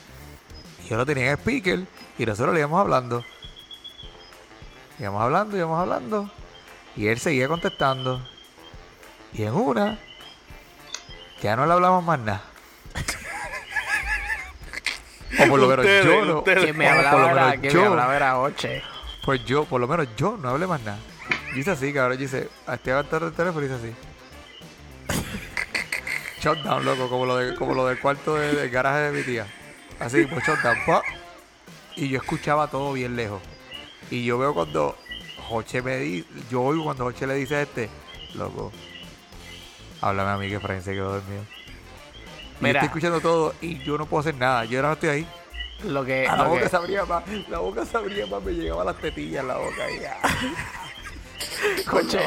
Y 0.84 0.88
yo 0.88 0.96
lo 0.96 1.06
tenía 1.06 1.30
en 1.30 1.38
speaker 1.38 1.84
y 2.18 2.26
nosotros 2.26 2.54
le 2.54 2.60
íbamos 2.60 2.80
hablando. 2.80 3.24
Íbamos 4.98 5.22
hablando, 5.22 5.56
íbamos 5.56 5.80
hablando. 5.80 6.30
Y 6.96 7.06
él 7.08 7.18
seguía 7.18 7.48
contestando. 7.48 8.20
Y 9.32 9.42
en 9.44 9.54
una, 9.54 9.98
ya 11.42 11.54
no 11.56 11.66
le 11.66 11.72
hablamos 11.72 12.02
más 12.04 12.18
nada. 12.18 12.42
O 15.40 15.46
por 15.48 15.60
lo 15.60 15.68
menos 15.68 15.84
Ustedes, 15.84 16.04
yo 16.04 16.24
no. 16.24 16.38
ustedes. 16.38 16.74
Me 16.74 16.86
o 16.90 16.96
por 16.96 16.98
hablaba 17.06 17.20
lo 17.22 17.28
era, 17.30 17.54
yo. 17.56 17.80
me 17.82 17.86
hablaba 17.86 18.16
era 18.16 18.38
Oche. 18.38 18.82
Pues 19.24 19.44
yo, 19.44 19.64
por 19.66 19.80
lo 19.80 19.86
menos 19.86 20.08
yo, 20.16 20.36
no 20.40 20.48
hablé 20.48 20.66
más 20.66 20.80
nada. 20.82 20.98
Dice 21.54 21.70
así, 21.72 21.92
cabrón. 21.92 22.18
Dice, 22.18 22.48
estoy 22.72 22.92
agarrando 22.92 23.26
el 23.28 23.32
teléfono 23.34 23.64
y 23.66 23.68
dice 23.68 23.94
así. 25.08 25.20
Shutdown, 26.40 26.84
loco, 26.84 27.08
como 27.08 27.26
lo, 27.26 27.36
de, 27.36 27.54
como 27.56 27.74
lo 27.74 27.86
del 27.86 28.00
cuarto 28.00 28.34
de- 28.36 28.54
del 28.54 28.70
garaje 28.70 28.98
de 29.00 29.12
mi 29.12 29.22
tía. 29.22 29.46
Así, 30.00 30.24
pues 30.24 30.44
shutdown, 30.46 30.78
pa. 30.86 31.02
Y 31.96 32.08
yo 32.08 32.18
escuchaba 32.18 32.68
todo 32.68 32.92
bien 32.92 33.14
lejos. 33.16 33.42
Y 34.10 34.24
yo 34.24 34.38
veo 34.38 34.54
cuando 34.54 34.96
Joche 35.48 35.82
me 35.82 35.96
dice, 35.98 36.26
yo 36.50 36.62
oigo 36.62 36.84
cuando 36.84 37.04
Joche 37.04 37.26
le 37.26 37.34
dice 37.34 37.56
a 37.56 37.62
este, 37.62 37.88
loco, 38.34 38.72
háblame 40.00 40.30
a 40.30 40.36
mí 40.36 40.48
que 40.48 40.56
Efraín 40.56 40.82
se 40.82 40.92
quedó 40.92 41.12
dormido. 41.14 41.42
Mira. 42.60 42.80
estoy 42.80 42.86
escuchando 42.88 43.20
todo 43.20 43.54
y 43.60 43.78
yo 43.84 43.96
no 43.98 44.06
puedo 44.06 44.20
hacer 44.20 44.34
nada. 44.34 44.64
Yo 44.64 44.78
ahora 44.78 44.88
no 44.88 44.94
estoy 44.94 45.08
ahí. 45.10 45.26
Lo 45.84 46.04
que, 46.04 46.24
la 46.24 46.36
lo 46.38 46.48
boca 46.48 46.62
que- 46.62 46.68
se 46.68 46.76
abría 46.76 47.04
más, 47.04 47.22
la 47.48 47.58
boca 47.60 47.84
se 47.84 47.96
abría 47.96 48.26
más, 48.26 48.42
me 48.42 48.52
llegaba 48.52 48.82
las 48.84 48.96
tetillas 48.98 49.44
la 49.44 49.56
boca 49.58 49.90
y 49.90 50.00
ya. 50.00 50.18
Joche. 51.86 52.18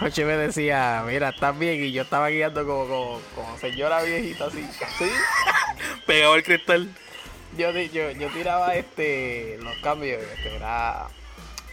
Joche 0.00 0.24
me 0.24 0.36
decía, 0.36 1.02
mira, 1.06 1.30
estás 1.30 1.58
bien, 1.58 1.82
y 1.84 1.90
yo 1.92 2.02
estaba 2.02 2.28
guiando 2.28 2.64
como, 2.64 2.86
como, 2.86 3.20
como 3.34 3.58
señora 3.58 4.02
viejita 4.02 4.46
así. 4.46 4.64
¿Sí? 4.98 5.10
Pegado 6.06 6.36
el 6.36 6.42
cristal. 6.44 6.88
Yo, 7.56 7.70
yo, 7.70 8.10
yo 8.10 8.28
tiraba 8.30 8.74
este 8.74 9.58
los 9.60 9.76
cambios, 9.78 10.22
este 10.22 10.56
era 10.56 11.06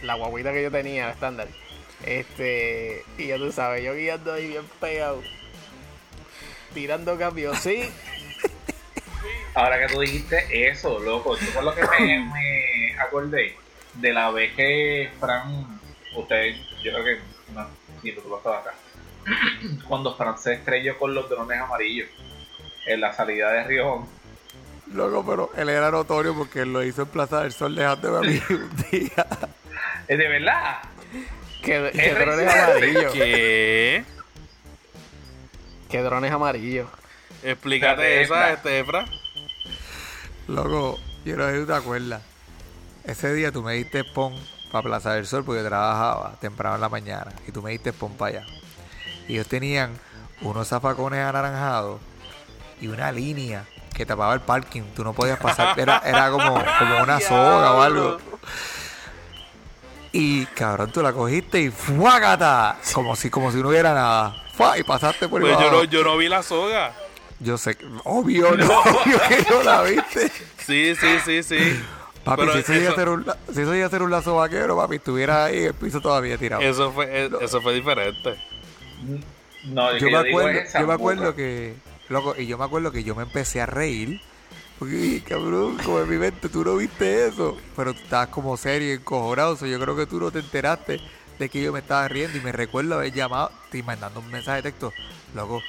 la 0.02 0.14
guaguita 0.14 0.52
que 0.52 0.62
yo 0.62 0.70
tenía, 0.70 1.06
el 1.06 1.12
estándar. 1.12 1.48
Este, 2.04 3.04
y 3.18 3.28
ya 3.28 3.36
tú 3.36 3.50
sabes, 3.52 3.82
yo 3.84 3.94
guiando 3.94 4.32
ahí 4.32 4.48
bien 4.48 4.64
pegado. 4.80 5.22
Tirando 6.74 7.18
cambios, 7.18 7.58
sí. 7.58 7.82
Ahora 9.54 9.78
que 9.78 9.92
tú 9.92 10.00
dijiste 10.00 10.68
eso, 10.68 10.98
loco, 11.00 11.36
eso 11.36 11.46
fue 11.46 11.62
lo 11.62 11.74
que 11.74 11.82
me, 11.82 12.18
me 12.20 13.00
acordé 13.00 13.56
de 13.94 14.12
la 14.12 14.30
vez 14.30 14.54
que 14.54 15.10
Fran, 15.20 15.80
usted, 16.16 16.54
yo 16.82 16.92
creo 16.92 17.04
que, 17.04 17.18
no, 17.52 17.68
sí, 18.00 18.12
tú 18.12 18.28
vas 18.30 18.60
acá, 18.60 18.74
cuando 19.88 20.16
Fran 20.16 20.38
se 20.38 20.54
estrelló 20.54 20.98
con 20.98 21.14
los 21.14 21.28
drones 21.28 21.60
amarillos 21.60 22.08
en 22.86 23.00
la 23.00 23.12
salida 23.12 23.52
de 23.52 23.64
Riojón. 23.64 24.21
Loco, 24.94 25.24
pero 25.24 25.50
él 25.56 25.68
era 25.68 25.90
notorio 25.90 26.34
porque 26.34 26.60
él 26.60 26.72
lo 26.72 26.82
hizo 26.82 27.02
en 27.02 27.08
Plaza 27.08 27.42
del 27.42 27.52
Sol 27.52 27.74
dejándome 27.74 28.18
a 28.18 28.30
mí 28.30 28.42
un 28.50 28.70
día. 28.90 29.26
Es 30.08 30.18
de 30.18 30.28
verdad. 30.28 30.78
Que, 31.62 31.90
que 31.92 32.10
Es 32.10 32.18
drones 32.18 32.54
amarillos. 32.54 33.12
¿Qué? 33.12 34.04
Que 35.88 36.02
drones 36.02 36.32
amarillos. 36.32 36.88
Explícate 37.42 38.22
esa, 38.22 38.52
este, 38.52 38.80
Efra. 38.80 39.04
Loco, 40.48 40.98
Yo 41.24 41.36
no 41.36 41.48
sé 41.48 41.60
si 41.60 41.66
te 41.66 41.72
acuerdas. 41.72 42.22
Ese 43.04 43.32
día 43.34 43.50
tú 43.50 43.62
me 43.62 43.74
diste 43.74 44.04
pon 44.04 44.34
para 44.70 44.82
Plaza 44.82 45.14
del 45.14 45.26
Sol 45.26 45.44
porque 45.44 45.62
yo 45.62 45.68
trabajaba 45.68 46.36
temprano 46.40 46.76
en 46.76 46.80
la 46.80 46.88
mañana 46.88 47.32
y 47.46 47.52
tú 47.52 47.62
me 47.62 47.70
diste 47.70 47.92
pon 47.92 48.12
para 48.16 48.38
allá. 48.38 48.46
Y 49.28 49.34
ellos 49.34 49.46
tenían 49.46 49.92
unos 50.40 50.68
zafacones 50.68 51.20
anaranjados 51.20 52.00
y 52.80 52.88
una 52.88 53.12
línea 53.12 53.64
que 53.92 54.06
tapaba 54.06 54.34
el 54.34 54.40
parking. 54.40 54.82
Tú 54.94 55.04
no 55.04 55.12
podías 55.12 55.38
pasar, 55.38 55.78
era, 55.78 56.02
era 56.04 56.30
como, 56.30 56.54
como 56.78 57.02
una 57.02 57.20
soga 57.20 57.72
o 57.74 57.82
algo. 57.82 58.18
Y 60.12 60.44
cabrón, 60.46 60.92
tú 60.92 61.02
la 61.02 61.12
cogiste 61.12 61.60
y 61.60 61.70
¡fuágata! 61.70 62.76
Como 62.92 63.16
si, 63.16 63.30
como 63.30 63.50
si 63.50 63.58
no 63.58 63.68
hubiera 63.70 63.94
nada. 63.94 64.36
¡Fua! 64.54 64.78
Y 64.78 64.82
pasaste 64.82 65.26
por 65.28 65.40
Pues 65.40 65.56
el 65.56 65.62
yo 65.62 65.70
no, 65.70 65.84
yo 65.84 66.04
no 66.04 66.16
vi 66.18 66.28
la 66.28 66.42
soga. 66.42 66.92
Yo 67.40 67.56
sé, 67.56 67.76
que- 67.76 67.86
obvio, 68.04 68.54
no, 68.56 68.80
obvio 68.80 69.18
que 69.28 69.46
no 69.50 69.62
la 69.62 69.82
viste. 69.82 70.30
Sí, 70.58 70.94
sí, 70.94 71.18
sí, 71.24 71.42
sí. 71.42 71.82
Papi, 72.24 72.42
Pero 72.42 72.52
si 72.52 72.58
eso, 72.60 72.74
iba 72.74 72.92
a 72.92 72.94
ser 72.94 73.08
un, 73.08 73.24
si 73.52 73.62
eso 73.62 73.74
iba 73.74 73.86
a 73.86 73.90
ser 73.90 74.02
un 74.02 74.10
lazo 74.10 74.36
vaquero, 74.36 74.76
papi, 74.76 74.96
estuviera 74.96 75.46
ahí 75.46 75.64
el 75.64 75.74
piso 75.74 76.00
todavía 76.00 76.36
tirado. 76.38 76.62
Eso 76.62 76.92
fue, 76.92 77.06
eh, 77.08 77.30
eso 77.40 77.60
fue 77.60 77.74
diferente. 77.74 78.36
No, 79.64 79.96
yo 79.96 80.10
me 80.10 80.18
acuerdo, 80.30 80.60
yo 80.78 80.86
me 80.86 80.92
acuerdo 80.92 81.34
que, 81.34 81.74
loco, 82.12 82.34
y 82.38 82.46
yo 82.46 82.58
me 82.58 82.64
acuerdo 82.64 82.92
que 82.92 83.04
yo 83.04 83.14
me 83.14 83.22
empecé 83.24 83.60
a 83.60 83.66
reír. 83.66 84.20
Porque, 84.78 84.96
"Ey, 84.96 85.20
cabrón, 85.20 85.78
como 85.84 86.00
en 86.00 86.10
mi 86.10 86.16
mente, 86.16 86.48
tú 86.48 86.64
no 86.64 86.76
viste 86.76 87.26
eso. 87.28 87.56
Pero 87.76 87.94
tú 87.94 88.00
estabas 88.02 88.28
como 88.28 88.56
serio 88.56 88.88
y 88.88 88.92
encojonado. 88.92 89.64
yo 89.66 89.80
creo 89.80 89.96
que 89.96 90.06
tú 90.06 90.18
no 90.18 90.30
te 90.30 90.40
enteraste 90.40 91.00
de 91.38 91.48
que 91.48 91.62
yo 91.62 91.72
me 91.72 91.80
estaba 91.80 92.06
riendo. 92.08 92.36
Y 92.38 92.40
me 92.40 92.52
recuerdo 92.52 92.94
haber 92.96 93.12
llamado, 93.12 93.50
te 93.70 93.82
mandando 93.82 94.20
un 94.20 94.30
mensaje 94.30 94.56
de 94.62 94.70
texto. 94.70 94.92
Loco, 95.34 95.62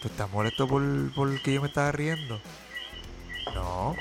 ¿tú 0.00 0.08
estás 0.08 0.30
molesto 0.30 0.66
por, 0.66 0.82
por 1.14 1.40
que 1.42 1.54
yo 1.54 1.60
me 1.62 1.68
estaba 1.68 1.92
riendo? 1.92 2.40
No. 3.54 3.94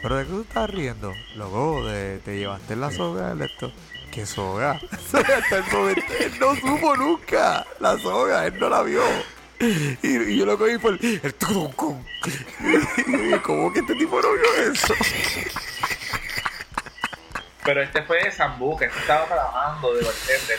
¿Pero 0.00 0.16
de 0.16 0.24
qué 0.24 0.30
tú 0.30 0.40
estás 0.42 0.70
riendo? 0.70 1.12
Loco, 1.36 1.84
de, 1.84 2.18
te 2.18 2.38
llevaste 2.38 2.76
la 2.76 2.90
soga 2.90 3.34
de 3.34 3.46
esto. 3.46 3.72
¿Qué 4.10 4.24
soga? 4.24 4.72
Hasta 4.92 5.58
el 5.58 5.64
momento, 5.72 6.02
no 6.40 6.54
supo 6.54 6.96
nunca 6.96 7.66
la 7.80 7.98
soga, 7.98 8.46
él 8.46 8.58
no 8.58 8.68
la 8.68 8.82
vio. 8.82 9.02
Y, 9.60 10.16
y 10.32 10.36
yo 10.36 10.46
lo 10.46 10.56
cogí 10.56 10.78
por 10.78 10.92
el, 10.92 11.20
el 11.22 11.34
turuncum. 11.34 12.04
Y 12.60 12.72
yo 12.72 12.78
dije, 12.78 13.42
¿Cómo 13.42 13.72
que 13.72 13.80
este 13.80 13.94
tipo 13.94 14.20
no 14.20 14.32
vio 14.32 14.72
eso? 14.72 14.94
Pero 17.64 17.82
este 17.82 18.02
fue 18.02 18.22
de 18.22 18.30
Zambuca, 18.30 18.86
este 18.86 18.98
estaba 19.00 19.26
trabajando 19.26 19.94
de 19.94 20.04
bartender, 20.04 20.58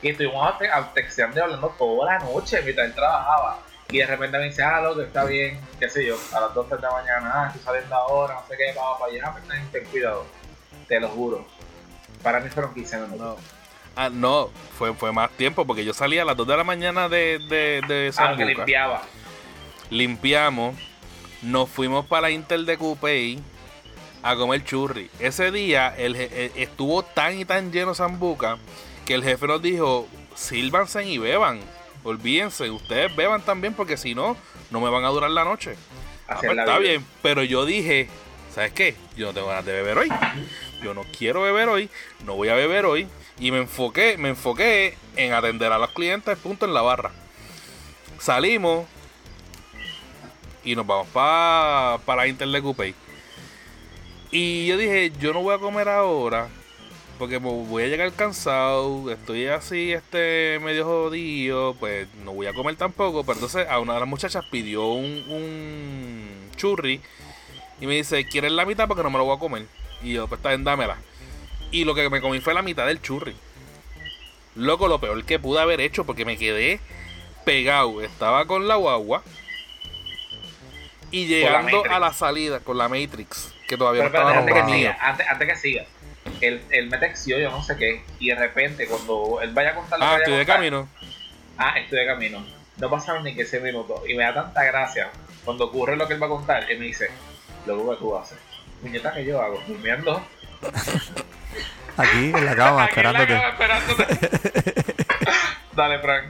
Y 0.00 0.08
estuvimos 0.10 0.54
texteando 0.94 1.38
y 1.38 1.42
hablando 1.42 1.68
toda 1.78 2.14
la 2.14 2.18
noche 2.20 2.62
mientras 2.62 2.86
él 2.86 2.94
trabajaba. 2.94 3.58
Y 3.90 3.98
de 3.98 4.06
repente 4.06 4.38
me 4.38 4.44
dice, 4.44 4.62
ah, 4.62 4.80
loco, 4.80 5.02
está 5.02 5.24
bien, 5.24 5.60
qué 5.78 5.88
sé 5.90 6.06
yo, 6.06 6.16
a 6.32 6.40
las 6.40 6.54
12 6.54 6.76
de 6.76 6.80
la 6.80 6.90
mañana, 6.92 7.30
ah, 7.34 7.46
estoy 7.48 7.62
saliendo 7.62 7.94
ahora, 7.94 8.34
no 8.34 8.46
sé 8.48 8.56
qué, 8.56 8.72
vamos 8.74 8.98
para 8.98 9.12
allá, 9.12 9.42
ten, 9.46 9.68
ten 9.70 9.84
cuidado. 9.84 10.24
Te 10.88 10.98
lo 10.98 11.08
juro. 11.08 11.46
Para 12.22 12.40
mí 12.40 12.48
fueron 12.48 12.72
15 12.72 12.96
minutos. 12.96 13.20
No. 13.20 13.61
Ah, 13.94 14.08
no, 14.10 14.50
fue, 14.78 14.94
fue 14.94 15.12
más 15.12 15.30
tiempo 15.32 15.66
porque 15.66 15.84
yo 15.84 15.92
salí 15.92 16.18
a 16.18 16.24
las 16.24 16.36
2 16.36 16.46
de 16.46 16.56
la 16.56 16.64
mañana 16.64 17.08
de, 17.08 17.38
de, 17.48 17.82
de 17.86 18.06
Ah, 18.08 18.08
que 18.08 18.12
Sambuca. 18.12 18.44
limpiaba. 18.46 19.02
Limpiamos, 19.90 20.76
nos 21.42 21.68
fuimos 21.68 22.06
para 22.06 22.22
la 22.22 22.30
Intel 22.30 22.64
de 22.64 22.78
Coupey 22.78 23.38
a 24.22 24.36
comer 24.36 24.64
churri. 24.64 25.10
Ese 25.18 25.50
día 25.50 25.94
el 25.96 26.16
eh, 26.16 26.52
estuvo 26.56 27.02
tan 27.02 27.38
y 27.38 27.44
tan 27.44 27.70
lleno 27.72 27.94
Sambuca 27.94 28.58
que 29.04 29.14
el 29.14 29.22
jefe 29.24 29.46
nos 29.46 29.60
dijo, 29.60 30.08
sírvanse 30.34 31.04
y 31.04 31.18
beban. 31.18 31.60
Olvídense, 32.04 32.70
ustedes 32.70 33.14
beban 33.14 33.42
también 33.42 33.74
porque 33.74 33.96
si 33.96 34.14
no, 34.14 34.36
no 34.70 34.80
me 34.80 34.88
van 34.88 35.04
a 35.04 35.08
durar 35.08 35.30
la 35.30 35.44
noche. 35.44 35.76
Ah, 36.28 36.38
pues 36.40 36.54
la 36.56 36.62
está 36.62 36.78
vida. 36.78 36.90
bien, 36.92 37.06
pero 37.20 37.42
yo 37.42 37.66
dije, 37.66 38.08
¿sabes 38.54 38.72
qué? 38.72 38.94
Yo 39.16 39.26
no 39.26 39.34
tengo 39.34 39.48
ganas 39.48 39.66
de 39.66 39.72
beber 39.72 39.98
hoy. 39.98 40.08
Yo 40.82 40.94
no 40.94 41.02
quiero 41.16 41.42
beber 41.42 41.68
hoy, 41.68 41.90
no 42.24 42.34
voy 42.36 42.48
a 42.48 42.54
beber 42.54 42.86
hoy. 42.86 43.06
Y 43.38 43.50
me 43.50 43.58
enfoqué, 43.58 44.16
me 44.18 44.30
enfoqué 44.30 44.96
en 45.16 45.32
atender 45.32 45.72
a 45.72 45.78
los 45.78 45.90
clientes, 45.90 46.38
punto 46.38 46.66
en 46.66 46.74
la 46.74 46.82
barra. 46.82 47.10
Salimos 48.18 48.86
y 50.64 50.76
nos 50.76 50.86
vamos 50.86 51.08
para 51.08 51.98
la 52.16 52.26
Inter 52.28 52.48
de 52.48 52.62
Coupey. 52.62 52.94
Y 54.30 54.66
yo 54.66 54.76
dije, 54.76 55.12
yo 55.20 55.32
no 55.32 55.42
voy 55.42 55.54
a 55.54 55.58
comer 55.58 55.88
ahora. 55.88 56.48
Porque 57.18 57.36
voy 57.36 57.84
a 57.84 57.86
llegar 57.86 58.10
cansado, 58.14 59.10
estoy 59.10 59.46
así, 59.46 59.92
este 59.92 60.58
medio 60.60 60.84
jodido, 60.84 61.74
pues 61.78 62.08
no 62.24 62.32
voy 62.32 62.46
a 62.46 62.54
comer 62.54 62.74
tampoco. 62.76 63.22
Pero 63.22 63.34
entonces 63.34 63.68
a 63.68 63.78
una 63.78 63.94
de 63.94 64.00
las 64.00 64.08
muchachas 64.08 64.44
pidió 64.50 64.86
un, 64.88 65.24
un 65.28 66.50
churri 66.56 67.00
y 67.80 67.86
me 67.86 67.94
dice, 67.94 68.26
¿quieres 68.26 68.52
la 68.52 68.64
mitad? 68.64 68.88
Porque 68.88 69.02
no 69.02 69.10
me 69.10 69.18
lo 69.18 69.24
voy 69.24 69.36
a 69.36 69.40
comer. 69.40 69.66
Y 70.02 70.14
yo, 70.14 70.26
pues 70.26 70.38
está 70.38 70.48
bien, 70.48 70.64
dámela. 70.64 70.98
Y 71.72 71.84
lo 71.84 71.94
que 71.94 72.08
me 72.10 72.20
comí 72.20 72.40
fue 72.40 72.54
la 72.54 72.62
mitad 72.62 72.86
del 72.86 73.00
churri. 73.00 73.34
Loco, 74.54 74.86
lo 74.86 75.00
peor 75.00 75.24
que 75.24 75.38
pude 75.38 75.60
haber 75.60 75.80
hecho 75.80 76.04
porque 76.04 76.24
me 76.24 76.36
quedé 76.36 76.78
pegado. 77.44 78.02
Estaba 78.02 78.46
con 78.46 78.68
la 78.68 78.76
guagua. 78.76 79.22
Y 81.10 81.26
llegando 81.26 81.84
a 81.90 81.98
la 81.98 82.12
salida 82.12 82.60
con 82.60 82.78
la 82.78 82.88
Matrix, 82.88 83.52
que 83.66 83.76
todavía 83.76 84.02
Pero 84.02 84.12
no 84.12 84.18
estaba 84.18 84.38
antes 84.38 84.54
que 84.54 84.72
siga, 84.72 84.98
antes, 85.00 85.26
antes 85.28 85.48
que 85.48 85.56
siga. 85.56 85.84
Él, 86.40 86.62
él 86.70 86.88
me 86.88 86.98
textió, 86.98 87.38
yo 87.38 87.50
no 87.50 87.62
sé 87.62 87.76
qué, 87.76 88.02
y 88.18 88.28
de 88.28 88.34
repente 88.34 88.86
cuando 88.86 89.40
él 89.42 89.52
vaya 89.52 89.70
a 89.70 89.74
contar 89.74 89.98
lo 89.98 90.06
que 90.06 90.10
Ah, 90.10 90.16
estoy 90.16 90.34
de 90.34 90.46
camino. 90.46 90.88
Ah, 91.58 91.78
estoy 91.78 91.98
de 91.98 92.06
camino. 92.06 92.44
No 92.78 92.90
pasaron 92.90 93.24
ni 93.24 93.34
que 93.34 93.42
ese 93.42 93.60
minuto. 93.60 94.02
Y 94.08 94.14
me 94.14 94.24
da 94.24 94.34
tanta 94.34 94.64
gracia 94.64 95.10
cuando 95.44 95.66
ocurre 95.66 95.96
lo 95.96 96.08
que 96.08 96.14
él 96.14 96.22
va 96.22 96.26
a 96.26 96.30
contar. 96.30 96.70
Él 96.70 96.78
me 96.78 96.86
dice, 96.86 97.10
luego 97.66 97.90
que 97.90 97.96
tú 97.98 98.16
haces. 98.16 98.38
Muñeca 98.82 99.12
que 99.12 99.24
yo 99.24 99.40
hago, 99.40 99.62
durmiendo. 99.66 100.24
Aquí 101.96 102.32
en 102.34 102.44
la 102.44 102.56
cama, 102.56 102.84
Aquí 102.84 103.00
en 103.00 103.12
la 103.12 103.22
esperándote. 103.22 103.34
cama 103.34 103.48
esperándote. 103.50 104.84
Dale, 105.76 105.98
Frank. 106.00 106.24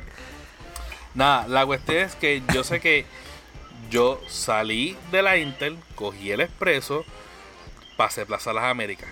Nada, 1.14 1.46
la 1.48 1.66
cuestión 1.66 1.98
es 1.98 2.14
que 2.16 2.42
yo 2.52 2.64
sé 2.64 2.80
que 2.80 3.06
yo 3.90 4.20
salí 4.28 4.96
de 5.10 5.22
la 5.22 5.36
Intel, 5.36 5.78
cogí 5.94 6.30
el 6.32 6.40
expreso, 6.40 7.04
pasé 7.96 8.24
Plaza 8.26 8.52
Las 8.52 8.64
Américas. 8.64 9.08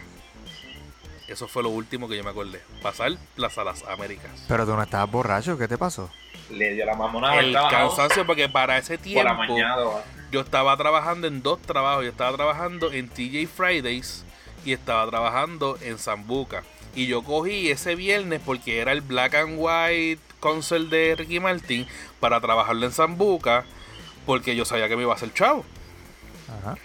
Eso 1.28 1.46
fue 1.46 1.62
lo 1.62 1.68
último 1.68 2.08
que 2.08 2.16
yo 2.16 2.24
me 2.24 2.30
acordé. 2.30 2.60
Pasar 2.82 3.12
Plaza 3.36 3.62
Las 3.62 3.84
Américas. 3.84 4.30
Pero 4.48 4.66
tú 4.66 4.74
no 4.74 4.82
estabas 4.82 5.10
borracho, 5.10 5.56
¿qué 5.56 5.68
te 5.68 5.78
pasó? 5.78 6.10
Le 6.50 6.74
dio 6.74 6.84
la 6.84 6.94
mamonada 6.96 7.38
El 7.38 7.52
cansancio, 7.52 8.26
porque 8.26 8.48
para 8.48 8.78
ese 8.78 8.96
por 8.98 9.04
tiempo 9.04 9.22
la 9.22 9.34
mañana. 9.34 9.76
yo 10.32 10.40
estaba 10.40 10.76
trabajando 10.76 11.28
en 11.28 11.40
dos 11.42 11.62
trabajos. 11.62 12.02
Yo 12.02 12.10
estaba 12.10 12.36
trabajando 12.36 12.90
en 12.90 13.08
TJ 13.08 13.46
Fridays 13.46 14.24
y 14.64 14.72
estaba 14.72 15.08
trabajando 15.08 15.78
en 15.82 15.98
Zambuca. 15.98 16.62
Y 16.94 17.06
yo 17.06 17.22
cogí 17.22 17.70
ese 17.70 17.94
viernes 17.94 18.40
porque 18.44 18.78
era 18.80 18.92
el 18.92 19.00
Black 19.00 19.34
and 19.34 19.54
White 19.58 20.20
concert 20.40 20.86
de 20.86 21.14
Ricky 21.16 21.38
Martin 21.38 21.86
para 22.18 22.40
trabajarlo 22.40 22.84
en 22.86 22.92
Zambuca 22.92 23.64
porque 24.26 24.56
yo 24.56 24.64
sabía 24.64 24.88
que 24.88 24.96
me 24.96 25.02
iba 25.02 25.12
a 25.12 25.16
hacer 25.16 25.32
chavo. 25.32 25.64
Ajá. 26.48 26.76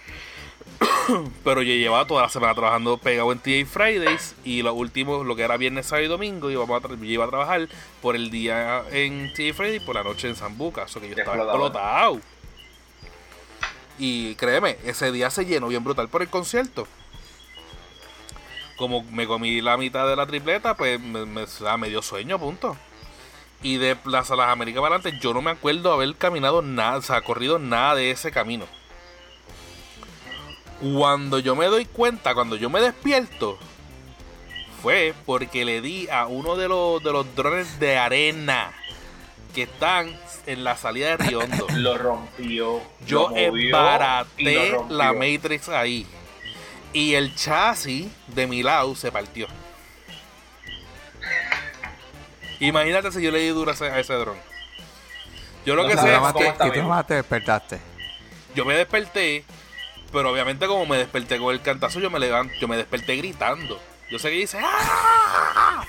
Pero 1.43 1.61
yo 1.61 1.73
llevaba 1.73 2.05
toda 2.05 2.23
la 2.23 2.29
semana 2.29 2.53
trabajando 2.53 2.97
pegado 2.97 3.31
en 3.31 3.39
TJ 3.39 3.65
Fridays 3.65 4.35
y 4.43 4.61
lo 4.61 4.73
último, 4.73 5.23
lo 5.23 5.35
que 5.35 5.43
era 5.43 5.57
viernes, 5.57 5.85
sábado 5.87 6.05
y 6.05 6.09
domingo, 6.09 6.51
íbamos 6.51 6.83
a 6.83 6.87
tra- 6.87 6.97
yo 6.99 7.05
iba 7.05 7.25
a 7.25 7.29
trabajar 7.29 7.67
por 8.01 8.15
el 8.15 8.29
día 8.29 8.83
en 8.91 9.31
TJ 9.33 9.53
Fridays 9.53 9.81
y 9.81 9.85
por 9.85 9.95
la 9.95 10.03
noche 10.03 10.27
en 10.27 10.35
Zambuca. 10.35 10.83
Eso 10.83 10.99
que 10.99 11.09
yo 11.09 11.15
estaba 11.15 11.37
explotado. 11.43 12.19
Y 13.97 14.35
créeme, 14.35 14.77
ese 14.85 15.11
día 15.11 15.29
se 15.29 15.45
llenó 15.45 15.67
bien 15.67 15.83
brutal 15.83 16.09
por 16.09 16.21
el 16.21 16.27
concierto. 16.27 16.87
Como 18.77 19.03
me 19.03 19.25
comí 19.25 19.61
la 19.61 19.77
mitad 19.77 20.07
de 20.07 20.15
la 20.15 20.25
tripleta, 20.25 20.75
pues 20.75 20.99
me, 20.99 21.25
me, 21.25 21.45
me 21.77 21.89
dio 21.89 22.01
sueño, 22.01 22.39
punto. 22.39 22.77
Y 23.61 23.77
de 23.77 23.95
Plaza 23.95 24.35
Las 24.35 24.49
Américas 24.49 24.81
para 24.81 24.95
adelante, 24.95 25.19
yo 25.21 25.33
no 25.33 25.41
me 25.41 25.51
acuerdo 25.51 25.93
haber 25.93 26.13
caminado 26.15 26.61
nada, 26.61 26.97
o 26.97 27.01
sea, 27.01 27.21
corrido 27.21 27.57
nada 27.57 27.95
de 27.95 28.11
ese 28.11 28.31
camino. 28.31 28.65
Cuando 30.81 31.39
yo 31.39 31.55
me 31.55 31.65
doy 31.67 31.85
cuenta, 31.85 32.35
cuando 32.35 32.57
yo 32.57 32.69
me 32.69 32.81
despierto, 32.81 33.57
fue 34.81 35.13
porque 35.25 35.65
le 35.65 35.81
di 35.81 36.07
a 36.09 36.27
uno 36.27 36.55
de 36.55 36.67
los, 36.67 37.01
de 37.01 37.11
los 37.11 37.33
drones 37.33 37.79
de 37.79 37.97
arena 37.97 38.71
que 39.55 39.63
están 39.63 40.15
en 40.45 40.63
la 40.63 40.75
salida 40.75 41.15
de 41.15 41.17
Riondo. 41.17 41.65
Lo 41.75 41.97
rompió. 41.97 42.81
Yo 43.07 43.23
lo 43.23 43.29
movió 43.29 43.57
y 43.57 43.65
embaraté 43.67 44.69
lo 44.69 44.77
rompió. 44.77 44.97
la 44.97 45.13
Matrix 45.13 45.69
ahí. 45.69 46.05
Y 46.95 47.13
el 47.15 47.35
chasis 47.35 48.07
de 48.27 48.47
mi 48.47 48.63
lado 48.63 48.95
se 48.95 49.11
partió. 49.11 49.47
Imagínate 52.61 53.11
si 53.11 53.21
yo 53.21 53.31
le 53.31 53.39
di 53.39 53.49
duro 53.49 53.71
a 53.71 53.73
ese, 53.73 53.87
a 53.89 53.99
ese 53.99 54.13
dron. 54.13 54.37
Yo 55.65 55.75
lo 55.75 55.83
No 55.83 55.89
que 55.89 55.97
sé 55.97 56.15
es 56.15 56.21
está 56.47 56.67
y 56.67 56.71
tú 56.71 56.83
más 56.83 57.05
te 57.05 57.15
despertaste. 57.15 57.79
yo 58.55 58.63
me 58.63 58.75
desperté, 58.75 59.43
pero 60.13 60.31
obviamente 60.31 60.67
como 60.67 60.85
me 60.85 60.95
desperté 60.97 61.37
con 61.37 61.53
el 61.53 61.61
cantazo, 61.61 61.99
yo 61.99 62.09
me 62.09 62.17
levanto, 62.17 62.53
yo 62.61 62.67
me 62.69 62.77
desperté 62.77 63.17
gritando. 63.17 63.77
Yo 64.09 64.17
sé 64.17 64.29
que 64.29 64.37
dice, 64.37 64.59
¡ah! 64.63 65.83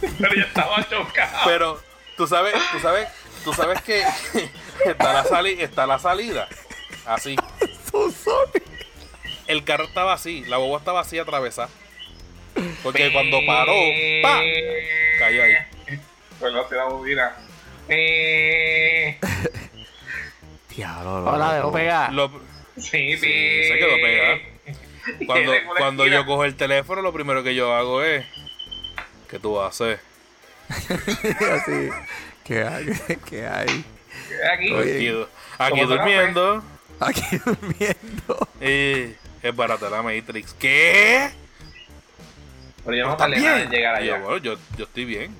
Pero 0.18 0.34
yo 0.34 0.42
estaba 0.44 0.88
chocado. 0.88 1.38
Pero 1.44 1.82
tú 2.16 2.26
sabes, 2.26 2.54
tú 2.72 2.78
sabes, 2.78 3.08
tú 3.44 3.52
sabes 3.52 3.82
que 3.82 4.02
está 4.86 5.12
la, 5.12 5.24
sali- 5.24 5.60
está 5.60 5.86
la 5.86 5.98
salida. 5.98 6.48
Así. 7.04 7.36
So 7.90 8.10
sorry. 8.10 8.62
El 9.46 9.64
carro 9.64 9.84
estaba 9.84 10.12
así, 10.12 10.44
la 10.46 10.56
boba 10.58 10.78
estaba 10.78 11.00
así 11.00 11.18
atravesada. 11.18 11.68
Porque 12.82 13.12
cuando 13.12 13.40
paró, 13.46 13.74
¡pa! 14.22 14.40
Cayó 15.18 15.42
ahí. 15.42 15.54
Pues 16.38 16.52
no 16.52 16.68
se 16.68 16.74
la 16.76 16.84
bobina. 16.84 17.32
Diablo, 20.74 21.10
Ahora 21.10 21.38
loco. 21.46 21.54
dejó 21.54 21.72
pegar. 21.72 22.12
Lo- 22.12 22.30
sí, 22.76 23.16
Sí, 23.16 23.64
se 23.68 23.76
quedó 23.78 23.94
pegada. 23.96 24.38
cuando 25.26 25.52
cuando 25.78 26.06
yo 26.06 26.24
cojo 26.26 26.44
el 26.44 26.56
teléfono, 26.56 27.02
lo 27.02 27.12
primero 27.12 27.42
que 27.42 27.54
yo 27.54 27.72
hago 27.74 28.02
es. 28.02 28.24
¿Qué 29.28 29.38
tú 29.38 29.60
haces? 29.60 29.98
Así. 30.68 31.88
¿Qué 32.44 32.62
hay? 32.64 32.86
¿Qué 33.28 33.46
hay? 33.46 33.84
Aquí. 34.52 34.72
Oye. 34.72 34.90
Aquí, 34.92 35.26
aquí 35.58 35.70
¿Cómo 35.70 35.82
será, 35.88 36.02
durmiendo. 36.04 36.64
Aquí 37.00 37.22
durmiendo. 37.44 38.48
Y 38.60 39.14
es 39.44 39.54
barata 39.54 39.90
la 39.90 40.02
Matrix. 40.02 40.54
¿Qué? 40.54 41.30
Pero 42.84 42.96
yo 42.96 43.04
no 43.06 43.12
¿Estás 43.12 43.28
tardé 43.30 43.40
nada 43.42 43.56
bien? 43.56 43.66
en 43.68 43.72
llegar 43.72 44.02
yo, 44.02 44.14
allá. 44.14 44.22
bueno, 44.24 44.38
yo, 44.38 44.54
yo 44.76 44.84
estoy 44.84 45.04
bien. 45.04 45.36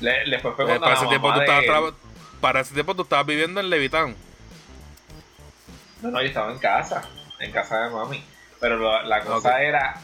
Le, 0.00 0.24
después 0.30 0.54
fue 0.56 0.64
Eh, 0.74 0.80
para, 0.80 0.94
ese 0.94 1.06
tiempo 1.06 1.32
tú 1.32 1.40
estabas 1.40 1.62
de- 1.64 1.92
para 2.40 2.60
ese 2.60 2.74
tiempo 2.74 2.94
tú 2.96 3.02
estabas 3.02 3.26
viviendo 3.26 3.60
en 3.60 3.70
Levitán. 3.70 4.16
No, 6.00 6.10
no, 6.10 6.20
yo 6.20 6.26
estaba 6.28 6.50
en 6.50 6.58
casa, 6.58 7.02
en 7.38 7.52
casa 7.52 7.84
de 7.84 7.90
mami. 7.90 8.24
Pero 8.58 8.76
lo- 8.76 9.02
la 9.02 9.20
cosa 9.20 9.62
era 9.62 10.00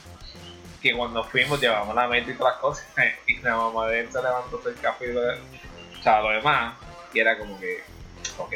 que 0.80 0.92
cuando 0.94 1.24
fuimos 1.24 1.61
llevamos 1.61 1.94
la 1.94 2.07
mente 2.07 2.30
y 2.32 2.34
todas 2.34 2.55
las 2.55 2.61
cosas. 2.61 2.86
Y 3.26 3.38
la 3.40 3.57
mamá 3.57 3.86
de 3.88 4.01
él 4.01 4.09
se 4.12 4.22
levantó 4.22 4.59
del 4.59 4.74
café 4.76 5.11
y 5.11 5.12
lo, 5.14 5.20
o 5.22 6.03
sea, 6.03 6.20
lo 6.20 6.30
demás. 6.30 6.74
Y 7.12 7.18
era 7.20 7.36
como 7.38 7.59
que, 7.59 7.82
ok, 8.36 8.53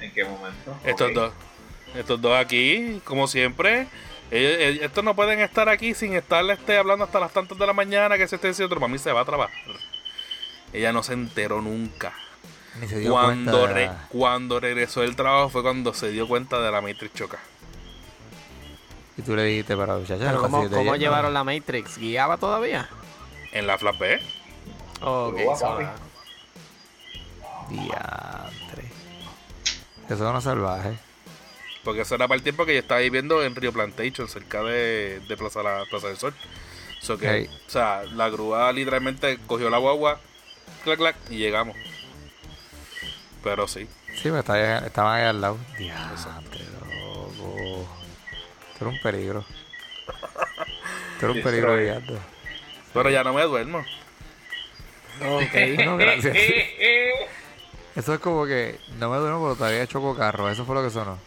¿en 0.00 0.12
qué 0.12 0.24
momento? 0.24 0.76
Estos 0.84 1.12
dos. 1.14 1.32
Estos 1.94 2.20
dos 2.20 2.36
aquí, 2.36 3.00
como 3.04 3.28
siempre. 3.28 3.86
Ellos- 4.36 4.56
ellos- 4.60 4.84
estos 4.84 5.04
no 5.04 5.14
pueden 5.14 5.40
estar 5.40 5.68
aquí 5.68 5.94
sin 5.94 6.14
estar 6.14 6.44
este, 6.50 6.76
hablando 6.76 7.04
hasta 7.04 7.20
las 7.20 7.32
tantas 7.32 7.56
de 7.56 7.66
la 7.66 7.72
mañana 7.72 8.16
que 8.18 8.26
se 8.26 8.34
esté 8.36 8.48
diciendo 8.48 8.66
otro. 8.74 8.80
Mami 8.80 8.98
se 8.98 9.12
va 9.12 9.20
a 9.20 9.24
trabajar. 9.24 9.54
Ella 10.72 10.92
no 10.92 11.02
se 11.02 11.12
enteró 11.12 11.60
nunca. 11.62 12.12
Ni 12.80 12.88
se 12.88 12.98
dio 12.98 13.12
Cuando, 13.12 13.52
cuenta. 13.60 13.72
re- 13.74 13.90
cuando 14.08 14.58
regresó 14.58 15.02
del 15.02 15.14
trabajo 15.14 15.48
fue 15.50 15.62
cuando 15.62 15.94
se 15.94 16.08
dio 16.10 16.26
cuenta 16.26 16.58
de 16.60 16.72
la 16.72 16.80
Matrix 16.80 17.14
Choca. 17.14 17.38
Y 19.16 19.22
tú 19.22 19.36
le 19.36 19.44
dijiste, 19.44 19.76
pero 19.76 19.96
muchacha, 20.00 20.18
Pero 20.18 20.32
no 20.32 20.40
¿cómo, 20.42 20.96
llevaron 20.96 21.32
la 21.32 21.44
Matrix? 21.44 21.98
¿Guiaba 21.98 22.36
todavía? 22.36 22.88
En 23.52 23.68
la 23.68 23.78
Flash 23.78 23.98
B. 23.98 24.20
Ok. 25.02 25.38
Diantre. 27.68 28.84
Eso 30.06 30.14
es 30.14 30.20
una 30.20 30.40
salvaje. 30.40 30.98
Porque 31.84 32.00
eso 32.00 32.14
era 32.14 32.26
para 32.26 32.36
el 32.36 32.42
tiempo 32.42 32.64
que 32.66 32.72
yo 32.74 32.80
estaba 32.80 33.00
viviendo 33.00 33.42
en 33.44 33.54
Rio 33.54 33.72
Plantation, 33.72 34.26
cerca 34.28 34.62
de, 34.62 35.20
de 35.28 35.36
Plaza, 35.36 35.62
la, 35.62 35.84
Plaza 35.90 36.08
del 36.08 36.16
Sol. 36.16 36.34
So 37.00 37.18
que, 37.18 37.28
Hey. 37.28 37.50
O 37.66 37.70
sea, 37.70 38.02
la 38.14 38.30
grúa 38.30 38.72
literalmente 38.72 39.38
cogió 39.46 39.68
la 39.68 39.76
guagua, 39.78 40.18
clac, 40.84 40.96
clac, 40.98 41.16
y 41.30 41.36
llegamos. 41.36 41.76
Pero 43.42 43.68
sí. 43.68 43.86
Sí, 44.14 44.22
pero 44.24 44.38
estaba 44.38 44.58
ahí- 44.78 44.86
estaban 44.86 45.20
ahí 45.20 45.26
al 45.26 45.40
lado. 45.40 45.58
Diantre, 45.76 46.60
loco. 46.72 47.86
Tú 48.78 48.84
eres 48.86 48.94
un 48.94 49.00
peligro. 49.02 49.44
Tú 51.20 51.26
eres 51.26 51.36
un 51.36 51.42
peligro 51.50 51.76
guiando. 51.76 52.18
Pero 52.94 53.10
ya 53.10 53.22
no 53.22 53.34
me 53.34 53.42
duermo. 53.42 53.84
Ok. 55.20 55.54
No, 55.84 55.96
gracias. 55.98 56.36
Eso 57.96 58.12
es 58.14 58.18
como 58.18 58.44
que 58.46 58.80
no 58.98 59.08
me 59.10 59.18
duermo, 59.18 59.40
pero 59.42 59.54
todavía 59.56 59.86
choco 59.86 60.16
carro. 60.16 60.48
Eso 60.50 60.64
fue 60.64 60.74
lo 60.74 60.82
que 60.82 60.90
sonó. 60.90 61.18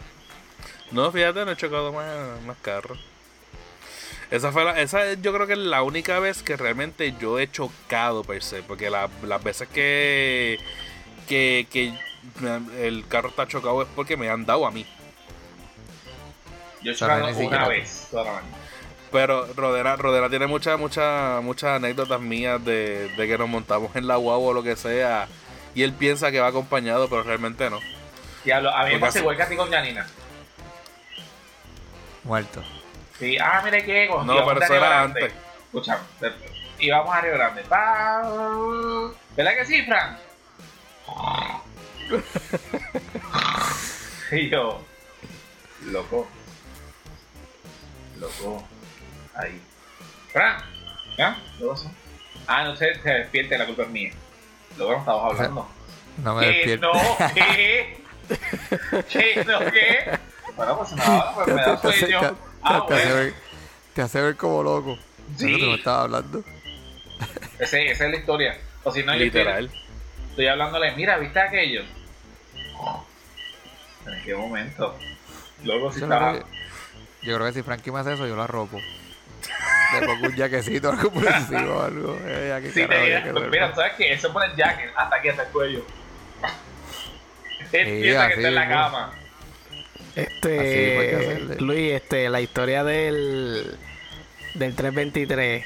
No, 0.90 1.10
fíjate, 1.12 1.44
no 1.44 1.50
he 1.52 1.56
chocado 1.56 1.92
más, 1.92 2.40
más 2.46 2.56
carros. 2.62 2.98
Esa 4.30 4.52
fue 4.52 4.64
la, 4.64 4.78
esa 4.80 5.14
yo 5.14 5.32
creo 5.32 5.46
que 5.46 5.54
es 5.54 5.58
la 5.58 5.82
única 5.82 6.18
vez 6.18 6.42
que 6.42 6.56
realmente 6.56 7.14
yo 7.18 7.38
he 7.38 7.50
chocado 7.50 8.24
per 8.24 8.42
se, 8.42 8.62
porque 8.62 8.90
la- 8.90 9.08
las 9.22 9.42
veces 9.42 9.68
que, 9.68 10.58
que, 11.26 11.66
que 11.70 11.94
el 12.78 13.06
carro 13.08 13.28
está 13.30 13.46
chocado 13.48 13.80
es 13.82 13.88
porque 13.96 14.16
me 14.16 14.28
han 14.28 14.44
dado 14.44 14.66
a 14.66 14.70
mí. 14.70 14.84
Yo 16.82 16.92
he 16.92 16.94
chocado 16.94 17.24
una 17.24 17.34
siquiera- 17.34 17.68
vez 17.68 18.08
solamente. 18.10 18.56
Pero 19.10 19.46
Rodera, 19.54 19.96
Rodera 19.96 20.28
tiene 20.28 20.46
muchas, 20.46 20.78
muchas, 20.78 21.42
muchas 21.42 21.76
anécdotas 21.76 22.20
mías 22.20 22.62
de, 22.62 23.08
de 23.16 23.26
que 23.26 23.38
nos 23.38 23.48
montamos 23.48 23.96
en 23.96 24.06
la 24.06 24.16
guagua 24.16 24.50
o 24.50 24.52
lo 24.52 24.62
que 24.62 24.76
sea. 24.76 25.26
Y 25.74 25.82
él 25.82 25.94
piensa 25.94 26.30
que 26.30 26.40
va 26.40 26.48
acompañado, 26.48 27.08
pero 27.08 27.22
realmente 27.22 27.70
no. 27.70 27.80
Diablo, 28.44 28.70
a 28.74 28.84
mí 28.84 28.92
me 28.92 28.98
pasa 28.98 29.20
igual 29.20 29.36
que 29.36 29.42
a 29.44 29.48
ti 29.48 29.56
con 29.56 29.70
Janina. 29.70 30.06
Muerto. 32.28 32.62
Sí, 33.18 33.38
ah, 33.38 33.62
mire 33.64 33.82
qué, 33.84 34.06
No, 34.06 34.22
íbamos 34.34 34.52
pero 34.52 34.64
eso 34.66 34.74
era 34.74 34.88
Grande. 34.88 35.22
antes. 35.24 35.38
Escuchame, 35.64 36.02
de- 36.20 36.32
íbamos 36.78 37.14
a 37.14 37.20
Río 37.22 37.32
Grande. 37.32 37.62
Pa- 37.62 38.22
¿Verdad 39.34 39.54
que 39.56 39.64
sí, 39.64 39.82
Fran? 39.86 40.18
y 44.32 44.50
yo, 44.50 44.84
loco, 45.86 46.28
loco, 48.20 48.68
ahí. 49.34 49.58
Fran, 50.30 50.58
¿ya? 51.16 51.38
¿Qué 51.58 51.64
pasó? 51.64 51.90
Ah, 52.46 52.64
no 52.64 52.76
sé, 52.76 52.94
se 53.02 53.08
despierte, 53.10 53.56
la 53.56 53.64
culpa 53.66 53.84
es 53.84 53.88
mía. 53.88 54.12
Luego 54.76 54.92
no 54.92 54.98
estamos 54.98 55.32
hablando. 55.32 55.68
No 56.22 56.34
me 56.34 56.42
¿Qué? 56.42 56.46
despierto. 56.56 56.92
No, 56.92 57.16
¿qué? 57.34 58.04
¿Qué? 59.10 59.44
¿No 59.46 59.58
qué? 59.72 60.18
Bueno, 60.58 60.76
pues 60.76 60.92
nada, 60.92 61.32
pues 61.34 61.46
te, 61.46 61.54
me 61.54 61.62
da 61.62 61.76
sueño. 61.78 62.20
te- 62.20 62.34
Ah, 62.60 62.84
te 62.88 62.94
hace 62.94 63.12
ver, 63.14 63.34
te 63.94 64.02
hace 64.02 64.20
ver 64.20 64.36
como 64.36 64.62
loco. 64.62 64.98
Sí. 65.38 65.48
Eso 65.48 65.58
que 65.58 65.66
me 65.66 65.74
estaba 65.76 66.02
hablando. 66.02 66.44
Ese- 67.58 67.90
esa 67.90 68.04
es 68.06 68.10
la 68.10 68.16
historia. 68.18 68.58
O 68.84 68.92
si 68.92 69.02
no, 69.04 69.12
yo 69.14 69.24
estoy, 69.24 69.40
Literal. 69.40 69.70
estoy 70.30 70.46
hablándole, 70.48 70.92
mira, 70.96 71.16
¿viste 71.18 71.40
aquello? 71.40 71.82
¿En 74.06 74.22
qué 74.24 74.34
momento? 74.34 74.98
Luego 75.64 75.92
si 75.92 76.00
Yo 76.00 76.06
estaba... 76.06 76.32
creo, 76.32 76.44
que, 76.44 77.26
yo 77.26 77.34
creo 77.36 77.46
que 77.46 77.52
si 77.52 77.62
Frankie 77.62 77.90
me 77.92 78.00
hace 78.00 78.14
eso, 78.14 78.26
yo 78.26 78.36
la 78.36 78.46
ropo. 78.46 78.78
Le 79.92 80.06
pongo 80.06 80.26
un 80.26 80.36
jaquecito, 80.36 80.90
algo 80.90 81.10
por 81.12 81.24
encima 81.34 81.74
o 81.74 81.82
algo. 81.82 82.18
Eh, 82.24 82.46
ya 82.48 82.60
que 82.60 82.72
Sí, 82.72 82.80
carajo, 82.82 82.88
te 82.88 82.98
ya 82.98 83.04
diga, 83.04 83.18
que 83.22 83.30
pues, 83.30 83.34
duerma. 83.34 83.50
mira, 83.50 83.74
¿sabes 83.74 83.92
qué? 83.96 84.12
Eso 84.12 84.32
pone 84.32 84.46
el 84.46 84.56
jacket 84.56 84.90
hasta 84.96 85.16
aquí, 85.16 85.28
hasta 85.28 85.42
el 85.44 85.48
cuello. 85.48 85.86
Él 87.60 87.66
Sí, 87.70 87.76
piensa 88.02 88.28
que 88.28 88.34
está 88.34 88.48
en 88.48 88.54
la 88.54 88.68
cama. 88.68 89.12
Este. 90.18 91.56
Luis, 91.60 91.92
este, 91.92 92.28
la 92.28 92.40
historia 92.40 92.84
del 92.84 93.76
del 94.54 94.74
323 94.74 95.64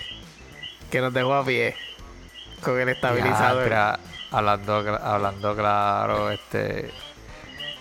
que 0.91 1.01
nos 1.01 1.13
dejó 1.15 1.35
a 1.35 1.45
pie 1.45 1.75
con 2.63 2.79
el 2.81 2.89
estabilizador. 2.91 3.69
Ya, 3.71 3.99
hablando, 4.31 4.77
hablando 5.03 5.57
claro, 5.57 6.31
este. 6.31 6.91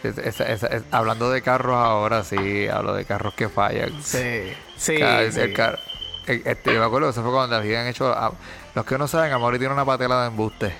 es- 0.04 0.40
es- 0.40 0.66
hablando 0.92 1.30
de 1.30 1.42
carros 1.42 1.76
ahora, 1.76 2.24
sí, 2.24 2.68
hablo 2.68 2.94
de 2.94 3.06
carros 3.06 3.34
que 3.34 3.50
fallan. 3.50 3.92
Sí, 4.02 4.54
sí, 4.78 4.96
el- 4.96 5.32
sí. 5.34 5.40
el 5.42 5.54
car- 5.54 5.80
el- 6.28 6.42
este, 6.46 6.74
yo 6.74 6.80
me 6.80 6.86
acuerdo 6.86 7.08
que 7.08 7.12
eso 7.12 7.22
fue 7.24 7.32
cuando 7.32 7.56
habían 7.58 7.88
hecho. 7.88 8.12
ah, 8.12 8.32
los 8.74 8.86
que 8.86 8.98
no 8.98 9.08
saben, 9.08 9.32
Amori 9.34 9.60
tiene 9.60 9.74
una 9.74 9.86
patela 9.86 10.22
de 10.22 10.28
embuste. 10.28 10.74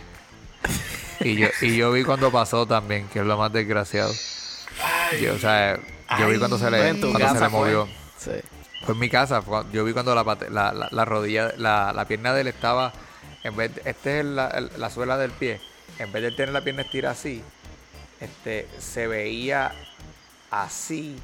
Y 1.20 1.36
yo, 1.36 1.50
y 1.62 1.78
yo 1.78 1.92
vi 1.92 2.04
cuando 2.04 2.32
pasó 2.32 2.66
también, 2.66 3.08
que 3.10 3.20
es 3.20 3.26
lo 3.26 3.38
más 3.38 3.52
desgraciado. 3.54 4.12
Yo, 5.22 5.34
o 5.36 5.38
sea, 5.40 5.78
yo 6.20 6.28
vi 6.28 6.38
cuando 6.38 6.58
se 6.58 6.70
le, 6.72 7.00
cuando 7.00 7.34
se 7.34 7.40
le 7.40 7.50
movió. 7.50 7.88
Sí. 8.18 8.32
Fue 8.86 8.94
en 8.96 9.00
mi 9.00 9.10
casa, 9.10 9.42
fue 9.42 9.64
yo 9.72 9.84
vi 9.84 9.94
cuando 9.94 10.16
la, 10.16 10.24
la, 10.50 10.74
la, 10.74 10.88
la 10.90 11.06
rodilla, 11.06 11.54
la, 11.58 11.94
la 11.94 12.06
pierna 12.06 12.34
de 12.34 12.42
él 12.42 12.48
estaba, 12.48 12.92
en 13.44 13.56
vez 13.56 13.76
de- 13.76 13.82
este 13.90 14.20
es 14.20 14.26
la, 14.26 14.60
la 14.78 14.90
suela 14.90 15.18
del 15.18 15.32
pie, 15.32 15.62
en 16.00 16.12
vez 16.12 16.24
de 16.24 16.32
tener 16.32 16.50
la 16.54 16.62
pierna 16.62 16.82
estirada 16.82 17.14
así, 17.14 17.44
este, 18.20 18.68
se 18.80 19.06
veía 19.08 19.72
así, 20.50 21.16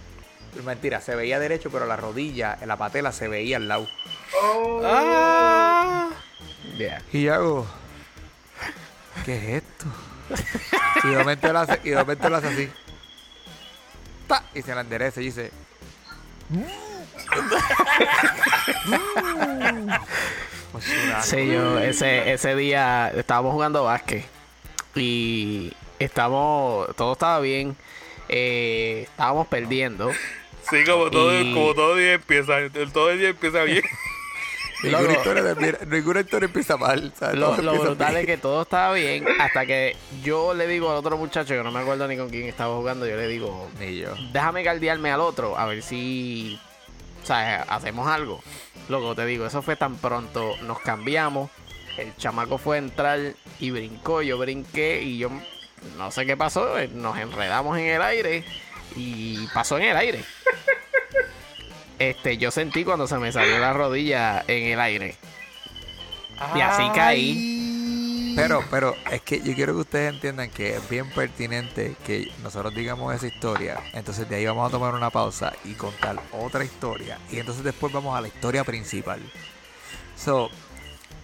mentira, 0.63 1.01
se 1.01 1.15
veía 1.15 1.39
derecho, 1.39 1.69
pero 1.71 1.85
la 1.87 1.95
rodilla, 1.95 2.57
la 2.65 2.77
patela 2.77 3.11
se 3.11 3.27
veía 3.27 3.57
al 3.57 3.67
lado. 3.67 3.87
Ah. 4.83 6.09
Yeah. 6.77 7.01
Y 7.11 7.23
yo 7.23 7.33
hago, 7.33 7.67
¿qué 9.25 9.35
es 9.37 9.63
esto? 9.63 9.85
y 11.05 11.07
de 11.09 11.17
momento 11.17 11.47
él 11.49 11.55
hace, 11.55 11.79
y 11.83 11.89
de 11.89 11.95
momento 11.97 12.27
él 12.27 12.35
hace 12.35 12.47
así, 12.47 12.69
y 14.53 14.61
se 14.61 14.73
la 14.75 14.81
endereza 14.81 15.21
y 15.21 15.25
dice, 15.25 15.51
una- 20.73 21.21
Sí, 21.23 21.47
yo 21.47 21.79
ese, 21.79 22.31
ese 22.33 22.55
día 22.55 23.11
estábamos 23.15 23.53
jugando 23.53 23.83
básquet 23.83 24.25
y 24.95 25.73
estamos, 25.99 26.95
todo 26.95 27.13
estaba 27.13 27.39
bien, 27.39 27.75
eh, 28.29 29.05
estábamos 29.09 29.47
perdiendo. 29.47 30.11
Sí, 30.69 30.83
como 30.85 31.09
todo, 31.09 31.39
Y- 31.39 31.53
como 31.53 31.73
todo 31.73 31.95
día 31.95 32.13
empieza, 32.13 32.53
todo 32.93 33.09
el 33.11 33.19
día 33.19 33.29
empieza 33.29 33.63
bien. 33.63 33.83
Historia, 34.83 35.43
termina- 35.55 35.79
ninguna 35.87 36.19
historia 36.21 36.45
empieza 36.45 36.77
mal. 36.77 37.11
Lo, 37.33 37.55
brutal 37.55 37.95
bien. 38.13 38.17
es 38.21 38.25
que 38.27 38.37
todo 38.37 38.61
estaba 38.61 38.93
bien 38.93 39.25
hasta 39.39 39.65
que 39.65 39.95
yo 40.23 40.53
le 40.53 40.67
digo 40.67 40.91
al 40.91 40.97
otro 40.97 41.17
muchacho, 41.17 41.53
que 41.55 41.63
no 41.63 41.71
me 41.71 41.79
acuerdo 41.79 42.07
ni 42.07 42.15
con 42.17 42.29
quién 42.29 42.43
estaba 42.47 42.75
jugando, 42.75 43.07
yo 43.07 43.15
le 43.15 43.27
digo, 43.27 43.69
Ni 43.79 43.97
yo. 43.97 44.09
déjame 44.31 44.63
guardiarme 44.63 45.11
al 45.11 45.21
otro 45.21 45.57
a 45.57 45.65
ver 45.65 45.81
si 45.81 46.59
sea, 47.23 47.63
hacemos 47.63 48.07
algo. 48.07 48.41
Loco, 48.89 49.15
te 49.15 49.25
digo, 49.25 49.45
eso 49.47 49.61
fue 49.61 49.75
tan 49.75 49.95
pronto. 49.97 50.55
Nos 50.61 50.79
cambiamos. 50.79 51.49
El 51.97 52.15
chamaco 52.15 52.57
fue 52.59 52.75
a 52.75 52.79
entrar 52.79 53.19
y 53.59 53.71
brincó. 53.71 54.21
Yo 54.21 54.37
brinqué 54.37 55.01
y 55.01 55.17
yo 55.17 55.29
no 55.97 56.11
sé 56.11 56.25
qué 56.25 56.37
pasó. 56.37 56.75
Nos 56.93 57.17
enredamos 57.17 57.77
en 57.79 57.85
el 57.87 58.01
aire 58.01 58.45
y 58.95 59.45
pasó 59.47 59.77
en 59.77 59.85
el 59.85 59.97
aire. 59.97 60.23
Este, 61.99 62.37
yo 62.37 62.51
sentí 62.51 62.83
cuando 62.83 63.07
se 63.07 63.17
me 63.17 63.31
salió 63.31 63.57
la 63.59 63.73
rodilla 63.73 64.43
en 64.47 64.67
el 64.67 64.79
aire. 64.79 65.15
Y 66.55 66.61
así 66.61 66.83
caí. 66.93 68.33
Pero, 68.35 68.63
pero 68.69 68.95
es 69.11 69.21
que 69.23 69.41
yo 69.41 69.55
quiero 69.55 69.73
que 69.73 69.79
ustedes 69.79 70.13
entiendan 70.13 70.51
que 70.51 70.75
es 70.75 70.87
bien 70.87 71.09
pertinente 71.09 71.95
que 72.05 72.31
nosotros 72.43 72.75
digamos 72.75 73.15
esa 73.15 73.25
historia. 73.25 73.79
Entonces 73.93 74.29
de 74.29 74.35
ahí 74.35 74.45
vamos 74.45 74.69
a 74.69 74.71
tomar 74.71 74.93
una 74.93 75.09
pausa 75.09 75.53
y 75.65 75.73
contar 75.73 76.21
otra 76.31 76.63
historia. 76.63 77.17
Y 77.31 77.39
entonces 77.39 77.63
después 77.63 77.91
vamos 77.91 78.15
a 78.15 78.21
la 78.21 78.27
historia 78.27 78.63
principal. 78.63 79.19
So, 80.15 80.51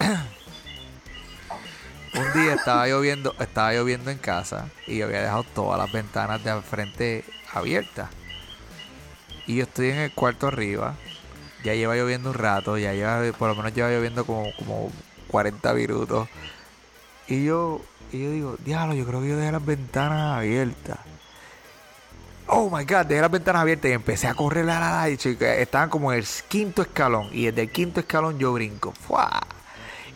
un 2.14 2.32
día 2.42 2.54
estaba 2.54 2.88
lloviendo, 2.88 3.36
estaba 3.38 3.72
lloviendo 3.72 4.10
en 4.10 4.18
casa 4.18 4.68
y 4.88 4.98
yo 4.98 5.06
había 5.06 5.22
dejado 5.22 5.44
todas 5.54 5.78
las 5.78 5.92
ventanas 5.92 6.42
de 6.42 6.50
al 6.50 6.64
frente 6.64 7.24
abiertas. 7.52 8.08
Y 9.46 9.56
yo 9.56 9.64
estoy 9.64 9.90
en 9.90 9.98
el 9.98 10.12
cuarto 10.12 10.48
arriba. 10.48 10.94
Ya 11.62 11.74
lleva 11.74 11.96
lloviendo 11.96 12.30
un 12.30 12.34
rato, 12.34 12.76
ya 12.76 12.92
lleva, 12.92 13.20
por 13.38 13.48
lo 13.48 13.54
menos 13.54 13.74
lleva 13.74 13.90
lloviendo 13.90 14.24
como, 14.24 14.52
como 14.58 14.92
40 15.28 15.74
minutos. 15.74 16.28
Y 17.26 17.44
yo, 17.44 17.80
y 18.12 18.22
yo 18.22 18.30
digo, 18.30 18.56
diablo, 18.64 18.94
yo 18.94 19.06
creo 19.06 19.20
que 19.22 19.28
yo 19.28 19.36
dejé 19.36 19.52
las 19.52 19.64
ventanas 19.64 20.38
abiertas. 20.38 20.98
Oh 22.46 22.68
my 22.68 22.84
god, 22.84 23.06
dejé 23.06 23.22
las 23.22 23.30
ventanas 23.30 23.62
abiertas 23.62 23.90
y 23.90 23.94
empecé 23.94 24.26
a 24.28 24.34
correr 24.34 24.66
la 24.66 24.78
la. 24.78 25.08
Y 25.08 25.18
estaban 25.40 25.88
como 25.88 26.12
en 26.12 26.18
el 26.18 26.26
quinto 26.48 26.82
escalón. 26.82 27.28
Y 27.32 27.46
desde 27.46 27.62
el 27.62 27.70
quinto 27.70 28.00
escalón 28.00 28.38
yo 28.38 28.52
brinco. 28.52 28.92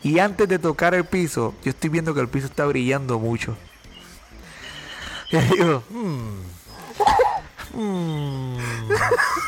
Y 0.03 0.19
antes 0.19 0.49
de 0.49 0.59
tocar 0.59 0.95
el 0.95 1.05
piso, 1.05 1.55
yo 1.65 1.71
estoy 1.71 1.91
viendo 1.91 2.15
que 2.15 2.21
el 2.21 2.29
piso 2.29 2.47
está 2.47 2.67
brillando 2.67 3.19
mucho. 3.19 3.57
Y 5.31 5.37
digo, 5.37 5.83
hmm. 5.91 6.41
Hmm, 7.75 8.57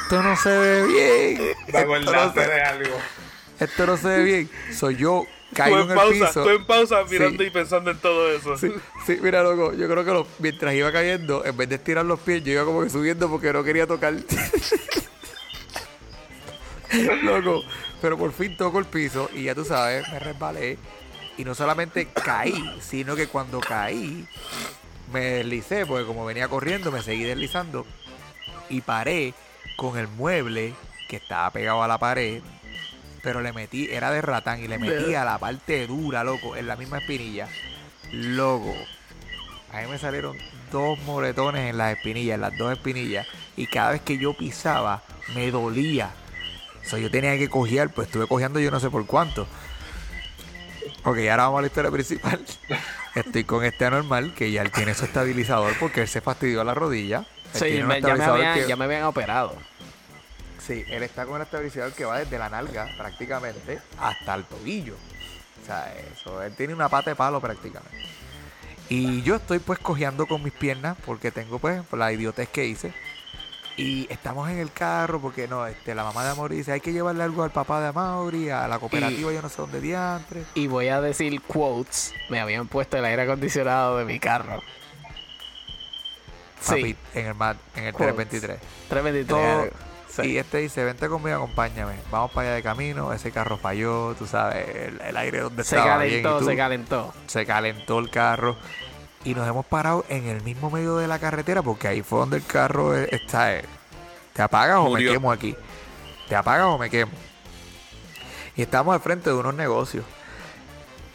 esto 0.02 0.22
no 0.22 0.36
se 0.36 0.50
ve 0.50 0.86
bien. 0.86 1.38
Me 1.38 1.50
Esto 1.50 1.86
no 1.86 1.94
acordaste 1.96 2.44
se, 2.44 2.50
de 2.50 2.60
algo. 2.62 2.96
esto 3.58 3.86
no 3.86 3.96
se 3.96 4.08
ve 4.08 4.22
bien. 4.24 4.50
Soy 4.72 4.96
yo, 4.96 5.26
caigo 5.54 5.76
en 5.78 5.84
en 5.84 5.90
el 5.90 5.96
pausa, 5.96 6.26
piso. 6.28 6.42
tú 6.44 6.50
en 6.50 6.66
pausa 6.66 7.04
mirando 7.08 7.42
Sí. 7.42 7.48
y 7.48 7.50
pensando 7.50 7.90
en 7.90 7.98
todo 7.98 8.30
eso. 8.30 8.56
Sí, 8.58 8.72
sí, 9.06 9.18
mira, 9.22 9.42
loco, 9.42 9.72
yo 9.74 9.88
creo 9.88 10.04
que 10.04 10.10
lo- 10.12 10.26
mientras 10.38 10.74
iba 10.74 10.92
cayendo, 10.92 11.44
en 11.44 11.56
vez 11.56 11.68
de 11.68 11.76
estirar 11.76 12.04
los 12.04 12.20
pies, 12.20 12.44
yo 12.44 12.52
iba 12.52 12.64
como 12.64 12.82
que 12.82 12.90
subiendo 12.90 13.28
porque 13.30 13.52
no 13.52 13.64
quería 13.64 13.86
tocar. 13.86 14.14
loco, 17.22 17.62
pero 18.02 18.18
por 18.18 18.32
fin 18.32 18.56
toco 18.56 18.78
el 18.78 18.84
piso 18.86 19.30
y 19.32 19.44
ya 19.44 19.54
tú 19.54 19.64
sabes, 19.64 20.08
me 20.10 20.18
resbalé. 20.18 20.78
Y 21.38 21.44
no 21.44 21.54
solamente 21.54 22.06
caí, 22.08 22.52
sino 22.82 23.16
que 23.16 23.26
cuando 23.28 23.60
caí, 23.60 24.26
me 25.12 25.20
deslicé, 25.20 25.86
porque 25.86 26.04
como 26.04 26.26
venía 26.26 26.48
corriendo, 26.48 26.90
me 26.92 27.02
seguí 27.02 27.22
deslizando. 27.22 27.86
Y 28.70 28.80
paré 28.80 29.34
con 29.76 29.98
el 29.98 30.08
mueble 30.08 30.74
que 31.08 31.16
estaba 31.16 31.50
pegado 31.50 31.82
a 31.82 31.88
la 31.88 31.98
pared. 31.98 32.42
Pero 33.22 33.42
le 33.42 33.52
metí, 33.52 33.88
era 33.90 34.10
de 34.10 34.22
ratán, 34.22 34.62
y 34.62 34.68
le 34.68 34.78
metí 34.78 35.14
a 35.14 35.24
la 35.24 35.38
parte 35.38 35.86
dura, 35.86 36.24
loco, 36.24 36.56
en 36.56 36.66
la 36.66 36.76
misma 36.76 36.98
espinilla. 36.98 37.48
Loco. 38.12 38.74
A 39.72 39.82
mí 39.82 39.88
me 39.88 39.98
salieron 39.98 40.36
dos 40.72 40.98
moretones 41.00 41.68
en 41.68 41.76
las 41.76 41.96
espinillas, 41.96 42.36
en 42.36 42.40
las 42.40 42.56
dos 42.56 42.72
espinillas. 42.72 43.26
Y 43.56 43.66
cada 43.66 43.90
vez 43.90 44.00
que 44.00 44.16
yo 44.16 44.32
pisaba, 44.34 45.02
me 45.34 45.50
dolía. 45.50 46.10
O 46.82 46.88
sea, 46.88 46.98
yo 46.98 47.10
tenía 47.10 47.36
que 47.36 47.48
cojear, 47.48 47.90
pues 47.90 48.08
estuve 48.08 48.26
cojeando 48.26 48.58
yo 48.58 48.70
no 48.70 48.80
sé 48.80 48.88
por 48.88 49.04
cuánto. 49.06 49.46
Ok, 51.04 51.18
ahora 51.30 51.44
vamos 51.44 51.58
a 51.58 51.62
la 51.62 51.66
historia 51.68 51.90
principal. 51.90 52.44
Estoy 53.14 53.44
con 53.44 53.64
este 53.64 53.84
anormal 53.84 54.34
que 54.34 54.50
ya 54.50 54.62
él 54.62 54.70
tiene 54.70 54.94
su 54.94 55.04
estabilizador 55.04 55.72
porque 55.78 56.02
él 56.02 56.08
se 56.08 56.20
fastidió 56.20 56.64
la 56.64 56.74
rodilla. 56.74 57.26
Sí, 57.52 57.80
un 57.82 58.00
ya, 58.00 58.14
me 58.14 58.24
habían, 58.24 58.54
que- 58.58 58.68
ya 58.68 58.76
me 58.76 58.84
habían 58.84 59.04
operado. 59.04 59.56
Sí, 60.58 60.84
él 60.88 61.02
está 61.02 61.26
con 61.26 61.36
el 61.36 61.42
estabilizador 61.42 61.92
que 61.92 62.04
va 62.04 62.18
desde 62.18 62.38
la 62.38 62.48
nalga 62.48 62.88
prácticamente 62.96 63.78
hasta 63.98 64.34
el 64.34 64.44
tobillo. 64.44 64.94
O 65.62 65.66
sea, 65.66 65.92
eso, 66.12 66.42
él 66.42 66.54
tiene 66.54 66.74
una 66.74 66.88
pata 66.88 67.10
de 67.10 67.16
palo 67.16 67.40
prácticamente. 67.40 67.98
Y 68.88 69.22
yo 69.22 69.36
estoy 69.36 69.58
pues 69.58 69.78
cojeando 69.78 70.26
con 70.26 70.42
mis 70.42 70.52
piernas 70.52 70.96
porque 71.06 71.30
tengo 71.30 71.58
pues 71.58 71.82
la 71.92 72.12
idiotez 72.12 72.48
que 72.48 72.66
hice. 72.66 72.92
Y 73.76 74.06
estamos 74.12 74.50
en 74.50 74.58
el 74.58 74.72
carro 74.72 75.20
porque 75.20 75.48
no, 75.48 75.66
este, 75.66 75.94
la 75.94 76.02
mamá 76.04 76.22
de 76.24 76.30
Amaury 76.30 76.56
dice, 76.56 76.72
hay 76.72 76.80
que 76.80 76.92
llevarle 76.92 77.22
algo 77.22 77.42
al 77.44 77.50
papá 77.50 77.80
de 77.80 77.86
Amaury, 77.88 78.50
a 78.50 78.68
la 78.68 78.78
cooperativa, 78.78 79.32
yo 79.32 79.40
no 79.40 79.48
sé 79.48 79.56
dónde 79.58 79.80
diantre. 79.80 80.42
Y 80.54 80.66
voy 80.66 80.88
a 80.88 81.00
decir 81.00 81.40
quotes. 81.40 82.12
Me 82.28 82.40
habían 82.40 82.68
puesto 82.68 82.98
el 82.98 83.04
aire 83.06 83.22
acondicionado 83.22 83.96
de 83.98 84.04
mi 84.04 84.18
carro. 84.18 84.62
Papi, 86.66 86.82
Sí, 86.82 86.96
en 87.14 87.26
el 87.26 87.34
mat, 87.34 87.56
en 87.76 87.84
el 87.84 87.92
Quotes. 87.92 88.14
323. 88.16 88.60
323. 88.88 89.26
Todo- 89.26 89.62
algo. 89.62 89.76
Sí. 90.08 90.22
Y 90.22 90.38
este 90.38 90.58
dice, 90.58 90.82
vente 90.84 91.08
conmigo, 91.08 91.36
acompáñame. 91.36 91.94
Vamos 92.10 92.32
para 92.32 92.48
allá 92.48 92.56
de 92.56 92.62
camino, 92.64 93.12
ese 93.12 93.30
carro 93.30 93.56
falló, 93.56 94.14
tú 94.18 94.26
sabes, 94.26 94.68
el, 94.68 95.00
el 95.00 95.16
aire 95.16 95.38
donde 95.40 95.62
se 95.62 95.76
estaba 95.76 95.98
bien, 96.02 96.18
y 96.18 96.22
calentó, 96.22 96.38
tú- 96.40 96.44
se 96.50 96.56
calentó. 96.56 97.14
se 97.28 97.46
calentó 97.46 97.98
el 98.00 98.10
carro 98.10 98.56
y 99.22 99.34
nos 99.34 99.46
hemos 99.46 99.64
parado 99.66 100.04
en 100.08 100.26
el 100.26 100.42
mismo 100.42 100.68
medio 100.68 100.96
de 100.96 101.06
la 101.06 101.20
carretera 101.20 101.62
porque 101.62 101.86
ahí 101.86 102.02
fue 102.02 102.18
donde 102.18 102.38
el 102.38 102.44
carro 102.44 102.96
eh, 102.98 103.08
está. 103.12 103.54
eh, 103.56 103.64
¿Te 104.32 104.42
apagas 104.42 104.78
o 104.78 104.90
me 104.90 105.00
quemo 105.04 105.30
aquí? 105.30 105.54
¿Te 106.28 106.34
apagas 106.34 106.66
o 106.66 106.76
me 106.78 106.90
quemo? 106.90 107.12
Y 108.56 108.62
estamos 108.62 108.92
al 108.94 109.00
frente 109.00 109.30
de 109.30 109.36
unos 109.36 109.54
negocios. 109.54 110.04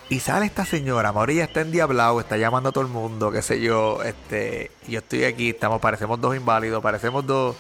Y 0.08 0.20
sale 0.20 0.46
esta 0.46 0.66
señora, 0.66 1.12
Mauricia 1.12 1.46
está 1.46 1.62
endiablado, 1.62 2.20
está 2.20 2.38
llamando 2.38 2.70
a 2.70 2.72
todo 2.72 2.84
el 2.84 2.92
mundo, 2.92 3.32
qué 3.32 3.42
sé 3.42 3.60
yo, 3.60 4.04
este, 4.04 4.70
yo 4.88 5.00
estoy 5.00 5.24
aquí, 5.24 5.50
estamos, 5.50 5.82
parecemos 5.82 6.22
dos 6.22 6.36
inválidos, 6.36 6.84
parecemos 6.84 7.26
dos, 7.26 7.56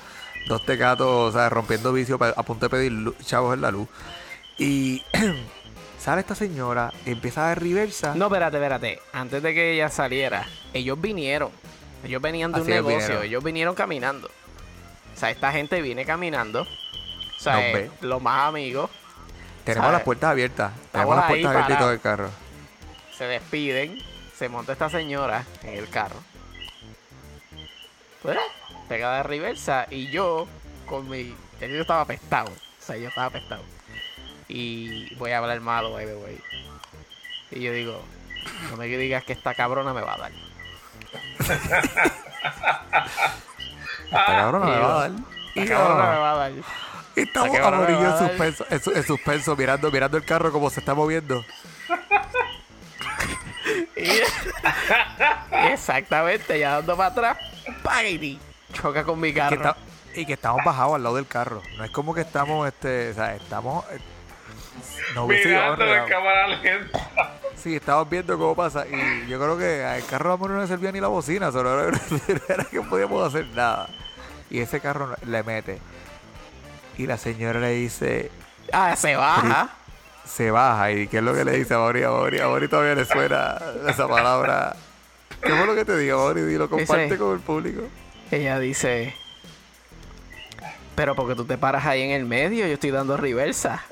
dos 0.47 0.63
tecatos, 0.63 1.07
o 1.07 1.31
sea, 1.31 1.49
rompiendo 1.49 1.91
vicio 1.91 2.19
a 2.21 2.43
punto 2.43 2.67
de 2.67 2.69
pedir 2.69 3.17
chavos 3.23 3.55
en 3.55 3.61
la 3.61 3.71
luz. 3.71 3.87
Y 4.59 5.01
sale 5.99 6.21
esta 6.21 6.35
señora, 6.35 6.93
empieza 7.07 7.45
a 7.45 7.47
dar 7.47 7.63
reversa. 7.63 8.13
No, 8.13 8.25
espérate, 8.25 8.57
espérate. 8.57 8.99
Antes 9.11 9.41
de 9.41 9.53
que 9.55 9.73
ella 9.73 9.89
saliera, 9.89 10.45
ellos 10.71 11.01
vinieron. 11.01 11.49
Ellos 12.03 12.21
venían 12.21 12.51
de 12.51 12.61
un 12.61 12.67
negocio. 12.67 12.97
vinieron. 12.99 13.23
Ellos 13.23 13.43
vinieron 13.43 13.73
caminando. 13.73 14.27
O 14.27 15.17
sea, 15.17 15.31
esta 15.31 15.51
gente 15.51 15.81
viene 15.81 16.05
caminando. 16.05 16.61
O 16.61 17.39
sea, 17.39 17.71
eh, 17.71 17.89
los 18.01 18.21
más 18.21 18.49
amigos 18.49 18.91
Tenemos 19.65 19.85
¿sabes? 19.87 19.97
las 19.97 20.03
puertas 20.03 20.29
abiertas. 20.29 20.71
Tenemos 20.91 21.15
las 21.15 21.25
puertas 21.25 21.51
abiertas 21.51 21.75
y 21.75 21.79
todo 21.79 21.91
el 21.91 21.99
carro. 21.99 22.29
se 23.17 23.25
despiden. 23.25 23.99
Se 24.37 24.49
monta 24.49 24.73
esta 24.73 24.89
señora 24.89 25.45
en 25.63 25.77
el 25.79 25.89
carro. 25.89 26.17
Pues, 28.21 28.37
pegada 28.89 29.17
de 29.17 29.23
reversa. 29.23 29.87
Y 29.89 30.11
yo, 30.11 30.47
con 30.85 31.09
mi. 31.09 31.35
Yo 31.59 31.81
estaba 31.81 32.01
apestado. 32.01 32.51
O 32.51 32.85
sea, 32.85 32.97
yo 32.97 33.07
estaba 33.07 33.27
apestado. 33.27 33.63
Y 34.47 35.15
voy 35.15 35.31
a 35.31 35.39
hablar 35.39 35.59
malo, 35.61 35.93
by 35.93 36.05
the 36.05 36.15
way. 36.15 36.39
Y 37.51 37.61
yo 37.61 37.71
digo, 37.71 38.01
no 38.69 38.77
me 38.77 38.85
digas 38.85 39.23
que 39.23 39.33
esta 39.33 39.55
cabrona 39.55 39.93
me 39.93 40.01
va 40.01 40.13
a 40.13 40.17
dar. 40.17 40.31
Esta 44.05 44.25
cabrona 44.25 44.65
me 44.65 44.77
va 44.77 44.85
a 44.85 44.99
dar. 44.99 45.11
Y 45.55 45.65
cabrona 45.65 46.11
me 46.11 46.17
va 46.17 46.31
a 46.31 46.35
dar. 46.35 46.51
Y 47.15 47.21
estamos 47.23 47.55
en 47.55 47.63
a 47.63 47.71
dar. 47.71 48.19
suspenso, 48.19 48.65
en, 48.69 48.81
su- 48.81 48.91
en 48.91 49.03
suspenso, 49.03 49.55
mirando, 49.55 49.91
mirando 49.91 50.17
el 50.17 50.25
carro 50.25 50.51
como 50.51 50.69
se 50.69 50.79
está 50.79 50.93
moviendo. 50.93 51.43
Y- 53.95 54.21
Exactamente, 55.71 56.59
ya 56.59 56.73
dando 56.75 56.95
para 56.97 57.09
atrás, 57.09 57.37
¡pagiti! 57.83 58.39
Choca 58.73 59.03
con 59.03 59.19
mi 59.19 59.29
Y 59.29 59.33
que, 59.33 59.39
carro. 59.39 59.55
está- 59.55 59.77
y 60.15 60.25
que 60.25 60.33
estamos 60.33 60.63
bajados 60.63 60.95
al 60.95 61.03
lado 61.03 61.15
del 61.15 61.27
carro. 61.27 61.61
No 61.77 61.83
es 61.83 61.91
como 61.91 62.13
que 62.13 62.21
estamos, 62.21 62.67
este, 62.67 63.11
o 63.11 63.13
sea, 63.13 63.35
estamos. 63.35 63.85
eh, 63.91 63.99
no 65.13 65.27
Mirando 65.27 65.85
en 65.85 66.07
cámara 66.07 66.47
lenta. 66.47 67.09
Sí, 67.55 67.75
estamos 67.77 68.07
viendo 68.07 68.37
cómo 68.37 68.53
pasa. 68.53 68.85
Y 68.85 69.27
yo 69.27 69.39
creo 69.39 69.57
que 69.57 69.83
al 69.83 70.05
carro 70.05 70.29
de 70.29 70.33
amor 70.35 70.49
no 70.51 70.61
le 70.61 70.67
servía 70.67 70.91
ni 70.91 70.99
la 70.99 71.07
bocina. 71.07 71.51
Solo 71.51 71.75
no 71.89 71.97
era 72.47 72.63
que 72.65 72.79
podíamos 72.81 73.27
hacer 73.27 73.47
nada. 73.55 73.89
Y 74.51 74.59
ese 74.59 74.79
carro 74.79 75.15
le 75.25 75.41
mete. 75.41 75.79
Y 76.97 77.07
la 77.07 77.17
señora 77.17 77.59
le 77.59 77.71
dice, 77.71 78.31
Ah, 78.71 78.95
se 78.95 79.15
baja. 79.15 79.69
se 80.25 80.49
baja. 80.51 80.91
¿Y 80.91 81.07
qué 81.07 81.17
es 81.17 81.23
lo 81.23 81.33
que 81.33 81.43
le 81.45 81.51
dice 81.53 81.73
a 81.73 81.77
Mauri? 81.79 82.03
A 82.03 82.09
Mauri, 82.09 82.39
a 82.39 82.47
Mauri 82.47 82.67
todavía 82.67 82.95
le 82.95 83.05
suena 83.05 83.57
esa 83.87 84.07
palabra. 84.07 84.75
¿Qué 85.41 85.53
fue 85.53 85.65
lo 85.67 85.75
que 85.75 85.85
te 85.85 85.97
digo, 85.97 86.17
Mauri? 86.19 86.41
Dilo, 86.43 86.69
comparte 86.69 87.03
Dice- 87.03 87.17
con 87.17 87.33
el 87.33 87.39
público. 87.41 87.81
Ella 88.31 88.57
dice, 88.59 89.13
pero 90.95 91.15
porque 91.15 91.35
tú 91.35 91.45
te 91.45 91.57
paras 91.57 91.85
ahí 91.85 92.01
en 92.01 92.11
el 92.11 92.25
medio, 92.25 92.65
yo 92.65 92.73
estoy 92.73 92.89
dando 92.91 93.17
reversa. 93.17 93.83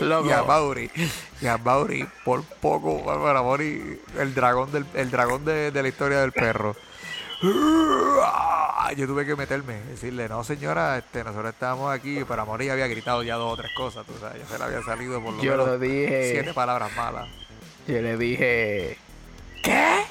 Loco. 0.00 0.28
Y 0.28 0.32
a 0.32 0.42
Mauri, 0.42 0.90
y 1.40 1.46
a 1.46 1.56
Mauri, 1.58 2.06
por 2.24 2.42
poco, 2.44 3.04
para 3.04 3.42
Mauri, 3.42 4.00
el 4.18 4.34
dragón 4.34 4.70
del, 4.72 4.84
el 4.94 5.10
dragón 5.10 5.44
de, 5.44 5.70
de 5.70 5.82
la 5.82 5.88
historia 5.88 6.20
del 6.20 6.32
perro. 6.32 6.76
Yo 7.42 9.06
tuve 9.06 9.26
que 9.26 9.34
meterme, 9.34 9.80
decirle, 9.82 10.28
no 10.28 10.44
señora, 10.44 10.98
este, 10.98 11.24
nosotros 11.24 11.52
estábamos 11.52 11.92
aquí, 11.92 12.22
pero 12.28 12.42
amor 12.42 12.62
ella 12.62 12.74
había 12.74 12.86
gritado 12.86 13.22
ya 13.22 13.34
dos 13.36 13.54
o 13.54 13.56
tres 13.56 13.72
cosas, 13.76 14.06
tú 14.06 14.12
sabes, 14.20 14.42
ya 14.42 14.46
se 14.48 14.58
le 14.58 14.64
había 14.64 14.82
salido 14.82 15.20
por 15.22 15.34
lo 15.34 15.42
Yo 15.42 15.52
menos 15.52 15.66
lo 15.66 15.78
dije. 15.78 16.30
siete 16.32 16.54
palabras 16.54 16.94
malas. 16.94 17.28
Yo 17.86 18.00
le 18.00 18.16
dije. 18.16 18.98
¿Qué? 19.62 20.04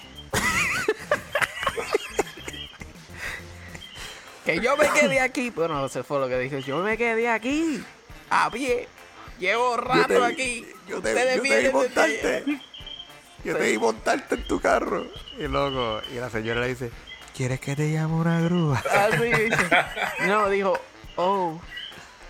que 4.45 4.59
yo 4.59 4.75
me 4.75 4.89
quedé 4.89 5.21
aquí. 5.21 5.49
Bueno, 5.51 5.85
eso 5.85 6.03
fue 6.03 6.19
lo 6.19 6.27
que 6.27 6.37
dije. 6.39 6.61
Yo 6.63 6.79
me 6.79 6.97
quedé 6.97 7.29
aquí. 7.29 7.83
A 8.29 8.49
pie. 8.49 8.87
Llevo 9.39 9.77
rato 9.77 10.07
te 10.07 10.25
aquí. 10.25 10.67
Yo 10.87 11.01
te, 11.01 11.09
Ustedes 11.09 11.37
yo 11.37 11.43
te 11.43 11.61
vi 11.61 11.69
montarte. 11.71 12.43
Yo 13.43 13.57
te 13.57 13.71
vi 13.71 13.77
montarte 13.77 14.35
en 14.35 14.47
tu 14.47 14.59
carro. 14.59 15.05
Y 15.37 15.47
loco, 15.47 16.01
y 16.11 16.15
la 16.15 16.29
señora 16.29 16.61
le 16.61 16.67
dice, 16.67 16.91
¿quieres 17.35 17.59
que 17.59 17.75
te 17.75 17.91
llame 17.91 18.13
una 18.15 18.39
grúa? 18.41 18.77
Así 18.91 19.23
dice. 19.23 19.69
No, 20.27 20.49
dijo, 20.49 20.79
oh, 21.15 21.59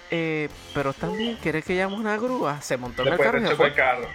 eh, 0.10 0.50
pero 0.74 0.94
también, 0.94 1.38
¿quieres 1.42 1.64
que 1.66 1.76
llame 1.76 1.96
una 1.96 2.18
grúa? 2.18 2.62
Se 2.62 2.78
montó 2.78 3.02
en 3.04 3.10
el 3.10 3.12
Después 3.18 3.28
carro 3.32 3.40
y 3.40 3.44
se 3.46 3.52
chocó 3.52 3.66
el 3.66 3.72
fue. 3.72 3.78
carro. 3.82 4.08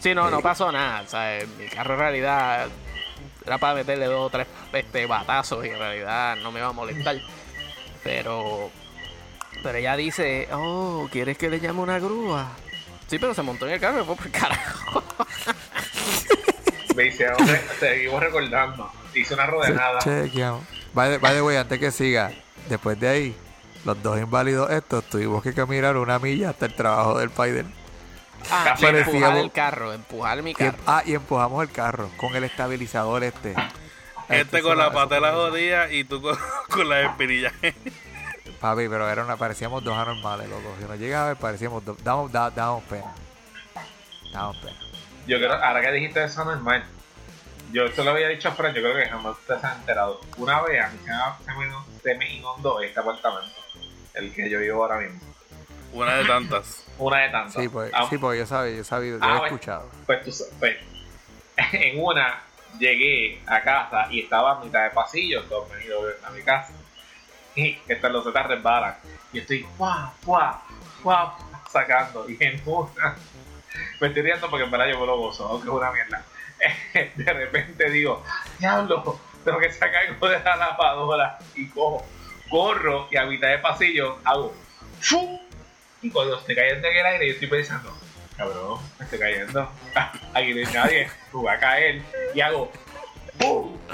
Sí, 0.00 0.14
no, 0.14 0.30
no 0.30 0.40
pasó 0.40 0.70
nada. 0.70 1.02
O 1.02 1.08
sea, 1.08 1.38
eh, 1.38 1.46
mi 1.58 1.66
carro 1.66 1.94
en 1.94 2.00
realidad 2.00 2.68
era 3.46 3.58
para 3.58 3.74
meterle 3.74 4.06
dos 4.06 4.26
o 4.26 4.30
tres 4.30 4.46
este, 4.72 5.06
batazos 5.06 5.64
y 5.64 5.68
en 5.70 5.78
realidad 5.78 6.36
no 6.36 6.52
me 6.52 6.60
va 6.60 6.68
a 6.68 6.72
molestar. 6.72 7.16
Pero, 8.02 8.70
pero 9.62 9.78
ella 9.78 9.96
dice, 9.96 10.46
oh, 10.52 11.08
¿quieres 11.10 11.38
que 11.38 11.48
le 11.48 11.58
llame 11.58 11.80
una 11.80 11.98
grúa? 11.98 12.48
Sí, 13.06 13.18
pero 13.18 13.32
se 13.34 13.42
montó 13.42 13.66
en 13.66 13.72
el 13.74 13.80
carro 13.80 14.02
y 14.02 14.04
fue 14.04 14.16
por 14.16 14.26
el 14.26 14.32
carajo. 14.32 15.02
Me 16.96 17.04
dice, 17.04 17.26
"Hombre, 17.32 17.60
seguimos 17.80 18.20
recordando. 18.22 18.90
Hice 19.14 19.34
una 19.34 19.46
rodeada. 19.46 19.98
By 20.94 21.18
the 21.18 21.42
way, 21.42 21.56
antes 21.56 21.78
que 21.78 21.90
siga, 21.90 22.32
después 22.68 22.98
de 23.00 23.08
ahí, 23.08 23.36
los 23.84 24.02
dos 24.02 24.18
inválidos 24.18 24.70
estos 24.70 25.04
tuvimos 25.04 25.42
que 25.42 25.52
caminar 25.52 25.96
una 25.96 26.18
milla 26.18 26.50
hasta 26.50 26.66
el 26.66 26.74
trabajo 26.74 27.18
del 27.18 27.30
Paiden. 27.30 27.72
Ah, 28.50 28.74
empujar 28.78 29.36
el 29.38 29.50
carro, 29.52 29.92
empujar 29.92 30.42
mi 30.42 30.50
Y, 30.50 30.54
carro. 30.54 30.76
ah, 30.86 31.02
y 31.06 31.14
empujamos 31.14 31.62
el 31.62 31.70
carro 31.70 32.10
con 32.18 32.34
el 32.36 32.44
estabilizador 32.44 33.24
este. 33.24 33.54
Este 34.28 34.62
con 34.62 34.76
la 34.78 34.92
pata 34.92 35.14
de 35.16 35.20
la 35.22 35.32
jodida 35.32 35.90
y 35.92 36.04
tú 36.04 36.20
con, 36.20 36.36
con 36.70 36.88
la 36.88 37.02
espinilla. 37.02 37.52
Papi, 38.60 38.88
pero 38.88 39.08
era 39.08 39.24
una, 39.24 39.36
parecíamos 39.36 39.82
dos 39.84 39.96
anormales, 39.96 40.48
loco. 40.48 40.74
Si 40.80 40.84
nos 40.86 40.98
llegaba 40.98 41.24
a 41.26 41.28
ver, 41.28 41.36
parecíamos 41.36 41.84
dos. 41.84 42.02
Damos, 42.04 42.30
da- 42.32 42.50
dábamos 42.50 42.84
pena. 42.84 43.12
Dábamos 44.32 44.56
pena. 44.58 44.76
Yo 45.26 45.38
creo, 45.38 45.52
ahora 45.54 45.80
que 45.80 45.92
dijiste 45.92 46.24
eso 46.24 46.44
normal, 46.44 46.84
yo 47.74 47.88
se 47.88 48.04
lo 48.04 48.10
había 48.12 48.28
dicho 48.28 48.48
a 48.48 48.52
Fran, 48.52 48.72
yo 48.74 48.80
creo 48.82 48.94
que 48.96 49.06
jamás 49.06 49.36
ustedes 49.38 49.60
se 49.60 49.66
han 49.66 49.80
enterado. 49.80 50.20
Una 50.38 50.62
vez 50.62 50.82
a 50.84 50.88
mí 50.90 50.98
se 51.04 51.10
me, 51.10 51.44
se 51.44 51.54
me 51.54 51.66
inundó- 51.66 51.84
se 52.02 52.14
me 52.14 52.32
inundó 52.34 52.80
este 52.80 53.00
apartamento, 53.00 53.54
el 54.14 54.32
que 54.32 54.48
yo 54.48 54.60
vivo 54.60 54.82
ahora 54.84 54.98
mismo. 55.00 55.20
Una 55.92 56.16
de 56.16 56.24
tantas. 56.24 56.84
Una 56.98 57.18
de 57.20 57.28
tantas. 57.30 57.62
Sí, 57.62 57.68
pues, 57.68 57.90
Ah, 57.94 58.06
sí, 58.08 58.18
porque 58.18 58.38
yo 58.38 58.46
sabía, 58.46 58.76
yo 58.76 58.84
sabía, 58.84 59.10
yo 59.12 59.18
Ah, 59.20 59.26
he 59.26 59.38
bueno. 59.38 59.46
escuchado. 59.46 59.90
pues, 60.06 60.22
tú 60.24 60.32
sa- 60.32 60.44
pues, 60.58 60.76
en 61.72 62.00
una 62.02 62.40
llegué 62.78 63.40
a 63.46 63.60
casa 63.62 64.06
y 64.10 64.20
estaba 64.22 64.52
a 64.52 64.64
mitad 64.64 64.82
de 64.84 64.90
pasillo, 64.90 65.42
todo 65.44 65.66
venido 65.68 66.00
a 66.26 66.30
mi 66.30 66.42
casa. 66.42 66.72
Y 67.54 67.78
estas 67.86 68.10
losetas 68.10 68.46
resbalan. 68.48 68.96
Y 69.32 69.38
estoy 69.38 69.62
¡fua! 69.76 70.12
¡fua! 70.24 70.62
¡fua! 71.02 71.38
sacando. 71.70 72.28
Y 72.28 72.36
en 72.40 72.60
una. 72.66 73.16
Me 74.00 74.08
estoy 74.08 74.22
riendo 74.22 74.48
porque 74.50 74.64
en 74.64 74.70
verdad 74.70 74.86
yo 74.88 75.00
me 75.00 75.06
lo 75.06 75.16
gozo, 75.18 75.46
aunque 75.48 75.68
es 75.68 75.74
una 75.74 75.90
mierda. 75.92 76.24
De 77.16 77.32
repente 77.32 77.90
digo, 77.90 78.24
diablo, 78.58 79.20
tengo 79.44 79.58
que 79.58 79.72
sacar 79.72 80.06
algo 80.06 80.28
de 80.28 80.38
la 80.40 80.56
lavadora. 80.56 81.38
Y 81.54 81.68
cojo, 81.68 82.06
corro 82.48 83.08
y 83.10 83.16
a 83.16 83.24
mitad 83.26 83.48
de 83.48 83.58
pasillo 83.58 84.18
hago. 84.24 84.54
Y 86.02 86.10
cuando 86.10 86.38
estoy 86.38 86.54
cayendo 86.54 86.86
en 86.88 86.96
el 86.96 87.06
aire, 87.06 87.26
yo 87.28 87.32
estoy 87.34 87.48
pensando, 87.48 87.96
cabrón, 88.36 88.78
me 88.98 89.04
estoy 89.04 89.18
cayendo. 89.18 89.70
Aquí 90.34 90.54
no 90.54 90.66
hay 90.66 90.74
nadie, 90.74 91.06
me 91.32 91.40
voy 91.40 91.48
a 91.48 91.58
caer. 91.58 92.02
Y 92.34 92.40
hago. 92.40 92.70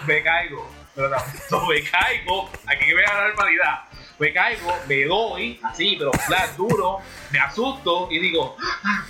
Me 0.06 0.22
caigo. 0.22 0.70
Pero 0.94 1.08
no, 1.08 1.66
me 1.66 1.82
caigo. 1.82 2.50
Aquí 2.66 2.84
que 2.86 2.94
la 2.94 3.28
normalidad. 3.28 3.84
Me 4.18 4.32
caigo, 4.32 4.76
me 4.86 5.04
doy, 5.04 5.60
así, 5.62 5.96
pero 5.98 6.12
flat, 6.12 6.50
duro. 6.56 6.98
Me 7.30 7.38
asusto 7.38 8.08
y 8.10 8.18
digo, 8.18 8.56
"Ah, 8.84 9.04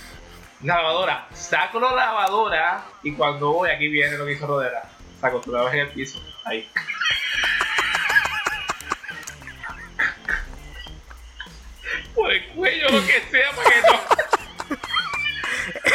lavadora. 0.63 1.27
Saco 1.33 1.79
la 1.79 1.91
lavadora 1.93 2.83
y 3.03 3.13
cuando 3.13 3.53
voy, 3.53 3.69
aquí 3.69 3.87
viene 3.87 4.17
lo 4.17 4.25
que 4.25 4.33
hizo 4.33 4.47
Rodera. 4.47 4.83
Saco 5.19 5.39
tu 5.41 5.51
lavadora 5.51 5.75
en 5.75 5.87
el 5.87 5.89
piso. 5.93 6.21
Ahí. 6.45 6.67
Por 12.15 12.31
el 12.31 12.45
cuello, 12.49 12.89
lo 12.89 13.05
que 13.05 13.21
sea, 13.31 13.49
porque 13.55 13.75
no. 13.87 13.99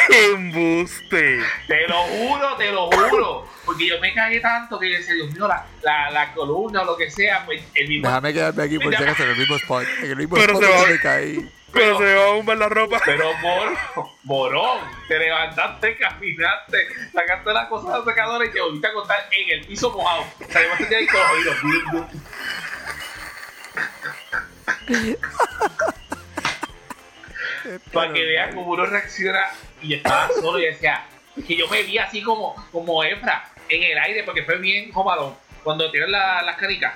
Embuste. 0.34 1.40
Te 1.66 1.88
lo 1.88 1.96
juro, 2.02 2.56
te 2.56 2.72
lo 2.72 2.90
juro. 2.90 3.48
Porque 3.64 3.86
yo 3.88 4.00
me 4.00 4.14
cagué 4.14 4.40
tanto 4.40 4.78
que 4.78 4.90
yo 4.90 4.98
decía, 4.98 5.14
Dios 5.14 5.30
mío, 5.32 5.46
la, 5.48 5.66
la, 5.82 6.10
la 6.10 6.32
columna 6.32 6.82
o 6.82 6.84
lo 6.84 6.96
que 6.96 7.10
sea, 7.10 7.44
pues 7.44 7.62
el 7.74 7.88
mismo. 7.88 8.08
Déjame 8.08 8.32
quedarme 8.32 8.62
aquí 8.64 8.78
por 8.78 8.94
si 8.96 9.02
acaso 9.02 9.24
en 9.24 9.30
el 9.30 9.36
mismo 9.36 9.56
spot. 9.56 9.84
En 10.02 10.10
el 10.10 10.16
mismo 10.16 10.36
Pero 10.36 10.52
spot 10.54 10.64
se 10.64 10.70
va- 10.70 10.86
me 10.86 10.98
caí. 11.00 11.50
Pero 11.72 11.98
se 11.98 12.04
me 12.04 12.14
va 12.14 12.24
a 12.24 12.32
bombar 12.32 12.56
la 12.56 12.68
ropa. 12.68 13.00
Pero 13.04 13.34
moro, 13.38 13.76
morón, 14.22 14.78
te 15.08 15.18
levantaste, 15.18 15.96
caminaste, 15.98 16.78
sacaste 17.12 17.52
las 17.52 17.68
cosas 17.68 17.92
de 17.92 17.98
la 17.98 18.04
secadora 18.04 18.46
y 18.46 18.50
te 18.50 18.60
volviste 18.60 18.86
a 18.86 18.90
acostar 18.90 19.18
en 19.32 19.58
el 19.60 19.66
piso 19.66 19.90
mojado. 19.90 20.22
O 20.22 20.52
sea, 20.52 20.62
yo 20.62 20.86
me 20.88 20.96
ahí 20.96 21.06
con 21.06 21.20
los 21.20 21.30
oídos. 21.32 21.62
blum, 21.62 21.90
blum. 21.90 22.06
Para 27.92 28.12
que 28.12 28.24
veas 28.24 28.54
cómo 28.54 28.70
uno 28.72 28.86
reacciona 28.86 29.46
y 29.82 29.94
estaba 29.94 30.28
solo 30.40 30.58
y 30.58 30.66
decía, 30.66 31.04
que 31.46 31.56
yo 31.56 31.68
me 31.68 31.82
vi 31.82 31.98
así 31.98 32.22
como, 32.22 32.54
como 32.70 33.02
Efra 33.02 33.50
en 33.68 33.82
el 33.82 33.98
aire 33.98 34.22
porque 34.24 34.44
fue 34.44 34.58
bien 34.58 34.92
jomadón. 34.92 35.34
Cuando 35.64 35.90
tiran 35.90 36.12
la- 36.12 36.42
las 36.42 36.56
canicas, 36.56 36.94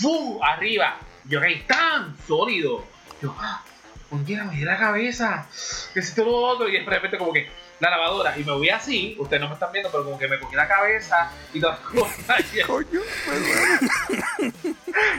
¡fu! 0.00 0.40
arriba, 0.42 0.96
yo 1.24 1.40
caí 1.40 1.60
tan 1.62 2.16
sólido. 2.26 2.84
Yo, 3.20 3.34
¡ah! 3.38 3.64
Oye, 4.12 4.36
me 4.42 4.56
di 4.56 4.64
la 4.64 4.76
cabeza, 4.76 5.46
que 5.94 6.00
esto 6.00 6.24
lo 6.24 6.36
otro, 6.36 6.68
y 6.68 6.72
de 6.72 6.84
repente 6.84 7.16
como 7.16 7.32
que 7.32 7.48
la 7.80 7.88
lavadora, 7.90 8.36
y 8.38 8.44
me 8.44 8.52
voy 8.52 8.68
así, 8.68 9.16
ustedes 9.18 9.40
no 9.40 9.48
me 9.48 9.54
están 9.54 9.72
viendo, 9.72 9.90
pero 9.90 10.04
como 10.04 10.18
que 10.18 10.28
me 10.28 10.38
cogí 10.38 10.54
la 10.54 10.68
cabeza 10.68 11.32
y 11.54 11.60
todas 11.60 11.78
las 11.80 11.88
cosas, 11.88 12.44
y, 12.54 12.60
Coño, 12.60 13.00
me 13.26 14.52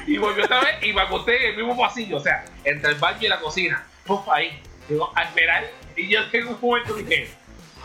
y 0.14 0.18
volvió 0.18 0.46
otra 0.46 0.62
vez 0.62 0.84
y 0.84 0.94
me 0.94 1.02
acosté 1.02 1.38
en 1.38 1.52
el 1.52 1.58
mismo 1.66 1.76
pasillo, 1.82 2.18
o 2.18 2.20
sea, 2.20 2.46
entre 2.64 2.92
el 2.92 2.96
baño 3.00 3.18
y 3.22 3.28
la 3.30 3.40
cocina, 3.40 3.84
puf, 4.06 4.30
ahí, 4.30 4.62
digo, 4.88 5.12
a 5.16 5.24
esperar, 5.24 5.66
y 5.96 6.08
yo 6.10 6.20
en 6.32 6.48
un 6.48 6.58
momento 6.62 6.94
dije, 6.94 7.30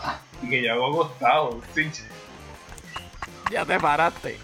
"Ah", 0.03 0.19
y 0.43 0.49
que 0.49 0.61
ya 0.61 0.73
hago 0.73 0.89
acostado, 1.03 1.59
sí, 1.73 1.89
sí, 1.91 2.03
Ya 3.51 3.65
te 3.65 3.79
paraste. 3.79 4.37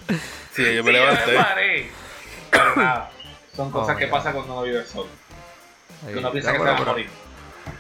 Sí, 0.51 0.63
yo 0.75 0.83
me 0.83 0.91
me 0.91 0.99
levanté. 0.99 1.35
paré, 1.35 1.91
pero 2.49 2.75
nada, 2.75 3.11
son 3.55 3.69
cosas 3.69 3.95
Oh, 3.95 3.99
que 3.99 4.07
pasan 4.07 4.33
cuando 4.33 4.53
uno 4.53 4.63
vive 4.63 4.83
solo, 4.83 5.09
Ahí, 6.05 6.13
que 6.13 6.19
uno 6.19 6.31
piensa 6.31 6.49
ya, 6.49 6.53
que 6.53 6.57
se 6.57 6.63
bueno, 6.63 6.71
va 6.73 6.77
a 6.77 6.79
pero- 6.79 6.91
morir. 6.91 7.09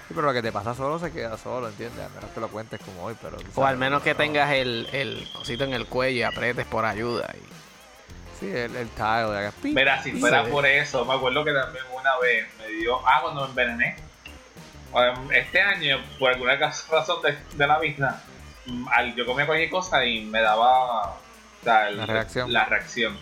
Sí, 0.07 0.13
pero 0.13 0.27
lo 0.27 0.33
que 0.33 0.41
te 0.43 0.51
pasa 0.51 0.73
solo 0.75 0.99
se 0.99 1.11
queda 1.11 1.35
solo, 1.37 1.67
¿entiendes? 1.67 2.05
A 2.05 2.09
menos 2.09 2.29
que 2.31 2.39
lo 2.39 2.47
cuentes 2.49 2.79
como 2.83 3.05
hoy, 3.05 3.15
pero... 3.21 3.37
O 3.37 3.39
sabes, 3.53 3.69
al 3.69 3.77
menos 3.77 4.03
que 4.03 4.11
no. 4.11 4.17
tengas 4.17 4.51
el, 4.51 4.87
el 4.93 5.27
cosito 5.33 5.63
en 5.63 5.73
el 5.73 5.87
cuello 5.87 6.19
y 6.19 6.23
apretes 6.23 6.65
por 6.67 6.85
ayuda. 6.85 7.27
y- 7.35 7.55
Sí, 8.39 8.47
el, 8.49 8.75
el 8.75 8.89
tile, 8.89 9.29
de 9.31 9.51
Mira, 9.73 10.03
si 10.03 10.11
fuera 10.13 10.43
Sí. 10.45 10.51
por 10.51 10.65
eso, 10.65 11.05
me 11.05 11.13
acuerdo 11.13 11.43
que 11.45 11.53
también 11.53 11.85
una 11.97 12.17
vez 12.19 12.45
me 12.59 12.67
dio. 12.67 12.99
Ah, 13.07 13.19
cuando 13.21 13.41
me 13.43 13.49
envenené. 13.49 13.95
Um, 14.91 15.31
Este 15.31 15.61
año, 15.61 15.97
por 16.19 16.31
alguna 16.31 16.55
razón 16.55 17.21
de, 17.23 17.37
de 17.53 17.67
la 17.67 17.79
vida, 17.79 18.21
mm, 18.65 18.87
al- 18.89 19.15
yo 19.15 19.25
comía 19.25 19.45
cualquier 19.45 19.69
cosa 19.69 20.03
y 20.05 20.25
me 20.25 20.41
daba 20.41 21.11
o 21.11 21.17
sea, 21.63 21.87
el- 21.89 21.97
La 21.97 22.05
reacción. 22.05 22.51
la 22.53 22.65
reacción. 22.65 23.17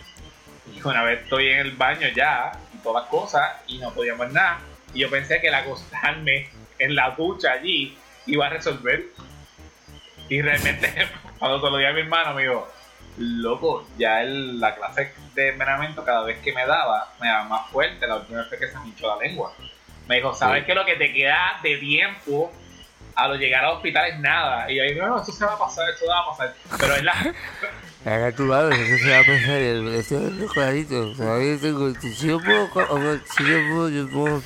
Y 0.74 0.86
una 0.86 1.02
vez 1.04 1.22
estoy 1.22 1.48
en 1.48 1.58
el 1.60 1.72
baño 1.72 2.08
ya 2.14 2.52
y 2.74 2.78
todas 2.78 3.02
las 3.04 3.10
cosas 3.10 3.52
y 3.68 3.78
no 3.78 3.90
podía 3.92 4.14
más 4.16 4.32
nada. 4.32 4.58
Y 4.94 5.00
yo 5.00 5.10
pensé 5.10 5.40
que 5.40 5.48
el 5.48 5.54
acostarme 5.54 6.48
en 6.78 6.94
la 6.94 7.10
ducha 7.10 7.52
allí 7.52 7.96
iba 8.26 8.46
a 8.46 8.50
resolver. 8.50 9.04
Y 10.28 10.40
realmente, 10.40 10.92
cuando 11.38 11.60
te 11.62 11.70
lo 11.70 11.76
di 11.76 11.84
a 11.84 11.92
mi 11.92 12.00
hermano, 12.00 12.34
me 12.34 12.42
dijo, 12.42 12.66
loco, 13.18 13.86
ya 13.98 14.22
el- 14.22 14.60
la 14.60 14.74
clase 14.74 15.12
de 15.34 15.48
envenenamiento 15.50 16.04
cada 16.04 16.24
vez 16.24 16.38
que 16.40 16.52
me 16.52 16.64
daba, 16.66 17.12
me 17.20 17.28
daba 17.28 17.44
más 17.44 17.70
fuerte. 17.70 18.06
La 18.06 18.16
última 18.16 18.42
vez 18.42 18.58
que 18.60 18.68
se 18.68 18.78
me 18.78 18.86
hinchó 18.88 19.08
la 19.16 19.24
lengua. 19.26 19.52
Me 20.08 20.16
dijo, 20.16 20.34
¿sabes 20.34 20.62
Sí. 20.62 20.66
que 20.66 20.74
lo 20.74 20.84
que 20.84 20.96
te 20.96 21.12
queda 21.12 21.58
de 21.62 21.76
tiempo 21.78 22.52
a 23.16 23.28
lo 23.28 23.34
llegar 23.36 23.64
al 23.64 23.72
hospital 23.76 24.06
es 24.10 24.18
nada? 24.20 24.70
Y 24.70 24.76
yo 24.76 24.82
dije, 24.82 24.94
no, 24.96 25.22
eso 25.22 25.32
se 25.32 25.44
va 25.44 25.54
a 25.54 25.58
pasar, 25.58 25.84
eso 25.90 26.06
va 26.06 26.20
a 26.20 26.26
pasar. 26.30 26.54
Pero 26.78 26.94
es 26.96 27.02
la... 27.04 27.34
Haga 28.06 28.32
tu 28.32 28.46
lado, 28.46 28.70
eso 28.70 29.04
se 29.04 29.10
va 29.10 29.20
a 29.20 29.24
pensar, 29.24 29.56
eso 29.60 30.28
es 30.44 30.52
clarito. 30.52 31.12
Todavía 31.16 31.58
tengo, 31.58 31.94
si 31.94 32.28
yo 32.28 32.38
puedo, 32.38 32.66
si 33.24 33.44
yo 33.44 33.58
puedo, 33.70 33.88
yo 33.88 34.08
puedo, 34.10 34.42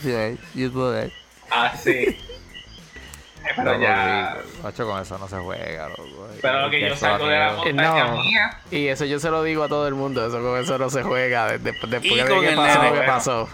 yo 0.54 0.72
puedo 0.72 0.92
dar. 0.92 1.10
Así. 1.50 2.16
pero 3.56 3.72
Loco, 3.72 3.82
ya. 3.82 4.36
Macho, 4.62 4.86
con 4.86 5.02
eso 5.02 5.18
no 5.18 5.26
se 5.28 5.36
juega, 5.38 5.88
loco. 5.88 6.28
Pero 6.40 6.60
lo 6.60 6.70
que 6.70 6.80
yo 6.88 6.94
salgo 6.96 7.26
de 7.26 7.36
la 7.38 7.52
montaña 7.52 8.04
No. 8.04 8.22
mía. 8.22 8.60
Y 8.70 8.86
eso 8.88 9.04
yo 9.06 9.18
se 9.18 9.30
lo 9.30 9.42
digo 9.42 9.64
a 9.64 9.68
todo 9.68 9.88
el 9.88 9.94
mundo. 9.94 10.24
Eso 10.24 10.40
con 10.40 10.56
eso 10.60 10.78
no 10.78 10.88
se 10.90 11.02
juega. 11.02 11.46
de- 11.52 11.58
de- 11.58 11.72
Después 11.72 11.90
de 11.90 12.00
que 12.00 12.54
pasó 12.54 12.78
nene, 12.82 12.90
lo 12.94 13.00
que 13.00 13.06
pasó. 13.06 13.48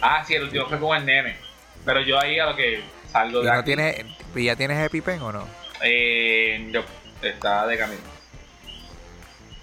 Ah, 0.00 0.24
sí, 0.26 0.34
el 0.34 0.44
último 0.44 0.66
fue 0.66 0.80
con 0.80 0.96
el 0.96 1.06
nene. 1.06 1.36
Pero 1.84 2.00
yo 2.00 2.18
ahí 2.18 2.38
a 2.40 2.46
lo 2.46 2.56
que 2.56 2.82
salgo 3.14 3.40
¿Y 3.42 3.44
de 3.44 3.50
no 3.52 3.58
aquí, 3.58 3.64
tiene, 3.64 4.16
¿y 4.34 4.44
ya 4.44 4.56
tienes 4.56 4.84
EpiPen 4.86 5.22
o 5.22 5.32
no? 5.32 5.46
eh, 5.82 6.68
yo, 6.72 6.82
está 7.22 7.66
de 7.66 7.78
camino. 7.78 8.00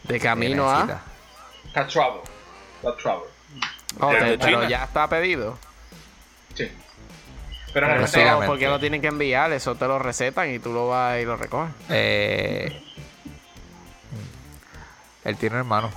De 0.04 0.20
camino 0.20 0.64
¿Qué 0.64 0.94
a. 0.94 1.02
Está 1.68 1.88
trouble. 1.88 2.22
Está 2.78 2.96
trouble. 2.98 3.30
Oh, 4.00 4.10
pero 4.10 4.36
China. 4.38 4.70
ya 4.70 4.84
está 4.86 5.08
pedido. 5.10 5.58
Sí. 6.56 6.72
Pero 7.74 7.88
realmente. 7.88 8.46
¿Por 8.48 8.58
qué 8.58 8.68
lo 8.68 8.80
tienen 8.80 9.02
que 9.02 9.08
enviar? 9.08 9.52
Eso 9.52 9.76
te 9.76 9.86
lo 9.88 10.00
recetan 10.00 10.50
y 10.54 10.60
tú 10.60 10.72
lo 10.74 10.88
vas 10.88 11.20
y 11.20 11.26
lo 11.26 11.36
recoges. 11.36 11.74
Eh, 11.90 12.82
él 15.26 15.38
tiene 15.38 15.56
un 15.56 15.60
hermano. 15.60 15.92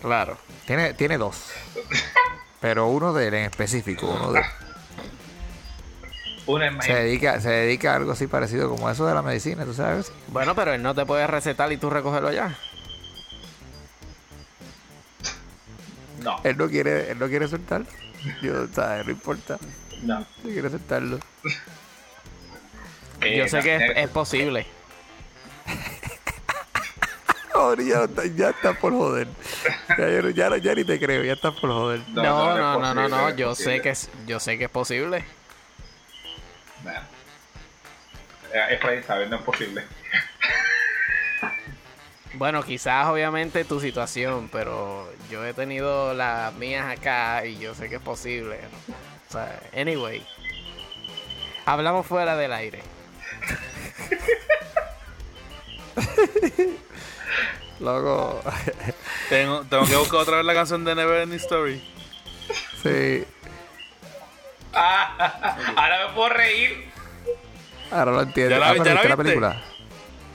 Claro. 0.00 0.36
Tiene, 0.66 0.94
tiene 0.94 1.18
dos. 1.18 1.52
Pero 2.60 2.86
uno 2.88 3.12
de 3.12 3.28
él 3.28 3.34
en 3.34 3.44
específico, 3.44 4.06
uno 4.06 4.32
de 4.32 4.42
una 6.54 6.82
se 6.82 6.94
dedica, 6.94 7.40
se 7.40 7.50
dedica 7.50 7.92
a 7.92 7.96
algo 7.96 8.12
así 8.12 8.26
parecido 8.26 8.68
como 8.68 8.88
eso 8.90 9.06
de 9.06 9.14
la 9.14 9.22
medicina, 9.22 9.64
¿tú 9.64 9.74
sabes? 9.74 10.12
Bueno, 10.28 10.54
pero 10.54 10.72
él 10.72 10.82
no 10.82 10.94
te 10.94 11.04
puede 11.06 11.26
recetar 11.26 11.72
y 11.72 11.76
tú 11.76 11.90
recogerlo 11.90 12.28
allá. 12.28 12.56
No, 16.22 16.40
Él 16.44 16.56
no 16.56 16.68
quiere, 16.68 17.10
él 17.10 17.18
no 17.18 17.26
quiere 17.28 17.48
soltarlo. 17.48 17.86
Yo, 18.42 18.68
¿sabes? 18.72 19.04
No 19.06 19.10
importa. 19.12 19.58
no. 20.02 20.20
No 20.20 20.26
quiere 20.44 20.70
soltarlo. 20.70 21.18
Eh, 23.20 23.38
Yo 23.38 23.48
sé 23.48 23.56
no, 23.58 23.62
que 23.64 23.74
es, 23.76 23.82
eh, 23.82 23.92
es 23.96 24.08
posible. 24.08 24.66
Ahora 27.54 27.82
ya, 27.82 28.04
está- 28.04 28.24
ya 28.26 28.50
está 28.50 28.72
por 28.74 28.92
joder. 28.92 29.28
Ya, 29.98 30.30
ya, 30.50 30.56
ya 30.58 30.74
ni 30.74 30.84
te 30.84 30.98
creo, 30.98 31.22
ya 31.24 31.34
está 31.34 31.50
por 31.52 31.70
joder. 31.70 32.00
No, 32.08 32.22
No, 32.22 32.56
no, 32.56 32.78
no, 32.80 32.94
no 32.94 33.08
no, 33.08 33.08
no, 33.08 33.36
Yo 33.36 33.54
sé 33.54 33.80
que 33.82 33.90
es, 33.90 34.08
yo 34.26 34.40
sé 34.40 34.58
que 34.58 34.64
es 34.64 34.70
posible. 34.70 35.24
Bueno. 36.82 37.00
Eh, 38.52 38.74
Efraín 38.74 39.02
sabe, 39.02 39.26
no 39.28 39.36
es 39.36 39.42
posible. 39.42 39.84
Bueno, 42.34 42.62
quizás 42.62 43.08
obviamente 43.08 43.62
tu 43.66 43.78
situación, 43.78 44.48
pero 44.50 45.06
yo 45.30 45.44
he 45.44 45.52
tenido 45.52 46.14
las 46.14 46.54
mías 46.54 46.86
acá 46.86 47.44
y 47.44 47.58
yo 47.58 47.74
sé 47.74 47.90
que 47.90 47.96
es 47.96 48.00
posible. 48.00 48.58
¿no? 48.88 48.94
O 49.28 49.32
sea, 49.32 49.60
anyway. 49.76 50.26
Hablamos 51.66 52.06
fuera 52.06 52.34
del 52.36 52.54
aire. 52.54 52.82
Loco. 57.80 58.42
Tengo, 59.28 59.64
tengo 59.64 59.84
que 59.84 59.96
buscar 59.96 60.20
otra 60.20 60.36
vez 60.38 60.46
la 60.46 60.54
canción 60.54 60.84
de 60.84 60.94
Never 60.94 61.22
Ending 61.22 61.38
Story. 61.38 61.84
Sí. 62.82 63.24
Ah, 64.74 65.56
ahora 65.76 66.06
me 66.08 66.14
puedo 66.14 66.28
reír. 66.30 66.90
Ahora 67.90 68.12
lo 68.12 68.22
entiendo. 68.22 68.54
¿Ya 68.54 68.58
la- 68.58 68.68
Ah, 68.70 68.74
pero 68.78 69.02
ya 69.02 69.08
la 69.08 69.16
película? 69.16 69.62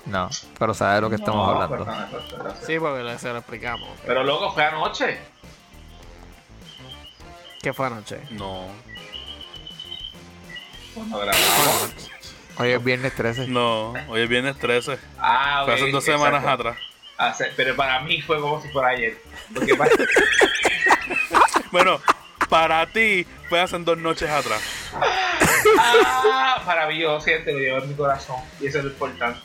No, 0.06 0.30
pero 0.58 0.74
sabes 0.74 0.96
de 0.96 1.02
lo 1.02 1.10
que 1.10 1.16
estamos 1.16 1.46
No, 1.48 1.62
hablando. 1.62 1.86
Sí, 2.66 2.80
porque 2.80 3.18
se 3.20 3.30
lo 3.30 3.38
explicamos. 3.40 3.90
Pero 4.06 4.24
loco, 4.24 4.54
fue 4.54 4.64
anoche. 4.64 5.20
¿Qué 7.62 7.74
fue 7.74 7.88
anoche? 7.88 8.22
No, 8.30 8.68
Cuando 10.94 11.18
grabamos. 11.20 11.96
Hoy 12.60 12.72
es 12.72 12.84
viernes 12.84 13.14
13. 13.16 13.48
no, 13.48 13.92
hoy 14.08 14.22
es 14.22 14.30
viernes 14.30 14.58
13. 14.58 14.98
Ah, 15.20 15.64
Fue 15.66 15.74
hace 15.76 15.92
dos 15.92 16.08
exacto. 16.08 16.26
semanas 16.26 16.46
atrás. 16.48 16.78
Hace- 17.18 17.52
pero 17.56 17.76
para 17.76 18.00
mí 18.02 18.22
fue 18.22 18.40
como 18.40 18.62
si 18.62 18.70
fuera 18.70 18.90
ayer. 18.90 19.18
Porque 19.54 19.76
para, 19.76 19.92
Bueno, 21.72 22.00
para 22.50 22.86
ti 22.88 23.26
fue 23.50 23.60
hace 23.60 23.78
dos 23.80 23.98
noches 23.98 24.30
atrás. 24.30 24.62
ah, 25.80 26.62
para 26.66 26.88
mí, 26.88 27.00
yo 27.00 27.20
siento, 27.20 27.52
lo 27.52 27.60
llevo 27.60 27.78
en 27.80 27.90
mi 27.90 27.96
corazón. 27.96 28.38
Y 28.60 28.68
eso 28.68 28.80
es 28.80 28.86
lo 28.86 28.92
importante. 28.92 29.40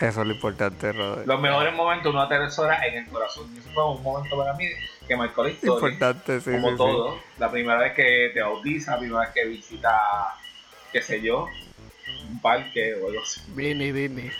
Eso 0.00 0.20
es 0.20 0.26
lo 0.26 0.32
importante, 0.32 0.92
Robert. 0.92 1.26
Los 1.26 1.40
mejores 1.40 1.74
momentos 1.74 2.12
uno 2.12 2.22
atesora 2.22 2.86
en 2.86 2.98
el 2.98 3.06
corazón. 3.08 3.50
Y 3.54 3.58
eso 3.58 3.70
fue 3.72 3.92
un 3.92 4.02
momento 4.02 4.36
para 4.36 4.52
mí 4.54 4.66
que 5.08 5.16
marcó 5.16 5.42
la 5.42 5.50
historia. 5.50 5.88
Importante, 5.88 6.40
sí, 6.40 6.50
como 6.50 6.68
sí, 6.68 6.72
sí. 6.72 6.76
todo. 6.76 7.18
La 7.38 7.50
primera 7.50 7.78
vez 7.78 7.94
que 7.94 8.30
te 8.34 8.42
bautiza, 8.42 8.92
la 8.92 8.98
primera 8.98 9.20
vez 9.20 9.30
que 9.30 9.44
visita, 9.46 9.98
qué 10.92 11.00
sé 11.00 11.22
yo, 11.22 11.48
un 12.28 12.40
parque 12.40 12.94
o 12.94 13.08
algo 13.08 13.22
así. 13.22 13.40
Disney, 13.54 13.92
Disney. 13.92 14.30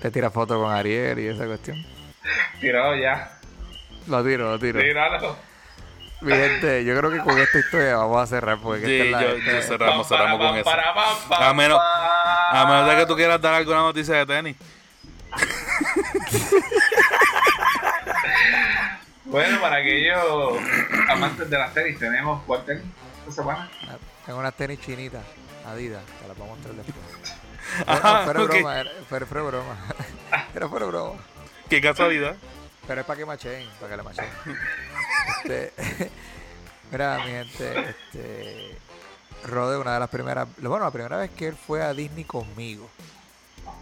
Te 0.00 0.10
tira 0.10 0.30
foto 0.30 0.60
con 0.60 0.72
Ariel 0.72 1.18
y 1.18 1.26
esa 1.26 1.46
cuestión. 1.46 1.84
Tirado 2.60 2.94
ya. 2.96 3.38
Lo 4.06 4.24
tiro, 4.24 4.50
lo 4.52 4.58
tiro. 4.58 4.80
Tíralo. 4.80 5.36
Mi 6.22 6.32
gente, 6.32 6.84
yo 6.84 6.96
creo 6.96 7.10
que 7.10 7.18
con 7.18 7.36
esta 7.38 7.58
historia 7.58 7.96
vamos 7.96 8.22
a 8.22 8.26
cerrar 8.26 8.58
porque 8.58 8.86
Sí, 8.86 8.92
esta 9.00 9.04
es 9.04 9.10
la- 9.10 9.22
yo, 9.22 9.28
esta- 9.38 9.52
yo 9.52 9.62
cerramos, 9.62 10.08
cerramos 10.08 10.38
con 10.38 10.56
eso. 10.58 10.70
A 11.30 11.52
menos-. 11.52 11.80
A 11.82 12.66
menos 12.68 12.88
de 12.90 12.96
que 12.96 13.06
tú 13.06 13.16
quieras 13.16 13.40
dar 13.40 13.54
alguna 13.54 13.78
noticia 13.80 14.14
de 14.16 14.26
tenis. 14.26 14.56
Bueno, 19.24 19.60
para 19.60 19.76
aquellos 19.76 20.58
amantes 21.08 21.48
de 21.48 21.58
las 21.58 21.72
tenis, 21.72 21.98
tenemos 21.98 22.42
cuál 22.44 22.64
tenis 22.64 22.84
esta 23.20 23.42
semana. 23.42 23.70
Tengo 24.26 24.38
unas 24.38 24.54
tenis 24.54 24.80
chinitas, 24.80 25.22
Adidas, 25.66 26.02
te 26.20 26.28
las 26.28 26.36
voy 26.36 26.46
a 26.48 26.50
mostrar 26.50 26.74
después. 26.74 26.96
Ajá, 27.86 28.24
Bueno, 28.24 28.24
fuera 28.24 28.42
ok. 28.42 28.50
broma, 28.50 28.80
era, 28.80 28.90
fuera, 29.08 29.26
fuera 29.26 29.42
broma. 29.46 29.76
Era 30.54 30.68
fuera 30.68 30.86
broma. 30.86 31.20
Qué 31.70 31.80
casualidad. 31.80 32.36
Pero 32.86 33.00
es 33.00 33.06
para 33.06 33.16
que 33.18 33.24
machen, 33.24 33.68
para 33.80 33.90
que 33.90 33.96
le 33.96 34.02
machen. 34.02 34.26
Este, 35.44 35.72
mira, 36.92 37.18
mi 37.24 37.30
gente, 37.30 37.90
este, 37.90 38.76
Rode, 39.44 39.76
una 39.78 39.94
de 39.94 40.00
las 40.00 40.10
primeras, 40.10 40.48
bueno, 40.60 40.84
la 40.84 40.90
primera 40.90 41.16
vez 41.16 41.30
que 41.30 41.48
él 41.48 41.56
fue 41.56 41.82
a 41.82 41.92
Disney 41.92 42.24
conmigo. 42.24 42.88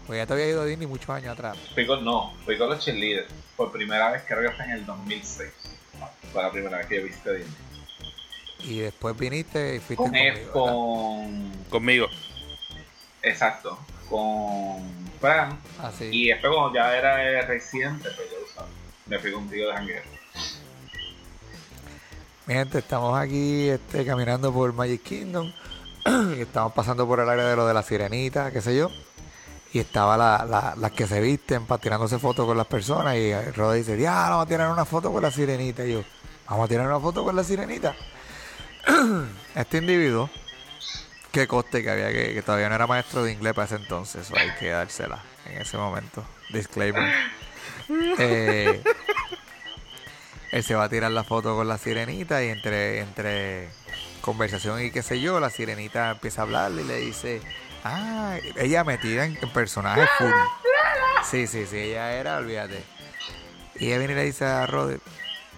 Pues 0.07 0.17
ya 0.17 0.25
te 0.25 0.33
había 0.33 0.47
ido 0.47 0.61
a 0.61 0.65
Disney 0.65 0.87
muchos 0.87 1.09
años 1.09 1.33
atrás. 1.33 1.57
Fui 1.73 1.85
con, 1.85 2.03
no, 2.03 2.33
fui 2.45 2.57
con 2.57 2.69
los 2.69 2.83
cheerleaders. 2.83 3.31
Por 3.55 3.71
primera 3.71 4.11
vez, 4.11 4.23
creo 4.27 4.41
que 4.41 4.55
fue 4.55 4.65
en 4.65 4.71
el 4.71 4.85
2006. 4.85 5.49
Fue 6.31 6.41
la 6.41 6.51
primera 6.51 6.77
vez 6.77 6.87
que 6.87 6.97
yo 6.97 7.03
visité 7.03 7.35
Disney. 7.35 7.55
Y 8.63 8.79
después 8.79 9.17
viniste 9.17 9.75
y 9.75 9.79
fuiste 9.79 9.95
Con, 9.95 10.11
conmigo. 10.11 10.51
Con. 10.51 11.51
Conmigo. 11.69 12.07
Exacto. 13.21 13.77
Con 14.09 15.09
Fran. 15.19 15.59
Ah, 15.79 15.91
sí. 15.95 16.09
Y 16.11 16.27
después, 16.27 16.53
cuando 16.53 16.73
ya 16.73 16.95
era 16.95 17.23
eh, 17.23 17.41
reciente, 17.43 18.09
pues 18.15 18.29
yo 18.31 18.37
usaba. 18.45 18.67
Me 19.05 19.19
fui 19.19 19.31
contigo 19.31 19.67
de 19.67 19.73
jangueo. 19.73 20.20
Mi 22.51 22.57
gente, 22.57 22.79
estamos 22.79 23.17
aquí 23.17 23.69
este, 23.69 24.05
caminando 24.05 24.51
por 24.51 24.73
Magic 24.73 25.01
Kingdom. 25.03 25.53
y 26.35 26.41
estamos 26.41 26.73
pasando 26.73 27.07
por 27.07 27.21
el 27.21 27.29
área 27.29 27.45
de 27.45 27.55
lo 27.55 27.65
de 27.65 27.73
la 27.73 27.81
sirenita, 27.81 28.51
qué 28.51 28.59
sé 28.59 28.75
yo. 28.75 28.91
Y 29.71 29.79
estaba 29.79 30.17
la, 30.17 30.43
la- 30.45 30.75
las 30.77 30.91
que 30.91 31.07
se 31.07 31.21
visten 31.21 31.65
para 31.65 31.81
tirándose 31.81 32.19
fotos 32.19 32.45
con 32.45 32.57
las 32.57 32.67
personas. 32.67 33.15
Y 33.15 33.33
Roda 33.55 33.75
dice, 33.75 33.97
ya, 33.97 34.11
vamos 34.31 34.45
a 34.47 34.49
tirar 34.49 34.69
una 34.69 34.83
foto 34.83 35.13
con 35.13 35.23
la 35.23 35.31
sirenita. 35.31 35.85
Y 35.85 35.93
yo, 35.93 36.03
vamos 36.49 36.65
a 36.65 36.67
tirar 36.67 36.87
una 36.87 36.99
foto 36.99 37.23
con 37.23 37.37
la 37.37 37.43
sirenita. 37.45 37.95
este 39.55 39.77
individuo, 39.77 40.29
que 41.31 41.47
coste 41.47 41.81
que 41.81 41.89
había 41.89 42.11
que, 42.11 42.33
que 42.33 42.41
todavía 42.41 42.67
no 42.67 42.75
era 42.75 42.85
maestro 42.85 43.23
de 43.23 43.31
inglés 43.31 43.53
para 43.53 43.67
ese 43.67 43.75
entonces. 43.75 44.29
o 44.29 44.35
hay 44.37 44.51
que 44.59 44.71
dársela 44.71 45.23
en 45.45 45.61
ese 45.61 45.77
momento. 45.77 46.21
Disclaimer. 46.51 47.13
Eh, 48.19 48.81
él 50.51 50.63
se 50.63 50.75
va 50.75 50.85
a 50.85 50.89
tirar 50.89 51.11
la 51.11 51.23
foto 51.23 51.55
con 51.55 51.67
la 51.67 51.77
sirenita 51.77 52.43
y 52.43 52.49
entre, 52.49 52.99
entre 52.99 53.69
conversación 54.21 54.83
y 54.83 54.91
qué 54.91 55.01
sé 55.01 55.19
yo, 55.19 55.39
la 55.39 55.49
sirenita 55.49 56.11
empieza 56.11 56.41
a 56.41 56.43
hablarle 56.43 56.81
y 56.83 56.85
le 56.85 56.97
dice, 56.97 57.41
ah, 57.83 58.37
ella 58.55 58.83
metida 58.83 59.25
en, 59.25 59.37
en 59.41 59.49
personaje 59.49 60.05
full. 60.17 60.31
Sí, 61.29 61.47
sí, 61.47 61.65
sí, 61.65 61.77
ella 61.77 62.13
era, 62.13 62.37
olvídate. 62.37 62.83
Y 63.79 63.87
ella 63.87 63.97
viene 63.99 64.13
y 64.13 64.15
le 64.17 64.23
dice 64.25 64.45
a 64.45 64.65
Rod, 64.67 64.95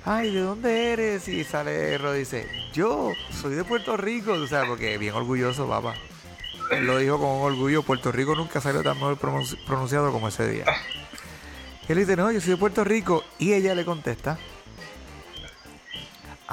ay, 0.05 0.31
¿de 0.33 0.39
dónde 0.41 0.93
eres? 0.93 1.27
Y 1.27 1.43
sale 1.43 1.97
Rod 1.97 2.15
y 2.15 2.19
dice, 2.19 2.47
yo 2.73 3.11
soy 3.31 3.55
de 3.55 3.63
Puerto 3.63 3.97
Rico, 3.97 4.35
tú 4.35 4.47
sabes, 4.47 4.69
porque 4.69 4.97
bien 4.97 5.13
orgulloso, 5.15 5.67
papá. 5.67 5.95
Él 6.71 6.85
lo 6.85 6.97
dijo 6.97 7.17
con 7.19 7.29
un 7.29 7.41
orgullo, 7.41 7.83
Puerto 7.83 8.11
Rico 8.11 8.35
nunca 8.35 8.61
salió 8.61 8.81
tan 8.83 8.97
pronunci- 8.99 9.57
pronunciado 9.65 10.11
como 10.11 10.29
ese 10.29 10.47
día. 10.47 10.65
Él 11.89 11.97
dice, 11.97 12.15
no, 12.15 12.31
yo 12.31 12.39
soy 12.39 12.51
de 12.51 12.57
Puerto 12.57 12.83
Rico. 12.85 13.23
Y 13.37 13.53
ella 13.53 13.75
le 13.75 13.83
contesta, 13.83 14.37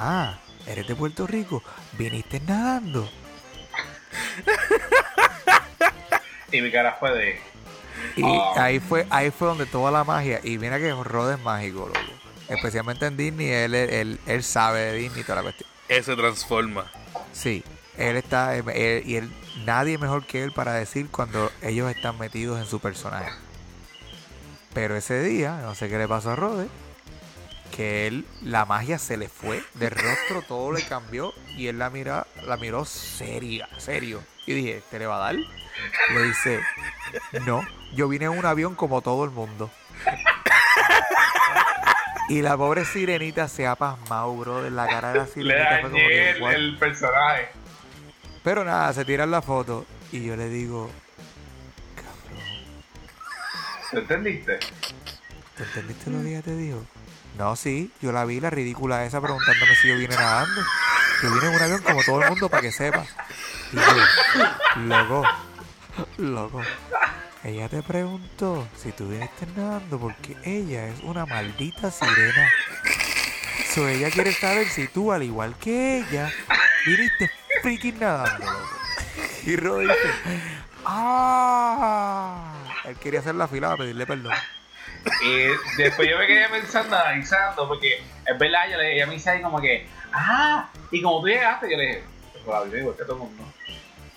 ah, 0.00 0.38
eres 0.66 0.86
de 0.86 0.94
Puerto 0.96 1.26
Rico, 1.26 1.62
viniste 1.98 2.40
nadando. 2.40 3.08
Y 6.52 6.60
mi 6.60 6.70
cara 6.72 6.96
fue 6.98 7.12
de. 7.12 7.40
Y 8.16 8.22
Ah. 8.24 8.64
ahí 8.64 8.80
fue 8.80 9.06
ahí 9.10 9.30
fue 9.30 9.48
donde 9.48 9.66
toda 9.66 9.90
la 9.90 10.04
magia. 10.04 10.40
Y 10.42 10.58
mira 10.58 10.78
que 10.78 10.92
Rod 10.92 11.32
es 11.32 11.38
mágico, 11.40 11.86
loco. 11.86 12.00
Especialmente 12.48 13.06
en 13.06 13.16
Disney, 13.16 13.48
él, 13.48 13.74
él, 13.74 14.18
él 14.26 14.42
sabe 14.42 14.80
de 14.80 14.92
Disney 14.94 15.20
y 15.20 15.24
toda 15.24 15.36
la 15.36 15.42
cuestión. 15.42 15.70
Él 15.88 16.02
se 16.02 16.16
transforma. 16.16 16.90
Sí, 17.32 17.62
él 17.96 18.16
está, 18.16 18.56
él- 18.56 19.02
y 19.06 19.14
él 19.16 19.30
nadie 19.64 19.98
mejor 19.98 20.26
que 20.26 20.42
él 20.42 20.50
para 20.52 20.72
decir 20.74 21.08
cuando 21.10 21.52
ellos 21.62 21.88
están 21.94 22.18
metidos 22.18 22.58
en 22.58 22.66
su 22.66 22.80
personaje. 22.80 23.30
Pero 24.74 24.96
ese 24.96 25.22
día, 25.22 25.60
no 25.62 25.74
sé 25.76 25.88
qué 25.88 25.98
le 25.98 26.08
pasó 26.08 26.30
a 26.32 26.36
Rode, 26.36 26.68
que 27.70 28.06
él, 28.06 28.26
la 28.42 28.64
magia 28.64 28.98
se 28.98 29.16
le 29.16 29.28
fue 29.28 29.62
del 29.74 29.90
rostro, 29.90 30.42
todo 30.46 30.72
le 30.72 30.82
cambió 30.82 31.32
y 31.56 31.68
él 31.68 31.78
la 31.78 31.90
mira, 31.90 32.26
la 32.44 32.56
miró 32.56 32.84
seria, 32.84 33.68
serio. 33.78 34.22
Y 34.46 34.54
dije, 34.54 34.82
¿te 34.90 34.98
le 34.98 35.06
va 35.06 35.16
a 35.16 35.32
dar? 35.32 35.34
Le 35.34 36.22
dice, 36.22 36.60
no, 37.46 37.62
yo 37.94 38.08
vine 38.08 38.26
en 38.26 38.32
un 38.32 38.44
avión 38.44 38.74
como 38.74 39.00
todo 39.02 39.24
el 39.24 39.30
mundo. 39.30 39.70
Y 42.28 42.42
la 42.42 42.56
pobre 42.56 42.84
sirenita 42.84 43.48
se 43.48 43.66
ha 43.66 43.74
pasmado, 43.74 44.32
bro, 44.36 44.62
de 44.62 44.70
la 44.70 44.86
cara 44.86 45.12
de 45.12 45.18
la 45.18 45.24
Le 45.24 45.30
sirenita. 45.30 45.80
fue 45.80 45.90
como 45.90 45.94
que, 45.94 46.54
el, 46.54 46.78
personaje. 46.78 47.48
Pero 48.44 48.64
nada, 48.64 48.92
se 48.92 49.04
tiran 49.04 49.30
la 49.32 49.42
foto 49.42 49.84
y 50.12 50.24
yo 50.24 50.36
le 50.36 50.48
digo, 50.48 50.88
cabrón, 51.96 52.44
¿Tú 53.90 53.98
entendiste? 53.98 54.60
¿tú 55.56 55.62
entendiste 55.64 56.10
lo 56.10 56.22
que 56.22 56.28
ella 56.28 56.42
te 56.42 56.56
dijo? 56.56 56.86
No, 57.38 57.56
sí, 57.56 57.90
yo 58.02 58.12
la 58.12 58.24
vi, 58.24 58.40
la 58.40 58.50
ridícula 58.50 59.04
esa, 59.04 59.20
preguntándome 59.20 59.74
si 59.76 59.88
yo 59.88 59.96
vine 59.96 60.14
nadando. 60.14 60.62
Yo 61.22 61.30
vine 61.32 61.46
en 61.46 61.54
un 61.54 61.62
avión 61.62 61.82
como 61.82 62.02
todo 62.02 62.22
el 62.22 62.28
mundo 62.30 62.48
para 62.48 62.62
que 62.62 62.72
sepa. 62.72 63.04
Loco, 64.76 65.22
loco. 66.18 66.62
Ella 67.42 67.68
te 67.68 67.82
preguntó 67.82 68.68
si 68.76 68.92
tú 68.92 69.08
viniste 69.08 69.46
nadando 69.56 69.98
porque 69.98 70.36
ella 70.44 70.88
es 70.88 71.00
una 71.00 71.24
maldita 71.24 71.90
sirena. 71.90 72.50
So 73.74 73.88
ella 73.88 74.10
quiere 74.10 74.32
saber 74.32 74.68
si 74.68 74.88
tú, 74.88 75.12
al 75.12 75.22
igual 75.22 75.54
que 75.56 75.98
ella, 75.98 76.30
viniste 76.84 77.30
freaking 77.62 77.98
nadando, 78.00 78.44
loco. 78.44 78.68
Y 79.46 79.56
Ro 79.56 79.78
dice, 79.78 79.94
¡ah! 80.84 82.52
Él 82.84 82.96
quería 82.96 83.20
hacer 83.20 83.34
la 83.34 83.48
fila 83.48 83.68
para 83.68 83.78
pedirle 83.78 84.06
perdón. 84.06 84.34
Y 85.22 85.82
después 85.82 86.08
yo 86.08 86.18
me 86.18 86.26
quedé 86.26 86.48
pensando, 86.48 86.96
analizando, 86.96 87.68
porque 87.68 88.02
es 88.26 88.38
verdad, 88.38 88.68
yo 88.70 88.78
le, 88.78 88.94
ella 88.94 89.06
me 89.06 89.14
dice 89.14 89.30
ahí 89.30 89.42
como 89.42 89.60
que, 89.60 89.86
ah, 90.12 90.68
y 90.90 91.02
como 91.02 91.20
tú 91.20 91.28
llegaste, 91.28 91.70
yo 91.70 91.76
le 91.76 91.86
dije, 91.86 92.04
pues 92.44 92.46
la 92.46 92.64
vida 92.64 92.78
igual 92.78 92.96
que 92.96 93.04
todo 93.04 93.12
el 93.14 93.18
mundo. 93.20 93.44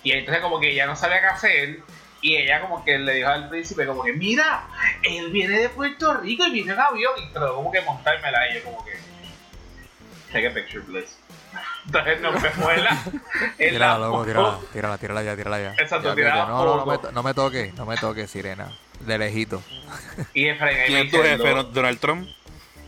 Y 0.02 0.12
entonces 0.12 0.42
como 0.42 0.60
que 0.60 0.70
ella 0.70 0.86
no 0.86 0.96
sabía 0.96 1.20
qué 1.20 1.26
hacer, 1.26 1.78
y 2.20 2.36
ella 2.36 2.60
como 2.60 2.84
que 2.84 2.98
le 2.98 3.14
dijo 3.14 3.28
al 3.28 3.48
príncipe 3.48 3.86
como 3.86 4.02
que, 4.02 4.12
mira, 4.12 4.66
él 5.02 5.30
viene 5.30 5.58
de 5.58 5.68
Puerto 5.68 6.14
Rico 6.14 6.46
y 6.46 6.52
viene 6.52 6.72
en 6.72 6.80
avión, 6.80 7.12
y 7.18 7.32
trató 7.32 7.54
como 7.54 7.70
que 7.70 7.80
montármela, 7.82 8.50
y 8.50 8.54
yo 8.54 8.64
como 8.64 8.84
que, 8.84 8.92
take 10.32 10.48
a 10.48 10.54
picture, 10.54 10.82
please. 10.84 11.16
Entonces 11.86 12.20
nos 12.20 12.40
fuimos 12.40 12.72
en 12.72 12.84
la, 12.84 12.90
en 12.90 12.98
la 12.98 13.70
Tírala, 13.70 13.98
loco, 13.98 14.24
tírala, 14.24 14.58
tírala, 14.72 14.98
tírala 14.98 15.22
ya, 15.22 15.36
tírala 15.36 15.60
ya. 15.60 15.74
Exacto, 15.82 16.08
Ya, 16.08 16.14
tírala 16.14 16.46
no, 16.46 16.64
no, 16.64 16.76
no, 16.76 16.86
me, 16.86 17.12
no 17.12 17.22
me 17.22 17.34
toques, 17.34 17.74
no 17.74 17.86
me 17.86 17.96
toques, 17.96 18.30
sirena. 18.30 18.68
De 19.00 19.18
lejito. 19.18 19.62
Y 20.32 20.46
Efraín 20.48 20.78
ahí 20.78 20.86
¿Quién 20.86 21.06
es 21.06 21.10
tu 21.10 21.16
jefe? 21.18 21.36
"Lo- 21.50 21.54
¿no? 21.56 21.64
¿Donald 21.64 21.98
Trump? 21.98 22.28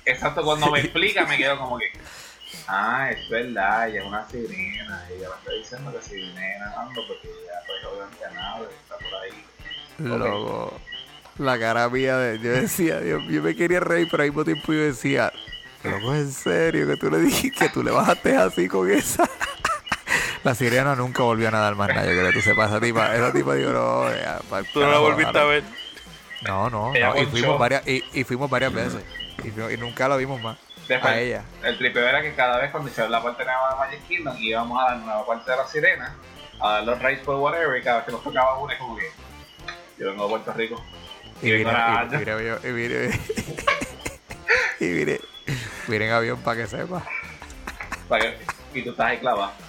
Exacto, 0.04 0.42
cuando 0.42 0.70
me 0.70 0.80
explica 0.80 1.24
me 1.26 1.36
quedo 1.36 1.58
como 1.58 1.78
que, 1.78 1.86
ah, 2.68 3.10
es 3.10 3.28
verdad, 3.28 3.88
ella 3.88 4.00
es 4.00 4.06
una 4.06 4.28
sirena, 4.28 5.04
y 5.10 5.14
ella 5.18 5.28
me 5.28 5.36
está 5.36 5.52
diciendo 5.52 5.92
que 5.92 6.02
sirena 6.02 6.72
ando 6.78 7.02
porque 7.06 7.28
ella 7.28 7.58
pues 7.66 7.84
obviamente 7.84 8.24
nada, 8.34 8.60
está 8.60 8.96
por 8.96 9.14
ahí. 9.22 9.44
Loco. 9.98 10.80
La 11.38 11.58
cara 11.58 11.88
mía 11.90 12.16
de. 12.16 12.38
Yo 12.38 12.50
decía, 12.52 13.00
Dios, 13.00 13.22
yo 13.28 13.42
me 13.42 13.54
quería 13.54 13.80
reír, 13.80 14.08
pero 14.10 14.22
al 14.22 14.30
mismo 14.30 14.44
tiempo 14.44 14.72
yo 14.72 14.78
decía, 14.80 15.30
loco, 15.90 16.14
en 16.14 16.32
serio, 16.32 16.86
que 16.86 16.96
tú 16.96 17.10
le 17.10 17.18
dijiste 17.18 17.66
que 17.66 17.68
tú 17.72 17.82
le 17.82 17.90
bajaste 17.90 18.36
así 18.36 18.68
con 18.68 18.90
esa. 18.90 19.28
La 20.44 20.54
sirena 20.54 20.94
nunca 20.94 21.22
volvió 21.24 21.48
a 21.48 21.50
nadar 21.50 21.74
más 21.74 21.88
nada, 21.88 22.04
yo 22.04 22.12
creo 22.12 22.26
que 22.28 22.34
tú 22.34 22.40
sepas, 22.40 22.70
esa 22.70 22.80
tipa, 22.80 23.14
esa 23.16 23.32
tipa 23.32 23.54
digo, 23.54 23.72
no, 23.72 24.08
ya, 24.14 24.38
pa'l 24.48 24.64
Tú 24.72 24.80
no 24.80 24.90
la 24.92 24.98
volviste 24.98 25.36
a 25.36 25.42
ahora". 25.42 25.54
ver. 25.54 25.64
No, 26.42 26.70
no, 26.70 26.92
no, 26.92 27.20
y 27.20 27.26
fuimos 27.26 27.58
varias, 27.58 27.86
y, 27.88 28.04
y 28.12 28.22
fuimos 28.24 28.48
varias 28.48 28.72
veces. 28.72 29.02
Y, 29.42 29.48
y 29.48 29.76
nunca 29.76 30.06
la 30.08 30.16
vimos 30.16 30.40
más. 30.40 30.56
Después, 30.86 31.12
A 31.12 31.18
ella. 31.18 31.42
el 31.64 31.76
tripeo 31.78 32.06
era 32.06 32.22
que 32.22 32.32
cada 32.34 32.58
vez 32.58 32.70
cuando 32.70 32.88
hicieron 32.88 33.10
la 33.10 33.20
parte 33.20 33.44
nueva 33.44 33.70
de 33.70 33.76
Magic 33.76 34.06
Kingdom 34.06 34.36
íbamos 34.38 34.80
a 34.84 34.90
la 34.92 34.96
nueva 34.98 35.26
parte 35.26 35.50
de 35.50 35.56
la 35.56 35.66
sirena, 35.66 36.14
a 36.60 36.68
dar 36.74 36.84
los 36.84 37.02
raids 37.02 37.22
por 37.22 37.34
whatever, 37.36 37.76
y 37.80 37.82
cada 37.82 37.96
vez 37.96 38.06
que 38.06 38.12
nos 38.12 38.22
tocaba 38.22 38.56
una 38.60 38.72
es 38.74 38.78
como 38.78 38.96
que, 38.96 39.10
yo 39.98 40.10
vengo 40.10 40.24
de 40.24 40.30
Puerto 40.30 40.52
Rico. 40.52 40.84
Y 41.42 41.48
Y 41.48 41.52
vine, 41.56 41.72
y, 42.12 42.16
mire, 42.18 42.46
yo- 42.46 42.68
y 42.68 42.72
mire, 42.72 43.10
y 44.80 44.84
mire, 44.84 45.20
mire 45.88 46.06
en 46.06 46.12
avión 46.12 46.40
para 46.40 46.62
que 46.62 46.66
sepa. 46.66 47.02
para 48.08 48.22
que- 48.24 48.38
y 48.74 48.82
tú 48.82 48.90
estás 48.90 49.06
ahí 49.06 49.20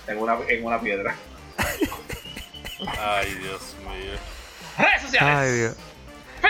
en 0.08 0.18
una, 0.18 0.38
en 0.48 0.66
una 0.66 0.80
piedra. 0.80 1.16
Ay, 3.00 3.34
Dios 3.36 3.76
mío. 3.88 4.12
Redes 4.78 5.02
sociales. 5.02 5.36
Ay, 5.38 5.52
Dios. 5.54 5.76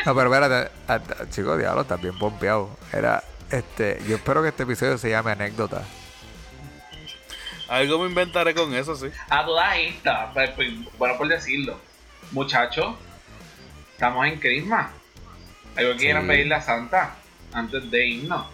No, 0.05 0.15
pero 0.15 0.33
espérate, 0.33 0.71
a- 0.87 0.93
a- 0.95 1.29
chico, 1.29 1.55
diablo, 1.57 1.81
estás 1.81 2.01
bien 2.01 2.17
pompeado. 2.17 2.69
Era, 2.91 3.23
este, 3.49 4.01
yo 4.07 4.15
espero 4.17 4.41
que 4.41 4.49
este 4.49 4.63
episodio 4.63 4.97
se 4.97 5.09
llame 5.09 5.31
anécdota. 5.31 5.83
Algo 7.69 7.99
me 7.99 8.07
inventaré 8.09 8.53
con 8.53 8.73
eso, 8.73 8.95
sí. 8.95 9.07
A 9.29 9.45
todas 9.45 9.77
estas, 9.77 10.33
pues, 10.33 10.49
pues, 10.51 10.69
bueno 10.97 11.17
por 11.17 11.27
decirlo, 11.27 11.79
muchachos, 12.31 12.95
estamos 13.91 14.25
en 14.27 14.39
Christmas. 14.39 14.91
Algo 15.75 15.91
que 15.93 15.97
quieran 15.97 16.23
Sí. 16.23 16.27
pedirle 16.29 16.55
a 16.55 16.61
Santa 16.61 17.15
antes 17.53 17.89
de 17.91 18.05
irnos. 18.07 18.47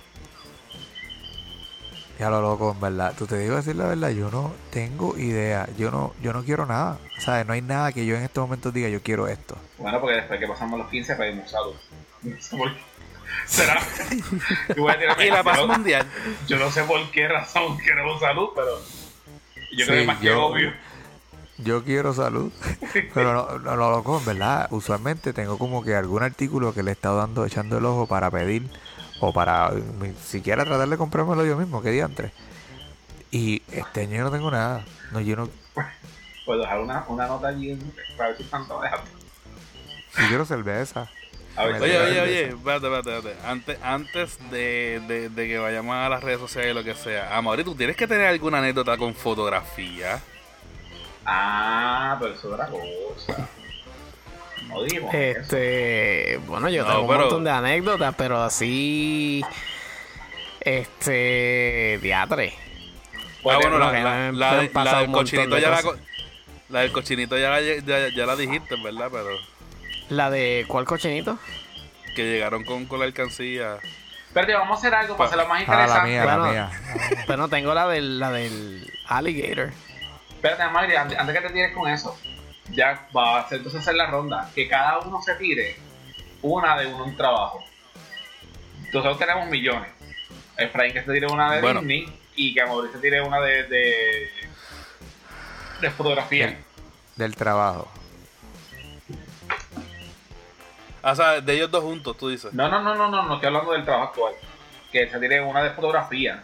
Ya 2.24 2.30
lo 2.30 2.42
loco, 2.42 2.72
en 2.72 2.80
verdad. 2.80 3.14
Tú 3.18 3.28
te 3.28 3.38
digo 3.38 3.58
decir 3.58 3.76
la 3.76 3.86
verdad, 3.86 4.08
yo 4.12 4.32
no 4.32 4.54
tengo 4.72 5.18
idea. 5.18 5.68
Yo 5.78 5.92
no, 5.92 6.14
yo 6.22 6.32
no 6.32 6.42
quiero 6.46 6.66
nada. 6.66 6.98
¿Sabes? 7.20 7.46
No 7.46 7.52
hay 7.52 7.62
nada 7.62 7.92
que 7.92 8.06
yo 8.06 8.16
en 8.16 8.24
estos 8.24 8.44
momentos 8.44 8.74
diga, 8.74 8.88
yo 8.88 9.02
quiero 9.04 9.28
esto. 9.28 9.58
Bueno, 9.78 10.00
porque 10.00 10.16
después 10.16 10.40
que 10.40 10.48
pasamos 10.48 10.80
los 10.80 10.88
15 10.90 11.16
pedimos 11.18 11.52
salud. 11.52 11.74
No 12.22 12.40
sé 12.40 12.56
por 12.56 12.74
qué. 12.74 12.80
¿Será? 13.46 13.82
Yo, 14.74 14.84
voy 14.84 14.92
a 14.94 15.00
tirarme- 15.00 15.28
Y 15.28 15.32
la 15.32 15.44
paz 15.44 15.68
mundial. 15.68 16.06
yo 16.48 16.58
no 16.60 16.72
sé 16.72 16.84
por 16.84 17.12
qué 17.12 17.28
razón 17.28 17.78
queremos 17.78 18.22
salud, 18.22 18.52
pero 18.56 18.70
yo 19.74 19.86
creo 19.86 19.88
que 19.88 19.94
Sí, 19.96 20.00
es 20.00 20.08
más 20.08 20.20
que 20.20 20.26
yo- 20.28 20.46
obvio. 20.46 20.72
Yo 21.58 21.84
quiero 21.84 22.14
salud. 22.14 22.54
Pero 23.14 23.34
no, 23.34 23.60
no, 23.60 23.76
no, 23.76 23.92
loco, 23.92 24.20
en 24.20 24.26
verdad, 24.26 24.68
usualmente 24.72 25.34
tengo 25.34 25.58
como 25.58 25.84
que 25.84 25.94
algún 25.94 26.24
artículo 26.24 26.74
que 26.74 26.84
le 26.84 26.92
he 26.92 26.94
estado 26.94 27.18
dando, 27.18 27.46
echando 27.46 27.78
el 27.80 27.86
ojo 27.86 28.08
para 28.08 28.32
pedir 28.32 28.70
o 29.26 29.32
para 29.32 29.72
ni 30.02 30.14
siquiera 30.16 30.66
tratar 30.66 30.90
de 30.90 30.98
comprármelo 30.98 31.46
yo 31.46 31.56
mismo, 31.56 31.82
que 31.82 31.92
diantre. 31.92 32.32
Y 33.32 33.64
este 33.72 34.02
año 34.02 34.18
yo 34.18 34.24
no 34.26 34.32
tengo 34.32 34.52
nada. 34.52 34.84
No, 35.12 35.22
yo 35.22 35.36
no. 35.38 35.50
Puedo 36.46 36.60
dejar 36.60 36.82
una, 36.82 37.06
una 37.08 37.28
nota 37.28 37.48
allí 37.48 37.80
para 38.18 38.30
ver 38.30 38.38
si 38.38 38.44
me 38.44 38.60
deja. 38.60 38.98
Yo 40.18 40.28
quiero 40.28 40.46
cerveza. 40.46 41.10
A 41.56 41.66
ver, 41.66 41.74
Me 41.74 41.82
Oye, 41.82 42.00
oye, 42.00 42.22
oye, 42.22 42.44
espérate, 42.50 42.88
espérate, 42.88 43.18
espérate. 43.18 43.48
Antes, 43.48 43.80
antes 43.82 44.52
de, 44.52 45.02
de, 45.08 45.30
de 45.30 45.48
que 45.48 45.58
vayamos 45.58 45.96
a 45.96 46.10
las 46.10 46.22
redes 46.22 46.40
sociales 46.40 46.72
y 46.72 46.74
lo 46.74 46.84
que 46.84 46.96
sea, 46.96 47.38
Amaury, 47.38 47.64
¿tú 47.64 47.76
tienes 47.76 47.96
que 47.96 48.08
tener 48.08 48.28
alguna 48.28 48.58
anécdota 48.58 48.98
con 48.98 49.16
fotografía? 49.16 50.20
Ah, 51.26 52.18
pero 52.20 52.34
eso 52.34 52.48
es 52.48 52.54
otra 52.54 52.68
cosa. 52.68 53.48
No 54.74 54.86
eso. 54.86 55.10
Este, 55.12 56.40
bueno, 56.48 56.70
yo 56.70 56.84
No, 56.84 56.90
tengo 56.90 57.02
un 57.02 57.08
pero- 57.08 57.20
montón 57.22 57.44
de 57.44 57.52
anécdotas, 57.52 58.16
pero 58.18 58.42
así. 58.44 59.44
Este. 60.62 62.00
Diatre. 62.02 62.54
Pues, 63.42 63.56
ah, 63.56 63.60
bueno, 63.62 63.78
no, 63.80 63.92
la, 63.92 64.32
la, 64.32 64.56
de- 64.56 64.70
del 64.70 65.12
cochinito 65.12 65.56
de 65.56 65.62
ya 65.62 65.70
la, 65.70 65.82
la 66.70 66.80
del 66.80 66.92
cochinito 66.94 67.38
ya 67.38 67.50
la, 67.50 67.62
ya, 67.62 68.08
ya 68.16 68.26
la 68.26 68.36
dijiste, 68.38 68.76
¿verdad? 68.82 69.10
Pero 69.12 69.28
La 70.10 70.30
de 70.30 70.64
¿cuál 70.68 70.86
cochinito? 70.86 71.38
que 72.16 72.24
llegaron 72.24 72.64
con, 72.64 72.86
con 72.86 73.00
la 73.00 73.06
alcancía. 73.06 73.78
Espérate, 74.28 74.54
vamos 74.54 74.78
a 74.78 74.80
hacer 74.80 74.94
algo 74.96 75.18
para 75.18 75.28
hacerlo 75.30 75.48
más 75.48 75.64
Ah, 75.68 75.72
la 75.76 75.84
interesante. 75.84 76.10
mía, 76.10 76.26
la 76.26 76.38
Bueno. 76.38 76.52
mía. 76.54 76.72
Pero 77.28 77.48
tengo 77.50 77.74
la 77.74 77.88
del, 77.88 78.20
la 78.20 78.32
del 78.32 78.90
alligator. 79.08 79.72
Espérate, 80.36 80.68
Magri, 80.72 80.96
antes, 80.96 81.18
antes 81.18 81.36
que 81.36 81.48
te 81.48 81.54
tires 81.54 81.74
con 81.74 81.90
eso, 81.92 82.18
ya 82.72 83.08
va 83.16 83.38
a 83.38 83.40
hacer, 83.42 83.58
entonces 83.60 83.82
hacer 83.82 83.96
la 83.96 84.08
ronda. 84.08 84.50
Que 84.56 84.68
cada 84.68 85.00
uno 85.00 85.22
se 85.22 85.36
tire 85.36 85.76
una 86.42 86.78
de 86.78 86.88
uno 86.88 87.06
un 87.06 87.18
trabajo. 87.18 87.64
Nosotros 88.94 89.18
tenemos 89.18 89.48
millones. 89.50 89.90
Efraín 90.58 90.94
que 90.94 91.04
se 91.04 91.12
tire 91.12 91.28
una 91.28 91.52
de 91.54 91.62
Bueno. 91.62 91.80
Disney 91.80 92.20
y 92.36 92.54
que 92.54 92.66
Mauricio 92.66 92.98
se 92.98 93.02
tire 93.02 93.22
una 93.22 93.40
de, 93.40 93.64
de, 93.64 94.30
de 95.82 95.92
fotografía. 95.92 96.48
Del, 96.48 96.58
del 97.16 97.36
trabajo. 97.36 97.92
Ah, 101.02 101.12
o 101.12 101.16
sea, 101.16 101.42
de 101.42 101.54
ellos 101.54 101.70
dos 101.70 101.84
juntos, 101.84 102.16
tú 102.18 102.30
dices. 102.30 102.54
No, 102.54 102.70
no, 102.70 102.82
no, 102.82 102.96
no, 102.96 103.10
no, 103.10 103.24
no 103.24 103.34
estoy 103.36 103.48
hablando 103.48 103.74
del 103.74 103.84
trabajo 103.84 104.08
actual. 104.10 104.34
Que 104.92 105.10
se 105.10 105.20
tire 105.20 105.42
una 105.42 105.64
de 105.64 105.72
fotografía. 105.72 106.42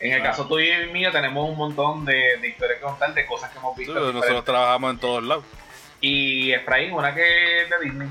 En 0.00 0.12
el 0.14 0.20
Ah. 0.22 0.24
caso 0.24 0.46
tuyo 0.46 0.64
y 0.82 0.90
mío 0.90 1.12
tenemos 1.12 1.48
un 1.48 1.56
montón 1.56 2.04
de, 2.06 2.38
de 2.40 2.48
historias 2.48 2.78
que 2.78 2.84
contar, 2.84 3.12
de 3.14 3.26
cosas 3.26 3.50
que 3.50 3.58
hemos 3.58 3.74
Sí, 3.74 3.80
visto. 3.80 3.92
pero 3.92 4.06
nosotros 4.06 4.22
diferentes. 4.22 4.44
trabajamos 4.46 4.90
en 4.92 4.98
todos 4.98 5.22
lados. 5.22 5.44
Y 6.00 6.52
Efraín, 6.52 6.92
una 6.94 7.14
que 7.14 7.62
es 7.62 7.70
de 7.70 7.78
Disney. 7.84 8.08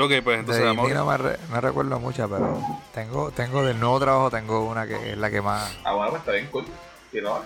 Ok, 0.00 0.12
pues 0.22 0.38
entonces, 0.38 0.62
de. 0.62 0.70
Disney 0.70 0.94
no, 0.94 1.06
me 1.06 1.16
re- 1.16 1.38
no 1.50 1.60
recuerdo 1.60 1.98
muchas, 1.98 2.28
pero 2.30 2.56
tengo, 2.94 3.32
tengo 3.32 3.64
del 3.64 3.80
nuevo 3.80 3.98
trabajo, 3.98 4.30
tengo 4.30 4.64
una 4.64 4.86
que 4.86 5.10
es 5.10 5.18
la 5.18 5.28
que 5.28 5.42
más. 5.42 5.76
Ah, 5.84 5.92
bueno, 5.94 6.10
pues 6.10 6.20
está 6.20 6.32
bien 6.32 6.46
cool. 6.46 6.64
Y 7.12 7.20
no. 7.20 7.42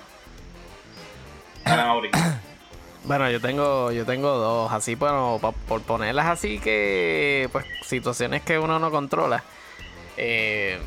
Bueno, 3.04 3.28
yo 3.30 3.40
tengo, 3.40 3.90
yo 3.90 4.06
tengo 4.06 4.28
dos, 4.30 4.70
así 4.72 4.94
bueno, 4.94 5.38
pa- 5.42 5.50
por 5.50 5.82
ponerlas 5.82 6.26
así 6.26 6.60
que, 6.60 7.48
pues, 7.50 7.64
situaciones 7.84 8.42
que 8.42 8.60
uno 8.60 8.78
no 8.78 8.92
controla. 8.92 9.42
Eh, 10.16 10.78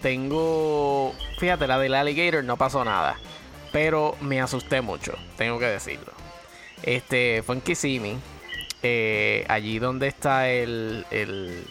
tengo, 0.00 1.14
fíjate, 1.38 1.66
la 1.66 1.78
del 1.78 1.94
alligator 1.94 2.44
no 2.44 2.56
pasó 2.56 2.84
nada, 2.84 3.16
pero 3.72 4.16
me 4.20 4.40
asusté 4.40 4.80
mucho, 4.80 5.12
tengo 5.36 5.58
que 5.58 5.66
decirlo. 5.66 6.12
Este, 6.82 7.42
fue 7.44 7.56
en 7.56 7.60
Kissimmee, 7.60 8.18
eh, 8.82 9.44
allí 9.48 9.78
donde 9.78 10.06
está 10.08 10.48
el, 10.48 11.04
el, 11.10 11.64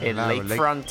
lake. 0.00 0.42
lakefront. 0.42 0.86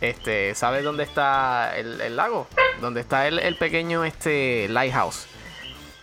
Este, 0.00 0.54
¿sabes 0.54 0.82
dónde 0.84 1.04
está 1.04 1.76
el, 1.76 2.00
el 2.00 2.16
lago? 2.16 2.48
Donde 2.80 3.00
está 3.00 3.28
el, 3.28 3.38
el 3.38 3.56
pequeño 3.56 4.04
este 4.04 4.68
lighthouse. 4.68 5.26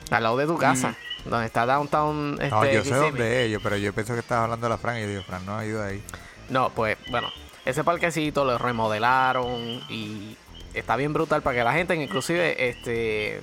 Al 0.10 0.24
lado 0.24 0.38
de 0.38 0.48
tu 0.48 0.58
casa. 0.58 0.96
Donde 1.26 1.46
está 1.46 1.66
downtown 1.66 2.38
este, 2.42 2.50
No, 2.50 2.64
yo 2.66 2.72
sé 2.72 2.78
Kissimmee. 2.80 3.00
dónde 3.02 3.46
es, 3.46 3.52
yo, 3.52 3.60
pero 3.60 3.76
yo 3.76 3.94
pienso 3.94 4.14
que 4.14 4.22
estabas 4.22 4.46
hablando 4.46 4.66
de 4.68 4.70
la 4.70 4.78
Fran 4.78 4.98
y 4.98 5.02
yo 5.02 5.08
digo, 5.10 5.24
Fran 5.24 5.46
no 5.46 5.58
ha 5.58 5.66
ido 5.66 5.84
ahí. 5.84 6.02
No, 6.48 6.70
pues, 6.70 6.98
bueno, 7.12 7.30
ese 7.66 7.84
parquecito 7.84 8.46
lo 8.46 8.58
remodelaron 8.58 9.82
y 9.90 10.36
está 10.74 10.96
bien 10.96 11.14
brutal 11.14 11.42
para 11.42 11.58
que 11.58 11.64
la 11.64 11.74
gente, 11.74 11.96
inclusive, 11.96 12.70
este, 12.70 13.42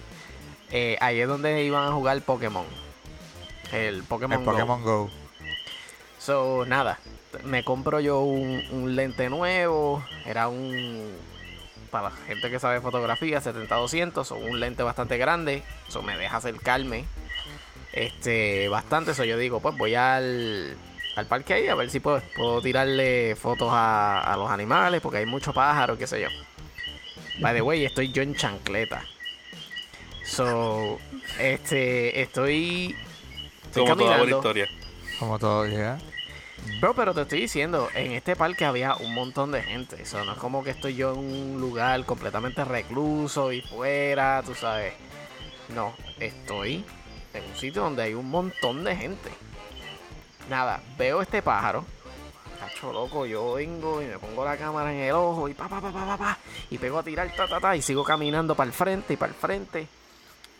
eh, 0.70 0.96
ahí 1.00 1.20
es 1.20 1.28
donde 1.28 1.62
iban 1.64 1.88
a 1.88 1.92
jugar 1.92 2.20
Pokémon. 2.22 2.66
El 3.72 4.02
Pokémon 4.04 4.38
El 4.38 4.44
Go. 4.44 4.52
Pokémon 4.52 4.82
Go. 4.82 5.10
So, 6.18 6.64
nada, 6.66 6.98
me 7.44 7.64
compro 7.64 8.00
yo 8.00 8.20
un, 8.20 8.64
un 8.72 8.96
lente 8.96 9.28
nuevo, 9.28 10.04
era 10.24 10.48
un, 10.48 11.12
para 11.90 12.10
la 12.10 12.16
gente 12.26 12.50
que 12.50 12.58
sabe 12.58 12.80
fotografía, 12.80 13.40
70-200, 13.40 14.30
o 14.32 14.34
un 14.36 14.60
lente 14.60 14.82
bastante 14.82 15.18
grande, 15.18 15.62
eso 15.88 16.02
me 16.02 16.16
deja 16.16 16.38
acercarme, 16.38 17.04
este, 17.92 18.68
bastante, 18.68 19.12
eso 19.12 19.24
yo 19.24 19.38
digo, 19.38 19.60
pues 19.60 19.76
voy 19.76 19.94
al, 19.94 20.76
al 21.16 21.26
parque 21.26 21.54
ahí 21.54 21.68
a 21.68 21.74
ver 21.74 21.90
si 21.90 22.00
puedo, 22.00 22.22
puedo 22.36 22.60
tirarle 22.62 23.34
fotos 23.36 23.68
a, 23.72 24.20
a 24.20 24.36
los 24.36 24.50
animales, 24.50 25.00
porque 25.00 25.18
hay 25.18 25.26
muchos 25.26 25.54
pájaros, 25.54 25.98
qué 25.98 26.06
sé 26.06 26.20
yo. 26.20 26.28
By 27.40 27.54
the 27.54 27.62
way, 27.62 27.84
estoy 27.84 28.12
yo 28.12 28.22
en 28.22 28.34
chancleta. 28.34 29.02
So, 30.24 30.98
este, 31.38 32.20
estoy, 32.20 32.96
estoy 33.64 33.84
Como 33.84 33.96
toda 33.96 33.96
buena 33.96 34.16
caminando. 34.16 34.36
historia. 34.38 34.68
Como 35.18 35.38
todo 35.38 35.66
llega. 35.66 35.98
Bro, 36.80 36.94
pero 36.94 37.14
te 37.14 37.22
estoy 37.22 37.42
diciendo, 37.42 37.88
en 37.94 38.12
este 38.12 38.34
parque 38.34 38.64
había 38.64 38.96
un 38.96 39.14
montón 39.14 39.52
de 39.52 39.62
gente. 39.62 40.02
Eso 40.02 40.24
no 40.24 40.32
es 40.32 40.38
como 40.38 40.64
que 40.64 40.70
estoy 40.70 40.96
yo 40.96 41.12
en 41.12 41.18
un 41.18 41.60
lugar 41.60 42.04
completamente 42.04 42.64
recluso 42.64 43.52
y 43.52 43.60
fuera, 43.62 44.42
tú 44.44 44.54
sabes. 44.54 44.94
No, 45.74 45.94
estoy 46.18 46.84
en 47.34 47.44
un 47.44 47.56
sitio 47.56 47.82
donde 47.82 48.02
hay 48.02 48.14
un 48.14 48.28
montón 48.28 48.82
de 48.82 48.96
gente. 48.96 49.30
Nada, 50.48 50.80
veo 50.98 51.22
este 51.22 51.42
pájaro. 51.42 51.84
Cacho 52.60 52.92
loco, 52.92 53.26
yo 53.26 53.54
vengo 53.54 54.00
y 54.02 54.06
me 54.06 54.18
pongo 54.18 54.44
la 54.44 54.56
cámara 54.56 54.92
en 54.92 55.00
el 55.00 55.12
ojo 55.12 55.48
y 55.48 55.54
pa 55.54 55.68
pa 55.68 55.80
pa 55.80 55.90
pa 55.92 56.06
pa, 56.06 56.16
pa, 56.16 56.38
y 56.70 56.78
pego 56.78 56.98
a 56.98 57.02
tirar 57.02 57.30
ta 57.36 57.46
ta 57.46 57.60
ta 57.60 57.76
y 57.76 57.82
sigo 57.82 58.02
caminando 58.04 58.54
para 58.54 58.68
el 58.68 58.72
frente 58.72 59.12
y 59.14 59.16
para 59.16 59.32
el 59.32 59.38
frente. 59.38 59.86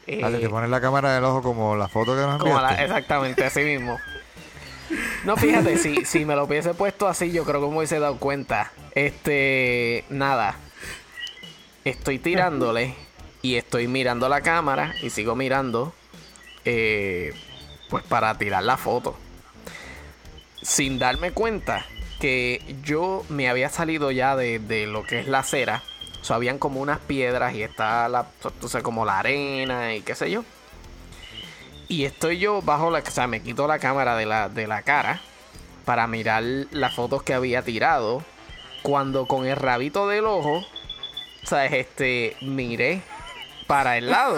Eh, 0.07 0.21
Ah, 0.23 0.31
te 0.31 0.49
pones 0.49 0.71
la 0.71 0.81
cámara 0.81 1.13
del 1.15 1.25
ojo 1.25 1.43
como 1.43 1.75
la 1.77 1.89
foto 1.89 2.15
que 2.15 2.21
nos 2.23 2.39
como 2.41 2.61
la- 2.61 2.75
exactamente, 2.83 3.45
así 3.45 3.61
mismo. 3.65 3.99
No, 5.25 5.37
fíjate, 5.37 5.79
si, 5.79 6.05
si 6.05 6.25
me 6.25 6.37
lo 6.37 6.45
hubiese 6.45 6.75
puesto 6.75 7.09
así, 7.09 7.33
yo 7.33 7.45
creo 7.45 7.61
que 7.61 7.67
me 7.69 7.77
hubiese 7.79 7.99
dado 7.99 8.17
cuenta. 8.19 8.71
Este, 8.95 10.05
nada. 10.11 10.55
Estoy 11.85 12.19
tirándole 12.21 12.95
y 13.43 13.57
estoy 13.57 13.89
mirando 13.89 14.29
la 14.29 14.43
cámara 14.43 14.95
y 15.03 15.11
sigo 15.11 15.35
mirando, 15.35 15.93
eh, 16.65 17.33
pues 17.91 18.05
para 18.05 18.37
tirar 18.39 18.63
la 18.63 18.77
foto. 18.77 19.17
Sin 20.67 20.99
darme 20.99 21.31
cuenta 21.31 21.87
que 22.19 22.61
yo 22.83 23.25
me 23.29 23.49
había 23.49 23.69
salido 23.69 24.11
ya 24.11 24.35
de, 24.35 24.59
de 24.59 24.89
lo 24.89 25.05
que 25.05 25.21
es 25.21 25.29
la 25.29 25.39
acera. 25.39 25.85
O 26.21 26.25
sea, 26.25 26.35
habían 26.35 26.59
como 26.59 26.81
unas 26.81 26.99
piedras 26.99 27.55
y 27.55 27.63
está 27.63 28.09
la, 28.09 28.27
entonces 28.43 28.83
como 28.83 29.05
la 29.05 29.21
arena 29.21 29.95
y 29.95 30.01
qué 30.01 30.17
sé 30.17 30.29
yo. 30.29 30.45
Y 31.87 32.05
estoy 32.05 32.39
yo 32.39 32.63
bajo 32.63 32.91
la... 32.91 32.99
O 32.99 33.07
sea, 33.07 33.29
me 33.29 33.43
quito 33.43 33.69
la 33.69 33.79
cámara 33.79 34.17
de 34.17 34.27
la, 34.27 34.49
de 34.49 34.67
la 34.67 34.83
cara 34.83 35.21
para 35.85 36.09
mirar 36.09 36.43
las 36.73 36.97
fotos 36.97 37.23
que 37.23 37.33
había 37.33 37.63
tirado. 37.63 38.25
Cuando 38.83 39.27
con 39.27 39.47
el 39.47 39.55
rabito 39.55 40.09
del 40.09 40.27
ojo, 40.27 40.67
¿sabes? 41.45 41.75
Este, 41.75 42.37
miré 42.41 43.03
para 43.69 43.99
el 43.99 44.11
lado. 44.11 44.37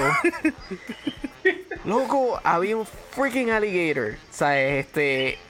Loco, 1.87 2.39
había 2.45 2.77
un 2.77 2.85
freaking 2.85 3.51
alligator. 3.51 4.19
¿Sabes? 4.31 4.85
Este... 4.85 5.48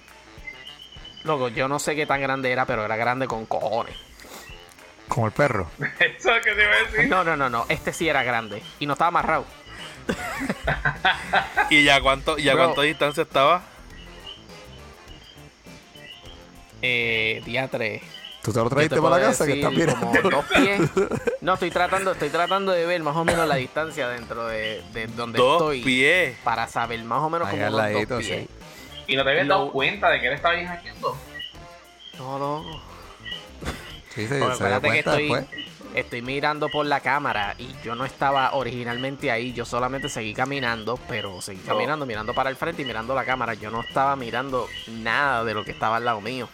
Loco, 1.25 1.49
yo 1.49 1.69
no 1.69 1.79
sé 1.79 1.95
qué 1.97 2.07
tan 2.07 2.21
grande 2.21 2.51
era, 2.53 2.65
pero 2.67 2.85
era 2.85 2.97
grande 2.97 3.27
con 3.27 3.47
cojones. 3.47 3.95
Como 5.09 5.27
el 5.27 5.33
perro. 5.33 5.69
Eso 5.99 6.35
es 6.35 6.45
que 6.45 6.53
te 6.53 6.63
iba 6.63 6.73
a 6.73 6.91
decir. 6.91 7.09
No, 7.09 7.25
no, 7.25 7.37
no, 7.37 7.49
no. 7.49 7.67
Este 7.69 7.93
sí 7.93 8.09
era 8.09 8.23
grande. 8.23 8.63
Y 8.79 8.87
no 8.87 8.93
estaba 8.93 9.09
amarrado. 9.09 9.45
¿Y 11.71 11.85
ya 11.85 12.01
cuánto, 12.01 12.39
ya 12.39 12.55
Bro. 12.55 12.65
cuánto 12.65 12.83
distancia 12.83 13.23
estaba? 13.23 13.63
Eh, 16.83 17.43
día 17.45 17.69
3. 17.69 18.03
¿Tú 18.43 18.53
te 18.53 18.61
lo 18.61 18.71
trajiste 18.71 18.95
te 18.97 19.03
para 19.03 19.19
la 19.19 19.27
casa 19.27 19.45
que 19.47 19.55
estás 19.55 19.73
mirando? 19.73 20.07
como 20.07 20.31
dos 20.31 20.45
pies. 20.47 20.81
No, 21.41 21.55
estoy 21.55 21.71
tratando, 21.71 22.13
estoy 22.13 22.31
tratando 22.31 22.73
de 22.73 22.85
ver 22.85 23.03
más 23.03 23.17
o 23.17 23.25
menos 23.25 23.47
la 23.47 23.55
distancia 23.57 24.09
dentro 24.09 24.47
de, 24.49 24.83
de 24.93 25.07
donde 25.07 25.39
Dos 25.39 25.55
estoy. 25.63 25.83
pies. 25.83 26.37
Para 26.45 26.67
saber 26.67 27.03
más 27.05 27.23
o 27.23 27.31
menos 27.31 27.49
Ahí 27.49 27.59
unos 27.59 27.73
ladito, 27.73 28.15
dos 28.17 28.25
pies. 28.25 28.41
sí. 28.49 28.49
Y 29.09 29.17
no 29.17 29.25
te 29.25 29.31
habías 29.31 29.47
Lo- 29.47 29.55
dado 29.55 29.73
cuenta 29.73 30.09
de 30.11 30.21
que 30.21 30.29
él 30.29 30.35
estaba 30.35 30.55
ahí 30.55 30.65
hackeando. 30.65 31.17
No, 32.19 32.39
no. 32.39 32.83
Sí, 34.15 34.27
se 34.29 34.37
dio 34.37 34.51
acuérdate 34.53 34.91
que 34.91 34.99
estoy, 34.99 35.23
después. 35.29 35.47
estoy 35.95 36.23
mirando 36.23 36.69
por 36.69 36.85
la 36.87 37.01
cámara 37.01 37.55
y 37.59 37.69
yo 37.85 37.95
no 37.95 38.05
estaba 38.05 38.53
originalmente 38.55 39.31
ahí. 39.31 39.53
Yo 39.53 39.65
solamente 39.65 40.09
seguí 40.09 40.35
caminando, 40.35 40.99
pero 41.09 41.41
seguí 41.41 41.61
No. 41.65 41.73
caminando, 41.75 42.05
mirando 42.07 42.35
para 42.35 42.51
el 42.51 42.57
frente 42.57 42.83
y 42.83 42.85
mirando 42.85 43.15
la 43.15 43.25
cámara. 43.25 43.55
Yo 43.55 43.71
no 43.71 43.81
estaba 43.81 44.15
mirando 44.17 44.69
nada 44.89 45.45
de 45.45 45.55
lo 45.55 45.65
que 45.65 45.71
estaba 45.71 45.97
al 45.97 46.05
lado 46.05 46.21
mío. 46.21 46.49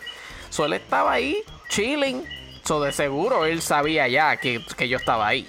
Solo 0.50 0.76
estaba 0.76 1.12
ahí, 1.12 1.42
chilling. 1.68 2.24
So, 2.64 2.80
de 2.82 2.92
seguro 2.92 3.44
él 3.46 3.60
sabía 3.62 4.06
ya 4.08 4.36
que, 4.36 4.64
que 4.76 4.88
yo 4.88 4.96
estaba 4.98 5.26
ahí. 5.26 5.46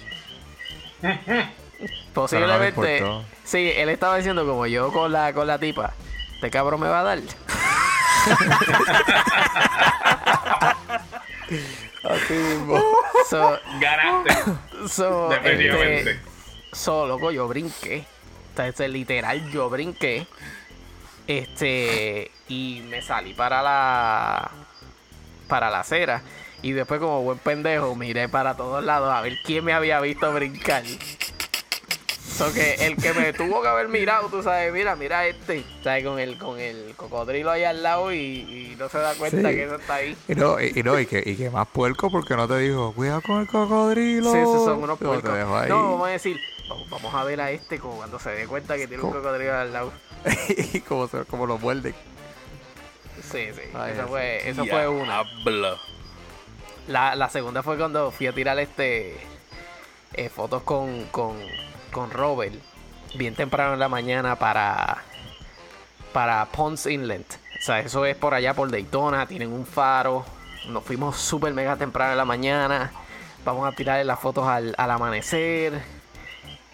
Posiblemente. 2.14 2.98
importó. 2.98 3.24
sí, 3.44 3.70
él 3.76 3.90
estaba 3.90 4.16
diciendo 4.16 4.46
como 4.46 4.66
yo 4.66 4.90
con 4.92 5.12
la, 5.12 5.32
con 5.32 5.46
la 5.46 5.58
tipa. 5.58 5.92
Este 6.36 6.50
cabrón 6.50 6.80
me 6.80 6.88
va 6.88 7.00
a 7.00 7.02
dar. 7.02 7.18
Así 12.04 12.32
mismo. 12.34 12.80
So, 13.28 13.58
Ganaste. 13.80 14.34
so, 14.88 15.28
Definitivamente. 15.30 16.10
este, 16.10 16.20
so, 16.72 17.06
loco, 17.06 17.30
yo 17.30 17.48
brinqué. 17.48 18.04
Sea, 18.54 18.68
este, 18.68 18.88
literal, 18.88 19.50
yo 19.50 19.68
brinqué. 19.70 20.26
Este, 21.26 22.30
y 22.48 22.82
me 22.88 23.02
salí 23.02 23.34
para 23.34 23.62
la, 23.62 24.50
para 25.48 25.70
la 25.70 25.80
acera. 25.80 26.22
Y 26.62 26.72
después, 26.72 27.00
como 27.00 27.22
buen 27.22 27.38
pendejo, 27.38 27.94
miré 27.96 28.28
para 28.28 28.56
todos 28.56 28.84
lados 28.84 29.12
a 29.12 29.20
ver 29.22 29.38
quién 29.44 29.64
me 29.64 29.72
había 29.72 30.00
visto 30.00 30.32
brincar. 30.32 30.82
So 32.28 32.52
que 32.52 32.74
el 32.86 32.96
que 32.96 33.14
me 33.14 33.32
tuvo 33.32 33.62
que 33.62 33.68
haber 33.68 33.88
mirado, 33.88 34.28
tú 34.28 34.42
sabes, 34.42 34.72
mira, 34.72 34.94
mira 34.96 35.26
este, 35.26 35.64
¿sabes? 35.82 36.04
Con 36.04 36.18
el, 36.18 36.36
con 36.38 36.60
el 36.60 36.94
cocodrilo 36.96 37.50
ahí 37.50 37.64
al 37.64 37.82
lado 37.82 38.12
y, 38.12 38.18
y 38.18 38.76
no 38.78 38.88
se 38.90 38.98
da 38.98 39.14
cuenta 39.14 39.48
Sí. 39.48 39.54
que 39.54 39.64
eso 39.64 39.76
está 39.76 39.94
ahí. 39.94 40.16
Y 40.28 40.34
no, 40.34 40.60
y, 40.60 40.72
y 40.74 40.82
no, 40.82 40.98
y 41.00 41.06
que, 41.06 41.22
y 41.24 41.36
que 41.36 41.48
más 41.50 41.66
puerco 41.68 42.10
porque 42.10 42.36
no 42.36 42.46
te 42.46 42.58
dijo, 42.58 42.92
cuidado 42.92 43.22
con 43.22 43.40
el 43.40 43.46
cocodrilo. 43.46 44.30
Sí, 44.32 44.38
esos 44.38 44.64
son 44.64 44.82
unos 44.82 44.98
puercos. 44.98 45.30
No, 45.68 45.92
vamos 45.92 46.08
a 46.08 46.10
decir, 46.10 46.38
vamos, 46.90 47.14
a 47.14 47.24
ver 47.24 47.40
a 47.40 47.50
este 47.52 47.78
como 47.78 47.96
cuando 47.96 48.18
se 48.18 48.30
dé 48.30 48.46
cuenta 48.46 48.76
que 48.76 48.86
tiene 48.86 49.02
un 49.02 49.12
cocodrilo 49.12 49.54
al 49.54 49.72
lado. 49.72 49.92
y 50.74 50.80
como, 50.80 51.08
se- 51.08 51.24
como 51.24 51.46
lo 51.46 51.56
muerden. 51.58 51.94
Sí, 53.22 53.46
sí, 53.54 53.60
Ay, 53.74 53.92
eso 53.94 54.08
fue, 54.08 54.48
eso 54.48 54.64
fue 54.66 54.86
una. 54.88 55.22
La, 56.88 57.14
la 57.16 57.28
segunda 57.30 57.62
fue 57.62 57.76
cuando 57.78 58.10
fui 58.10 58.26
a 58.26 58.32
tirar 58.32 58.58
este 58.58 59.16
eh, 60.12 60.28
fotos 60.28 60.62
con, 60.62 61.04
con, 61.06 61.36
con 61.96 62.10
Robert 62.10 62.54
bien 63.14 63.34
temprano 63.34 63.72
en 63.72 63.80
la 63.80 63.88
mañana 63.88 64.36
para 64.36 64.98
para 66.12 66.44
Ponce 66.44 66.92
Inlet. 66.92 67.40
O 67.58 67.64
sea, 67.64 67.80
eso 67.80 68.04
es 68.04 68.14
por 68.14 68.34
allá 68.34 68.52
por 68.52 68.70
Daytona, 68.70 69.26
tienen 69.26 69.50
un 69.50 69.64
faro. 69.64 70.22
Nos 70.68 70.84
fuimos 70.84 71.16
súper 71.16 71.54
mega 71.54 71.76
temprano 71.76 72.12
en 72.12 72.18
la 72.18 72.26
mañana. 72.26 72.92
Vamos 73.46 73.66
a 73.66 73.74
tirarle 73.74 74.04
las 74.04 74.20
fotos 74.20 74.46
al, 74.46 74.74
al 74.76 74.90
amanecer. 74.90 75.82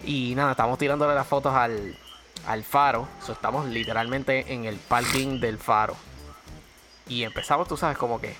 Y 0.03 0.35
nada, 0.35 0.51
estamos 0.51 0.77
tirándole 0.77 1.15
las 1.15 1.27
fotos 1.27 1.53
al, 1.53 1.97
al 2.45 2.63
faro. 2.65 3.07
So, 3.25 3.31
estamos 3.31 3.65
literalmente 3.67 4.53
en 4.53 4.65
el 4.65 4.75
parking 4.75 5.39
del 5.39 5.57
faro. 5.57 5.95
Y 7.07 7.23
empezamos, 7.23 7.69
tú 7.69 7.77
sabes, 7.77 7.97
como 7.97 8.19
que 8.19 8.35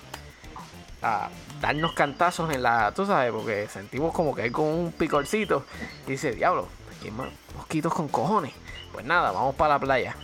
a 1.04 1.28
darnos 1.60 1.92
cantazos 1.92 2.52
en 2.52 2.62
la, 2.62 2.92
tú 2.92 3.04
sabes, 3.04 3.30
porque 3.30 3.68
sentimos 3.68 4.12
como 4.12 4.34
que 4.34 4.42
hay 4.42 4.50
como 4.50 4.74
un 4.74 4.92
picorcito. 4.92 5.64
Y 6.06 6.12
dice, 6.12 6.32
diablo, 6.32 6.68
Y 7.04 7.10
más, 7.10 7.28
mosquitos 7.54 7.92
con 7.92 8.08
cojones. 8.08 8.52
Pues 8.92 9.04
nada, 9.04 9.30
vamos 9.32 9.54
para 9.54 9.74
la 9.74 9.80
playa. 9.80 10.16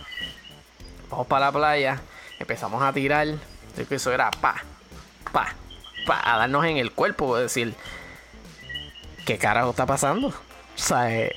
Vamos 1.09 1.27
para 1.27 1.47
la 1.47 1.51
playa. 1.51 2.01
Empezamos 2.39 2.81
a 2.81 2.91
tirar. 2.91 3.27
Que 3.75 3.95
eso 3.95 4.11
era 4.11 4.29
pa, 4.31 4.55
pa, 5.31 5.55
pa, 6.05 6.21
a 6.23 6.37
darnos 6.37 6.65
en 6.65 6.77
el 6.77 6.91
cuerpo. 6.91 7.37
Decir, 7.37 7.75
¿qué 9.25 9.37
carajo 9.37 9.69
está 9.69 9.85
pasando? 9.85 10.27
O 10.27 10.33
sea, 10.75 11.13
eh, 11.13 11.35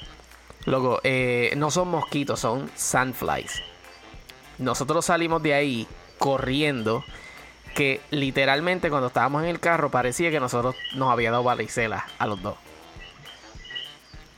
loco, 0.65 1.01
eh, 1.05 1.53
no 1.57 1.71
son 1.71 1.89
mosquitos, 1.89 2.41
son 2.41 2.71
sandflies. 2.75 3.63
Nosotros 4.59 5.05
salimos 5.05 5.43
de 5.43 5.55
ahí 5.55 5.89
corriendo. 6.19 7.05
Que 7.75 8.01
literalmente 8.11 8.89
cuando 8.89 9.09
estábamos 9.09 9.43
en 9.43 9.49
el 9.49 9.61
carro 9.61 9.91
parecía 9.91 10.31
que 10.31 10.41
nosotros 10.41 10.77
nos 10.95 11.11
había 11.11 11.31
dado 11.31 11.43
varicela 11.43 12.07
a 12.19 12.27
los 12.27 12.41
dos. 12.41 12.55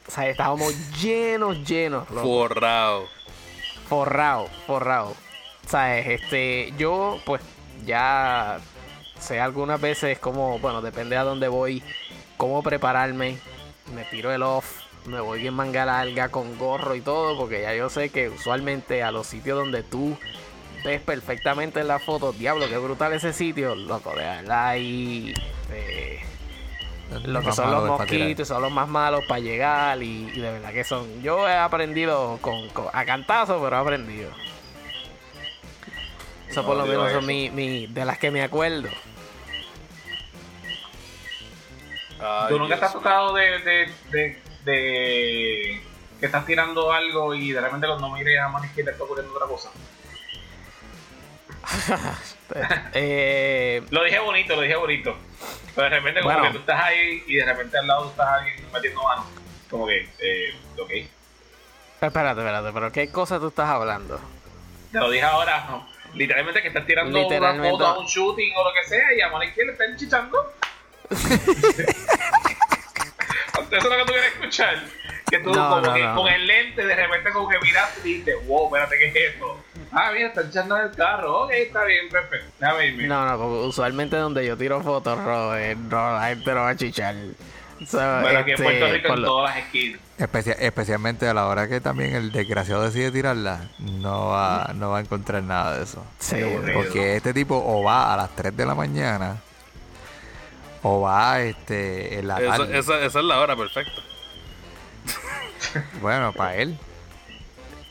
O 0.08 0.10
sea, 0.10 0.28
estábamos 0.28 0.72
llenos, 1.00 1.66
llenos. 1.66 2.08
loco 2.10 2.22
Forrado. 2.22 3.08
forrado, 3.88 4.48
forrado. 4.66 5.14
¿Sabes? 5.66 6.06
Este, 6.06 6.72
yo, 6.78 7.18
pues, 7.26 7.42
ya 7.84 8.58
sé 9.18 9.40
algunas 9.40 9.80
veces 9.80 10.18
cómo, 10.18 10.58
bueno, 10.60 10.80
depende 10.80 11.16
a 11.16 11.24
dónde 11.24 11.48
voy, 11.48 11.82
cómo 12.36 12.62
prepararme. 12.62 13.38
Me 13.94 14.04
tiro 14.04 14.32
el 14.32 14.42
off, 14.42 14.80
me 15.06 15.20
voy 15.20 15.46
en 15.46 15.54
manga 15.54 15.84
larga 15.84 16.28
con 16.28 16.56
gorro 16.56 16.94
y 16.94 17.00
todo, 17.00 17.36
porque 17.36 17.62
ya 17.62 17.74
yo 17.74 17.88
sé 17.90 18.10
que 18.10 18.28
usualmente 18.28 19.02
a 19.02 19.10
los 19.10 19.26
sitios 19.26 19.58
donde 19.58 19.82
tú 19.82 20.16
ves 20.86 21.00
perfectamente 21.02 21.80
en 21.80 21.88
la 21.88 21.98
foto, 21.98 22.32
diablo, 22.32 22.68
qué 22.68 22.78
brutal 22.78 23.12
ese 23.12 23.32
sitio, 23.32 23.74
loco, 23.74 24.10
de 24.14 24.24
verdad 24.24 24.68
ahí. 24.68 25.34
eh, 25.72 26.20
lo 27.24 27.42
que 27.42 27.52
son 27.52 27.70
los 27.70 27.82
mosquitos 27.88 28.48
son 28.48 28.62
los 28.62 28.72
más 28.72 28.88
malos 28.88 29.24
para 29.26 29.40
llegar 29.40 30.02
y, 30.02 30.28
y 30.34 30.40
de 30.40 30.50
verdad 30.52 30.72
que 30.72 30.84
son. 30.84 31.22
Yo 31.22 31.48
he 31.48 31.54
aprendido 31.54 32.38
con, 32.40 32.68
con- 32.70 32.88
a 32.92 33.04
cantazo, 33.04 33.60
pero 33.62 33.76
he 33.76 33.80
aprendido. 33.80 34.30
Eso 36.48 36.64
por 36.64 36.76
lo 36.76 36.86
menos 36.86 37.12
son 37.12 37.26
mi, 37.26 37.50
mi- 37.50 37.86
de 37.86 38.04
las 38.04 38.18
que 38.18 38.30
me 38.30 38.42
acuerdo. 38.42 38.88
Ay, 42.18 42.48
¿Tú 42.48 42.58
nunca 42.58 42.76
Dios 42.76 42.86
estás 42.86 42.92
tocado 42.94 43.34
de, 43.34 43.58
de, 43.58 43.92
de, 44.10 44.42
de 44.64 45.82
que 46.18 46.26
estás 46.26 46.46
tirando 46.46 46.90
algo 46.92 47.34
y 47.34 47.52
de 47.52 47.60
repente 47.60 47.86
cuando 47.86 48.10
mires 48.10 48.38
a 48.40 48.48
mano 48.48 48.64
izquierda 48.64 48.92
está 48.92 49.04
ocurriendo 49.04 49.34
otra 49.34 49.46
cosa? 49.46 49.70
Eh, 52.94 53.82
Lo 53.90 54.04
dije 54.04 54.20
bonito, 54.20 54.54
lo 54.54 54.62
dije 54.62 54.76
bonito. 54.76 55.16
Pero 55.74 55.90
de 55.90 55.96
repente 55.96 56.20
como 56.20 56.32
Bueno. 56.32 56.48
que 56.48 56.54
tú 56.54 56.60
estás 56.60 56.80
ahí 56.84 57.24
y 57.26 57.34
de 57.36 57.44
repente 57.44 57.76
al 57.78 57.86
lado 57.88 58.04
tú 58.04 58.10
estás 58.10 58.28
alguien 58.28 58.54
metiendo 58.72 59.02
mano. 59.02 59.26
Como 59.68 59.86
que, 59.86 60.08
eh, 60.20 60.54
ok. 60.78 60.90
espérate, 62.00 62.40
espérate, 62.40 62.70
pero 62.72 62.92
¿qué 62.92 63.10
cosa 63.10 63.40
tú 63.40 63.48
estás 63.48 63.68
hablando? 63.68 64.20
Te 64.92 64.98
lo 65.00 65.10
dije 65.10 65.24
ahora, 65.24 65.66
no. 65.68 65.88
Literalmente 66.14 66.62
que 66.62 66.68
estás 66.68 66.86
tirando 66.86 67.18
una 67.18 67.28
Literalmente. 67.28 67.70
foto 67.70 67.86
a 67.86 67.98
un 67.98 68.06
shooting 68.06 68.52
o 68.56 68.64
lo 68.64 68.70
que 68.72 68.84
sea 68.88 69.12
y 69.12 69.20
a 69.20 69.28
mano 69.28 69.44
izquierda 69.44 69.72
están 69.72 69.96
chichando. 69.96 70.52
Eso 71.10 71.26
es 73.76 73.84
lo 73.84 73.90
que 73.90 74.04
tú 74.04 74.12
quieres 74.12 74.32
escuchar. 74.34 74.82
Que 75.30 75.38
tú 75.40 75.52
No, 75.52 75.68
como 75.70 75.80
no, 75.82 75.94
que 75.94 76.02
no, 76.02 76.14
con 76.14 76.28
el 76.28 76.46
lente 76.46 76.86
de 76.86 76.94
repente 76.94 77.30
como 77.30 77.48
que 77.48 77.58
miraste 77.60 78.00
y 78.00 78.04
dijiste, 78.12 78.34
wow, 78.46 78.66
espérate, 78.66 78.96
¿qué 78.98 79.06
es 79.08 79.34
esto? 79.34 79.60
Ah, 79.92 80.10
mira, 80.14 80.28
están 80.28 80.48
echando 80.48 80.76
en 80.78 80.84
el 80.86 80.90
carro. 80.92 81.44
Ok, 81.44 81.50
está 81.52 81.84
bien, 81.84 82.08
perfecto. 82.08 82.46
Déjame 82.60 82.86
irme. 82.86 83.06
No, 83.08 83.26
no, 83.26 83.36
porque 83.38 83.66
usualmente 83.66 84.16
donde 84.16 84.46
yo 84.46 84.56
tiro 84.56 84.80
fotos, 84.82 85.18
Robert, 85.22 85.78
no, 85.78 86.12
la 86.18 86.28
gente 86.28 86.50
no 86.54 86.60
va 86.60 86.68
a 86.70 86.76
chichar. 86.76 87.14
So, 87.86 87.98
Bueno, 87.98 88.38
aquí 88.38 88.50
en 88.52 88.54
este, 88.54 88.62
Puerto 88.62 88.86
Rico 88.92 89.14
en 89.14 89.22
lo- 89.22 89.28
todas 89.28 89.54
las 89.56 89.64
esquinas. 89.66 90.00
Especia- 90.16 90.56
especialmente 90.60 91.28
a 91.28 91.34
la 91.34 91.46
hora 91.46 91.68
que 91.68 91.80
también 91.80 92.14
el 92.14 92.32
desgraciado 92.32 92.82
decide 92.84 93.10
tirarla, 93.10 93.68
no 93.78 94.28
va, 94.28 94.70
no 94.74 94.90
va 94.90 94.98
a 94.98 95.00
encontrar 95.02 95.42
nada 95.42 95.76
de 95.76 95.84
eso. 95.84 96.02
Sí. 96.18 96.36
Porque 96.72 97.16
este 97.16 97.34
tipo 97.34 97.54
o 97.66 97.82
va 97.82 98.14
a 98.14 98.16
las 98.16 98.34
3 98.34 98.56
de 98.56 98.64
la 98.64 98.74
mañana 98.74 99.36
o 100.82 101.02
va 101.02 101.40
este, 101.42 102.18
en 102.20 102.28
la 102.28 102.38
Esa, 102.40 102.56
tarde. 102.56 102.78
esa, 102.78 103.00
esa 103.04 103.18
es 103.18 103.24
la 103.26 103.40
hora 103.40 103.56
perfecta. 103.56 103.92
Bueno, 106.00 106.32
para 106.32 106.54
él. 106.56 106.78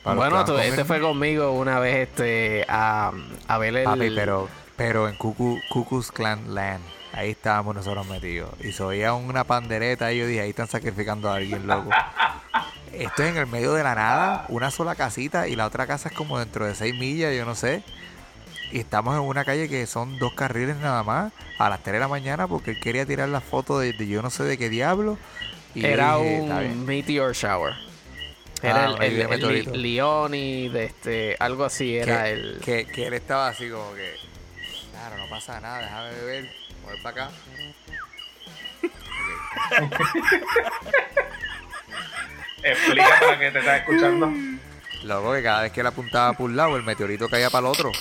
Para 0.03 0.15
bueno, 0.15 0.45
tú- 0.45 0.57
este 0.57 0.85
fue 0.85 0.99
conmigo 1.01 1.51
una 1.53 1.79
vez 1.79 2.09
este 2.09 2.65
a, 2.69 3.11
a 3.47 3.57
ver 3.57 3.75
el. 3.77 3.83
Papi, 3.85 4.11
pero, 4.15 4.47
pero 4.75 5.09
en 5.09 5.15
Cucu, 5.15 5.59
Cucu's 5.69 6.11
Clan 6.11 6.53
Land, 6.53 6.83
ahí 7.13 7.31
estábamos 7.31 7.75
nosotros 7.75 8.05
metidos. 8.07 8.51
Y 8.63 8.71
se 8.71 8.83
oía 8.83 9.13
una 9.13 9.43
pandereta 9.45 10.11
y 10.13 10.19
yo 10.19 10.27
dije, 10.27 10.41
ahí 10.41 10.49
están 10.51 10.67
sacrificando 10.67 11.29
a 11.31 11.35
alguien, 11.37 11.65
loco. 11.65 11.89
Esto 12.93 13.23
es 13.23 13.29
en 13.31 13.37
el 13.37 13.47
medio 13.47 13.73
de 13.73 13.83
la 13.83 13.95
nada, 13.95 14.45
una 14.49 14.71
sola 14.71 14.95
casita 14.95 15.47
y 15.47 15.55
la 15.55 15.65
otra 15.65 15.85
casa 15.87 16.09
es 16.09 16.15
como 16.15 16.39
dentro 16.39 16.65
de 16.65 16.75
6 16.75 16.93
millas, 16.95 17.35
yo 17.35 17.43
no 17.45 17.55
sé. 17.55 17.83
Y 18.71 18.79
estamos 18.79 19.15
en 19.15 19.21
una 19.21 19.43
calle 19.43 19.67
que 19.67 19.85
son 19.85 20.17
dos 20.17 20.33
carriles 20.33 20.77
nada 20.77 21.03
más, 21.03 21.33
a 21.59 21.69
las 21.69 21.81
3 21.83 21.93
de 21.93 21.99
la 21.99 22.07
mañana, 22.07 22.47
porque 22.47 22.71
él 22.71 22.79
quería 22.79 23.05
tirar 23.05 23.27
la 23.29 23.41
foto 23.41 23.79
de, 23.79 23.91
de 23.93 24.07
yo 24.07 24.21
no 24.21 24.29
sé 24.29 24.43
de 24.43 24.57
qué 24.57 24.69
diablo. 24.69 25.17
Y 25.75 25.85
Era 25.85 26.17
un 26.17 26.85
meteor 26.85 27.33
shower. 27.35 27.73
Ah, 27.73 27.81
Era 28.63 28.89
una 28.93 29.05
el, 29.05 29.13
el, 29.13 29.21
el, 29.21 29.27
meteorito. 29.29 29.71
Li- 29.71 29.93
Leoni, 29.95 30.69
de 30.69 30.85
este, 30.85 31.35
algo 31.39 31.65
así 31.65 31.95
era 31.97 32.23
que, 32.23 32.31
el. 32.31 32.59
que, 32.63 32.85
que 32.87 33.07
él 33.07 33.13
estaba 33.13 33.49
así 33.49 33.69
como 33.69 33.93
que, 33.93 34.15
claro, 34.91 35.17
no 35.17 35.29
pasa 35.29 35.59
nada, 35.59 35.79
déjame 35.81 36.11
beber, 36.15 36.49
voy 36.83 36.97
para 37.03 37.25
acá. 37.25 37.35
Explica 42.63 43.19
para 43.19 43.39
que 43.39 43.51
te 43.51 43.59
estás 43.59 43.79
escuchando. 43.81 44.31
Luego 45.03 45.33
que 45.33 45.43
cada 45.43 45.61
vez 45.63 45.71
que 45.71 45.81
él 45.81 45.87
apuntaba 45.87 46.33
por 46.33 46.49
un 46.49 46.55
lado, 46.55 46.75
el 46.77 46.83
meteorito 46.83 47.29
caía 47.29 47.49
para 47.49 47.67
el 47.67 47.71
otro. 47.73 47.91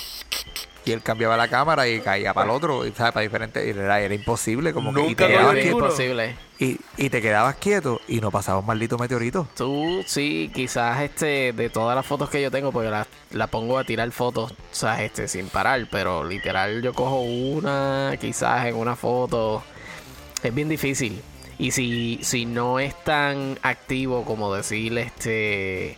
Y 0.85 0.91
él 0.91 1.01
cambiaba 1.01 1.35
la 1.35 1.47
cámara 1.47 1.87
y 1.87 1.99
caía 1.99 2.33
para 2.33 2.45
el 2.45 2.55
otro, 2.55 2.85
y, 2.85 2.91
¿sabes? 2.91 3.11
Para 3.11 3.23
diferentes. 3.23 3.65
y 3.65 3.69
Era, 3.71 3.99
era 3.99 4.13
imposible, 4.13 4.71
como 4.71 4.93
que. 4.93 5.01
Y 5.01 5.15
Nunca 5.15 5.27
te, 5.27 5.33
lo 5.37 5.37
quedabas 5.39 5.53
vi. 5.53 5.59
es 5.59 5.65
quieto, 5.65 5.77
imposible. 5.79 6.35
y, 6.59 6.79
y 6.97 7.09
te 7.09 7.21
quedabas 7.21 7.55
quieto 7.55 7.99
y 8.07 8.21
no 8.21 8.29
pasaba 8.31 8.59
un 8.59 8.65
maldito 8.67 8.97
meteorito. 8.97 9.47
Tú, 9.55 10.03
sí, 10.05 10.51
quizás 10.53 11.01
este, 11.01 11.53
de 11.53 11.69
todas 11.69 11.95
las 11.95 12.05
fotos 12.05 12.29
que 12.29 12.41
yo 12.41 12.51
tengo, 12.51 12.71
porque 12.71 12.89
la, 12.89 13.07
la 13.31 13.47
pongo 13.47 13.79
a 13.79 13.83
tirar 13.83 14.11
fotos, 14.11 14.51
o 14.51 14.55
sea, 14.71 15.03
este, 15.03 15.27
sin 15.27 15.47
parar, 15.49 15.87
pero 15.91 16.23
literal 16.23 16.81
yo 16.83 16.93
cojo 16.93 17.21
una, 17.21 18.15
quizás 18.21 18.67
en 18.67 18.75
una 18.75 18.95
foto. 18.95 19.63
Es 20.43 20.53
bien 20.53 20.69
difícil. 20.69 21.21
Y 21.57 21.71
si, 21.71 22.19
si 22.21 22.45
no 22.45 22.79
es 22.79 22.93
tan 23.03 23.57
activo 23.63 24.23
como 24.25 24.53
decir, 24.53 24.95
este, 24.97 25.97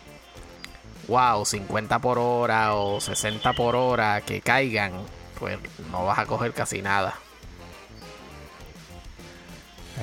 wow, 1.07 1.45
50 1.45 1.99
por 1.99 2.19
hora 2.19 2.73
o 2.75 2.99
60 3.01 3.53
por 3.53 3.75
hora 3.75 4.21
que 4.21 4.41
caigan, 4.41 4.93
pues 5.39 5.57
no 5.91 6.05
vas 6.05 6.19
a 6.19 6.25
coger 6.25 6.53
casi 6.53 6.81
nada. 6.81 7.15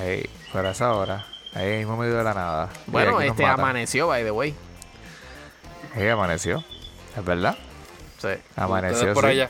Ey, 0.01 0.29
fuera 0.51 0.71
esa 0.71 0.91
hora. 0.93 1.25
Ahí 1.53 1.77
mismo 1.77 1.95
medio 1.95 2.17
de 2.17 2.23
la 2.23 2.33
nada. 2.33 2.69
Bueno, 2.87 3.21
este 3.21 3.45
amaneció, 3.45 4.07
by 4.07 4.23
the 4.23 4.31
way. 4.31 4.53
Ey, 5.95 6.09
amaneció. 6.09 6.63
Es 7.15 7.23
verdad. 7.23 7.57
Sí. 8.17 8.29
Amaneció. 8.57 9.13
Por 9.13 9.23
sí. 9.23 9.29
allá. 9.29 9.49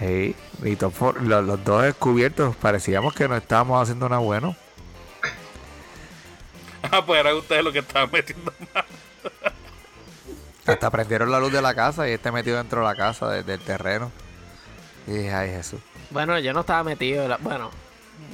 Ey, 0.00 0.34
y 0.64 0.76
por- 0.76 1.22
los, 1.22 1.44
los 1.44 1.62
dos 1.64 1.82
descubiertos 1.82 2.56
parecíamos 2.56 3.14
que 3.14 3.28
no 3.28 3.36
estábamos 3.36 3.82
haciendo 3.82 4.08
nada 4.08 4.20
bueno. 4.20 4.56
Ah, 6.90 7.04
pues 7.04 7.20
eran 7.20 7.36
ustedes 7.36 7.62
los 7.62 7.72
que 7.72 7.80
estaban 7.80 8.10
metiendo 8.10 8.52
más. 8.74 8.84
Hasta 10.72 10.90
prendieron 10.90 11.30
la 11.30 11.38
luz 11.40 11.52
de 11.52 11.62
la 11.62 11.74
casa 11.74 12.08
y 12.08 12.12
este 12.12 12.30
metido 12.32 12.56
dentro 12.58 12.80
de 12.80 12.86
la 12.86 12.94
casa, 12.94 13.28
de- 13.28 13.42
del 13.42 13.60
terreno. 13.60 14.10
Y 15.06 15.12
dije, 15.12 15.32
ay 15.34 15.50
Jesús. 15.50 15.80
Bueno, 16.10 16.38
yo 16.38 16.52
no 16.52 16.60
estaba 16.60 16.82
metido. 16.84 17.26
la- 17.28 17.36
bueno, 17.38 17.70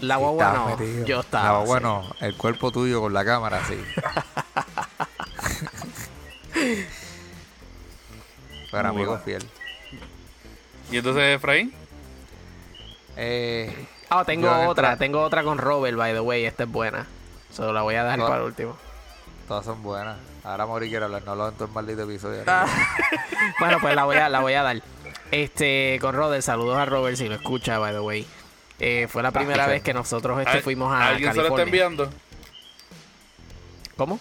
la 0.00 0.14
Sí, 0.16 0.20
guagua 0.20 0.52
no. 0.52 0.66
metido. 0.76 1.04
Yo 1.06 1.20
estaba. 1.20 1.44
La 1.44 1.50
guagua 1.58 1.78
sí. 1.78 1.82
no, 1.84 2.04
el 2.26 2.36
cuerpo 2.36 2.70
tuyo 2.72 3.00
con 3.00 3.12
la 3.14 3.24
cámara, 3.24 3.60
sí. 3.66 3.78
Pero 8.70 8.82
Muy 8.92 8.96
amigo 9.02 9.10
bueno. 9.12 9.24
fiel. 9.24 9.48
Y 10.90 10.96
entonces, 10.98 11.36
Efraín, 11.36 11.72
Eh, 13.18 13.86
Ah, 14.10 14.24
tengo 14.26 14.46
voy 14.48 14.54
a 14.56 14.68
otra. 14.68 14.88
entrar. 14.90 14.98
Tengo 14.98 15.22
otra 15.22 15.42
con 15.42 15.56
Robert, 15.58 15.96
by 15.96 16.12
the 16.12 16.20
way. 16.20 16.44
Esta 16.44 16.64
es 16.64 16.70
buena. 16.70 17.06
Solo 17.50 17.72
la 17.72 17.80
voy 17.82 17.94
a 17.94 18.04
dejar 18.04 18.20
Ah. 18.20 18.24
para 18.26 18.36
el 18.40 18.42
último. 18.42 18.76
todas 19.48 19.64
son 19.64 19.82
buenas. 19.82 20.16
Ahora 20.46 20.64
Mori 20.66 20.88
quiere 20.88 21.04
hablar, 21.04 21.24
no 21.24 21.34
lo 21.34 21.48
en 21.48 21.54
todo 21.54 21.64
el 21.64 21.72
maldito 21.72 22.02
episodio. 22.04 22.42
Ah. 22.46 22.66
bueno, 23.58 23.78
pues 23.80 23.94
la 23.96 24.04
voy 24.04 24.16
a, 24.16 24.28
la 24.28 24.40
voy 24.40 24.52
a 24.54 24.62
dar. 24.62 24.80
Este, 25.32 25.98
con 26.00 26.14
Robert, 26.14 26.42
saludos 26.42 26.78
a 26.78 26.84
Robert 26.84 27.16
si 27.16 27.28
lo 27.28 27.34
escucha, 27.34 27.78
by 27.78 27.92
the 27.92 28.00
way. 28.00 28.24
Eh, 28.78 29.08
fue 29.10 29.22
la 29.22 29.32
primera 29.32 29.66
vez 29.66 29.82
que 29.82 29.92
nosotros 29.92 30.38
este, 30.38 30.58
¿al- 30.58 30.62
fuimos 30.62 30.92
a 30.92 31.08
¿alguien 31.08 31.32
se 31.34 31.40
lo 31.42 31.48
está 31.48 31.62
enviando? 31.62 32.08
¿Cómo? 33.96 34.20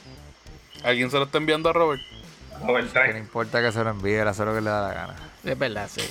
¿Alguien 0.83 1.11
se 1.11 1.17
lo 1.17 1.23
está 1.25 1.37
enviando 1.37 1.69
a 1.69 1.73
Robert? 1.73 2.01
Robert, 2.65 2.91
trae. 2.91 3.11
no 3.13 3.19
importa 3.19 3.61
que 3.61 3.71
se 3.71 3.83
lo 3.83 3.89
envíe, 3.89 4.15
él 4.15 4.27
hace 4.27 4.45
lo 4.45 4.55
que 4.55 4.61
le 4.61 4.69
da 4.69 4.87
la 4.87 4.93
gana. 4.93 5.15
Es 5.43 5.59
verdad, 5.59 5.89
sí. 5.93 6.01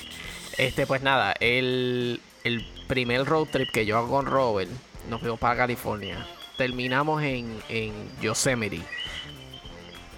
Este, 0.58 0.86
pues 0.86 1.02
nada, 1.02 1.34
el, 1.40 2.20
el 2.44 2.64
primer 2.86 3.24
road 3.24 3.48
trip 3.50 3.70
que 3.72 3.86
yo 3.86 3.96
hago 3.98 4.10
con 4.10 4.26
Robert, 4.26 4.70
nos 5.08 5.20
fuimos 5.20 5.40
para 5.40 5.56
California. 5.56 6.24
terminamos 6.56 7.22
en, 7.22 7.60
en 7.68 7.92
Yosemite. 8.20 8.82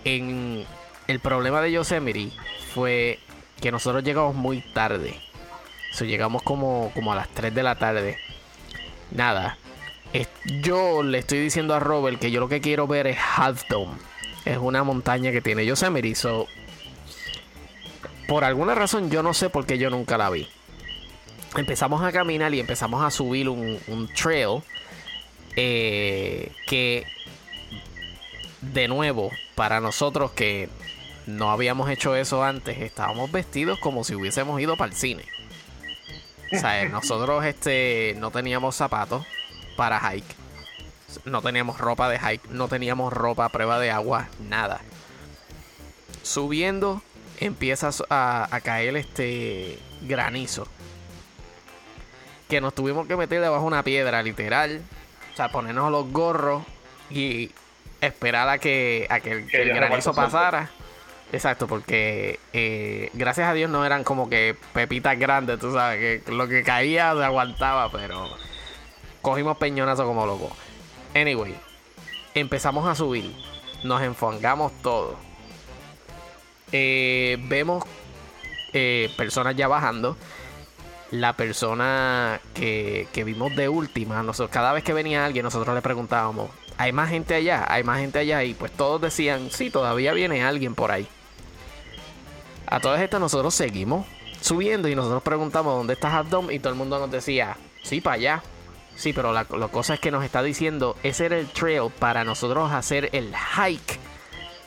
En 0.06 0.64
el 1.08 1.18
problema 1.18 1.60
de 1.60 1.72
Yosemite 1.72 2.30
fue 2.72 3.18
que 3.60 3.72
nosotros 3.72 4.04
llegamos 4.04 4.36
muy 4.36 4.60
tarde. 4.60 5.20
Llegamos 5.98 6.42
como, 6.42 6.92
como 6.94 7.12
a 7.12 7.16
las 7.16 7.28
3 7.30 7.52
de 7.52 7.62
la 7.64 7.74
tarde. 7.74 8.16
Nada. 9.10 9.58
Yo 10.62 11.02
le 11.02 11.18
estoy 11.18 11.40
diciendo 11.40 11.74
a 11.74 11.80
Robert 11.80 12.20
que 12.20 12.30
yo 12.30 12.38
lo 12.38 12.48
que 12.48 12.60
quiero 12.60 12.86
ver 12.86 13.08
es 13.08 13.18
Half 13.36 13.64
Dome. 13.68 13.94
Es 14.44 14.58
una 14.58 14.84
montaña 14.84 15.32
que 15.32 15.40
tiene 15.40 15.66
Yosemite. 15.66 16.14
So, 16.14 16.46
por 18.28 18.44
alguna 18.44 18.76
razón 18.76 19.10
yo 19.10 19.24
no 19.24 19.34
sé 19.34 19.50
por 19.50 19.66
qué 19.66 19.76
yo 19.76 19.90
nunca 19.90 20.16
la 20.16 20.30
vi. 20.30 20.46
Empezamos 21.56 22.04
a 22.04 22.12
caminar 22.12 22.54
y 22.54 22.60
empezamos 22.60 23.02
a 23.02 23.10
subir 23.10 23.48
un, 23.48 23.80
un 23.88 24.06
trail 24.14 24.62
eh, 25.56 26.52
que 26.68 27.06
de 28.60 28.86
nuevo 28.86 29.32
para 29.56 29.80
nosotros 29.80 30.30
que 30.32 30.68
no 31.26 31.50
habíamos 31.50 31.90
hecho 31.90 32.14
eso 32.14 32.44
antes 32.44 32.78
estábamos 32.78 33.32
vestidos 33.32 33.80
como 33.80 34.04
si 34.04 34.14
hubiésemos 34.14 34.60
ido 34.60 34.76
para 34.76 34.92
el 34.92 34.96
cine. 34.96 35.24
O 36.52 36.58
sea, 36.60 36.84
nosotros 36.88 37.44
este 37.44 38.14
no 38.18 38.30
teníamos 38.30 38.76
zapatos 38.76 39.26
para 39.76 39.98
hike. 39.98 40.36
No 41.24 41.40
teníamos 41.40 41.78
ropa 41.78 42.08
de 42.10 42.18
hike, 42.18 42.46
no 42.50 42.68
teníamos 42.68 43.12
ropa 43.12 43.46
a 43.46 43.48
prueba 43.48 43.80
de 43.80 43.90
agua, 43.90 44.28
nada. 44.48 44.82
Subiendo 46.22 47.02
empieza 47.40 47.90
a, 48.10 48.54
a 48.54 48.60
caer 48.60 48.96
este 48.96 49.78
granizo. 50.02 50.68
Que 52.48 52.60
nos 52.60 52.74
tuvimos 52.74 53.08
que 53.08 53.16
meter 53.16 53.40
debajo 53.40 53.62
de 53.62 53.68
una 53.68 53.82
piedra, 53.82 54.22
literal. 54.22 54.82
O 55.32 55.36
sea, 55.36 55.50
ponernos 55.50 55.90
los 55.90 56.12
gorros 56.12 56.62
y 57.10 57.50
esperar 58.00 58.48
a 58.48 58.58
que, 58.58 59.06
a 59.10 59.20
que, 59.20 59.32
el- 59.32 59.46
que 59.46 59.58
el 59.58 59.64
Dios 59.66 59.76
granizo 59.78 60.14
pasara. 60.14 60.70
Exacto, 61.32 61.66
porque 61.66 62.38
eh, 62.52 63.10
gracias 63.14 63.48
a 63.48 63.52
Dios 63.52 63.68
no 63.68 63.84
eran 63.84 64.04
como 64.04 64.28
que 64.30 64.56
pepitas 64.72 65.18
grandes, 65.18 65.58
tú 65.58 65.72
sabes, 65.72 66.22
que 66.24 66.32
lo 66.32 66.46
que 66.46 66.62
caía 66.62 67.12
se 67.14 67.24
aguantaba, 67.24 67.90
pero 67.90 68.28
cogimos 69.22 69.56
peñonazo 69.56 70.04
como 70.06 70.24
locos. 70.24 70.52
Anyway, 71.14 71.56
empezamos 72.34 72.86
a 72.86 72.94
subir, 72.94 73.34
nos 73.82 74.02
enfangamos 74.02 74.72
todos. 74.82 75.16
Eh, 76.72 77.38
vemos 77.42 77.84
eh, 78.72 79.10
personas 79.16 79.56
ya 79.56 79.68
bajando. 79.68 80.16
La 81.12 81.34
persona 81.34 82.40
que, 82.54 83.06
que 83.12 83.22
vimos 83.22 83.54
de 83.54 83.68
última, 83.68 84.22
nosotros, 84.24 84.50
cada 84.50 84.72
vez 84.72 84.82
que 84.82 84.92
venía 84.92 85.24
alguien, 85.24 85.44
nosotros 85.44 85.72
le 85.74 85.80
preguntábamos, 85.80 86.50
¿hay 86.78 86.92
más 86.92 87.10
gente 87.10 87.34
allá? 87.34 87.64
¿Hay 87.68 87.84
más 87.84 87.98
gente 88.00 88.18
allá? 88.18 88.42
Y 88.44 88.54
pues 88.54 88.72
todos 88.72 89.00
decían, 89.00 89.50
sí, 89.50 89.70
todavía 89.70 90.12
viene 90.12 90.44
alguien 90.44 90.74
por 90.74 90.90
ahí. 90.92 91.06
A 92.66 92.80
todas 92.80 93.00
estas 93.00 93.20
nosotros 93.20 93.54
seguimos 93.54 94.06
subiendo 94.40 94.88
y 94.88 94.94
nosotros 94.94 95.22
preguntamos, 95.22 95.74
¿dónde 95.76 95.94
está 95.94 96.16
Half 96.16 96.28
Dome? 96.28 96.54
Y 96.54 96.58
todo 96.58 96.72
el 96.72 96.78
mundo 96.78 96.98
nos 96.98 97.10
decía, 97.10 97.56
sí, 97.82 98.00
para 98.00 98.14
allá. 98.16 98.42
Sí, 98.96 99.12
pero 99.12 99.32
la, 99.32 99.46
la 99.56 99.68
cosa 99.68 99.94
es 99.94 100.00
que 100.00 100.10
nos 100.10 100.24
está 100.24 100.42
diciendo, 100.42 100.96
ese 101.02 101.26
era 101.26 101.36
el 101.38 101.48
trail 101.48 101.90
para 101.98 102.24
nosotros 102.24 102.72
hacer 102.72 103.10
el 103.12 103.34
hike 103.34 103.98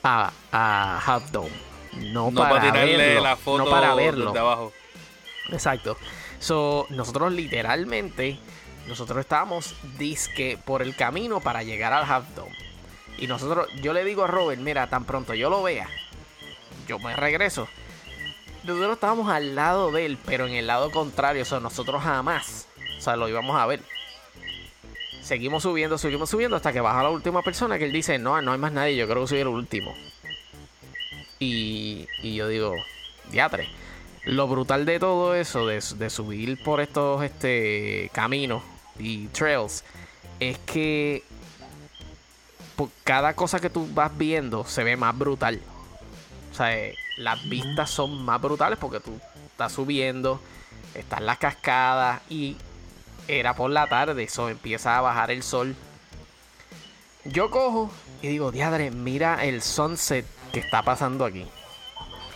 a, 0.04 0.32
a 0.52 1.00
Half 1.06 1.32
Dome. 1.32 1.50
No, 2.12 2.30
No 2.32 2.40
para, 2.42 2.50
para 2.60 2.72
tirarle 2.72 2.98
verlo, 2.98 3.22
la 3.24 3.36
foto 3.36 3.66
no 3.66 3.72
para 3.72 3.96
verlo. 3.96 4.26
desde 4.28 4.40
abajo. 4.40 4.72
Exacto. 5.52 5.98
So, 6.40 6.86
nosotros 6.90 7.34
literalmente, 7.34 8.40
nosotros 8.90 9.20
estábamos 9.20 9.76
disque 9.98 10.58
por 10.66 10.82
el 10.82 10.96
camino 10.96 11.40
para 11.40 11.64
llegar 11.64 11.94
al 11.94 12.12
Half 12.12 12.36
Dome. 12.36 12.58
Y 13.20 13.28
nosotros, 13.28 13.68
yo 13.82 13.94
le 13.94 14.04
digo 14.04 14.24
a 14.24 14.28
Robert, 14.28 14.60
mira, 14.60 14.90
tan 14.90 15.06
pronto 15.06 15.34
yo 15.34 15.50
lo 15.50 15.62
vea, 15.62 15.88
yo 16.88 16.98
me 17.00 17.16
regreso. 17.16 17.68
Nosotros 18.64 18.94
estábamos 18.94 19.30
al 19.30 19.56
lado 19.56 19.92
de 19.92 20.06
él, 20.06 20.18
pero 20.26 20.48
en 20.48 20.54
el 20.54 20.68
lado 20.68 20.92
contrario, 20.92 21.44
o 21.44 21.46
sea, 21.46 21.60
nosotros 21.60 22.02
jamás, 22.04 22.68
o 22.98 23.02
sea, 23.02 23.16
lo 23.16 23.30
íbamos 23.30 23.56
a 23.60 23.66
ver. 23.68 23.82
Seguimos 25.22 25.64
subiendo, 25.64 25.98
seguimos 25.98 26.30
subiendo 26.30 26.58
hasta 26.58 26.74
que 26.74 26.82
baja 26.82 27.04
la 27.04 27.10
última 27.10 27.44
persona 27.44 27.78
que 27.78 27.86
él 27.86 27.92
dice, 27.92 28.18
no, 28.18 28.42
no 28.42 28.54
hay 28.54 28.58
más 28.58 28.72
nadie, 28.72 28.96
yo 28.96 29.08
creo 29.08 29.22
que 29.22 29.28
soy 29.28 29.40
el 29.40 29.48
último. 29.48 29.94
Y, 31.38 32.08
y 32.24 32.36
yo 32.36 32.48
digo, 32.48 32.74
diatre. 33.32 33.70
Lo 34.26 34.48
brutal 34.48 34.86
de 34.86 35.00
todo 35.00 35.36
eso, 35.36 35.68
de, 35.68 35.76
de 35.76 36.10
subir 36.10 36.62
por 36.64 36.82
estos 36.82 37.24
este, 37.24 38.10
caminos 38.14 38.64
y 39.00 39.28
trails, 39.28 39.84
es 40.40 40.58
que 40.60 41.24
por 42.76 42.90
cada 43.04 43.34
cosa 43.36 43.60
que 43.60 43.70
tú 43.70 43.88
vas 43.94 44.16
viendo 44.18 44.64
se 44.66 44.84
ve 44.84 44.96
más 44.96 45.18
brutal. 45.18 45.60
O 46.52 46.56
sea, 46.56 46.76
eh, 46.78 46.96
las 47.18 47.48
vistas 47.50 47.90
son 47.90 48.24
más 48.24 48.42
brutales 48.42 48.78
porque 48.80 49.00
tú 49.00 49.20
estás 49.52 49.72
subiendo, 49.74 50.40
están 50.96 51.26
las 51.26 51.38
cascadas 51.38 52.22
y 52.30 52.56
era 53.28 53.54
por 53.56 53.70
la 53.72 53.88
tarde, 53.88 54.24
eso 54.24 54.50
empieza 54.50 54.98
a 54.98 55.02
bajar 55.02 55.32
el 55.32 55.44
sol. 55.44 55.76
Yo 57.26 57.52
cojo 57.52 57.92
y 58.22 58.28
digo, 58.30 58.52
diadre, 58.52 58.92
mira 58.92 59.44
el 59.46 59.62
sunset 59.62 60.26
que 60.54 60.60
está 60.60 60.82
pasando 60.82 61.26
aquí. 61.26 61.46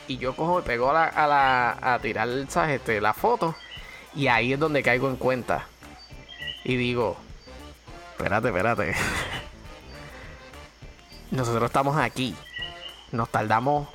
Y 0.07 0.17
yo 0.17 0.35
cojo 0.35 0.59
y 0.59 0.63
pego 0.63 0.89
a, 0.91 0.93
la, 0.93 1.05
a, 1.05 1.27
la- 1.27 1.93
a 1.93 1.99
tirar. 1.99 2.27
Este, 2.27 2.99
la 2.99 3.13
foto. 3.13 3.55
Y 4.13 4.27
ahí 4.27 4.53
es 4.53 4.59
donde 4.59 4.83
caigo 4.83 5.09
en 5.09 5.15
cuenta. 5.15 5.65
Y 6.63 6.75
digo, 6.75 7.17
espérate, 8.11 8.47
espérate. 8.47 8.95
Nosotros 11.31 11.65
estamos 11.65 11.97
aquí. 11.97 12.35
Nos 13.11 13.29
tardamos 13.29 13.87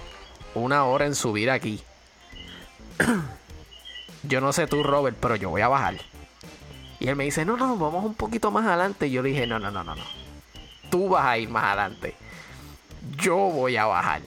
una 0.55 0.85
hora 0.85 1.07
en 1.07 1.15
subir 1.15 1.51
aquí. 1.51 1.83
Yo 4.23 4.41
no 4.41 4.53
sé 4.53 4.67
tú, 4.67 4.83
Robert, 4.83 5.17
pero 5.21 5.37
yo 5.37 5.51
voy 5.51 5.63
a 5.63 5.69
bajar. 5.69 5.97
Y 6.99 7.09
él 7.09 7.17
me 7.17 7.25
dice, 7.25 7.45
no, 7.45 7.57
no, 7.57 7.77
vamos 7.77 8.05
un 8.05 8.15
poquito 8.15 8.51
más 8.51 8.67
adelante. 8.67 9.07
Y 9.07 9.13
yo 9.13 9.23
dije, 9.23 9.47
no, 9.47 9.61
no, 9.61 9.71
no, 9.71 9.85
no, 9.85 9.95
no. 9.95 10.03
Tú 10.91 11.09
vas 11.09 11.25
a 11.25 11.39
ir 11.39 11.49
más 11.49 11.65
adelante. 11.65 12.17
Yo 13.17 13.37
voy 13.37 13.77
a 13.77 13.87
bajar. 13.87 14.23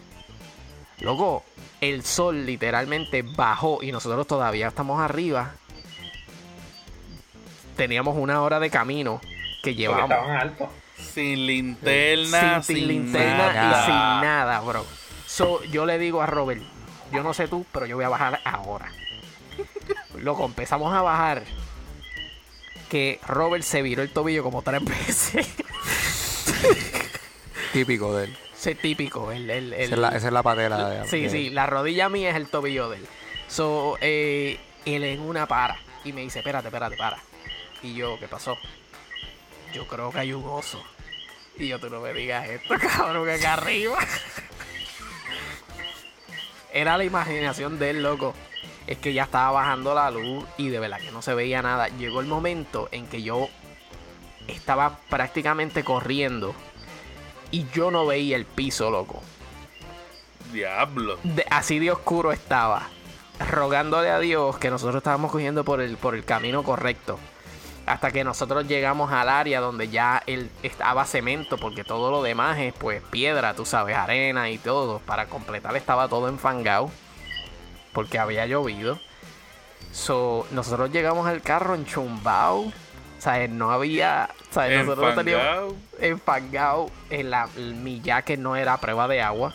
Luego, 1.01 1.43
el 1.81 2.03
sol 2.03 2.45
literalmente 2.45 3.23
bajó 3.23 3.80
y 3.81 3.91
nosotros 3.91 4.26
todavía 4.26 4.69
estamos 4.69 5.01
arriba. 5.01 5.55
Teníamos 7.81 8.15
una 8.15 8.43
hora 8.43 8.59
de 8.59 8.69
camino 8.69 9.19
que 9.63 9.71
estaban 9.71 10.11
altos. 10.29 10.69
Sin 11.15 11.47
linterna, 11.47 12.61
sin, 12.61 12.75
sin, 12.75 12.75
sin 12.75 12.87
linterna 12.87 13.51
nada. 13.51 13.81
y 13.81 13.85
sin 13.85 13.95
nada, 13.95 14.59
bro. 14.59 14.85
So, 15.25 15.63
yo 15.63 15.87
le 15.87 15.97
digo 15.97 16.21
a 16.21 16.27
Robert, 16.27 16.61
yo 17.11 17.23
no 17.23 17.33
sé 17.33 17.47
tú, 17.47 17.65
pero 17.71 17.87
yo 17.87 17.95
voy 17.95 18.05
a 18.05 18.09
bajar 18.09 18.39
ahora. 18.45 18.91
Loco, 20.19 20.45
empezamos 20.45 20.93
a 20.93 21.01
bajar. 21.01 21.41
Que 22.87 23.19
Robert 23.27 23.63
se 23.63 23.81
viró 23.81 24.03
el 24.03 24.11
tobillo 24.11 24.43
como 24.43 24.61
tres 24.61 24.83
veces. 24.85 25.47
Típico 27.73 28.15
de 28.15 28.25
él. 28.25 28.37
Ese 28.55 28.75
típico, 28.75 29.31
el, 29.31 29.49
el, 29.49 29.73
el- 29.73 29.81
Esa 29.81 29.93
es 29.95 29.99
la, 29.99 30.09
esa 30.09 30.27
es 30.27 30.33
la 30.33 30.43
patela 30.43 30.87
de 30.87 31.07
Sí, 31.07 31.21
de- 31.21 31.29
sí, 31.31 31.49
la 31.49 31.65
rodilla 31.65 32.09
mía 32.09 32.29
es 32.29 32.35
el 32.35 32.47
tobillo 32.47 32.91
de 32.91 32.97
él. 32.97 33.07
So, 33.47 33.97
eh, 34.01 34.59
él 34.85 35.03
en 35.03 35.19
una 35.21 35.47
para 35.47 35.77
y 36.05 36.13
me 36.13 36.21
dice, 36.21 36.39
espérate, 36.39 36.67
espérate, 36.67 36.95
para. 36.95 37.17
Y 37.83 37.93
yo, 37.93 38.17
¿qué 38.19 38.27
pasó? 38.27 38.57
Yo 39.73 39.87
creo 39.87 40.11
que 40.11 40.19
hay 40.19 40.33
un 40.33 40.43
oso. 40.47 40.83
Y 41.57 41.67
yo, 41.67 41.79
tú 41.79 41.89
no 41.89 41.99
me 42.01 42.13
digas 42.13 42.47
esto, 42.49 42.75
cabrón, 42.97 43.25
que 43.25 43.33
acá 43.33 43.53
arriba. 43.53 43.97
Era 46.73 46.97
la 46.97 47.03
imaginación 47.03 47.79
de 47.79 47.89
él, 47.91 48.03
loco. 48.03 48.33
Es 48.87 48.97
que 48.97 49.13
ya 49.13 49.23
estaba 49.23 49.51
bajando 49.51 49.93
la 49.93 50.09
luz 50.11 50.45
y 50.57 50.69
de 50.69 50.79
verdad 50.79 50.99
que 50.99 51.11
no 51.11 51.21
se 51.21 51.33
veía 51.33 51.61
nada. 51.61 51.87
Llegó 51.89 52.19
el 52.21 52.27
momento 52.27 52.89
en 52.91 53.07
que 53.07 53.21
yo 53.21 53.49
estaba 54.47 54.97
prácticamente 55.09 55.83
corriendo 55.83 56.55
y 57.51 57.65
yo 57.73 57.91
no 57.91 58.05
veía 58.05 58.35
el 58.37 58.45
piso, 58.45 58.89
loco 58.89 59.21
Diablo. 60.51 61.19
de- 61.23 61.45
así 61.49 61.79
de 61.79 61.91
oscuro 61.91 62.31
estaba, 62.31 62.87
rogándole 63.51 64.09
a 64.09 64.19
Dios 64.19 64.57
que 64.57 64.69
nosotros 64.69 64.97
estábamos 64.97 65.31
cogiendo 65.31 65.63
por 65.63 65.79
el, 65.79 65.95
por 65.97 66.15
el 66.15 66.25
camino 66.25 66.63
correcto. 66.63 67.19
Hasta 67.85 68.11
que 68.11 68.23
nosotros 68.23 68.67
llegamos 68.67 69.11
al 69.11 69.27
área 69.27 69.59
donde 69.59 69.89
ya 69.89 70.21
él 70.27 70.49
estaba 70.63 71.05
cemento, 71.05 71.57
porque 71.57 71.83
todo 71.83 72.11
lo 72.11 72.21
demás 72.21 72.59
es 72.59 72.73
pues 72.73 73.01
piedra, 73.09 73.55
tú 73.55 73.65
sabes, 73.65 73.97
arena 73.97 74.49
y 74.49 74.57
todo. 74.57 74.99
Para 74.99 75.25
completar 75.25 75.75
estaba 75.75 76.07
todo 76.07 76.29
enfangado, 76.29 76.91
porque 77.93 78.19
había 78.19 78.45
llovido. 78.45 78.99
So, 79.91 80.47
nosotros 80.51 80.91
llegamos 80.91 81.27
al 81.27 81.41
carro 81.41 81.75
enchumbado. 81.75 82.59
O 82.59 83.23
sea, 83.23 83.47
no 83.47 83.71
había. 83.71 84.29
O 84.49 84.53
sea, 84.53 84.69
nosotros 84.69 85.15
teníamos 85.15 85.73
Enfangado. 85.99 86.89
En 87.09 87.29
la, 87.29 87.47
mi 87.55 87.99
jacket 88.01 88.39
no 88.39 88.55
era 88.55 88.77
prueba 88.77 89.07
de 89.07 89.21
agua. 89.21 89.53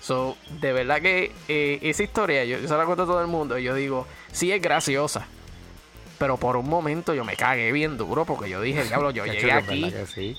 So, 0.00 0.36
de 0.48 0.72
verdad 0.72 1.02
que 1.02 1.32
eh, 1.48 1.78
esa 1.82 2.02
historia, 2.02 2.44
yo, 2.44 2.58
yo 2.58 2.68
se 2.68 2.76
la 2.76 2.86
cuento 2.86 3.02
a 3.02 3.06
todo 3.06 3.20
el 3.20 3.26
mundo. 3.26 3.58
Y 3.58 3.64
yo 3.64 3.74
digo, 3.74 4.06
sí 4.32 4.52
es 4.52 4.62
graciosa. 4.62 5.26
Pero 6.20 6.36
por 6.36 6.56
un 6.58 6.68
momento 6.68 7.14
yo 7.14 7.24
me 7.24 7.34
cagué 7.34 7.72
bien 7.72 7.96
duro 7.96 8.26
porque 8.26 8.50
yo 8.50 8.60
dije, 8.60 8.84
diablo, 8.84 9.10
yo 9.10 9.24
llegué 9.32 9.50
aquí. 9.52 9.90
sí. 10.06 10.36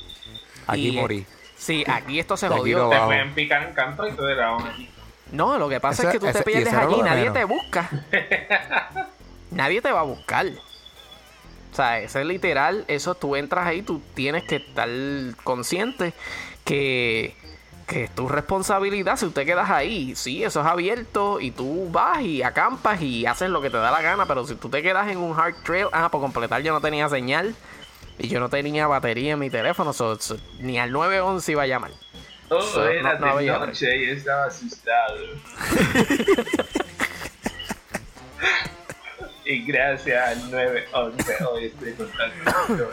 Aquí 0.67 0.89
y- 0.89 0.91
morí. 0.91 1.25
Sí, 1.57 1.83
aquí 1.87 2.19
esto 2.19 2.37
se 2.37 2.47
jodió. 2.47 2.87
no 2.87 3.07
Te 3.09 3.25
picar 3.33 3.63
en 3.63 3.73
canto 3.73 4.07
y 4.07 4.11
te 4.11 4.41
aún 4.43 4.61
aquí. 4.67 4.89
No, 5.31 5.57
lo 5.57 5.67
que 5.69 5.79
pasa 5.79 6.03
Ese- 6.03 6.07
es 6.09 6.13
que 6.13 6.19
tú 6.19 6.27
ese- 6.27 6.43
te 6.43 6.51
y 6.51 6.53
pierdes 6.53 6.73
aquí, 6.75 6.95
de 6.97 7.01
nadie 7.03 7.31
te 7.31 7.43
busca. 7.45 7.89
nadie 9.51 9.81
te 9.81 9.91
va 9.91 10.01
a 10.01 10.03
buscar. 10.03 10.45
O 11.71 11.75
sea, 11.75 11.99
eso 11.99 12.19
es 12.19 12.25
literal, 12.27 12.85
eso 12.87 13.15
tú 13.15 13.35
entras 13.35 13.65
ahí, 13.65 13.81
tú 13.81 14.01
tienes 14.13 14.43
que 14.43 14.57
estar 14.57 14.89
consciente 15.43 16.13
que, 16.63 17.33
que 17.87 18.05
es 18.05 18.15
tu 18.15 18.27
responsabilidad 18.29 19.17
si 19.17 19.25
usted 19.25 19.45
quedas 19.45 19.69
ahí. 19.69 20.15
Sí, 20.15 20.43
eso 20.43 20.61
es 20.61 20.67
abierto 20.67 21.39
y 21.39 21.51
tú 21.51 21.89
vas 21.91 22.21
y 22.21 22.41
acampas 22.43 23.01
y 23.01 23.25
haces 23.25 23.49
lo 23.49 23.61
que 23.61 23.69
te 23.69 23.77
da 23.77 23.91
la 23.91 24.01
gana, 24.01 24.25
pero 24.25 24.45
si 24.47 24.55
tú 24.55 24.69
te 24.69 24.81
quedas 24.81 25.09
en 25.09 25.17
un 25.17 25.37
hard 25.37 25.55
trail, 25.63 25.87
ah, 25.91 26.09
por 26.09 26.21
completar 26.21 26.61
yo 26.61 26.73
no 26.73 26.81
tenía 26.81 27.09
señal 27.09 27.55
y 28.17 28.27
yo 28.29 28.39
no 28.39 28.49
tenía 28.49 28.87
batería 28.87 29.33
en 29.33 29.39
mi 29.39 29.49
teléfono, 29.49 29.93
so- 29.93 30.19
so- 30.19 30.37
ni 30.59 30.79
al 30.79 30.91
911 30.91 31.51
iba 31.51 31.63
a 31.63 31.67
llamar. 31.67 31.91
Oh, 32.49 32.61
So, 32.61 32.87
era 32.87 33.17
no- 33.17 33.25
no 33.27 33.37
de 33.37 33.45
noche 33.47 33.97
y 33.97 34.09
estaba 34.11 34.45
asustado. 34.45 35.17
y 39.45 39.65
gracias 39.65 40.27
al 40.27 40.51
911 40.51 41.43
hoy 41.45 41.65
estoy 41.65 41.93
contando. 41.93 42.91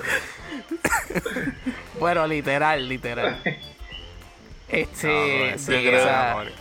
Bueno, 1.98 2.27
literal, 2.27 2.89
literal. 2.89 3.43
Este, 4.68 5.06
No, 5.06 5.50
no, 5.52 5.58
sí, 5.58 5.72
yo 5.72 5.78
creo- 5.90 5.98
esa- 6.00 6.32
Amor- 6.32 6.52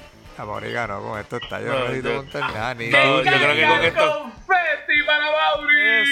con 1.01 1.19
esto 1.19 1.37
está. 1.37 1.59
Yo 1.61 1.67
No, 1.67 1.79
necesito 1.85 2.15
contar 2.17 2.41
nada. 2.53 2.73
Ni 2.75 2.89
No, 2.89 2.97
tú, 3.19 3.23
yo 3.23 3.31
creo 3.31 3.55
que 3.55 3.67
con 3.67 3.83
esto- 3.83 4.21
¡Confetti 4.23 5.03
para 5.05 5.25
Mauri! 5.31 6.07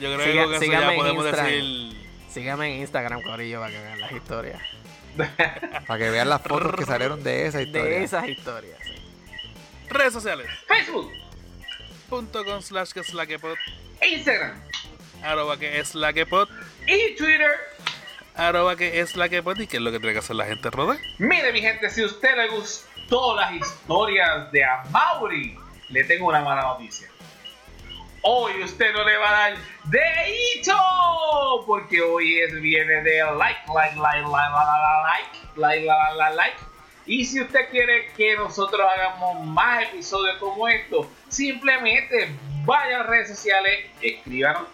Yo 0.00 0.14
creo 0.14 0.20
Siga- 0.20 0.32
que 0.32 0.44
con 0.44 0.54
eso 0.54 0.60
síganme 0.62 0.86
ya 0.86 0.90
en 0.92 0.96
podemos 0.98 1.24
Instagram. 1.26 1.46
decir. 1.52 2.10
Sígame 2.30 2.74
en 2.74 2.80
Instagram, 2.82 3.22
Corillo, 3.22 3.60
para 3.60 3.72
que 3.72 3.82
vean 3.82 4.00
las 4.00 4.12
historias. 4.12 4.62
Para 5.88 5.98
que 5.98 6.08
vean 6.10 6.28
las 6.30 6.40
fotos 6.40 6.72
que 6.76 6.84
salieron 6.86 7.20
de 7.24 7.46
esa 7.46 7.60
historia. 7.60 7.84
De 7.90 8.04
esas 8.04 8.28
historias. 8.28 8.78
sí. 8.84 8.94
Redes 9.88 10.12
sociales. 10.12 10.46
Facebook, 10.68 11.12
Punto 12.08 12.44
com 12.44 12.62
slash 12.62 12.92
que 12.92 13.00
es 13.00 13.12
la 13.12 13.26
que 13.26 13.38
pod. 13.40 13.56
Instagram 14.08 14.62
Arroba 15.24 15.58
que 15.58 15.80
es 15.80 15.96
la 15.96 16.12
que 16.12 16.26
pod. 16.26 16.48
y 16.86 17.16
Twitter. 17.16 17.50
Arroba 18.40 18.74
que 18.74 19.00
es 19.00 19.16
la 19.16 19.28
que 19.28 19.42
pod. 19.42 19.58
¿Y 19.58 19.66
qué 19.66 19.76
es 19.76 19.82
lo 19.82 19.92
que 19.92 19.98
tiene 19.98 20.14
que 20.14 20.20
hacer 20.20 20.34
la 20.34 20.46
gente, 20.46 20.70
Rode? 20.70 20.98
Mire, 21.18 21.52
mi 21.52 21.60
gente, 21.60 21.90
si 21.90 22.00
a 22.00 22.06
usted 22.06 22.34
le 22.36 22.48
gustó 22.48 23.36
las 23.36 23.52
historias 23.52 24.50
de 24.50 24.64
Amaury, 24.64 25.58
le 25.90 26.04
tengo 26.04 26.28
una 26.28 26.40
mala 26.40 26.62
noticia. 26.62 27.06
Hoy 28.22 28.62
usted 28.62 28.94
no 28.94 29.04
le 29.04 29.16
va 29.18 29.28
a 29.28 29.32
dar 29.32 29.58
dedito, 29.84 30.74
porque 31.66 32.00
hoy 32.00 32.40
es 32.40 32.58
viene 32.62 33.02
de 33.02 33.18
like, 33.36 33.60
like, 33.74 33.96
like, 33.96 34.26
like, 34.26 34.26
like, 34.26 35.56
like, 35.56 35.86
like, 35.86 35.86
like, 35.86 36.16
like, 36.16 36.36
like. 36.36 36.56
Y 37.04 37.26
si 37.26 37.42
usted 37.42 37.68
quiere 37.70 38.10
que 38.16 38.36
nosotros 38.36 38.80
hagamos 38.90 39.44
más 39.48 39.82
episodios 39.84 40.38
como 40.38 40.66
estos, 40.66 41.06
simplemente 41.28 42.30
vaya 42.64 43.00
a 43.00 43.02
redes 43.02 43.28
sociales, 43.28 43.84
escríbanos. 44.00 44.66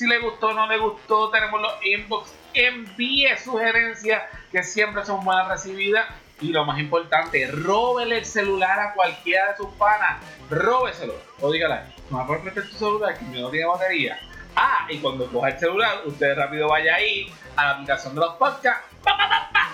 Si 0.00 0.06
le 0.06 0.18
gustó 0.18 0.46
o 0.46 0.52
no 0.54 0.66
le 0.66 0.78
gustó, 0.78 1.28
tenemos 1.28 1.60
los 1.60 1.74
inbox. 1.84 2.32
Envíe 2.54 3.36
sugerencias 3.36 4.22
que 4.50 4.62
siempre 4.62 5.04
son 5.04 5.22
buenas 5.22 5.46
recibidas. 5.48 6.08
Y 6.40 6.54
lo 6.54 6.64
más 6.64 6.80
importante, 6.80 7.46
róbele 7.50 8.16
el 8.16 8.24
celular 8.24 8.80
a 8.80 8.94
cualquiera 8.94 9.50
de 9.50 9.58
sus 9.58 9.68
panas. 9.74 10.24
Róbeselo. 10.48 11.12
O 11.42 11.52
dígale, 11.52 11.82
no 12.08 12.24
me 12.24 12.38
prestar 12.38 12.62
tu 12.62 12.76
celular 12.78 13.18
que 13.18 13.26
no 13.26 13.50
tiene 13.50 13.66
batería. 13.66 14.18
Ah, 14.56 14.86
y 14.88 14.96
cuando 15.00 15.30
coja 15.30 15.50
el 15.50 15.58
celular, 15.58 16.00
usted 16.06 16.34
rápido 16.34 16.68
vaya 16.68 16.94
ahí 16.94 17.30
a 17.56 17.64
la 17.64 17.70
aplicación 17.72 18.14
de 18.14 18.20
los 18.22 18.36
podcasts 18.36 18.86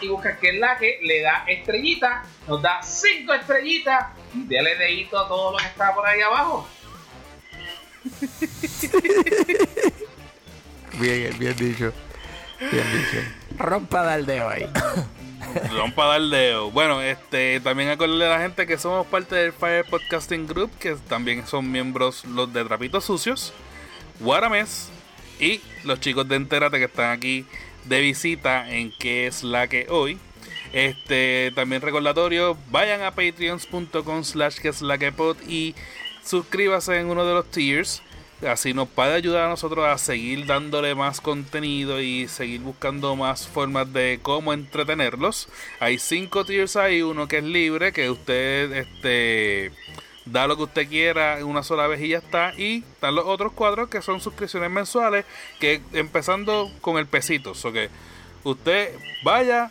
y 0.00 0.08
busca 0.08 0.36
que 0.38 0.48
es 0.48 0.58
la 0.58 0.76
que 0.76 0.98
le 1.04 1.20
da 1.22 1.44
estrellita, 1.46 2.24
nos 2.48 2.60
da 2.60 2.82
cinco 2.82 3.32
estrellitas 3.32 4.06
y 4.34 4.42
dele 4.42 4.74
dedito 4.74 5.20
a 5.20 5.28
todo 5.28 5.52
lo 5.52 5.58
que 5.58 5.66
está 5.66 5.94
por 5.94 6.04
ahí 6.04 6.20
abajo. 6.20 6.68
Bien, 10.98 11.39
bien 11.39 11.56
dicho. 11.56 11.93
Bien 12.59 12.85
dicho. 12.93 13.24
Rompa 13.59 14.02
dar 14.02 14.24
dedo 14.24 14.48
ahí. 14.48 14.66
Para 15.94 16.09
dar 16.10 16.23
dedo. 16.23 16.70
Bueno, 16.70 17.01
este, 17.01 17.60
también 17.60 17.89
acordarle 17.89 18.27
a 18.27 18.31
la 18.31 18.40
gente 18.40 18.66
que 18.66 18.78
somos 18.78 19.06
parte 19.06 19.36
del 19.36 19.52
Fire 19.52 19.85
Podcasting 19.85 20.47
Group, 20.47 20.70
que 20.78 20.97
también 21.09 21.47
son 21.47 21.70
miembros 21.70 22.24
los 22.24 22.52
de 22.52 22.64
Trapitos 22.64 23.05
Sucios, 23.05 23.52
Guaramés 24.20 24.90
y 25.40 25.60
los 25.85 26.01
chicos 26.01 26.28
de 26.28 26.36
Entérate 26.36 26.78
que 26.78 26.85
están 26.85 27.10
aquí 27.10 27.47
de 27.85 28.01
visita 28.01 28.70
en 28.70 28.93
que 28.98 29.27
es 29.27 29.43
la 29.43 29.68
que 29.68 29.86
hoy. 29.89 30.18
Este, 30.73 31.52
también 31.55 31.81
recordatorio, 31.81 32.59
vayan 32.70 33.02
a 33.02 33.12
patreons.com 33.12 34.24
slash 34.24 34.59
que 34.59 34.68
es 34.68 34.82
la 34.82 34.98
que 34.98 35.12
pod 35.12 35.36
y 35.48 35.74
suscríbase 36.24 36.98
en 36.98 37.09
uno 37.09 37.24
de 37.24 37.35
los 37.35 37.51
tiers. 37.51 38.02
Así 38.44 38.74
nos 38.74 38.88
puede 38.88 39.14
ayudar 39.14 39.46
a 39.46 39.48
nosotros 39.48 39.86
a 39.86 39.96
seguir 39.96 40.44
dándole 40.44 40.94
más 40.94 41.22
contenido 41.22 42.02
y 42.02 42.28
seguir 42.28 42.60
buscando 42.60 43.16
más 43.16 43.48
formas 43.48 43.90
de 43.94 44.18
cómo 44.20 44.52
entretenerlos. 44.52 45.48
Hay 45.80 45.98
cinco 45.98 46.44
tiers 46.44 46.76
ahí, 46.76 47.00
uno 47.00 47.28
que 47.28 47.38
es 47.38 47.44
libre, 47.44 47.92
que 47.92 48.10
usted 48.10 48.72
este 48.72 49.72
da 50.26 50.46
lo 50.46 50.56
que 50.56 50.64
usted 50.64 50.88
quiera 50.88 51.38
una 51.44 51.62
sola 51.62 51.86
vez 51.86 52.02
y 52.02 52.08
ya 52.08 52.18
está. 52.18 52.52
Y 52.58 52.84
están 52.92 53.14
los 53.14 53.24
otros 53.24 53.52
cuatro 53.54 53.88
que 53.88 54.02
son 54.02 54.20
suscripciones 54.20 54.70
mensuales, 54.70 55.24
que 55.58 55.80
empezando 55.94 56.70
con 56.82 56.98
el 56.98 57.06
pesito. 57.06 57.54
So 57.54 57.72
que 57.72 57.88
usted 58.44 58.94
vaya, 59.24 59.70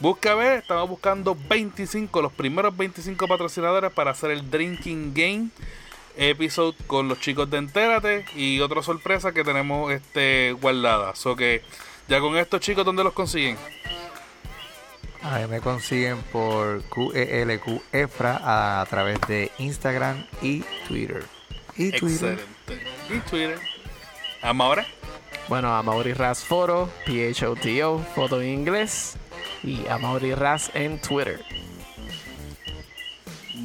busca 0.00 0.34
ver, 0.34 0.60
estamos 0.60 0.88
buscando 0.88 1.36
25, 1.50 2.22
los 2.22 2.32
primeros 2.32 2.74
25 2.74 3.28
patrocinadores 3.28 3.92
para 3.92 4.12
hacer 4.12 4.30
el 4.30 4.50
Drinking 4.50 5.12
Game 5.12 5.50
episode 6.16 6.76
con 6.86 7.08
los 7.08 7.20
chicos 7.20 7.50
de 7.50 7.58
Entérate 7.58 8.24
y 8.34 8.60
otra 8.60 8.82
sorpresa 8.82 9.32
que 9.32 9.44
tenemos 9.44 9.92
este 9.92 10.52
guardada. 10.52 11.14
So 11.14 11.36
que 11.36 11.62
ya 12.08 12.20
con 12.20 12.36
estos 12.36 12.60
chicos, 12.60 12.84
¿dónde 12.84 13.04
los 13.04 13.12
consiguen? 13.12 13.56
A 15.22 15.38
mí 15.38 15.46
me 15.48 15.60
consiguen 15.60 16.18
por 16.32 16.82
QELQ 16.84 17.82
EFRA 17.92 18.80
a 18.80 18.86
través 18.86 19.20
de 19.26 19.50
Instagram 19.58 20.24
y 20.40 20.60
Twitter. 20.86 21.24
Y 21.76 21.90
Twitter. 21.90 22.38
Excelente. 22.38 22.86
Y 23.10 23.18
Twitter. 23.28 23.58
Ahora. 24.42 24.86
Bueno, 25.48 25.74
a 25.74 25.82
Mauri 25.82 26.12
Ras 26.12 26.44
Photo, 26.44 26.90
P-H-O-T-O, 27.06 27.98
foto 28.14 28.40
en 28.40 28.50
inglés. 28.50 29.16
Y 29.62 29.86
a 29.88 29.98
Mauri 29.98 30.34
Ras 30.34 30.70
en 30.74 31.00
Twitter. 31.00 31.44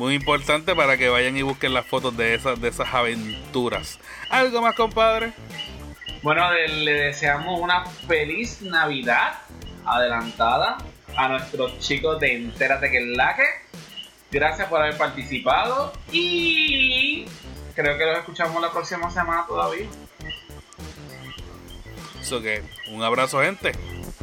Muy 0.01 0.15
importante 0.15 0.75
para 0.75 0.97
que 0.97 1.09
vayan 1.09 1.37
y 1.37 1.43
busquen 1.43 1.75
las 1.75 1.85
fotos 1.85 2.17
de 2.17 2.33
esas, 2.33 2.59
de 2.59 2.69
esas 2.69 2.91
aventuras. 2.91 3.99
¿Algo 4.31 4.59
más, 4.59 4.75
compadre? 4.75 5.31
Bueno, 6.23 6.51
le, 6.51 6.91
deseamos 6.91 7.59
una 7.59 7.85
feliz 7.85 8.63
Navidad 8.63 9.33
adelantada 9.85 10.79
a 11.15 11.27
nuestros 11.27 11.77
chicos 11.77 12.19
de 12.19 12.35
Entérate 12.35 12.89
que 12.89 13.13
que. 13.15 13.43
Gracias 14.31 14.67
por 14.69 14.81
haber 14.81 14.97
participado 14.97 15.93
y 16.11 17.25
creo 17.75 17.95
que 17.95 18.05
los 18.07 18.17
escuchamos 18.17 18.59
la 18.59 18.71
próxima 18.71 19.11
semana 19.11 19.45
todavía. 19.47 19.85
So 22.23 22.41
que 22.41 22.63
un 22.89 23.03
abrazo, 23.03 23.39
gente. 23.43 23.73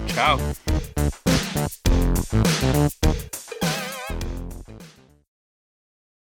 Chao. 0.09 0.41